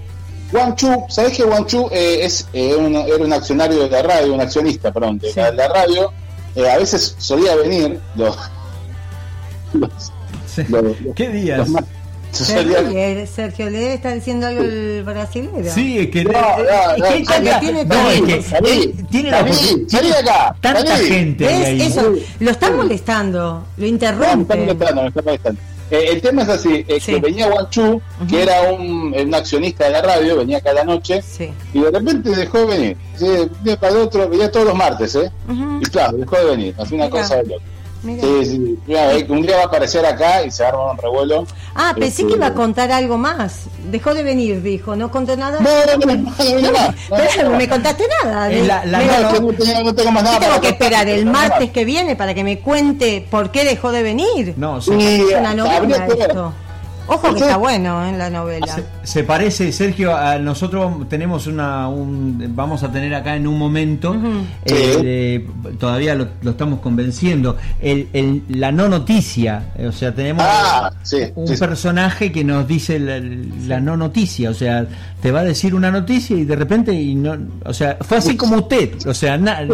Wang 0.51 0.75
Chu, 0.75 1.05
¿sabés 1.09 1.37
que 1.37 1.43
Wang 1.43 1.65
Chu 1.65 1.89
eh, 1.91 2.19
es, 2.21 2.47
eh, 2.53 2.75
un, 2.75 2.95
era 2.95 3.17
un 3.17 3.33
accionario 3.33 3.83
de 3.83 3.89
la 3.89 4.01
radio, 4.01 4.33
un 4.33 4.41
accionista, 4.41 4.91
perdón, 4.93 5.19
de, 5.19 5.33
la, 5.53 5.67
radio? 5.67 6.11
Eh, 6.55 6.69
a 6.69 6.77
veces 6.77 7.15
solía 7.17 7.55
venir 7.55 7.99
los. 8.15 8.37
¿Qué 11.15 11.29
días? 11.29 11.67
Sergio, 12.31 13.27
Sergio, 13.27 13.69
¿le 13.69 13.93
está 13.93 14.13
diciendo 14.13 14.47
algo 14.47 14.61
el 14.61 15.03
brasileño? 15.03 15.71
Sí, 15.73 15.99
es 15.99 16.09
que. 16.09 16.23
No, 16.23 16.31
no, 16.31 17.05
es 17.05 17.27
que, 17.27 17.33
tiene 17.59 18.41
salí, 18.41 18.93
tiene 19.09 19.31
la 19.31 19.47
salí, 19.87 20.11
acá. 20.11 20.55
Tanta 20.61 20.97
gente. 20.97 21.47
Ahí. 21.47 21.81
Eso, 21.81 22.13
lo 22.39 22.51
está 22.51 22.71
molestando, 22.71 23.65
lo 23.77 23.85
interrumpe. 23.85 24.55
No, 24.55 24.71
está 24.71 24.93
molestando, 24.93 25.01
me 25.01 25.07
está 25.07 25.21
molestando. 25.21 25.61
Eh, 25.89 26.09
el 26.11 26.21
tema 26.21 26.41
es 26.41 26.49
así, 26.49 26.83
que 26.83 27.19
venía 27.19 27.49
Chu, 27.69 28.01
que 28.29 28.43
era 28.43 28.71
un, 28.71 29.33
accionista 29.33 29.85
de 29.85 29.91
la 29.91 30.01
radio, 30.01 30.37
venía 30.37 30.59
cada 30.59 30.83
noche, 30.83 31.23
y 31.73 31.79
de 31.79 31.91
repente 31.91 32.29
dejó 32.29 32.59
de 32.59 32.65
venir. 32.65 32.97
Sí, 33.15 33.75
para 33.79 33.95
otro, 33.95 34.27
venía 34.29 34.51
todos 34.51 34.67
los 34.67 34.75
martes, 34.75 35.15
¿eh? 35.15 35.31
Y 35.81 35.85
claro, 35.85 36.17
dejó 36.17 36.37
de 36.37 36.45
venir, 36.45 36.75
así 36.77 36.95
una 36.95 37.09
cosa 37.09 37.37
de 37.37 37.43
loco. 37.43 37.63
Sí, 38.15 38.45
sí. 38.45 38.79
un 39.29 39.41
día 39.41 39.57
va 39.57 39.63
a 39.63 39.65
aparecer 39.65 40.05
acá 40.05 40.43
y 40.43 40.51
se 40.51 40.65
arma 40.65 40.91
un 40.91 40.97
revuelo. 40.97 41.45
Ah, 41.75 41.93
pensé 41.97 42.25
que 42.25 42.33
iba 42.33 42.47
a 42.47 42.53
contar 42.53 42.91
algo 42.91 43.17
más. 43.17 43.65
Dejó 43.89 44.13
de 44.13 44.23
venir, 44.23 44.61
dijo. 44.61 44.95
¿No 44.95 45.11
contó 45.11 45.35
nada? 45.35 45.59
No, 45.59 45.69
no, 45.69 46.05
no, 46.05 46.15
no, 46.15 47.49
no, 47.49 47.57
me 47.57 47.69
contaste 47.69 48.05
nada. 48.23 48.49
no, 49.83 49.95
tengo 49.95 50.11
más 50.11 50.23
nada. 50.23 50.39
Tengo 50.39 50.61
que 50.61 50.69
esperar 50.69 51.07
el 51.07 51.25
martes 51.25 51.71
que 51.71 51.85
viene 51.85 52.15
para 52.15 52.33
que 52.33 52.43
me 52.43 52.59
cuente 52.59 53.25
por 53.29 53.51
qué 53.51 53.63
dejó 53.63 53.91
de 53.91 54.03
venir. 54.03 54.53
No, 54.57 54.81
sí. 54.81 54.91
Es 54.99 55.37
una 55.37 55.53
novela 55.53 56.07
esto. 56.07 56.53
Ojo 57.07 57.33
que 57.33 57.39
está 57.39 57.57
bueno 57.57 58.05
en 58.05 58.15
¿eh? 58.15 58.17
la 58.17 58.29
novela. 58.29 58.67
se 59.03 59.23
parece, 59.23 59.71
Sergio, 59.71 60.15
a 60.15 60.37
nosotros 60.37 61.07
tenemos 61.09 61.47
una, 61.47 61.87
un, 61.87 62.51
vamos 62.55 62.83
a 62.83 62.91
tener 62.91 63.13
acá 63.15 63.35
en 63.35 63.47
un 63.47 63.57
momento, 63.57 64.15
eh, 64.65 65.47
todavía 65.79 66.15
lo, 66.15 66.27
estamos 66.49 66.79
convenciendo, 66.79 67.57
el, 67.81 68.43
la 68.49 68.71
no 68.71 68.89
noticia, 68.89 69.73
o 69.87 69.91
sea, 69.91 70.13
tenemos 70.13 70.45
ah, 70.47 70.91
un 71.35 71.57
personaje 71.57 72.31
que 72.31 72.43
nos 72.43 72.67
dice 72.67 72.99
la, 72.99 73.79
no 73.79 73.95
noticia, 73.95 74.49
o 74.49 74.53
sea, 74.53 74.85
te 75.21 75.31
va 75.31 75.39
a 75.39 75.43
decir 75.43 75.73
una 75.73 75.89
noticia 75.89 76.35
y 76.35 76.45
de 76.45 76.55
repente, 76.55 76.93
y 76.93 77.15
no, 77.15 77.35
o 77.65 77.73
sea, 77.73 77.97
fue 78.01 78.17
así 78.17 78.37
como 78.37 78.57
usted, 78.57 79.07
o 79.07 79.13
sea, 79.13 79.37
no, 79.37 79.51
yo 79.65 79.73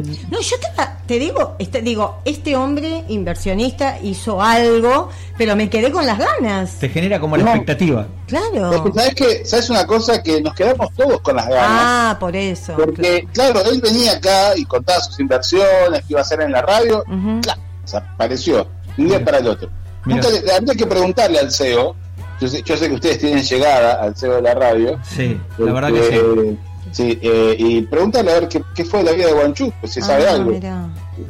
te, 0.60 0.84
te 1.06 1.20
digo, 1.20 1.56
este, 1.60 1.82
digo, 1.82 2.20
este 2.24 2.56
hombre 2.56 3.03
inversionista 3.10 3.99
hizo 4.02 4.41
algo, 4.41 5.10
pero 5.38 5.56
me 5.56 5.70
quedé 5.70 5.91
con 5.91 6.06
las 6.06 6.18
ganas. 6.18 6.80
Te 6.80 6.88
genera 6.88 7.20
como 7.20 7.36
la 7.36 7.44
expectativa. 7.44 8.07
Claro. 8.28 8.91
¿Sabes 8.95 9.15
que 9.15 9.45
¿Sabes 9.45 9.70
una 9.70 9.86
cosa? 9.86 10.24
Que 10.24 10.41
nos 10.41 10.56
quedamos 10.56 10.94
todos 10.94 11.20
con 11.22 11.36
las 11.36 11.48
ganas. 11.48 11.68
Ah, 11.70 12.18
por 12.20 12.36
eso. 12.36 12.74
Porque, 12.76 13.28
claro, 13.34 13.61
él 13.65 13.82
venía 13.82 14.14
acá 14.14 14.56
y 14.56 14.64
contaba 14.64 15.02
sus 15.02 15.20
inversiones, 15.20 16.02
que 16.02 16.06
iba 16.10 16.20
a 16.20 16.24
hacer 16.24 16.41
en 16.41 16.52
la 16.53 16.61
radio. 16.61 17.03
Claro, 17.41 17.61
desapareció. 17.82 18.68
Un 18.98 19.07
día 19.07 19.24
para 19.24 19.40
el 19.40 19.48
otro. 19.48 19.70
Nunca 20.06 20.28
habría 20.56 20.76
que 20.76 20.86
preguntarle 20.86 21.40
al 21.40 21.52
CEO. 21.52 21.95
Yo 22.40 22.48
sé, 22.48 22.62
yo 22.64 22.78
sé, 22.78 22.90
que 22.90 22.96
ustedes 22.96 23.20
tienen 23.20 23.44
llegada 23.44 24.04
al 24.04 24.16
CEO 24.16 24.36
de 24.36 24.42
la 24.42 24.54
radio. 24.54 25.00
Sí, 25.04 25.40
la 25.58 25.74
verdad 25.74 25.92
que 25.92 26.04
sí. 26.04 26.58
Sí, 26.92 27.18
eh, 27.24 27.56
y 27.58 27.82
pregúntale 27.82 28.32
a 28.32 28.34
ver 28.36 28.48
qué, 28.48 28.64
qué, 28.76 28.86
fue 28.86 29.02
la 29.02 29.14
vida 29.14 29.26
de 29.26 29.34
Guanchu, 29.34 29.74
pues 29.82 29.94
si 29.94 30.02
sabe 30.02 30.28
ah, 30.28 30.34
algo. 30.34 30.54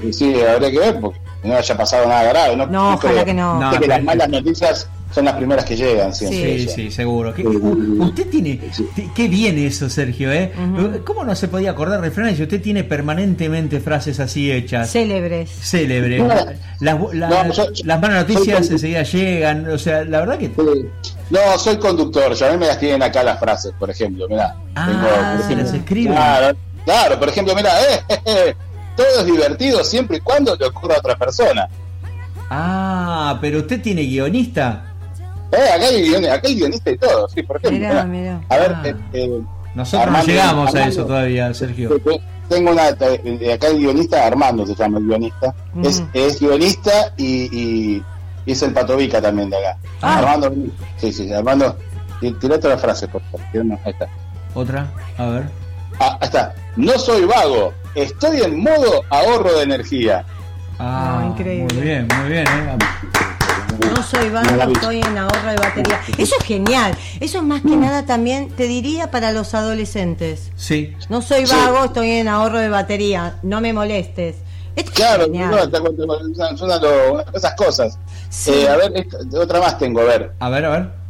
Y 0.02 0.12
sí, 0.12 0.36
habría 0.42 0.70
que 0.70 0.80
ver, 0.80 1.00
porque 1.00 1.20
no 1.42 1.56
haya 1.56 1.78
pasado 1.78 2.06
nada 2.06 2.24
grave. 2.24 2.58
No, 2.58 2.66
no, 2.68 2.94
ojalá 2.96 3.24
que 3.24 3.34
no. 3.34 3.72
que 3.80 3.88
las 3.88 4.04
malas 4.04 4.28
noticias 4.28 4.90
son 5.14 5.26
las 5.26 5.36
primeras 5.36 5.64
que 5.64 5.76
llegan 5.76 6.14
siempre. 6.14 6.60
Sí, 6.60 6.68
sí, 6.68 6.92
seguro. 6.92 7.34
usted 8.00 8.30
tiene, 8.30 8.60
qué 9.14 9.28
bien 9.28 9.58
eso, 9.60 9.90
Sergio, 9.90 10.32
¿eh? 10.32 10.52
¿Cómo 11.06 11.24
no 11.24 11.36
se 11.36 11.48
podía 11.48 11.72
acordar 11.72 12.02
refranes 12.02 12.38
si 12.38 12.44
usted 12.44 12.62
tiene 12.62 12.84
permanentemente 12.84 13.80
frases 13.80 14.20
así 14.20 14.52
hechas? 14.52 14.92
Célebres. 14.92 15.50
Célebres. 15.52 16.24
Las, 16.80 16.98
las 17.84 18.02
malas 18.02 18.28
noticias 18.28 18.70
enseguida 18.70 19.04
llegan, 19.04 19.70
o 19.70 19.78
sea, 19.78 20.04
la 20.04 20.22
verdad 20.22 20.38
que... 20.40 20.50
No, 21.30 21.58
soy 21.58 21.78
conductor, 21.78 22.34
ya 22.34 22.50
a 22.50 22.52
mí 22.52 22.58
me 22.58 22.68
las 22.68 22.80
tienen 22.80 23.02
acá 23.04 23.24
las 23.24 23.40
frases, 23.40 23.74
por 23.78 23.90
ejemplo, 23.90 24.28
mira. 24.28 24.56
Ah, 24.76 25.40
se 25.48 25.56
las 25.56 25.74
escriben. 25.74 26.14
Claro, 26.14 26.58
claro, 26.86 27.20
por 27.20 27.30
ejemplo, 27.30 27.56
mira, 27.56 27.72
eh, 28.26 28.56
todo 28.96 29.20
es 29.20 29.26
divertido 29.26 29.84
siempre 29.84 30.18
y 30.18 30.20
cuando 30.20 30.56
le 30.56 30.66
ocurra 30.66 30.96
a 30.96 31.00
otra 31.00 31.16
persona. 31.16 31.68
Ah, 32.50 33.38
pero 33.42 33.60
usted 33.60 33.82
tiene 33.82 34.04
guionista. 34.04 34.93
Eh, 35.54 35.70
acá 35.76 35.86
hay, 35.86 36.02
guionista, 36.02 36.34
acá 36.34 36.48
hay 36.48 36.56
guionista 36.56 36.92
y 36.92 36.98
todo, 36.98 37.30
sí, 37.30 37.44
por 37.44 37.58
ejemplo. 37.58 37.80
Mirá, 37.80 38.04
mirá. 38.06 38.42
A 38.50 38.58
ver, 38.58 38.72
ah. 38.74 38.82
eh, 38.86 38.96
eh, 39.14 39.42
nosotros 39.76 40.12
no 40.12 40.24
llegamos 40.24 40.76
a 40.76 40.88
eso 40.88 41.06
todavía, 41.06 41.54
Sergio. 41.54 41.92
Tengo 42.50 42.72
una, 42.72 42.90
eh, 42.90 43.54
acá 43.54 43.68
el 43.68 43.78
guionista, 43.78 44.26
Armando 44.26 44.66
se 44.66 44.76
llama 44.76 44.98
el 45.00 45.06
guionista. 45.06 45.54
Es, 45.84 46.04
es 46.14 46.40
guionista 46.40 47.14
y, 47.18 47.50
y, 47.58 48.04
es 48.46 48.62
el 48.62 48.74
patovica 48.74 49.22
también 49.22 49.50
de 49.50 49.58
acá. 49.58 49.78
Ah. 50.02 50.18
Armando, 50.20 50.54
sí, 50.98 51.12
sí, 51.12 51.32
Armando, 51.32 51.78
tira 52.20 52.56
otra 52.56 52.78
frase, 52.78 53.08
por 53.08 53.22
favor. 53.24 53.46
Ahí 53.54 53.92
está. 53.92 54.08
Otra, 54.54 54.92
a 55.18 55.26
ver. 55.28 55.44
Ah, 56.00 56.18
ahí 56.20 56.28
está. 56.28 56.54
No 56.76 56.98
soy 56.98 57.26
vago, 57.26 57.74
estoy 57.96 58.42
en 58.42 58.60
modo 58.60 59.04
ahorro 59.10 59.54
de 59.58 59.64
energía. 59.64 60.26
Ah, 60.80 61.26
increíble. 61.30 61.74
Muy 61.74 61.84
bien, 61.84 62.08
muy 62.20 62.30
bien. 62.30 62.48
Eh. 62.48 62.78
No 63.80 64.04
soy 64.04 64.30
vago, 64.30 64.72
estoy 64.72 65.02
en 65.02 65.18
ahorro 65.18 65.50
de 65.50 65.56
batería. 65.56 66.02
Eso 66.18 66.36
es 66.40 66.46
genial. 66.46 66.96
Eso 67.20 67.38
es 67.38 67.44
más 67.44 67.62
que 67.62 67.76
nada 67.76 68.06
también, 68.06 68.50
te 68.50 68.68
diría, 68.68 69.12
para 69.12 69.32
los 69.32 69.54
adolescentes. 69.54 70.52
Sí. 70.56 70.96
No 71.10 71.22
soy 71.22 71.46
vago, 71.46 71.86
estoy 71.86 72.12
en 72.12 72.28
ahorro 72.28 72.60
de 72.60 72.70
batería. 72.70 73.36
No 73.44 73.62
me 73.62 73.74
molestes. 73.74 74.38
claro, 74.94 75.26
son 76.56 76.72
esas 77.34 77.54
cosas. 77.56 77.98
Eh, 78.48 78.68
a 78.68 78.76
ver, 78.76 79.08
otra 79.36 79.60
más 79.60 79.78
tengo, 79.78 80.02
a 80.02 80.06
ver. 80.06 80.34
A 80.40 80.50
ver, 80.50 80.66
a 80.66 80.70
ver. 80.70 81.04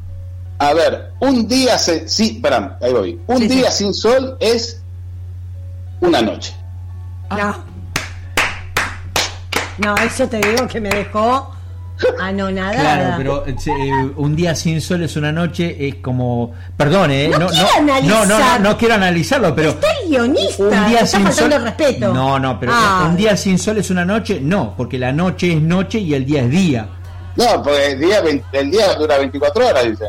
A 0.59 0.73
ver, 0.73 1.11
un 1.19 1.47
día, 1.47 1.77
se, 1.77 2.07
sí, 2.07 2.35
espera, 2.35 2.77
ahí 2.81 2.93
voy. 2.93 3.19
Un 3.27 3.47
día 3.47 3.71
sin 3.71 3.93
sol 3.93 4.37
es 4.39 4.81
una 5.99 6.21
noche. 6.21 6.55
No. 7.29 7.73
No, 9.79 9.95
eso 9.97 10.27
te 10.27 10.37
digo 10.37 10.67
que 10.67 10.79
me 10.79 10.89
dejó 10.89 11.52
anonadada. 12.19 12.79
Claro, 12.79 13.13
pero 13.17 13.47
eh, 13.47 13.55
eh, 13.65 14.11
un 14.15 14.35
día 14.35 14.55
sin 14.55 14.81
sol 14.81 15.03
es 15.03 15.15
una 15.15 15.31
noche, 15.31 15.87
es 15.87 15.95
como. 15.95 16.53
Perdón, 16.75 17.11
¿eh? 17.11 17.29
No, 17.29 17.39
no, 17.39 17.47
no, 18.03 18.25
no, 18.25 18.59
no, 18.59 18.77
quiero 18.77 18.95
analizarlo, 18.95 19.55
pero. 19.55 19.69
Está 19.69 19.87
el 20.03 20.09
guionista, 20.09 20.63
un 20.63 20.87
día 20.87 21.05
sin 21.05 21.31
sol. 21.31 21.51
respeto. 21.51 22.13
No, 22.13 22.39
no, 22.39 22.59
pero 22.59 22.71
ah. 22.75 23.07
un 23.09 23.15
día 23.15 23.37
sin 23.37 23.57
sol 23.57 23.77
es 23.77 23.89
una 23.89 24.05
noche, 24.05 24.39
no, 24.41 24.73
porque 24.75 24.97
la 24.97 25.11
noche 25.11 25.53
es 25.53 25.61
noche 25.61 25.99
y 25.99 26.13
el 26.13 26.25
día 26.25 26.43
es 26.43 26.49
día. 26.49 26.87
No, 27.35 27.63
pues 27.63 27.93
el 27.93 27.99
día, 27.99 28.21
el 28.51 28.71
día 28.71 28.93
dura 28.93 29.17
24 29.17 29.67
horas, 29.67 29.83
dice. 29.85 30.05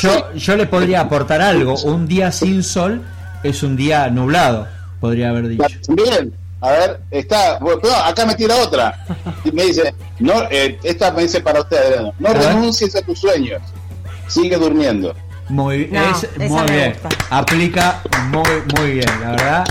Yo, 0.00 0.32
yo 0.34 0.56
le 0.56 0.66
podría 0.66 1.00
aportar 1.00 1.40
algo. 1.40 1.76
Un 1.84 2.08
día 2.08 2.32
sin 2.32 2.62
sol 2.62 3.02
es 3.44 3.62
un 3.62 3.76
día 3.76 4.08
nublado, 4.10 4.66
podría 5.00 5.30
haber 5.30 5.48
dicho. 5.48 5.66
Bien, 5.88 6.32
a 6.60 6.70
ver, 6.70 7.00
está, 7.10 7.58
bueno, 7.58 7.80
acá 8.04 8.24
me 8.24 8.34
tira 8.34 8.56
otra. 8.56 9.04
Y 9.44 9.52
me 9.52 9.64
dice, 9.64 9.94
no, 10.18 10.42
eh, 10.50 10.78
esta 10.82 11.10
me 11.12 11.22
dice 11.22 11.40
para 11.40 11.60
usted, 11.60 12.02
no 12.18 12.32
renuncies 12.32 12.94
a 12.96 13.02
tus 13.02 13.20
sueños, 13.20 13.60
sigue 14.26 14.56
durmiendo. 14.56 15.14
Muy, 15.48 15.86
muy 16.38 16.64
bien, 16.70 16.96
aplica 17.30 18.02
muy, 18.30 18.62
muy 18.76 18.92
bien, 18.92 19.20
la 19.20 19.30
verdad. 19.30 19.64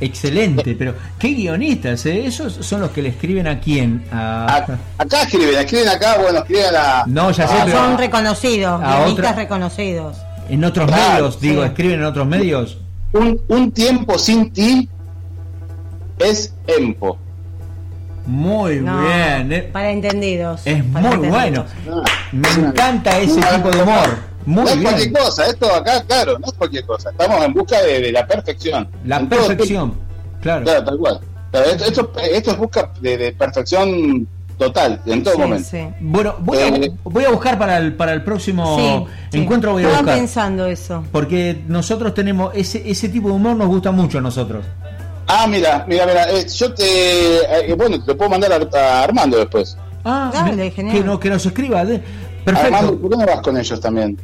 Excelente, 0.00 0.74
pero 0.78 0.94
qué 1.18 1.28
guionistas, 1.28 2.06
¿eh? 2.06 2.24
Esos 2.24 2.54
son 2.64 2.80
los 2.80 2.90
que 2.90 3.02
le 3.02 3.10
escriben 3.10 3.46
a 3.46 3.60
quién. 3.60 4.02
acá 4.10 5.22
escriben, 5.22 5.58
escriben 5.58 5.88
acá, 5.88 6.16
bueno, 6.18 6.38
escriben 6.38 6.74
a. 6.74 7.04
No, 7.06 7.30
ya 7.30 7.46
sé, 7.46 7.70
Son 7.70 7.98
reconocidos, 7.98 8.80
guionistas 8.80 9.36
reconocidos. 9.36 10.16
En 10.48 10.64
otros 10.64 10.90
medios, 10.90 11.38
digo, 11.40 11.62
escriben 11.64 12.00
en 12.00 12.06
otros 12.06 12.26
medios. 12.26 12.78
Un, 13.12 13.40
un 13.48 13.72
tiempo 13.72 14.18
sin 14.18 14.52
ti 14.52 14.88
es 16.20 16.54
EMPO. 16.66 17.18
Muy 18.26 18.78
bien. 18.78 19.52
Eh. 19.52 19.68
Para 19.72 19.90
entendidos. 19.90 20.62
Es 20.64 20.84
muy 20.84 21.28
bueno. 21.28 21.64
Me 22.32 22.48
encanta 22.48 23.18
ese 23.18 23.40
tipo 23.40 23.70
de 23.70 23.82
humor. 23.82 24.30
Muy 24.46 24.64
no 24.64 24.70
es 24.70 24.76
cualquier 24.76 25.12
cosa, 25.12 25.46
esto 25.46 25.74
acá, 25.74 26.02
claro, 26.06 26.38
no 26.38 26.46
es 26.46 26.52
cualquier 26.54 26.86
cosa. 26.86 27.10
Estamos 27.10 27.44
en 27.44 27.52
busca 27.52 27.82
de, 27.82 28.10
la 28.10 28.26
perfección. 28.26 28.88
La 29.04 29.20
perfección, 29.20 29.94
claro. 30.40 30.64
Claro, 30.64 30.84
tal 30.84 30.98
cual. 30.98 31.20
esto, 31.52 32.10
esto, 32.24 32.50
es 32.50 32.56
busca 32.56 32.90
de, 33.00 33.34
perfección 33.38 34.26
total, 34.56 35.00
en 35.04 35.22
todo 35.22 35.38
momento. 35.38 35.68
Bueno, 36.00 36.36
voy, 36.40 36.58
a, 36.58 36.68
eh, 36.68 36.92
voy, 37.04 37.24
a, 37.24 37.30
buscar 37.30 37.58
para 37.58 37.78
el, 37.78 37.94
para 37.94 38.14
el 38.14 38.22
próximo 38.24 39.06
encuentro. 39.30 39.72
Voy 39.72 39.84
a 39.84 39.90
Estaba 39.90 40.14
pensando 40.14 40.66
eso. 40.66 41.04
Porque 41.12 41.62
nosotros 41.68 42.14
tenemos 42.14 42.52
ese, 42.54 42.88
ese 42.90 43.10
tipo 43.10 43.28
de 43.28 43.34
humor, 43.34 43.56
nos 43.56 43.68
gusta 43.68 43.90
mucho 43.90 44.18
a 44.18 44.20
nosotros. 44.22 44.64
Ah, 45.32 45.46
mira, 45.46 45.84
mira, 45.86 46.06
mira. 46.06 46.28
Eh, 46.30 46.46
yo 46.48 46.74
te. 46.74 47.70
Eh, 47.70 47.74
bueno, 47.74 48.02
te 48.02 48.14
puedo 48.14 48.30
mandar 48.30 48.52
a, 48.52 49.02
Armando 49.04 49.38
después. 49.38 49.76
Ah, 50.04 50.30
Dale, 50.32 50.70
genial. 50.72 50.96
Que, 50.96 51.04
no, 51.04 51.20
que 51.20 51.30
nos 51.30 51.46
escriba. 51.46 51.84
Perfecto. 51.84 52.66
Armando, 52.66 52.98
¿por 52.98 53.10
qué 53.10 53.16
no 53.16 53.26
vas 53.26 53.40
con 53.40 53.56
ellos 53.56 53.80
también? 53.80 54.18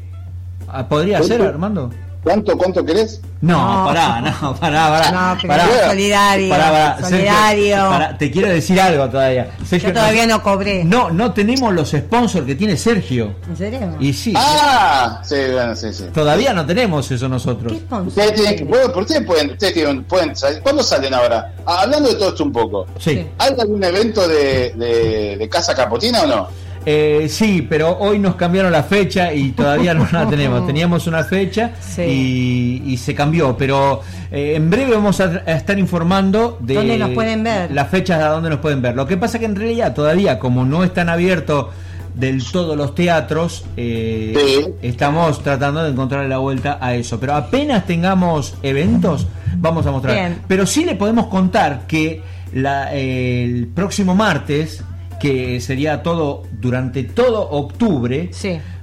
Ah, 0.66 0.86
¿Podría 0.88 1.22
ser, 1.22 1.42
Armando? 1.42 1.90
¿Cuánto, 2.26 2.58
cuánto 2.58 2.84
querés? 2.84 3.20
No, 3.40 3.84
pará, 3.86 4.20
no, 4.20 4.56
pará, 4.56 4.88
pará. 4.88 5.12
No, 5.12 5.38
pero 5.40 5.54
pará, 5.54 5.88
solidario. 5.90 6.48
Pará, 6.50 6.70
pará. 6.72 7.08
solidario. 7.08 8.16
te 8.18 8.30
quiero 8.32 8.48
decir 8.48 8.80
algo 8.80 9.08
todavía. 9.08 9.52
Sergio, 9.64 9.90
Yo 9.90 9.94
todavía 9.94 10.26
no 10.26 10.42
cobré. 10.42 10.82
No, 10.82 11.08
no 11.10 11.32
tenemos 11.32 11.72
los 11.72 11.90
sponsors 11.90 12.44
que 12.44 12.56
tiene 12.56 12.76
Sergio. 12.76 13.36
¿En 13.48 13.56
serio? 13.56 13.96
Y 14.00 14.12
sí. 14.12 14.32
Ah, 14.34 15.20
sí, 15.22 15.36
bueno, 15.52 15.76
sí, 15.76 15.92
sí. 15.92 16.06
Todavía 16.12 16.52
no 16.52 16.66
tenemos 16.66 17.08
eso 17.12 17.28
nosotros. 17.28 17.72
¿Qué 17.72 17.78
sponsor? 17.78 18.08
Ustedes 18.08 18.34
tienen 18.34 18.56
que, 18.56 18.66
¿Por 18.66 19.06
qué 19.06 19.20
pueden, 19.20 19.50
ustedes 19.52 20.02
pueden 20.08 20.34
salir? 20.34 20.60
¿Cuándo 20.62 20.82
salen 20.82 21.14
ahora? 21.14 21.54
Ah, 21.64 21.82
hablando 21.82 22.08
de 22.08 22.16
todo 22.16 22.30
esto 22.30 22.42
un 22.42 22.52
poco. 22.52 22.88
Sí. 22.98 23.24
¿Hay 23.38 23.54
algún 23.56 23.84
evento 23.84 24.26
de, 24.26 24.72
de, 24.74 25.36
de 25.38 25.48
Casa 25.48 25.76
Capotina 25.76 26.22
o 26.22 26.26
no? 26.26 26.65
Eh, 26.88 27.26
sí, 27.28 27.66
pero 27.68 27.98
hoy 27.98 28.20
nos 28.20 28.36
cambiaron 28.36 28.70
la 28.70 28.84
fecha 28.84 29.34
y 29.34 29.50
todavía 29.50 29.92
no 29.92 30.06
la 30.10 30.28
tenemos. 30.28 30.64
Teníamos 30.66 31.08
una 31.08 31.24
fecha 31.24 31.72
y, 31.98 32.96
se 32.96 33.12
cambió, 33.12 33.56
pero 33.56 34.02
eh, 34.30 34.54
en 34.54 34.70
breve 34.70 34.92
vamos 34.92 35.20
a, 35.20 35.38
estar 35.52 35.76
informando 35.78 36.58
de 36.60 36.74
¿Dónde 36.74 36.96
nos 36.96 37.10
pueden 37.10 37.42
ver? 37.42 37.72
las 37.72 37.90
fechas 37.90 38.22
a 38.22 38.28
dónde 38.28 38.50
nos 38.50 38.60
pueden 38.60 38.80
ver. 38.80 38.94
Lo 38.94 39.04
que 39.04 39.16
pasa 39.16 39.40
que 39.40 39.46
en 39.46 39.56
realidad 39.56 39.94
todavía, 39.94 40.38
como 40.38 40.64
no 40.64 40.84
están 40.84 41.08
abiertos 41.08 41.66
del 42.14 42.44
todo 42.44 42.76
los 42.76 42.94
teatros, 42.94 43.64
eh, 43.76 44.74
estamos 44.80 45.42
tratando 45.42 45.82
de 45.82 45.90
encontrar 45.90 46.24
la 46.26 46.38
vuelta 46.38 46.78
a 46.80 46.94
eso. 46.94 47.18
Pero 47.18 47.34
apenas 47.34 47.84
tengamos 47.84 48.54
eventos, 48.62 49.26
vamos 49.56 49.86
a 49.86 49.90
mostrar. 49.90 50.36
Pero 50.46 50.64
sí 50.66 50.84
le 50.84 50.94
podemos 50.94 51.26
contar 51.26 51.88
que 51.88 52.22
la, 52.54 52.94
el 52.94 53.66
próximo 53.74 54.14
martes 54.14 54.84
que 55.26 55.60
sería 55.60 56.02
todo 56.02 56.44
durante 56.52 57.02
todo 57.02 57.50
octubre, 57.50 58.30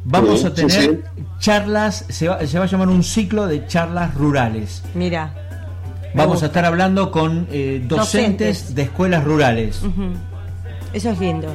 vamos 0.04 0.44
a 0.44 0.54
tener 0.54 1.04
charlas, 1.40 2.06
se 2.10 2.28
va, 2.28 2.46
se 2.46 2.58
va, 2.58 2.66
a 2.66 2.68
llamar 2.68 2.90
un 2.90 3.04
ciclo 3.04 3.48
de 3.48 3.66
charlas 3.66 4.14
rurales. 4.16 4.84
Mira. 4.94 5.34
Vamos 6.16 6.44
a 6.44 6.48
estar 6.48 6.66
hablando 6.66 7.10
con 7.12 7.48
eh, 7.50 7.82
docentes, 7.84 8.76
de 8.76 8.84
escuelas 8.84 9.24
rurales. 9.24 9.82
Eso 10.94 11.10
es 11.10 11.20
lindo 11.20 11.48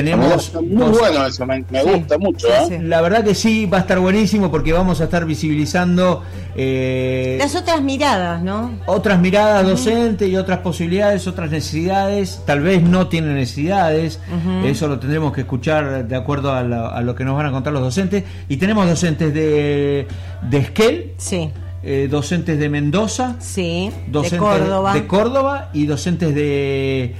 tenemos 0.00 0.52
muy 0.54 0.90
bueno 0.90 1.26
eso 1.26 1.46
me, 1.46 1.60
gusta 1.60 2.18
mucho 2.18 2.48
¿eh? 2.48 2.80
la 2.82 3.00
verdad 3.00 3.24
que 3.24 3.34
sí 3.34 3.66
va 3.66 3.78
a 3.78 3.80
estar 3.80 3.98
buenísimo 3.98 4.50
porque 4.50 4.72
vamos 4.72 5.00
a 5.00 5.04
estar 5.04 5.24
visibilizando 5.24 6.22
eh, 6.56 7.36
las 7.38 7.54
otras 7.54 7.82
miradas 7.82 8.42
no 8.42 8.72
otras 8.86 9.18
miradas 9.20 9.66
docentes 9.66 10.28
y 10.28 10.36
otras 10.36 10.58
posibilidades 10.58 11.26
otras 11.26 11.50
necesidades. 11.50 12.42
Tal 12.44 12.60
vez 12.60 12.82
no 12.82 13.08
tienen 13.08 13.34
necesidades. 13.34 14.20
Eso 14.64 14.88
lo 14.88 14.98
tendremos 14.98 15.32
que 15.32 15.42
escuchar 15.42 16.06
de 16.06 16.16
acuerdo 16.16 16.52
a, 16.52 16.62
lo 17.02 17.14
que 17.14 17.24
nos 17.24 17.36
van 17.36 17.46
a 17.46 17.52
contar 17.52 17.72
los 17.72 17.82
docentes. 17.82 18.24
Y 18.48 18.56
tenemos 18.56 18.86
docentes 18.86 19.32
de 19.32 20.06
de 20.50 20.58
Esquel 20.58 21.12
sí. 21.16 21.50
eh, 21.82 22.08
docentes 22.10 22.58
de 22.58 22.68
Mendoza, 22.68 23.36
sí, 23.38 23.90
docentes 24.08 24.32
de 24.32 24.38
Córdoba. 24.38 24.94
de 24.94 25.06
Córdoba 25.06 25.70
y 25.72 25.86
docentes 25.86 26.34
de 26.34 27.14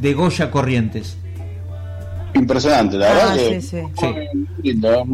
de 0.00 0.14
Goya 0.14 0.50
Corrientes 0.50 1.18
impresionante, 2.36 2.96
la 2.96 3.08
verdad. 3.08 3.28
Ah, 3.30 3.36
que 3.36 3.60
sí, 3.60 3.70
sí. 3.70 4.06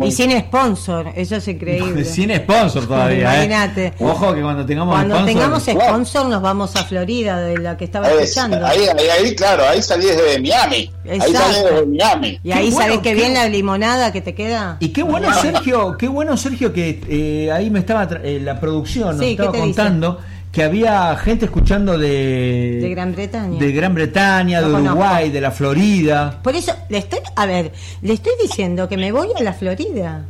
Y 0.00 0.10
sin 0.10 0.38
sponsor, 0.40 1.12
eso 1.14 1.36
es 1.36 1.48
increíble. 1.48 2.04
sin 2.06 2.34
sponsor 2.36 2.86
todavía. 2.86 3.18
¿eh? 3.18 3.44
Imagínate. 3.44 3.94
Ojo 3.98 4.34
que 4.34 4.42
cuando 4.42 4.66
tengamos 4.66 4.94
cuando 4.94 5.14
sponsor. 5.14 5.34
tengamos 5.34 5.62
sponsor 5.62 6.26
nos 6.26 6.42
vamos 6.42 6.76
a 6.76 6.84
Florida, 6.84 7.40
de 7.40 7.58
la 7.58 7.76
que 7.76 7.84
estaba 7.84 8.10
escuchando. 8.10 8.64
Ahí, 8.64 8.80
ahí, 8.86 9.34
claro, 9.34 9.64
ahí 9.68 9.82
salí 9.82 10.06
desde 10.06 10.40
Miami. 10.40 10.90
Exacto. 11.04 11.24
Ahí 11.24 11.32
salí 11.32 11.64
desde 11.64 11.86
Miami. 11.86 12.40
Y 12.42 12.52
ahí 12.52 12.72
sabes 12.72 12.98
que 12.98 13.14
bien 13.14 13.34
la 13.34 13.48
limonada 13.48 14.12
que 14.12 14.20
te 14.20 14.34
queda. 14.34 14.76
Y 14.80 14.88
qué 14.88 15.02
bueno, 15.02 15.32
Sergio, 15.40 15.96
qué 15.98 16.08
bueno, 16.08 16.36
Sergio, 16.36 16.72
que 16.72 17.00
eh, 17.08 17.52
ahí 17.52 17.70
me 17.70 17.80
estaba 17.80 18.08
eh, 18.22 18.40
la 18.42 18.58
producción, 18.60 19.16
nos 19.16 19.26
estaba 19.26 19.52
contando 19.52 20.18
que 20.52 20.62
había 20.62 21.16
gente 21.16 21.46
escuchando 21.46 21.96
de 21.96 22.78
de 22.80 22.90
Gran 22.90 23.12
Bretaña, 23.12 23.58
de 23.58 23.72
Gran 23.72 23.94
Bretaña, 23.94 24.60
de 24.60 24.72
Uruguay, 24.72 25.30
de 25.30 25.40
la 25.40 25.50
Florida. 25.50 26.40
Por 26.42 26.54
eso 26.54 26.72
le 26.90 26.98
estoy, 26.98 27.20
a 27.34 27.46
ver, 27.46 27.72
le 28.02 28.12
estoy 28.12 28.34
diciendo 28.40 28.86
que 28.86 28.98
me 28.98 29.10
voy 29.10 29.28
a 29.34 29.42
la 29.42 29.54
Florida. 29.54 30.26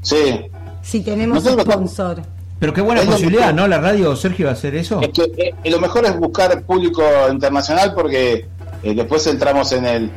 Sí. 0.00 0.40
Si 0.82 1.00
tenemos 1.02 1.44
un 1.44 1.60
sponsor. 1.60 2.22
Pero 2.58 2.72
qué 2.72 2.80
buena 2.80 3.02
posibilidad, 3.02 3.52
¿no? 3.52 3.68
La 3.68 3.78
radio, 3.78 4.16
Sergio, 4.16 4.46
va 4.46 4.52
a 4.52 4.54
hacer 4.54 4.74
eso. 4.74 5.00
Es 5.02 5.10
que, 5.10 5.24
eh, 5.36 5.70
lo 5.70 5.78
mejor 5.78 6.06
es 6.06 6.18
buscar 6.18 6.62
público 6.62 7.02
internacional 7.30 7.92
porque 7.94 8.46
eh, 8.82 8.94
después 8.94 9.26
entramos 9.26 9.72
en 9.72 9.86
el 9.86 10.10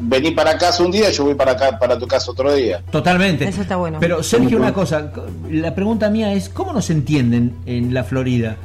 vení 0.00 0.30
para 0.32 0.58
casa 0.58 0.82
un 0.82 0.90
día, 0.90 1.10
yo 1.10 1.24
voy 1.24 1.34
para 1.34 1.52
acá, 1.52 1.78
para 1.78 1.98
tu 1.98 2.06
casa 2.06 2.30
otro 2.30 2.52
día. 2.54 2.82
Totalmente. 2.90 3.48
Eso 3.48 3.62
está 3.62 3.76
bueno. 3.76 3.98
Pero 4.00 4.22
Sergio, 4.22 4.58
una 4.58 4.72
cosa, 4.72 5.10
la 5.50 5.74
pregunta 5.74 6.10
mía 6.10 6.32
es, 6.32 6.48
¿cómo 6.48 6.72
nos 6.72 6.90
entienden 6.90 7.56
en 7.66 7.94
la 7.94 8.04
Florida? 8.04 8.56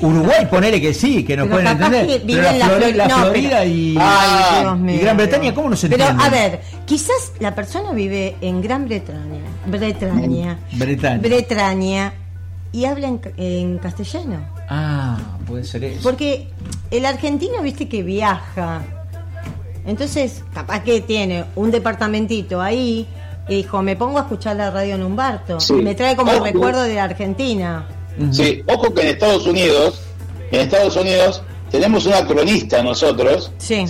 Uruguay, 0.00 0.46
ponele 0.50 0.80
que 0.80 0.92
sí, 0.92 1.24
que 1.24 1.36
nos 1.36 1.48
pueden 1.48 1.66
entender. 1.68 2.22
Pero 2.26 2.42
la, 2.94 3.08
Florida, 3.08 3.64
y, 3.64 3.94
Gran 3.94 5.16
Bretaña, 5.16 5.54
¿cómo 5.54 5.70
nos 5.70 5.84
entienden? 5.84 6.16
Pero 6.16 6.26
a 6.26 6.30
ver, 6.30 6.60
quizás 6.84 7.32
la 7.40 7.54
persona 7.54 7.92
vive 7.92 8.36
en 8.40 8.60
Gran 8.60 8.86
Bretaña, 8.86 9.40
Bretaña, 9.66 10.58
Bretaña, 10.72 11.18
Bretaña 11.20 12.12
y 12.72 12.84
habla 12.86 13.18
en, 13.36 13.78
castellano. 13.78 14.53
Ah, 14.68 15.18
puede 15.46 15.64
ser 15.64 15.84
eso. 15.84 16.02
Porque 16.02 16.48
el 16.90 17.04
argentino, 17.04 17.62
viste 17.62 17.88
que 17.88 18.02
viaja 18.02 18.82
entonces, 19.86 20.42
capaz 20.54 20.82
que 20.82 21.00
tiene 21.02 21.44
un 21.56 21.70
departamentito 21.70 22.60
ahí 22.60 23.06
y 23.48 23.56
dijo, 23.56 23.82
me 23.82 23.96
pongo 23.96 24.18
a 24.18 24.22
escuchar 24.22 24.56
la 24.56 24.70
radio 24.70 24.94
en 24.94 25.02
Umbarto. 25.02 25.58
Y 25.68 25.82
me 25.82 25.94
trae 25.94 26.16
como 26.16 26.32
recuerdo 26.32 26.82
de 26.82 26.98
Argentina. 26.98 27.86
Sí, 28.30 28.62
ojo 28.66 28.94
que 28.94 29.02
en 29.02 29.08
Estados 29.08 29.46
Unidos, 29.46 30.00
en 30.50 30.60
Estados 30.60 30.96
Unidos 30.96 31.42
tenemos 31.70 32.06
una 32.06 32.24
cronista 32.26 32.82
nosotros, 32.82 33.52
sí. 33.58 33.84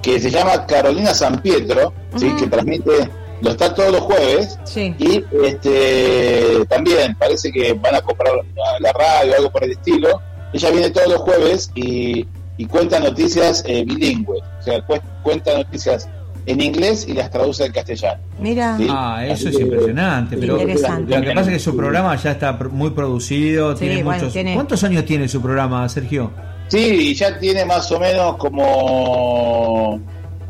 que 0.00 0.18
se 0.18 0.30
llama 0.30 0.66
Carolina 0.66 1.14
San 1.14 1.40
Pietro, 1.40 1.92
¿sí? 2.16 2.32
que 2.38 2.46
transmite, 2.46 3.10
lo 3.42 3.50
está 3.50 3.74
todos 3.74 3.92
los 3.92 4.00
jueves, 4.00 4.58
y 4.76 5.24
este 5.44 6.64
también 6.68 7.14
parece 7.16 7.52
que 7.52 7.74
van 7.74 7.96
a 7.96 8.00
comprar 8.00 8.32
la 8.80 8.92
radio, 8.92 9.34
algo 9.36 9.50
por 9.50 9.64
el 9.64 9.72
estilo. 9.72 10.20
Ella 10.52 10.70
viene 10.70 10.90
todos 10.90 11.08
los 11.08 11.20
jueves 11.22 11.70
y 11.74 12.26
y 12.56 12.66
cuenta 12.66 13.00
noticias 13.00 13.64
eh, 13.66 13.84
bilingües, 13.84 14.42
o 14.60 14.62
sea, 14.62 14.82
cuenta 15.22 15.56
noticias 15.56 16.08
en 16.44 16.60
inglés 16.60 17.06
y 17.08 17.14
las 17.14 17.30
traduce 17.30 17.64
al 17.64 17.72
castellano. 17.72 18.20
Mira. 18.40 18.76
Ah, 18.88 19.24
eso 19.26 19.48
es 19.48 19.58
impresionante. 19.58 20.36
Pero 20.36 20.56
lo 20.56 20.66
que 20.66 21.32
pasa 21.34 21.50
es 21.50 21.56
que 21.56 21.58
su 21.58 21.76
programa 21.76 22.14
ya 22.16 22.32
está 22.32 22.52
muy 22.52 22.90
producido. 22.90 23.74
tiene 23.74 24.02
muchos... 24.04 24.32
¿Cuántos 24.54 24.82
años 24.84 25.04
tiene 25.04 25.28
su 25.28 25.40
programa, 25.40 25.88
Sergio? 25.88 26.30
Sí, 26.68 27.14
ya 27.14 27.38
tiene 27.38 27.64
más 27.64 27.90
o 27.92 28.00
menos 28.00 28.36
como 28.36 30.00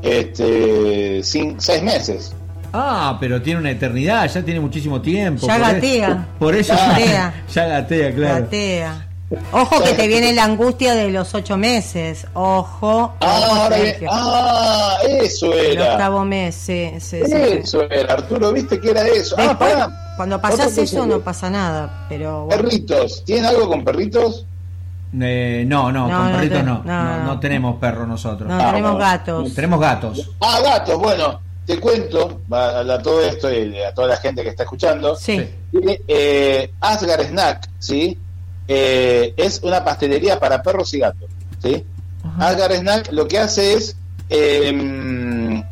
este 0.02 1.22
seis 1.22 1.82
meses. 1.82 2.34
Ah, 2.72 3.18
pero 3.20 3.42
tiene 3.42 3.60
una 3.60 3.70
eternidad, 3.70 4.30
ya 4.30 4.42
tiene 4.42 4.60
muchísimo 4.60 5.00
tiempo. 5.00 5.46
Ya 5.46 5.58
gatea. 5.58 6.28
por 6.38 6.54
eso 6.54 6.74
ya, 6.74 7.34
ya 7.52 7.66
gatea, 7.66 8.14
claro. 8.14 8.44
Gatea. 8.44 9.06
Ojo 9.52 9.82
que 9.82 9.94
te 9.94 10.06
viene 10.08 10.32
la 10.34 10.44
angustia 10.44 10.94
de 10.94 11.10
los 11.10 11.34
ocho 11.34 11.56
meses. 11.56 12.26
Ojo. 12.34 13.14
Ah, 13.20 13.70
ah 14.10 14.96
eso 15.22 15.52
era. 15.54 15.84
El 15.84 15.90
octavo 15.92 16.24
mes, 16.24 16.54
sí, 16.54 16.90
Eso 16.94 17.82
era, 17.90 18.14
Arturo, 18.14 18.52
viste 18.52 18.78
que 18.80 18.90
era 18.90 19.06
eso. 19.06 19.36
ah, 19.38 20.14
Cuando 20.16 20.40
pasas 20.40 20.76
eso 20.76 21.06
no 21.06 21.20
pasa 21.20 21.50
nada, 21.50 22.06
pero. 22.08 22.48
Perritos, 22.48 23.24
¿tienen 23.24 23.46
algo 23.46 23.68
con 23.68 23.84
perritos? 23.84 24.46
Eh, 25.20 25.64
no, 25.66 25.92
no, 25.92 26.08
con 26.08 26.32
perritos 26.32 26.64
no. 26.64 26.82
No, 26.84 27.40
tenemos 27.40 27.76
perros 27.76 28.08
nosotros. 28.08 28.48
No, 28.48 28.58
tenemos 28.58 28.98
gatos. 28.98 29.54
Tenemos 29.54 29.80
gatos. 29.80 30.30
Ah, 30.40 30.60
gatos, 30.62 30.98
bueno, 30.98 31.40
te 31.66 31.78
cuento 31.78 32.40
a, 32.50 32.98
todo 33.02 33.22
esto 33.22 33.52
y 33.52 33.78
a 33.80 33.94
toda 33.94 34.08
la 34.08 34.16
gente 34.16 34.42
que 34.42 34.48
está 34.50 34.64
escuchando. 34.64 35.16
Sí. 35.16 35.48
Eh, 36.08 36.72
Asgar 36.80 37.24
Snack, 37.24 37.68
¿sí? 37.78 38.18
Eh, 38.68 39.34
es 39.36 39.60
una 39.62 39.84
pastelería 39.84 40.38
para 40.38 40.62
perros 40.62 40.92
y 40.94 41.00
gatos. 41.00 41.28
¿sí? 41.62 41.84
Algar 42.38 42.72
Snack 42.72 43.12
lo 43.12 43.26
que 43.28 43.38
hace 43.38 43.74
es 43.74 43.96
em, 44.28 45.62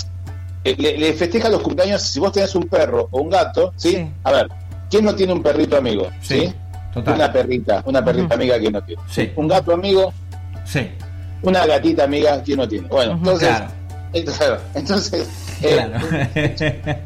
eh, 0.65 0.77
le, 0.77 1.13
festeja 1.15 1.49
los 1.49 1.63
cumpleaños 1.63 2.03
si 2.03 2.21
vos 2.21 2.33
tenés 2.33 2.55
un 2.55 2.65
perro 2.65 3.09
o 3.11 3.23
un 3.23 3.31
gato, 3.31 3.73
¿sí? 3.77 4.07
A 4.25 4.33
ver, 4.33 4.49
¿quién 4.91 5.05
no 5.05 5.15
tiene 5.15 5.33
un 5.33 5.43
perrito 5.43 5.77
amigo? 5.77 6.09
Sí. 6.21 6.53
Una 6.95 7.33
perrita, 7.33 7.83
una 7.87 8.05
perrita 8.05 8.35
amiga, 8.35 8.59
¿quién 8.59 8.73
no 8.73 8.83
tiene? 8.83 9.03
Sí. 9.09 9.33
Un 9.37 9.49
gato 9.49 9.73
amigo. 9.73 10.13
Sí. 10.65 10.91
Una 11.43 11.65
gatita 11.65 12.05
amiga, 12.05 12.43
¿quién 12.43 12.59
no 12.59 12.69
tiene? 12.69 12.89
Bueno, 12.89 13.13
entonces, 13.13 13.51
entonces 14.13 15.29
eh, 15.63 17.03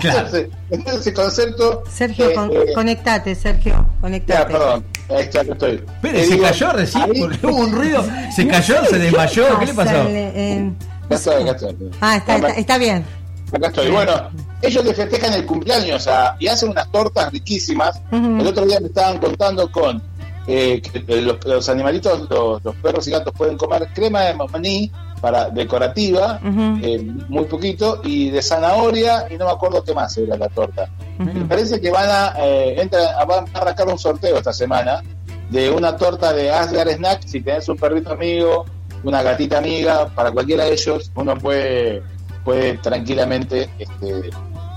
claro. 0.00 0.28
ese 0.70 1.12
concepto. 1.12 1.84
Sergio, 1.90 2.30
eh, 2.30 2.72
conectate, 2.74 3.34
Sergio, 3.34 3.86
conectate. 4.00 4.52
perdón, 4.52 4.84
ahí 5.10 5.22
está, 5.22 5.42
estoy. 5.42 5.74
Espere, 5.74 6.24
se 6.24 6.38
cayó 6.38 6.72
recién 6.72 7.12
porque 7.18 7.46
hubo 7.46 7.56
un 7.56 7.72
ruido. 7.72 8.04
Se 8.34 8.46
cayó, 8.48 8.82
se 8.86 8.98
desmayó, 8.98 9.58
¿qué 9.58 9.66
le 9.66 9.74
pasó? 9.74 9.90
Acá 9.90 11.14
estoy, 11.14 11.42
acá 11.42 11.50
estoy. 11.52 11.90
Ah, 12.00 12.16
está, 12.16 12.36
está, 12.36 12.78
bien. 12.78 13.04
Acá 13.52 13.66
estoy. 13.66 13.90
Bueno, 13.90 14.30
ellos 14.62 14.84
le 14.84 14.94
festejan 14.94 15.34
el 15.34 15.44
cumpleaños 15.44 16.08
y 16.38 16.48
hacen 16.48 16.70
unas 16.70 16.90
tortas 16.90 17.30
riquísimas. 17.30 18.00
El 18.10 18.46
otro 18.46 18.64
día 18.64 18.80
me 18.80 18.86
estaban 18.86 19.18
contando 19.18 19.70
con 19.70 20.02
eh, 20.46 20.80
que 20.80 21.20
los, 21.20 21.68
animalitos, 21.68 22.28
los, 22.30 22.64
los, 22.64 22.74
perros 22.76 23.06
y 23.06 23.10
gatos 23.10 23.34
pueden 23.36 23.58
comer 23.58 23.86
crema 23.94 24.22
de 24.22 24.34
maní 24.34 24.90
para 25.22 25.50
decorativa, 25.50 26.40
eh, 26.82 27.00
muy 27.28 27.44
poquito, 27.44 28.00
y 28.02 28.30
de 28.30 28.42
zanahoria, 28.42 29.26
y 29.30 29.36
no 29.36 29.46
me 29.46 29.52
acuerdo 29.52 29.84
qué 29.84 29.94
más 29.94 30.18
era 30.18 30.36
la 30.36 30.48
torta. 30.48 30.90
Me 31.16 31.44
parece 31.44 31.80
que 31.80 31.92
van 31.92 32.08
a, 32.10 32.34
eh, 32.38 32.90
van 33.28 33.44
a 33.54 33.58
arrancar 33.58 33.86
un 33.86 33.98
sorteo 33.98 34.36
esta 34.36 34.52
semana 34.52 35.00
de 35.48 35.70
una 35.70 35.96
torta 35.96 36.32
de 36.32 36.50
Asgar 36.50 36.88
Snack. 36.88 37.22
Si 37.24 37.40
tenés 37.40 37.68
un 37.68 37.76
perrito 37.76 38.12
amigo, 38.12 38.66
una 39.04 39.22
gatita 39.22 39.58
amiga, 39.58 40.08
para 40.08 40.32
cualquiera 40.32 40.64
de 40.64 40.72
ellos, 40.72 41.12
uno 41.14 41.38
puede, 41.38 42.02
puede 42.44 42.78
tranquilamente 42.78 43.70
este, 43.78 44.30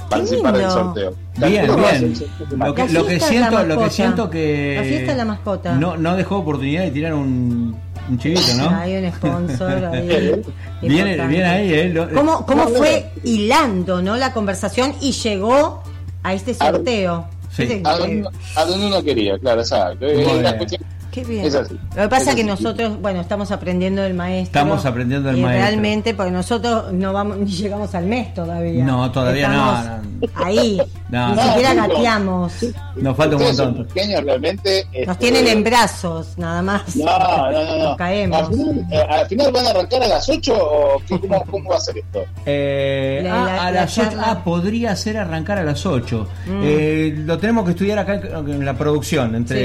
participar 0.08 0.56
del 0.56 0.70
sorteo. 0.70 1.14
Bien, 1.38 1.76
bien. 1.76 2.16
Lo 2.52 2.76
que, 2.76 2.88
lo 2.90 3.08
que 3.08 3.20
siento, 3.20 3.64
lo 3.64 3.80
que 3.80 3.90
siento 3.90 4.30
que 4.30 4.76
la 4.78 4.84
fiesta 4.84 5.12
de 5.14 5.18
la 5.18 5.26
mascota. 5.26 5.74
No, 5.74 5.98
no 5.98 6.16
dejó 6.16 6.38
oportunidad 6.38 6.84
de 6.84 6.92
tirar 6.92 7.16
un 7.16 7.76
un 8.10 8.20
chivito, 8.20 8.54
¿no? 8.58 8.70
Hay 8.70 8.96
un 8.98 9.12
sponsor 9.12 9.86
ahí. 9.86 10.44
viene, 10.82 11.28
viene 11.28 11.46
ahí, 11.46 11.74
¿eh? 11.74 12.08
¿Cómo, 12.14 12.46
cómo 12.46 12.68
fue 12.70 13.12
hilando, 13.24 14.02
¿no? 14.02 14.16
La 14.16 14.34
conversación 14.34 14.96
y 15.02 15.12
llegó 15.12 15.84
a 16.24 16.34
este 16.34 16.54
sorteo. 16.54 17.28
Sí. 17.52 17.82
A, 17.86 17.98
donde, 18.66 18.86
uno 18.86 19.02
quería, 19.04 19.40
claro, 19.40 19.62
exacto. 19.62 20.06
Qué 21.16 21.24
bien. 21.24 21.46
Es 21.46 21.56
así. 21.56 21.80
Lo 21.96 22.02
que 22.02 22.10
pasa 22.10 22.32
es 22.32 22.36
que 22.36 22.44
nosotros, 22.44 23.00
bueno, 23.00 23.22
estamos 23.22 23.50
aprendiendo 23.50 24.02
del 24.02 24.16
maestro. 24.16 24.60
Estamos 24.60 24.86
aprendiendo 24.86 25.30
del 25.30 25.38
maestro. 25.38 25.66
Realmente, 25.66 26.14
porque 26.14 26.32
nosotros 26.32 26.92
no 26.92 27.14
vamos 27.14 27.38
ni 27.40 27.46
llegamos 27.46 27.96
al 27.96 28.06
mes 28.06 28.34
todavía. 28.34 28.84
No, 28.84 29.10
todavía 29.14 29.48
no, 29.48 30.02
Ahí. 30.36 30.82
ni 31.10 31.42
siquiera 31.42 31.74
gateamos. 31.74 32.52
Nos 32.98 33.16
falta 33.16 33.38
un 33.38 33.44
montón. 33.44 33.88
realmente. 33.96 34.86
Nos 34.92 35.16
este, 35.16 35.16
tienen 35.16 35.48
en 35.48 35.64
brazos, 35.64 36.38
nada 36.38 36.62
más. 36.62 36.98
No, 36.98 37.06
no, 37.06 37.64
no. 37.64 37.78
Nos 37.78 37.98
caemos. 37.98 38.50
Eh, 38.92 39.06
¿Al 39.10 39.26
final, 39.28 39.54
van 39.54 39.68
a 39.68 39.70
arrancar 39.70 40.04
a 40.04 40.08
las 40.08 40.28
8 40.28 40.54
o 40.54 41.02
cómo, 41.08 41.46
cómo, 41.46 41.70
va 41.70 41.78
a 41.78 41.80
ser 41.80 41.98
esto? 42.00 42.26
Eh, 42.46 43.26
a, 43.32 43.72
las 43.72 43.98
8. 43.98 44.18
Ah, 44.20 44.42
podría 44.44 44.94
ser 44.98 45.16
arrancar 45.16 45.60
a 45.60 45.64
las 45.64 45.86
8. 45.86 46.28
Mm. 46.46 46.62
Eh, 46.62 47.14
lo 47.26 47.38
tenemos 47.38 47.64
que 47.64 47.72
estudiar 47.72 48.00
acá 48.00 48.16
en 48.16 48.66
la 48.66 48.78
producción, 48.78 49.34
entre, 49.36 49.64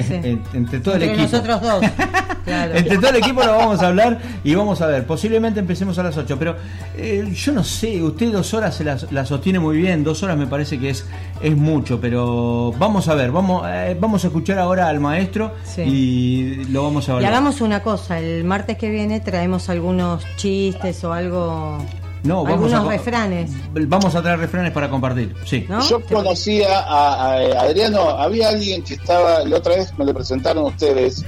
entre 0.53 0.79
todo 0.79 0.95
el 0.95 1.03
equipo 1.03 1.40
nosotros 1.47 1.83
dos. 1.83 1.91
Entre 2.47 2.97
todo 2.97 3.11
el 3.11 3.17
equipo 3.17 3.43
lo 3.45 3.57
vamos 3.57 3.83
a 3.83 3.89
hablar 3.89 4.19
y 4.43 4.55
vamos 4.55 4.81
a 4.81 4.87
ver. 4.87 5.07
Posiblemente 5.07 5.61
empecemos 5.61 5.99
a 5.99 6.03
las 6.03 6.17
8, 6.17 6.37
pero 6.39 6.57
eh, 6.97 7.29
yo 7.33 7.53
no 7.53 7.63
sé, 7.63 8.03
usted 8.03 8.33
dos 8.33 8.53
horas 8.55 8.75
se 8.75 8.85
las, 8.85 9.07
sostiene 9.29 9.59
muy 9.59 9.77
bien, 9.77 10.03
dos 10.03 10.23
horas 10.23 10.37
me 10.37 10.47
parece 10.47 10.79
que 10.79 10.91
es, 10.91 11.07
es 11.43 11.57
mucho, 11.57 12.01
pero 12.01 12.73
vamos 12.79 13.09
a 13.09 13.15
ver, 13.15 13.31
vamos, 13.31 13.63
eh, 13.69 13.97
vamos 13.99 14.25
a 14.25 14.29
escuchar 14.29 14.59
ahora 14.59 14.89
al 14.89 15.01
maestro 15.01 15.55
y 15.77 16.65
lo 16.71 16.83
vamos 16.83 17.09
a 17.09 17.15
ver. 17.15 17.23
Y 17.23 17.27
hagamos 17.27 17.61
una 17.61 17.83
cosa, 17.83 18.19
el 18.19 18.45
martes 18.45 18.77
que 18.77 18.91
viene 18.91 19.21
traemos 19.21 19.69
algunos 19.69 20.25
chistes 20.37 21.05
o 21.05 21.13
algo 21.13 21.79
no, 22.23 22.45
vamos 22.45 22.73
Algunos 22.73 22.89
refranes. 22.89 23.51
Vamos 23.73 24.15
a 24.15 24.23
traer 24.23 24.39
refranes 24.39 24.73
para 24.73 24.91
compartir, 24.91 25.35
sí. 25.45 25.67
Yo 25.89 26.01
conocía 26.05 26.81
a, 26.81 27.35
Adriano, 27.61 28.11
había 28.11 28.51
alguien 28.51 28.83
que 28.83 28.95
estaba, 28.95 29.45
la 29.45 29.57
otra 29.57 29.77
vez 29.77 29.93
me 29.99 30.05
lo 30.05 30.15
presentaron 30.15 30.65
ustedes, 30.65 31.25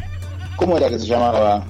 ¿cómo 0.57 0.77
era 0.77 0.89
que 0.89 0.99
se 0.99 1.07
llamaba? 1.07 1.65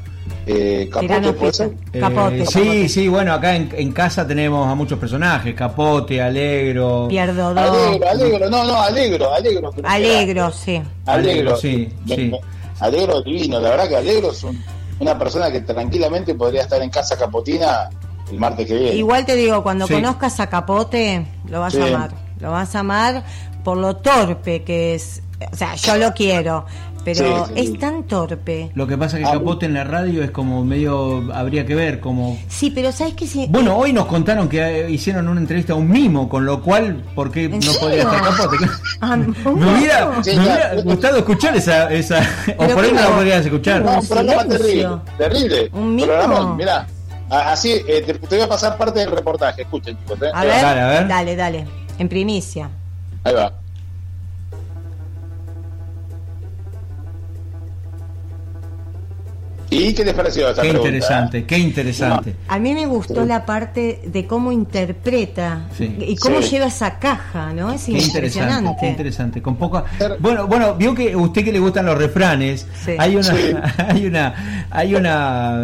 Eh, 0.45 0.91
Capote, 0.93 1.33
¿puede 1.35 1.53
ser? 1.53 1.73
Eh, 1.93 2.01
Capote. 2.01 2.47
Sí, 2.47 2.89
sí, 2.89 3.07
bueno, 3.07 3.33
acá 3.33 3.55
en, 3.55 3.93
casa 3.93 4.27
tenemos 4.27 4.67
a 4.67 4.75
muchos 4.75 4.99
personajes, 4.99 5.55
Capote, 5.55 6.21
Alegro. 6.21 7.07
Pierdo 7.09 7.55
dos. 7.55 7.59
Alegro, 7.59 8.09
Alegro, 8.09 8.51
no, 8.51 8.65
no, 8.65 8.83
Alegro, 8.83 9.33
Alegro. 9.33 9.73
Alegro, 9.85 10.51
sí. 10.51 10.83
Alegro, 11.07 11.57
sí, 11.57 11.89
sí. 12.09 12.33
Alegro 12.81 13.23
divino, 13.23 13.61
la 13.61 13.71
verdad 13.71 13.89
que 13.89 13.97
Alegro 13.97 14.33
es 14.33 14.45
una 14.99 15.17
persona 15.17 15.53
que 15.53 15.61
tranquilamente 15.61 16.35
podría 16.35 16.63
estar 16.63 16.83
en 16.83 16.91
casa 16.91 17.17
capotina 17.17 17.89
el 18.33 18.39
martes 18.39 18.67
que 18.67 18.75
viene. 18.75 18.97
Igual 18.97 19.27
te 19.27 19.37
digo, 19.37 19.63
cuando 19.63 19.87
conozcas 19.87 20.41
a 20.41 20.49
Capote, 20.49 21.27
lo 21.49 21.61
vas 21.61 21.75
a 21.77 21.87
amar. 21.87 22.11
Lo 22.41 22.51
vas 22.51 22.75
a 22.75 22.81
amar 22.81 23.25
por 23.63 23.77
lo 23.77 23.97
torpe 23.97 24.63
que 24.63 24.95
es. 24.95 25.23
O 25.53 25.57
sea, 25.57 25.75
yo 25.75 25.97
lo 25.97 26.13
quiero, 26.13 26.67
pero 27.05 27.49
es 27.55 27.79
tan 27.79 28.05
torpe. 28.05 28.71
Lo 28.75 28.87
que 28.87 28.97
pasa 28.97 29.19
es 29.19 29.25
que 29.25 29.29
ah, 29.29 29.35
Capote 29.35 29.67
en 29.67 29.75
la 29.75 29.85
radio 29.85 30.23
es 30.23 30.31
como 30.31 30.65
medio, 30.65 31.33
habría 31.35 31.67
que 31.67 31.75
ver, 31.75 31.99
como... 31.99 32.39
Sí, 32.49 32.71
pero 32.71 32.93
¿sabes 32.93 33.15
qué? 33.15 33.27
Si... 33.27 33.47
Bueno, 33.49 33.77
hoy 33.77 33.93
nos 33.93 34.07
contaron 34.07 34.49
que 34.49 34.61
eh, 34.61 34.91
hicieron 34.91 35.29
una 35.29 35.41
entrevista 35.41 35.73
a 35.73 35.77
un 35.77 35.91
mimo, 35.91 36.29
con 36.29 36.47
lo 36.47 36.63
cual, 36.63 37.03
¿por 37.15 37.33
qué 37.33 37.49
no 37.49 37.59
podría 37.81 38.03
estar 38.03 38.23
Capote? 38.23 38.57
Ah, 39.01 39.17
me, 39.17 39.33
hubiera, 39.35 40.75
gustado 40.85 41.17
escuchar 41.17 41.57
esa... 41.57 41.93
esa 41.93 42.21
o 42.57 42.69
por 42.69 42.85
ahí 42.85 42.93
no 42.93 43.01
la 43.01 43.11
podrías 43.11 43.45
escuchar. 43.45 43.83
un 43.83 44.07
programa 44.07 44.47
terrible, 44.47 44.89
terrible. 45.19 45.71
Un 45.73 45.97
mimo. 45.97 46.55
mirá. 46.55 46.87
Ah, 47.33 47.53
así, 47.53 47.83
eh, 47.89 48.03
te, 48.03 48.37
voy 48.37 48.41
a 48.43 48.49
pasar 48.49 48.77
parte 48.77 49.01
del 49.01 49.11
reportaje. 49.11 49.63
Escuchen, 49.63 49.97
chicos. 49.99 50.21
Eh. 50.21 50.31
A, 50.35 50.45
ver, 50.45 50.61
dale, 50.61 50.81
a 50.81 50.89
ver. 50.89 51.09
Dale, 51.09 51.37
dale. 51.37 51.67
En 51.99 52.07
primicia. 52.07 52.69
Ahí 53.25 53.35
va. 53.35 53.62
¿Y 59.73 59.95
qué 59.95 60.05
les 60.05 60.15
pareció 60.15 60.49
esa 60.51 60.63
Qué 60.63 60.69
interesante, 60.69 61.45
qué 61.45 61.59
interesante. 61.59 62.35
A 62.49 62.59
mí 62.59 62.75
me 62.75 62.87
gustó 62.87 63.25
la 63.25 63.47
parte 63.47 64.03
de 64.05 64.27
cómo 64.27 64.53
interpreta 64.53 65.69
y 65.79 66.17
cómo 66.17 66.41
lleva 66.41 66.67
esa 66.67 66.99
caja, 66.99 67.53
¿no? 67.53 67.73
Es 67.73 67.89
impresionante. 67.89 68.77
Qué 68.81 68.89
interesante, 68.89 69.43
con 69.43 69.57
poca 69.57 69.85
Bueno, 70.19 70.47
bueno, 70.47 70.75
vio 70.75 70.95
que 70.95 71.15
usted 71.17 71.45
que 71.45 71.53
le 71.53 71.59
gustan 71.59 71.87
los 71.87 71.97
refranes, 71.97 72.67
hay 72.99 73.17
una 73.17 73.33
hay 73.89 74.07
una 74.07 74.67
hay 74.71 74.95
una 74.95 75.59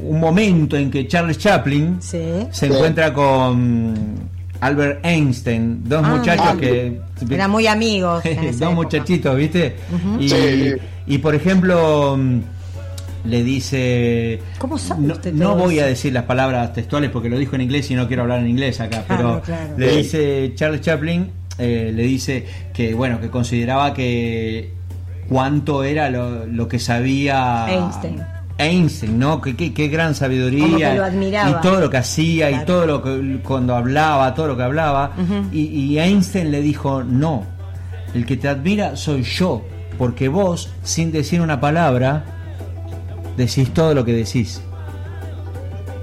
un 0.00 0.20
momento 0.20 0.76
en 0.76 0.90
que 0.90 1.06
Charles 1.08 1.38
Chaplin 1.38 1.98
se 2.00 2.66
encuentra 2.66 3.12
con 3.12 3.94
Albert 4.60 5.04
Einstein, 5.04 5.82
dos 5.84 6.02
ah, 6.04 6.16
muchachos 6.16 6.56
que 6.58 7.00
eran 7.30 7.50
muy 7.50 7.66
amigos, 7.66 8.24
dos 8.58 8.74
muchachitos, 8.74 9.36
¿viste? 9.36 9.76
y, 10.18 11.14
y 11.14 11.18
por 11.18 11.34
ejemplo 11.34 12.18
le 13.26 13.42
dice... 13.42 14.40
¿Cómo 14.58 14.78
sabe 14.78 15.02
no, 15.02 15.16
no 15.32 15.56
voy 15.56 15.80
a 15.80 15.86
decir 15.86 16.12
las 16.12 16.24
palabras 16.24 16.72
textuales 16.72 17.10
porque 17.10 17.28
lo 17.28 17.38
dijo 17.38 17.56
en 17.56 17.62
inglés 17.62 17.90
y 17.90 17.94
no 17.94 18.06
quiero 18.06 18.22
hablar 18.22 18.40
en 18.40 18.48
inglés 18.48 18.80
acá, 18.80 19.04
pero 19.06 19.42
le 19.76 19.96
dice 19.96 20.52
Charles 20.54 20.80
Chaplin, 20.80 21.30
eh, 21.58 21.92
le 21.94 22.02
dice 22.02 22.46
que, 22.72 22.94
bueno, 22.94 23.20
que 23.20 23.30
consideraba 23.30 23.94
que 23.94 24.72
cuánto 25.28 25.84
era 25.84 26.10
lo, 26.10 26.68
que 26.68 26.78
sabía... 26.78 27.66
Einstein. 27.68 28.22
Einstein, 28.58 29.18
¿no? 29.18 29.40
Qué, 29.40 29.54
qué, 29.54 29.88
gran 29.88 30.14
sabiduría. 30.14 31.10
y 31.12 31.62
todo 31.62 31.80
lo 31.80 31.90
que 31.90 31.98
hacía 31.98 32.50
y 32.50 32.64
todo 32.64 32.86
lo 32.86 33.02
que 33.02 33.40
cuando 33.42 33.74
hablaba, 33.74 34.32
todo 34.34 34.48
lo 34.48 34.56
que 34.56 34.62
hablaba. 34.62 35.12
y, 35.52 35.60
y 35.60 35.98
Einstein 35.98 36.50
le 36.50 36.62
dijo, 36.62 37.02
no, 37.02 37.44
el 38.14 38.24
que 38.24 38.36
te 38.36 38.48
admira 38.48 38.96
soy 38.96 39.22
yo, 39.22 39.62
porque 39.98 40.28
vos, 40.28 40.70
sin 40.82 41.12
decir 41.12 41.40
una 41.40 41.60
palabra, 41.60 42.35
decís 43.36 43.72
todo 43.72 43.94
lo 43.94 44.04
que 44.04 44.12
decís. 44.12 44.60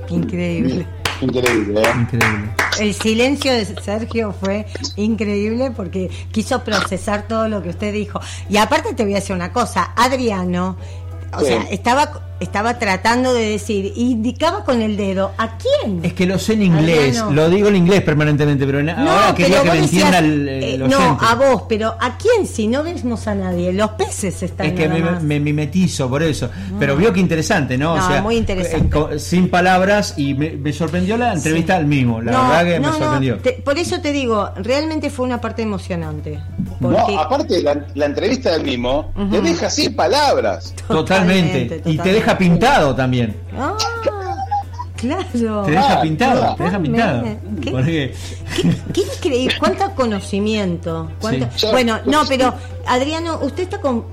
Increíble. 0.10 0.86
Increíble, 1.22 1.82
¿eh? 1.82 1.94
Increíble. 1.96 2.50
El 2.80 2.94
silencio 2.94 3.54
de 3.54 3.66
Sergio 3.66 4.34
fue 4.34 4.66
increíble 4.96 5.72
porque 5.72 6.10
quiso 6.32 6.64
procesar 6.64 7.28
todo 7.28 7.48
lo 7.48 7.62
que 7.62 7.70
usted 7.70 7.94
dijo. 7.94 8.20
Y 8.50 8.58
aparte 8.58 8.94
te 8.94 9.04
voy 9.04 9.14
a 9.14 9.18
decir 9.18 9.36
una 9.36 9.54
cosa, 9.54 9.94
Adriano, 9.96 10.76
o 11.36 11.42
sea, 11.42 11.64
estaba 11.72 12.33
estaba 12.44 12.80
tratando 12.80 13.34
de 13.34 13.50
decir, 13.50 13.94
indicaba 13.96 14.64
con 14.64 14.82
el 14.82 14.98
dedo, 14.98 15.32
¿a 15.38 15.58
quién? 15.58 16.04
Es 16.04 16.14
que 16.14 16.26
lo 16.26 16.38
sé 16.38 16.54
en 16.54 16.64
inglés, 16.64 17.24
lo 17.32 17.50
digo 17.50 17.70
en 17.70 17.76
inglés 17.76 18.02
permanentemente, 18.02 18.66
pero 18.66 18.80
ahora 18.80 19.34
quería 19.36 19.64
que 19.64 19.72
me 19.72 19.80
entienda 19.80 20.20
el, 20.20 20.48
eh, 20.50 20.78
No, 20.78 21.18
a 21.20 21.36
vos, 21.36 21.64
pero 21.68 21.96
¿a 22.00 22.18
quién 22.18 22.46
si 22.48 22.68
no 22.68 22.84
vemos 22.84 23.28
a 23.28 23.36
nadie? 23.36 23.74
Los 23.74 23.92
peces 23.92 24.44
están 24.44 24.68
Es 24.68 24.74
que 24.74 24.88
me, 24.88 25.40
mimetizo 25.40 26.10
por 26.10 26.24
eso, 26.24 26.50
pero 26.80 26.96
vio 26.96 27.12
que 27.14 27.20
interesante, 27.20 27.78
¿no? 27.78 27.94
o 27.94 28.08
sea, 28.08 28.22
muy 28.22 28.38
interesante. 28.38 28.98
Eh, 29.12 29.20
sin 29.20 29.50
palabras 29.50 30.16
y 30.18 30.34
me, 30.34 30.74
sorprendió 30.74 31.18
la 31.18 31.34
entrevista 31.34 31.76
al 31.76 31.86
mismo, 31.86 32.22
la 32.22 32.32
verdad 32.32 32.66
que 32.66 32.80
me 32.80 32.88
sorprendió. 32.88 33.38
por 33.64 33.78
eso 33.78 34.02
te 34.02 34.12
digo, 34.12 34.50
realmente 34.58 35.10
fue 35.10 35.26
una 35.26 35.40
parte 35.40 35.62
emocionante. 35.62 36.40
No, 36.80 37.20
aparte 37.20 37.62
la, 37.62 37.86
la 37.96 38.06
entrevista 38.06 38.52
del 38.52 38.64
mismo, 38.64 39.12
te 39.32 39.42
deja 39.42 39.70
sin 39.70 39.96
palabras. 39.96 40.74
Totalmente, 40.88 41.82
y 41.86 41.98
te 41.98 42.12
deja 42.12 42.33
pintado 42.38 42.96
también. 42.96 43.36
Ah, 43.58 43.76
claro. 44.96 45.64
Te 45.66 45.72
deja 45.72 46.02
pintado, 46.02 46.56
te 46.56 46.64
deja 46.64 46.80
pintado. 46.80 47.24
¿Qué, 47.62 48.14
¿Qué, 48.94 49.02
increíble, 49.02 49.56
cuánto 49.60 49.94
conocimiento. 49.96 51.12
Bueno, 51.72 52.00
no, 52.06 52.22
pero 52.28 52.54
Adriano, 52.88 53.40
usted 53.42 53.64
está 53.64 53.82
con, 53.82 54.06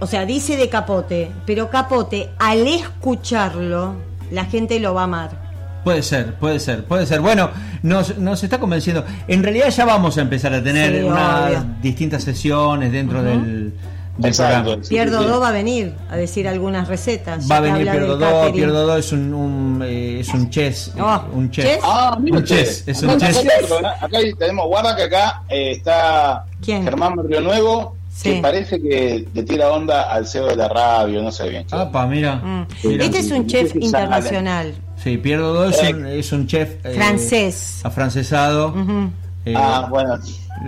o 0.00 0.06
sea, 0.06 0.24
dice 0.24 0.56
de 0.56 0.68
Capote, 0.68 1.30
pero 1.44 1.68
Capote, 1.68 2.30
al 2.38 2.66
escucharlo, 2.66 3.96
la 4.30 4.44
gente 4.46 4.80
lo 4.80 4.94
va 4.94 5.02
a 5.02 5.04
amar. 5.04 5.50
Puede 5.84 6.02
ser, 6.02 6.34
puede 6.34 6.60
ser, 6.60 6.84
puede 6.84 7.06
ser. 7.06 7.20
Bueno, 7.20 7.50
nos, 7.82 8.18
nos 8.18 8.42
está 8.42 8.60
convenciendo. 8.60 9.04
En 9.28 9.42
realidad 9.42 9.70
ya 9.70 9.84
vamos 9.86 10.18
a 10.18 10.20
empezar 10.20 10.52
a 10.52 10.62
tener 10.62 11.04
unas 11.04 11.82
distintas 11.82 12.22
sesiones 12.22 12.92
dentro 12.92 13.22
del 13.22 13.72
Exacto. 14.22 14.80
Pierdo 14.88 15.22
Do 15.22 15.40
va 15.40 15.48
a 15.48 15.52
venir 15.52 15.94
a 16.10 16.16
decir 16.16 16.48
algunas 16.48 16.88
recetas. 16.88 17.50
Va 17.50 17.58
a 17.58 17.60
venir 17.60 17.90
Pierdo 17.90 18.16
Do. 18.16 18.52
Pierdo 18.52 18.86
Do 18.86 18.96
es 18.96 19.12
un, 19.12 19.34
un 19.34 19.82
eh, 19.84 20.20
es 20.20 20.28
un 20.28 20.50
chess. 20.50 20.92
Oh, 21.00 21.22
un 21.32 21.50
chess. 21.50 21.78
Ah, 21.82 22.18
un 22.18 22.44
chess. 22.44 22.84
Es 22.86 23.02
un 23.02 23.18
chess. 23.18 23.44
Acá 24.00 24.18
tenemos, 24.38 24.66
guarda 24.66 24.96
que 24.96 25.02
acá 25.04 25.42
eh, 25.48 25.72
está 25.72 26.44
Germán 26.64 27.16
Río 27.28 27.40
Nuevo. 27.40 27.96
Que 28.22 28.38
parece 28.42 28.82
que 28.82 29.26
le 29.32 29.42
tira 29.44 29.70
onda 29.70 30.12
al 30.12 30.26
CEO 30.26 30.48
de 30.48 30.56
la 30.56 30.68
radio, 30.68 31.22
no 31.22 31.32
sé 31.32 31.48
bien. 31.48 31.64
Apa, 31.70 32.06
mira. 32.06 32.36
Mm. 32.36 32.66
Este 33.00 33.18
es 33.20 33.30
un 33.30 33.46
chef 33.46 33.74
internacional. 33.76 34.74
Sí, 35.02 35.16
Pierdo 35.16 35.54
Do 35.54 35.64
es, 35.70 35.80
un, 35.90 36.06
es 36.06 36.30
un 36.32 36.46
chef 36.46 36.84
eh, 36.84 36.92
francés. 36.92 37.80
Afrancesado. 37.82 38.74
ah, 39.54 39.86
bueno. 39.88 40.18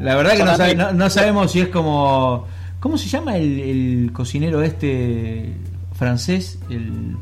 La 0.00 0.16
verdad 0.16 0.66
que 0.66 0.74
no, 0.74 0.92
no 0.92 1.10
sabemos 1.10 1.52
si 1.52 1.60
es 1.60 1.68
como 1.68 2.46
¿Cómo 2.82 2.98
se 2.98 3.08
llama 3.08 3.36
el, 3.36 4.10
cocinero 4.12 4.60
este 4.60 5.52
francés? 5.94 6.58
El, 6.68 7.16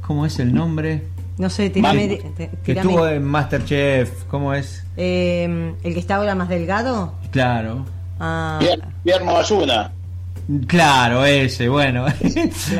¿Cómo 0.00 0.24
es 0.24 0.38
el 0.38 0.54
nombre? 0.54 1.02
No 1.36 1.50
sé, 1.50 1.68
tirame, 1.68 2.18
Que 2.64 2.72
estuvo 2.72 3.06
en 3.06 3.22
Masterchef, 3.22 4.24
¿cómo 4.24 4.54
es? 4.54 4.82
Em, 4.96 5.74
¿El 5.82 5.92
que 5.92 6.00
está 6.00 6.16
ahora 6.16 6.34
más 6.34 6.48
delgado? 6.48 7.12
Claro. 7.30 7.84
Ah. 8.18 8.58
Pierno 9.04 9.36
Ayuna. 9.36 9.92
Claro, 10.66 11.26
ese, 11.26 11.68
bueno. 11.68 12.06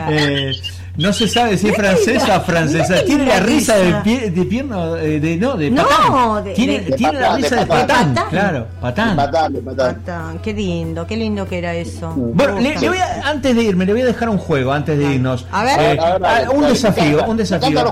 Eh, 0.08 0.52
no 1.00 1.12
se 1.14 1.26
sabe 1.26 1.56
si 1.56 1.68
es 1.68 1.76
francesa 1.76 2.38
o 2.38 2.40
francesa. 2.42 3.02
Tiene 3.04 3.24
la 3.24 3.40
risa 3.40 3.76
de, 3.76 3.94
pie, 4.02 4.30
de 4.30 4.44
pierna, 4.44 5.00
eh, 5.00 5.18
de, 5.18 5.36
no, 5.38 5.56
de 5.56 5.70
patán. 5.72 6.54
tiene, 6.54 6.80
tiene 6.92 7.18
la 7.18 7.36
risa 7.36 7.56
de 7.56 7.66
patán, 7.66 8.14
claro, 8.28 8.66
patán. 8.80 9.16
patán. 9.16 10.38
Qué 10.42 10.52
lindo, 10.52 11.06
qué 11.06 11.16
lindo 11.16 11.48
que 11.48 11.58
era 11.58 11.74
eso. 11.74 12.12
Bueno, 12.14 12.60
le, 12.60 12.76
voy 12.76 12.98
a, 12.98 13.28
antes 13.28 13.56
de 13.56 13.62
irme, 13.62 13.86
le 13.86 13.92
voy 13.92 14.02
a 14.02 14.06
dejar 14.06 14.28
un 14.28 14.36
juego 14.38 14.72
antes 14.72 14.98
de 14.98 15.14
irnos. 15.14 15.46
A 15.50 15.64
ver, 15.64 15.80
eh, 15.80 15.98
ah, 16.00 16.42
un 16.52 16.66
desafío, 16.66 17.24
un 17.24 17.36
desafío. 17.38 17.82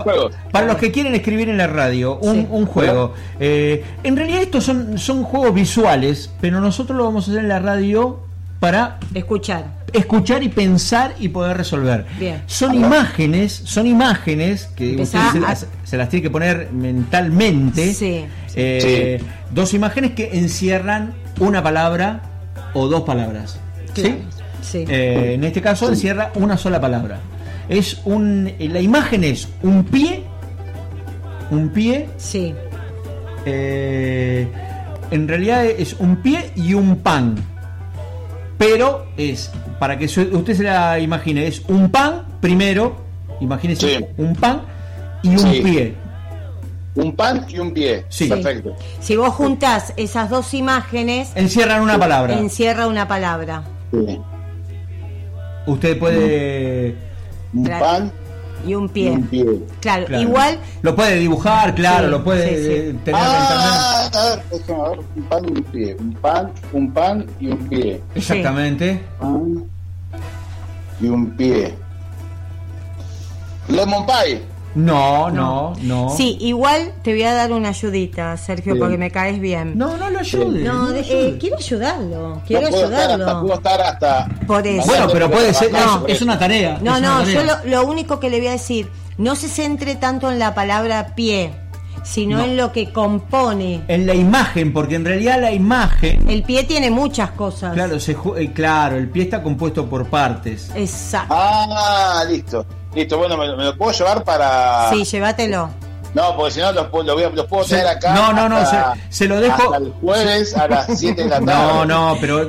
Para 0.52 0.66
los 0.66 0.76
que 0.76 0.93
quieren 0.93 1.14
escribir 1.14 1.48
en 1.48 1.56
la 1.56 1.66
radio, 1.66 2.18
un, 2.18 2.47
un 2.51 2.66
juego. 2.66 3.14
Eh, 3.40 3.85
en 4.02 4.16
realidad 4.16 4.43
estos 4.43 4.64
son, 4.64 4.98
son 4.98 5.22
juegos 5.22 5.55
visuales, 5.55 6.30
pero 6.43 6.60
nosotros 6.60 6.98
lo 6.98 7.05
vamos 7.05 7.26
a 7.26 7.30
hacer 7.30 7.43
en 7.43 7.48
la 7.48 7.59
radio 7.59 8.20
para 8.60 8.98
escuchar 9.14 9.78
escuchar 9.93 10.43
y 10.43 10.48
pensar 10.48 11.15
y 11.19 11.28
poder 11.28 11.56
resolver. 11.56 12.06
Son 12.47 12.74
imágenes, 12.74 13.52
son 13.65 13.86
imágenes 13.86 14.66
que 14.77 14.97
usted 15.02 15.19
se, 15.85 15.97
las, 15.97 16.09
tiene 16.09 16.23
que 16.23 16.31
poner 16.31 16.70
mentalmente. 16.73 18.28
Eh, 18.55 19.20
dos 19.51 19.74
imágenes 19.74 20.12
que 20.12 20.31
encierran 20.39 21.15
una 21.40 21.62
palabra 21.62 22.23
o 22.74 22.89
dos 22.89 23.02
palabras. 23.02 23.59
Eh, 24.74 25.32
en 25.35 25.44
este 25.44 25.62
caso 25.62 25.89
encierra 25.89 26.32
una 26.35 26.56
sola 26.56 26.81
palabra. 26.81 27.20
Es 27.69 28.01
un, 28.05 28.51
la 28.59 28.81
imagen 28.81 29.24
es 29.24 29.48
un 29.62 29.85
pie, 29.85 30.24
un 31.51 31.69
pie. 31.70 32.09
Sí. 32.16 32.55
Eh, 33.44 34.48
en 35.10 35.28
realidad 35.28 35.65
es 35.65 35.94
un 35.94 36.16
pie 36.16 36.51
y 36.55 36.74
un 36.74 36.97
pan 36.97 37.36
pero 38.59 39.06
es, 39.16 39.51
para 39.79 39.99
que 39.99 40.07
usted 40.07 40.55
se 40.55 40.63
la 40.63 40.99
imagine, 40.99 41.47
es 41.47 41.63
un 41.69 41.91
pan 41.91 42.27
primero, 42.41 42.97
imagínese 43.41 44.11
un 44.17 44.35
pan 44.35 44.63
y 45.23 45.37
un 45.37 45.63
pie. 45.63 45.95
Un 46.95 47.15
pan 47.15 47.47
y 47.49 47.59
un 47.59 47.73
pie. 47.73 48.05
Sí. 48.09 48.29
Perfecto. 48.29 48.75
Si 49.01 49.15
vos 49.15 49.33
juntás 49.35 49.93
esas 49.97 50.31
dos 50.31 50.53
imágenes. 50.53 51.31
Encierran 51.37 51.83
una 51.83 51.97
palabra. 51.99 52.39
Encierra 52.39 52.89
una 52.89 53.07
palabra. 53.07 53.63
Sí. 53.93 54.21
Usted 55.67 55.99
puede. 55.99 56.97
Un 57.53 57.65
pan 57.65 58.13
y 58.66 58.74
un 58.74 58.89
pie. 58.89 59.18
Claro, 59.80 60.20
igual. 60.20 60.59
Lo 60.82 60.94
puede 60.94 61.16
dibujar, 61.16 61.74
claro, 61.74 62.09
lo 62.09 62.22
puede 62.24 62.93
tener 63.05 63.14
ah, 63.14 64.09
a 64.12 64.24
ver, 64.24 64.43
a 64.76 64.89
ver, 64.90 64.98
un 65.16 65.22
pan 65.24 65.44
y 65.44 65.51
un 65.51 65.62
pie. 65.64 65.97
Un 65.98 66.12
pan, 66.14 66.52
un 66.72 66.93
pan 66.93 67.26
y 67.40 67.48
un 67.48 67.68
pie. 67.68 68.01
Exactamente. 68.14 69.01
Pan 69.20 69.64
y 71.01 71.06
un 71.06 71.30
pie. 71.36 71.74
Lemon 73.68 74.06
pie. 74.06 74.43
No, 74.74 75.31
no, 75.31 75.74
no, 75.82 76.11
Sí, 76.11 76.36
igual 76.40 76.93
te 77.03 77.12
voy 77.12 77.23
a 77.23 77.35
dar 77.35 77.53
una 77.53 77.70
ayudita, 77.70 78.36
Sergio, 78.36 78.78
porque 78.78 78.99
me 78.99 79.11
caes 79.11 79.40
bien. 79.40 79.77
No, 79.77 79.97
no 79.97 80.11
lo 80.11 80.20
ayudes. 80.20 80.65
No, 80.65 80.90
eh, 80.95 81.36
quiero 81.40 81.57
ayudarlo. 81.57 82.43
Quiero 82.47 82.66
ayudarlo. 82.69 83.40
puedo 83.40 83.55
estar 83.55 83.81
hasta. 83.81 84.28
Por 84.47 84.66
eso. 84.66 84.86
Bueno, 84.86 85.09
pero 85.12 85.31
puede 85.31 85.55
ser. 85.55 85.73
No, 85.73 86.07
es, 86.07 86.23
una 86.23 86.39
tarea. 86.39 86.78
No, 86.82 87.01
no, 87.01 87.24
yo 87.24 87.40
lo, 87.65 87.86
único 87.86 88.20
que 88.20 88.31
le 88.31 88.39
voy 88.39 88.49
a 88.49 88.53
decir, 88.53 88.89
no 89.16 89.36
se 89.36 89.49
centre 89.49 89.95
tanto 89.97 90.31
en 90.31 90.39
la 90.39 90.55
palabra 90.55 91.15
pie 91.15 91.53
sino 92.09 92.43
en 92.43 92.56
lo 92.56 92.72
que 92.72 92.90
compone. 92.90 93.82
En 93.86 94.06
la 94.06 94.14
imagen, 94.14 94.72
porque 94.72 94.94
en 94.94 95.05
realidad 95.05 95.40
la 95.40 95.52
imagen... 95.52 96.28
El 96.28 96.43
pie 96.43 96.64
tiene 96.64 96.90
muchas 96.90 97.32
cosas. 97.32 97.74
Claro, 97.74 98.01
se, 98.01 98.12
eh, 98.12 98.52
claro 98.52 98.97
el 98.97 99.10
pie 99.10 99.24
está 99.24 99.43
compuesto 99.43 99.86
por 99.86 100.06
partes. 100.09 100.70
Exacto. 100.74 101.35
Ah, 101.36 102.24
listo. 102.28 102.64
Listo, 102.94 103.18
bueno, 103.18 103.36
¿me, 103.36 103.47
lo 103.47 103.76
puedo 103.76 103.93
llevar 103.93 104.24
para...? 104.24 104.89
Sí, 104.90 105.05
llévatelo. 105.05 105.68
No, 106.14 106.36
porque 106.36 106.52
si 106.52 106.60
no 106.60 106.72
los, 106.72 106.89
lo 106.93 107.14
voy 107.14 107.22
a, 107.22 107.30
los 107.30 107.47
puedo 107.47 107.64
tener 107.64 107.86
acá. 107.86 108.14
No, 108.14 108.32
no, 108.32 108.48
no, 108.48 108.59
se, 109.10 109.26
lo 109.26 109.40
dejo. 109.40 109.62
Hasta 109.62 109.76
el 109.85 109.93
jueves 110.01 110.56
a 110.56 110.68
las 110.68 110.86
7 110.98 111.22
de 111.22 111.28
la 111.28 111.40
tarde. 111.40 111.52
No, 111.52 111.85
no, 111.85 112.16
pero 112.20 112.48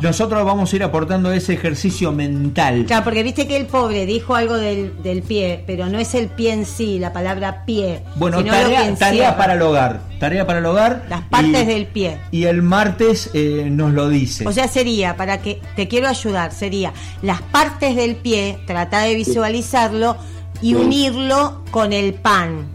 nosotros 0.00 0.44
vamos 0.44 0.72
a 0.72 0.76
ir 0.76 0.84
aportando 0.84 1.32
ese 1.32 1.54
ejercicio 1.54 2.12
mental. 2.12 2.84
Claro, 2.86 3.04
porque 3.04 3.22
viste 3.22 3.46
que 3.46 3.56
el 3.56 3.66
pobre 3.66 4.06
dijo 4.06 4.34
algo 4.34 4.56
del, 4.56 5.02
del 5.02 5.22
pie, 5.22 5.64
pero 5.66 5.86
no 5.86 5.98
es 5.98 6.14
el 6.14 6.28
pie 6.28 6.52
en 6.52 6.66
sí, 6.66 6.98
la 6.98 7.12
palabra 7.12 7.64
pie. 7.64 8.02
Bueno, 8.16 8.44
tarea, 8.44 8.94
tarea 8.94 9.36
para 9.36 9.54
el 9.54 9.62
hogar. 9.62 10.00
Tarea 10.18 10.46
para 10.46 10.58
el 10.58 10.66
hogar. 10.66 11.06
Las 11.08 11.22
partes 11.22 11.66
del 11.66 11.86
pie. 11.86 12.18
Y 12.30 12.44
el 12.44 12.62
martes 12.62 13.30
eh, 13.32 13.68
nos 13.70 13.92
lo 13.92 14.08
dice. 14.08 14.46
O 14.46 14.52
sea, 14.52 14.68
sería, 14.68 15.16
para 15.16 15.40
que 15.40 15.60
te 15.76 15.88
quiero 15.88 16.08
ayudar, 16.08 16.52
sería 16.52 16.92
las 17.22 17.40
partes 17.40 17.96
del 17.96 18.16
pie, 18.16 18.58
trata 18.66 19.00
de 19.00 19.14
visualizarlo 19.14 20.16
y 20.60 20.74
unirlo 20.74 21.62
con 21.70 21.92
el 21.92 22.14
pan. 22.14 22.66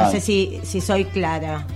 No 0.00 0.10
sé 0.10 0.20
si, 0.20 0.60
si 0.62 0.80
soy 0.80 1.04
clara. 1.04 1.66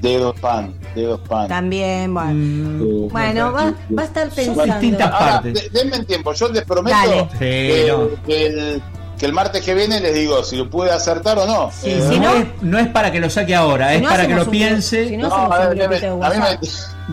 Dedos 0.00 0.38
pan, 0.38 0.74
dedos 0.94 1.20
pan. 1.28 1.48
También, 1.48 2.14
bueno. 2.14 2.34
Mm. 2.34 3.08
bueno, 3.08 3.52
va, 3.52 3.74
va, 3.96 4.02
a 4.02 4.04
estar 4.04 4.30
pensando. 4.30 4.64
distintas 4.64 5.10
partes. 5.10 5.72
denme 5.72 6.04
tiempo, 6.04 6.32
yo 6.34 6.48
les 6.50 6.64
prometo 6.64 7.28
que, 7.38 7.88
el, 7.88 8.20
que, 8.24 9.26
el, 9.26 9.32
martes 9.32 9.64
que 9.64 9.74
viene 9.74 9.98
les 10.00 10.14
digo 10.14 10.44
si 10.44 10.56
lo 10.56 10.70
puede 10.70 10.92
acertar 10.92 11.36
o 11.38 11.46
no. 11.46 11.70
Eh, 11.82 12.06
si 12.08 12.20
no, 12.20 12.30
no, 12.60 12.78
es, 12.78 12.86
para 12.88 13.10
que 13.10 13.18
lo 13.18 13.28
saque 13.28 13.56
ahora, 13.56 13.92
es 13.94 14.02
para 14.02 14.26
que 14.26 14.34
lo 14.34 14.48
piense. 14.48 15.08
Si 15.08 15.16
no, 15.16 15.34
a, 15.34 15.68
ver, 15.68 15.82
a 15.82 16.30
mí 16.30 16.36
me, 16.38 16.58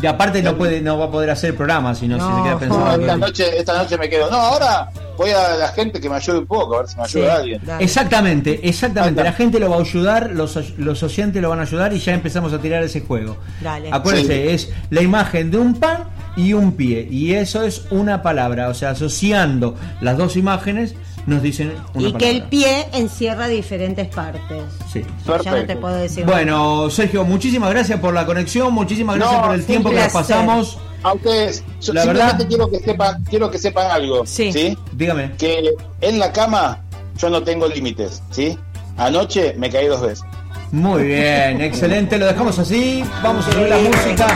y 0.01 0.05
aparte 0.05 0.41
no 0.41 0.57
puede 0.57 0.81
no 0.81 0.97
va 0.97 1.05
a 1.05 1.11
poder 1.11 1.29
hacer 1.29 1.51
el 1.51 1.55
programa, 1.55 1.95
sino 1.95 2.17
si 2.17 2.35
se 2.35 2.43
queda 2.43 2.59
pensando. 2.59 3.01
esta, 3.01 3.17
noche, 3.17 3.57
esta 3.57 3.77
noche 3.77 3.97
me 3.97 4.09
quedo. 4.09 4.29
No, 4.29 4.37
ahora 4.37 4.89
voy 5.17 5.29
a 5.29 5.55
la 5.55 5.69
gente 5.69 6.01
que 6.01 6.09
me 6.09 6.15
ayude 6.15 6.39
un 6.39 6.47
poco, 6.47 6.75
a 6.75 6.79
ver 6.79 6.89
si 6.89 6.97
me 6.97 7.03
ayuda 7.03 7.35
alguien. 7.35 7.61
Exactamente, 7.79 8.67
exactamente. 8.67 9.23
La 9.23 9.33
gente 9.33 9.59
lo 9.59 9.69
va 9.69 9.77
a 9.77 9.79
ayudar, 9.79 10.31
los, 10.31 10.77
los 10.77 11.03
oyentes 11.03 11.41
lo 11.41 11.49
van 11.49 11.59
a 11.59 11.63
ayudar 11.63 11.93
y 11.93 11.99
ya 11.99 12.13
empezamos 12.13 12.51
a 12.53 12.59
tirar 12.59 12.83
ese 12.83 13.01
juego. 13.01 13.37
Dale. 13.61 13.89
Acuérdense, 13.91 14.53
es 14.53 14.69
la 14.89 15.01
imagen 15.01 15.51
de 15.51 15.57
un 15.57 15.75
pan 15.75 16.05
y 16.35 16.53
un 16.53 16.73
pie. 16.73 17.07
Y 17.09 17.33
eso 17.33 17.63
es 17.63 17.83
una 17.89 18.21
palabra. 18.21 18.69
O 18.69 18.73
sea, 18.73 18.91
asociando 18.91 19.75
las 20.01 20.17
dos 20.17 20.35
imágenes 20.35 20.95
nos 21.25 21.41
dicen 21.41 21.73
y 21.97 22.13
que 22.13 22.29
el 22.29 22.43
pie 22.43 22.87
encierra 22.93 23.47
diferentes 23.47 24.07
partes. 24.07 24.63
Sí. 24.91 25.03
Ya 25.43 25.51
no 25.51 25.65
te 25.65 25.75
puedo 25.75 25.95
decir. 25.95 26.25
Bueno, 26.25 26.89
Sergio, 26.89 27.23
muchísimas 27.23 27.71
gracias 27.71 27.99
por 27.99 28.13
la 28.13 28.25
conexión, 28.25 28.73
muchísimas 28.73 29.17
gracias 29.17 29.41
por 29.41 29.55
el 29.55 29.65
tiempo 29.65 29.89
que 29.89 29.95
nos 29.95 30.13
pasamos. 30.13 30.77
A 31.03 31.13
ustedes, 31.13 31.63
la 31.93 32.05
verdad 32.05 32.47
quiero 32.47 32.69
que 32.69 32.79
sepan, 32.79 33.23
quiero 33.29 33.51
que 33.51 33.59
sepan 33.59 33.91
algo, 33.91 34.25
sí. 34.25 34.75
Dígame. 34.93 35.33
Que 35.37 35.71
en 36.01 36.19
la 36.19 36.31
cama 36.31 36.81
yo 37.17 37.29
no 37.29 37.43
tengo 37.43 37.67
límites, 37.67 38.23
¿sí? 38.31 38.57
Anoche 38.97 39.53
me 39.57 39.69
caí 39.69 39.87
dos 39.87 40.01
veces. 40.01 40.23
Muy 40.71 41.03
bien, 41.03 41.61
excelente, 41.61 42.17
lo 42.17 42.25
dejamos 42.25 42.57
así, 42.57 43.03
vamos 43.21 43.45
a 43.47 43.55
ver 43.55 43.69
la 43.69 43.77
música. 43.77 44.27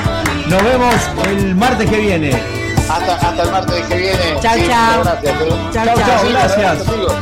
Nos 0.48 0.64
vemos 0.64 0.96
el 1.28 1.56
martes 1.56 1.90
que 1.90 1.98
viene. 2.00 2.59
Hasta, 2.90 3.14
hasta 3.16 3.44
el 3.44 3.52
martes 3.52 3.86
que 3.88 3.96
viene. 3.96 4.40
Chao, 4.42 4.58
chao. 4.68 5.04
Gracias. 5.04 5.40
Chao, 5.72 5.86
chao. 5.96 6.30
Gracias. 6.30 7.20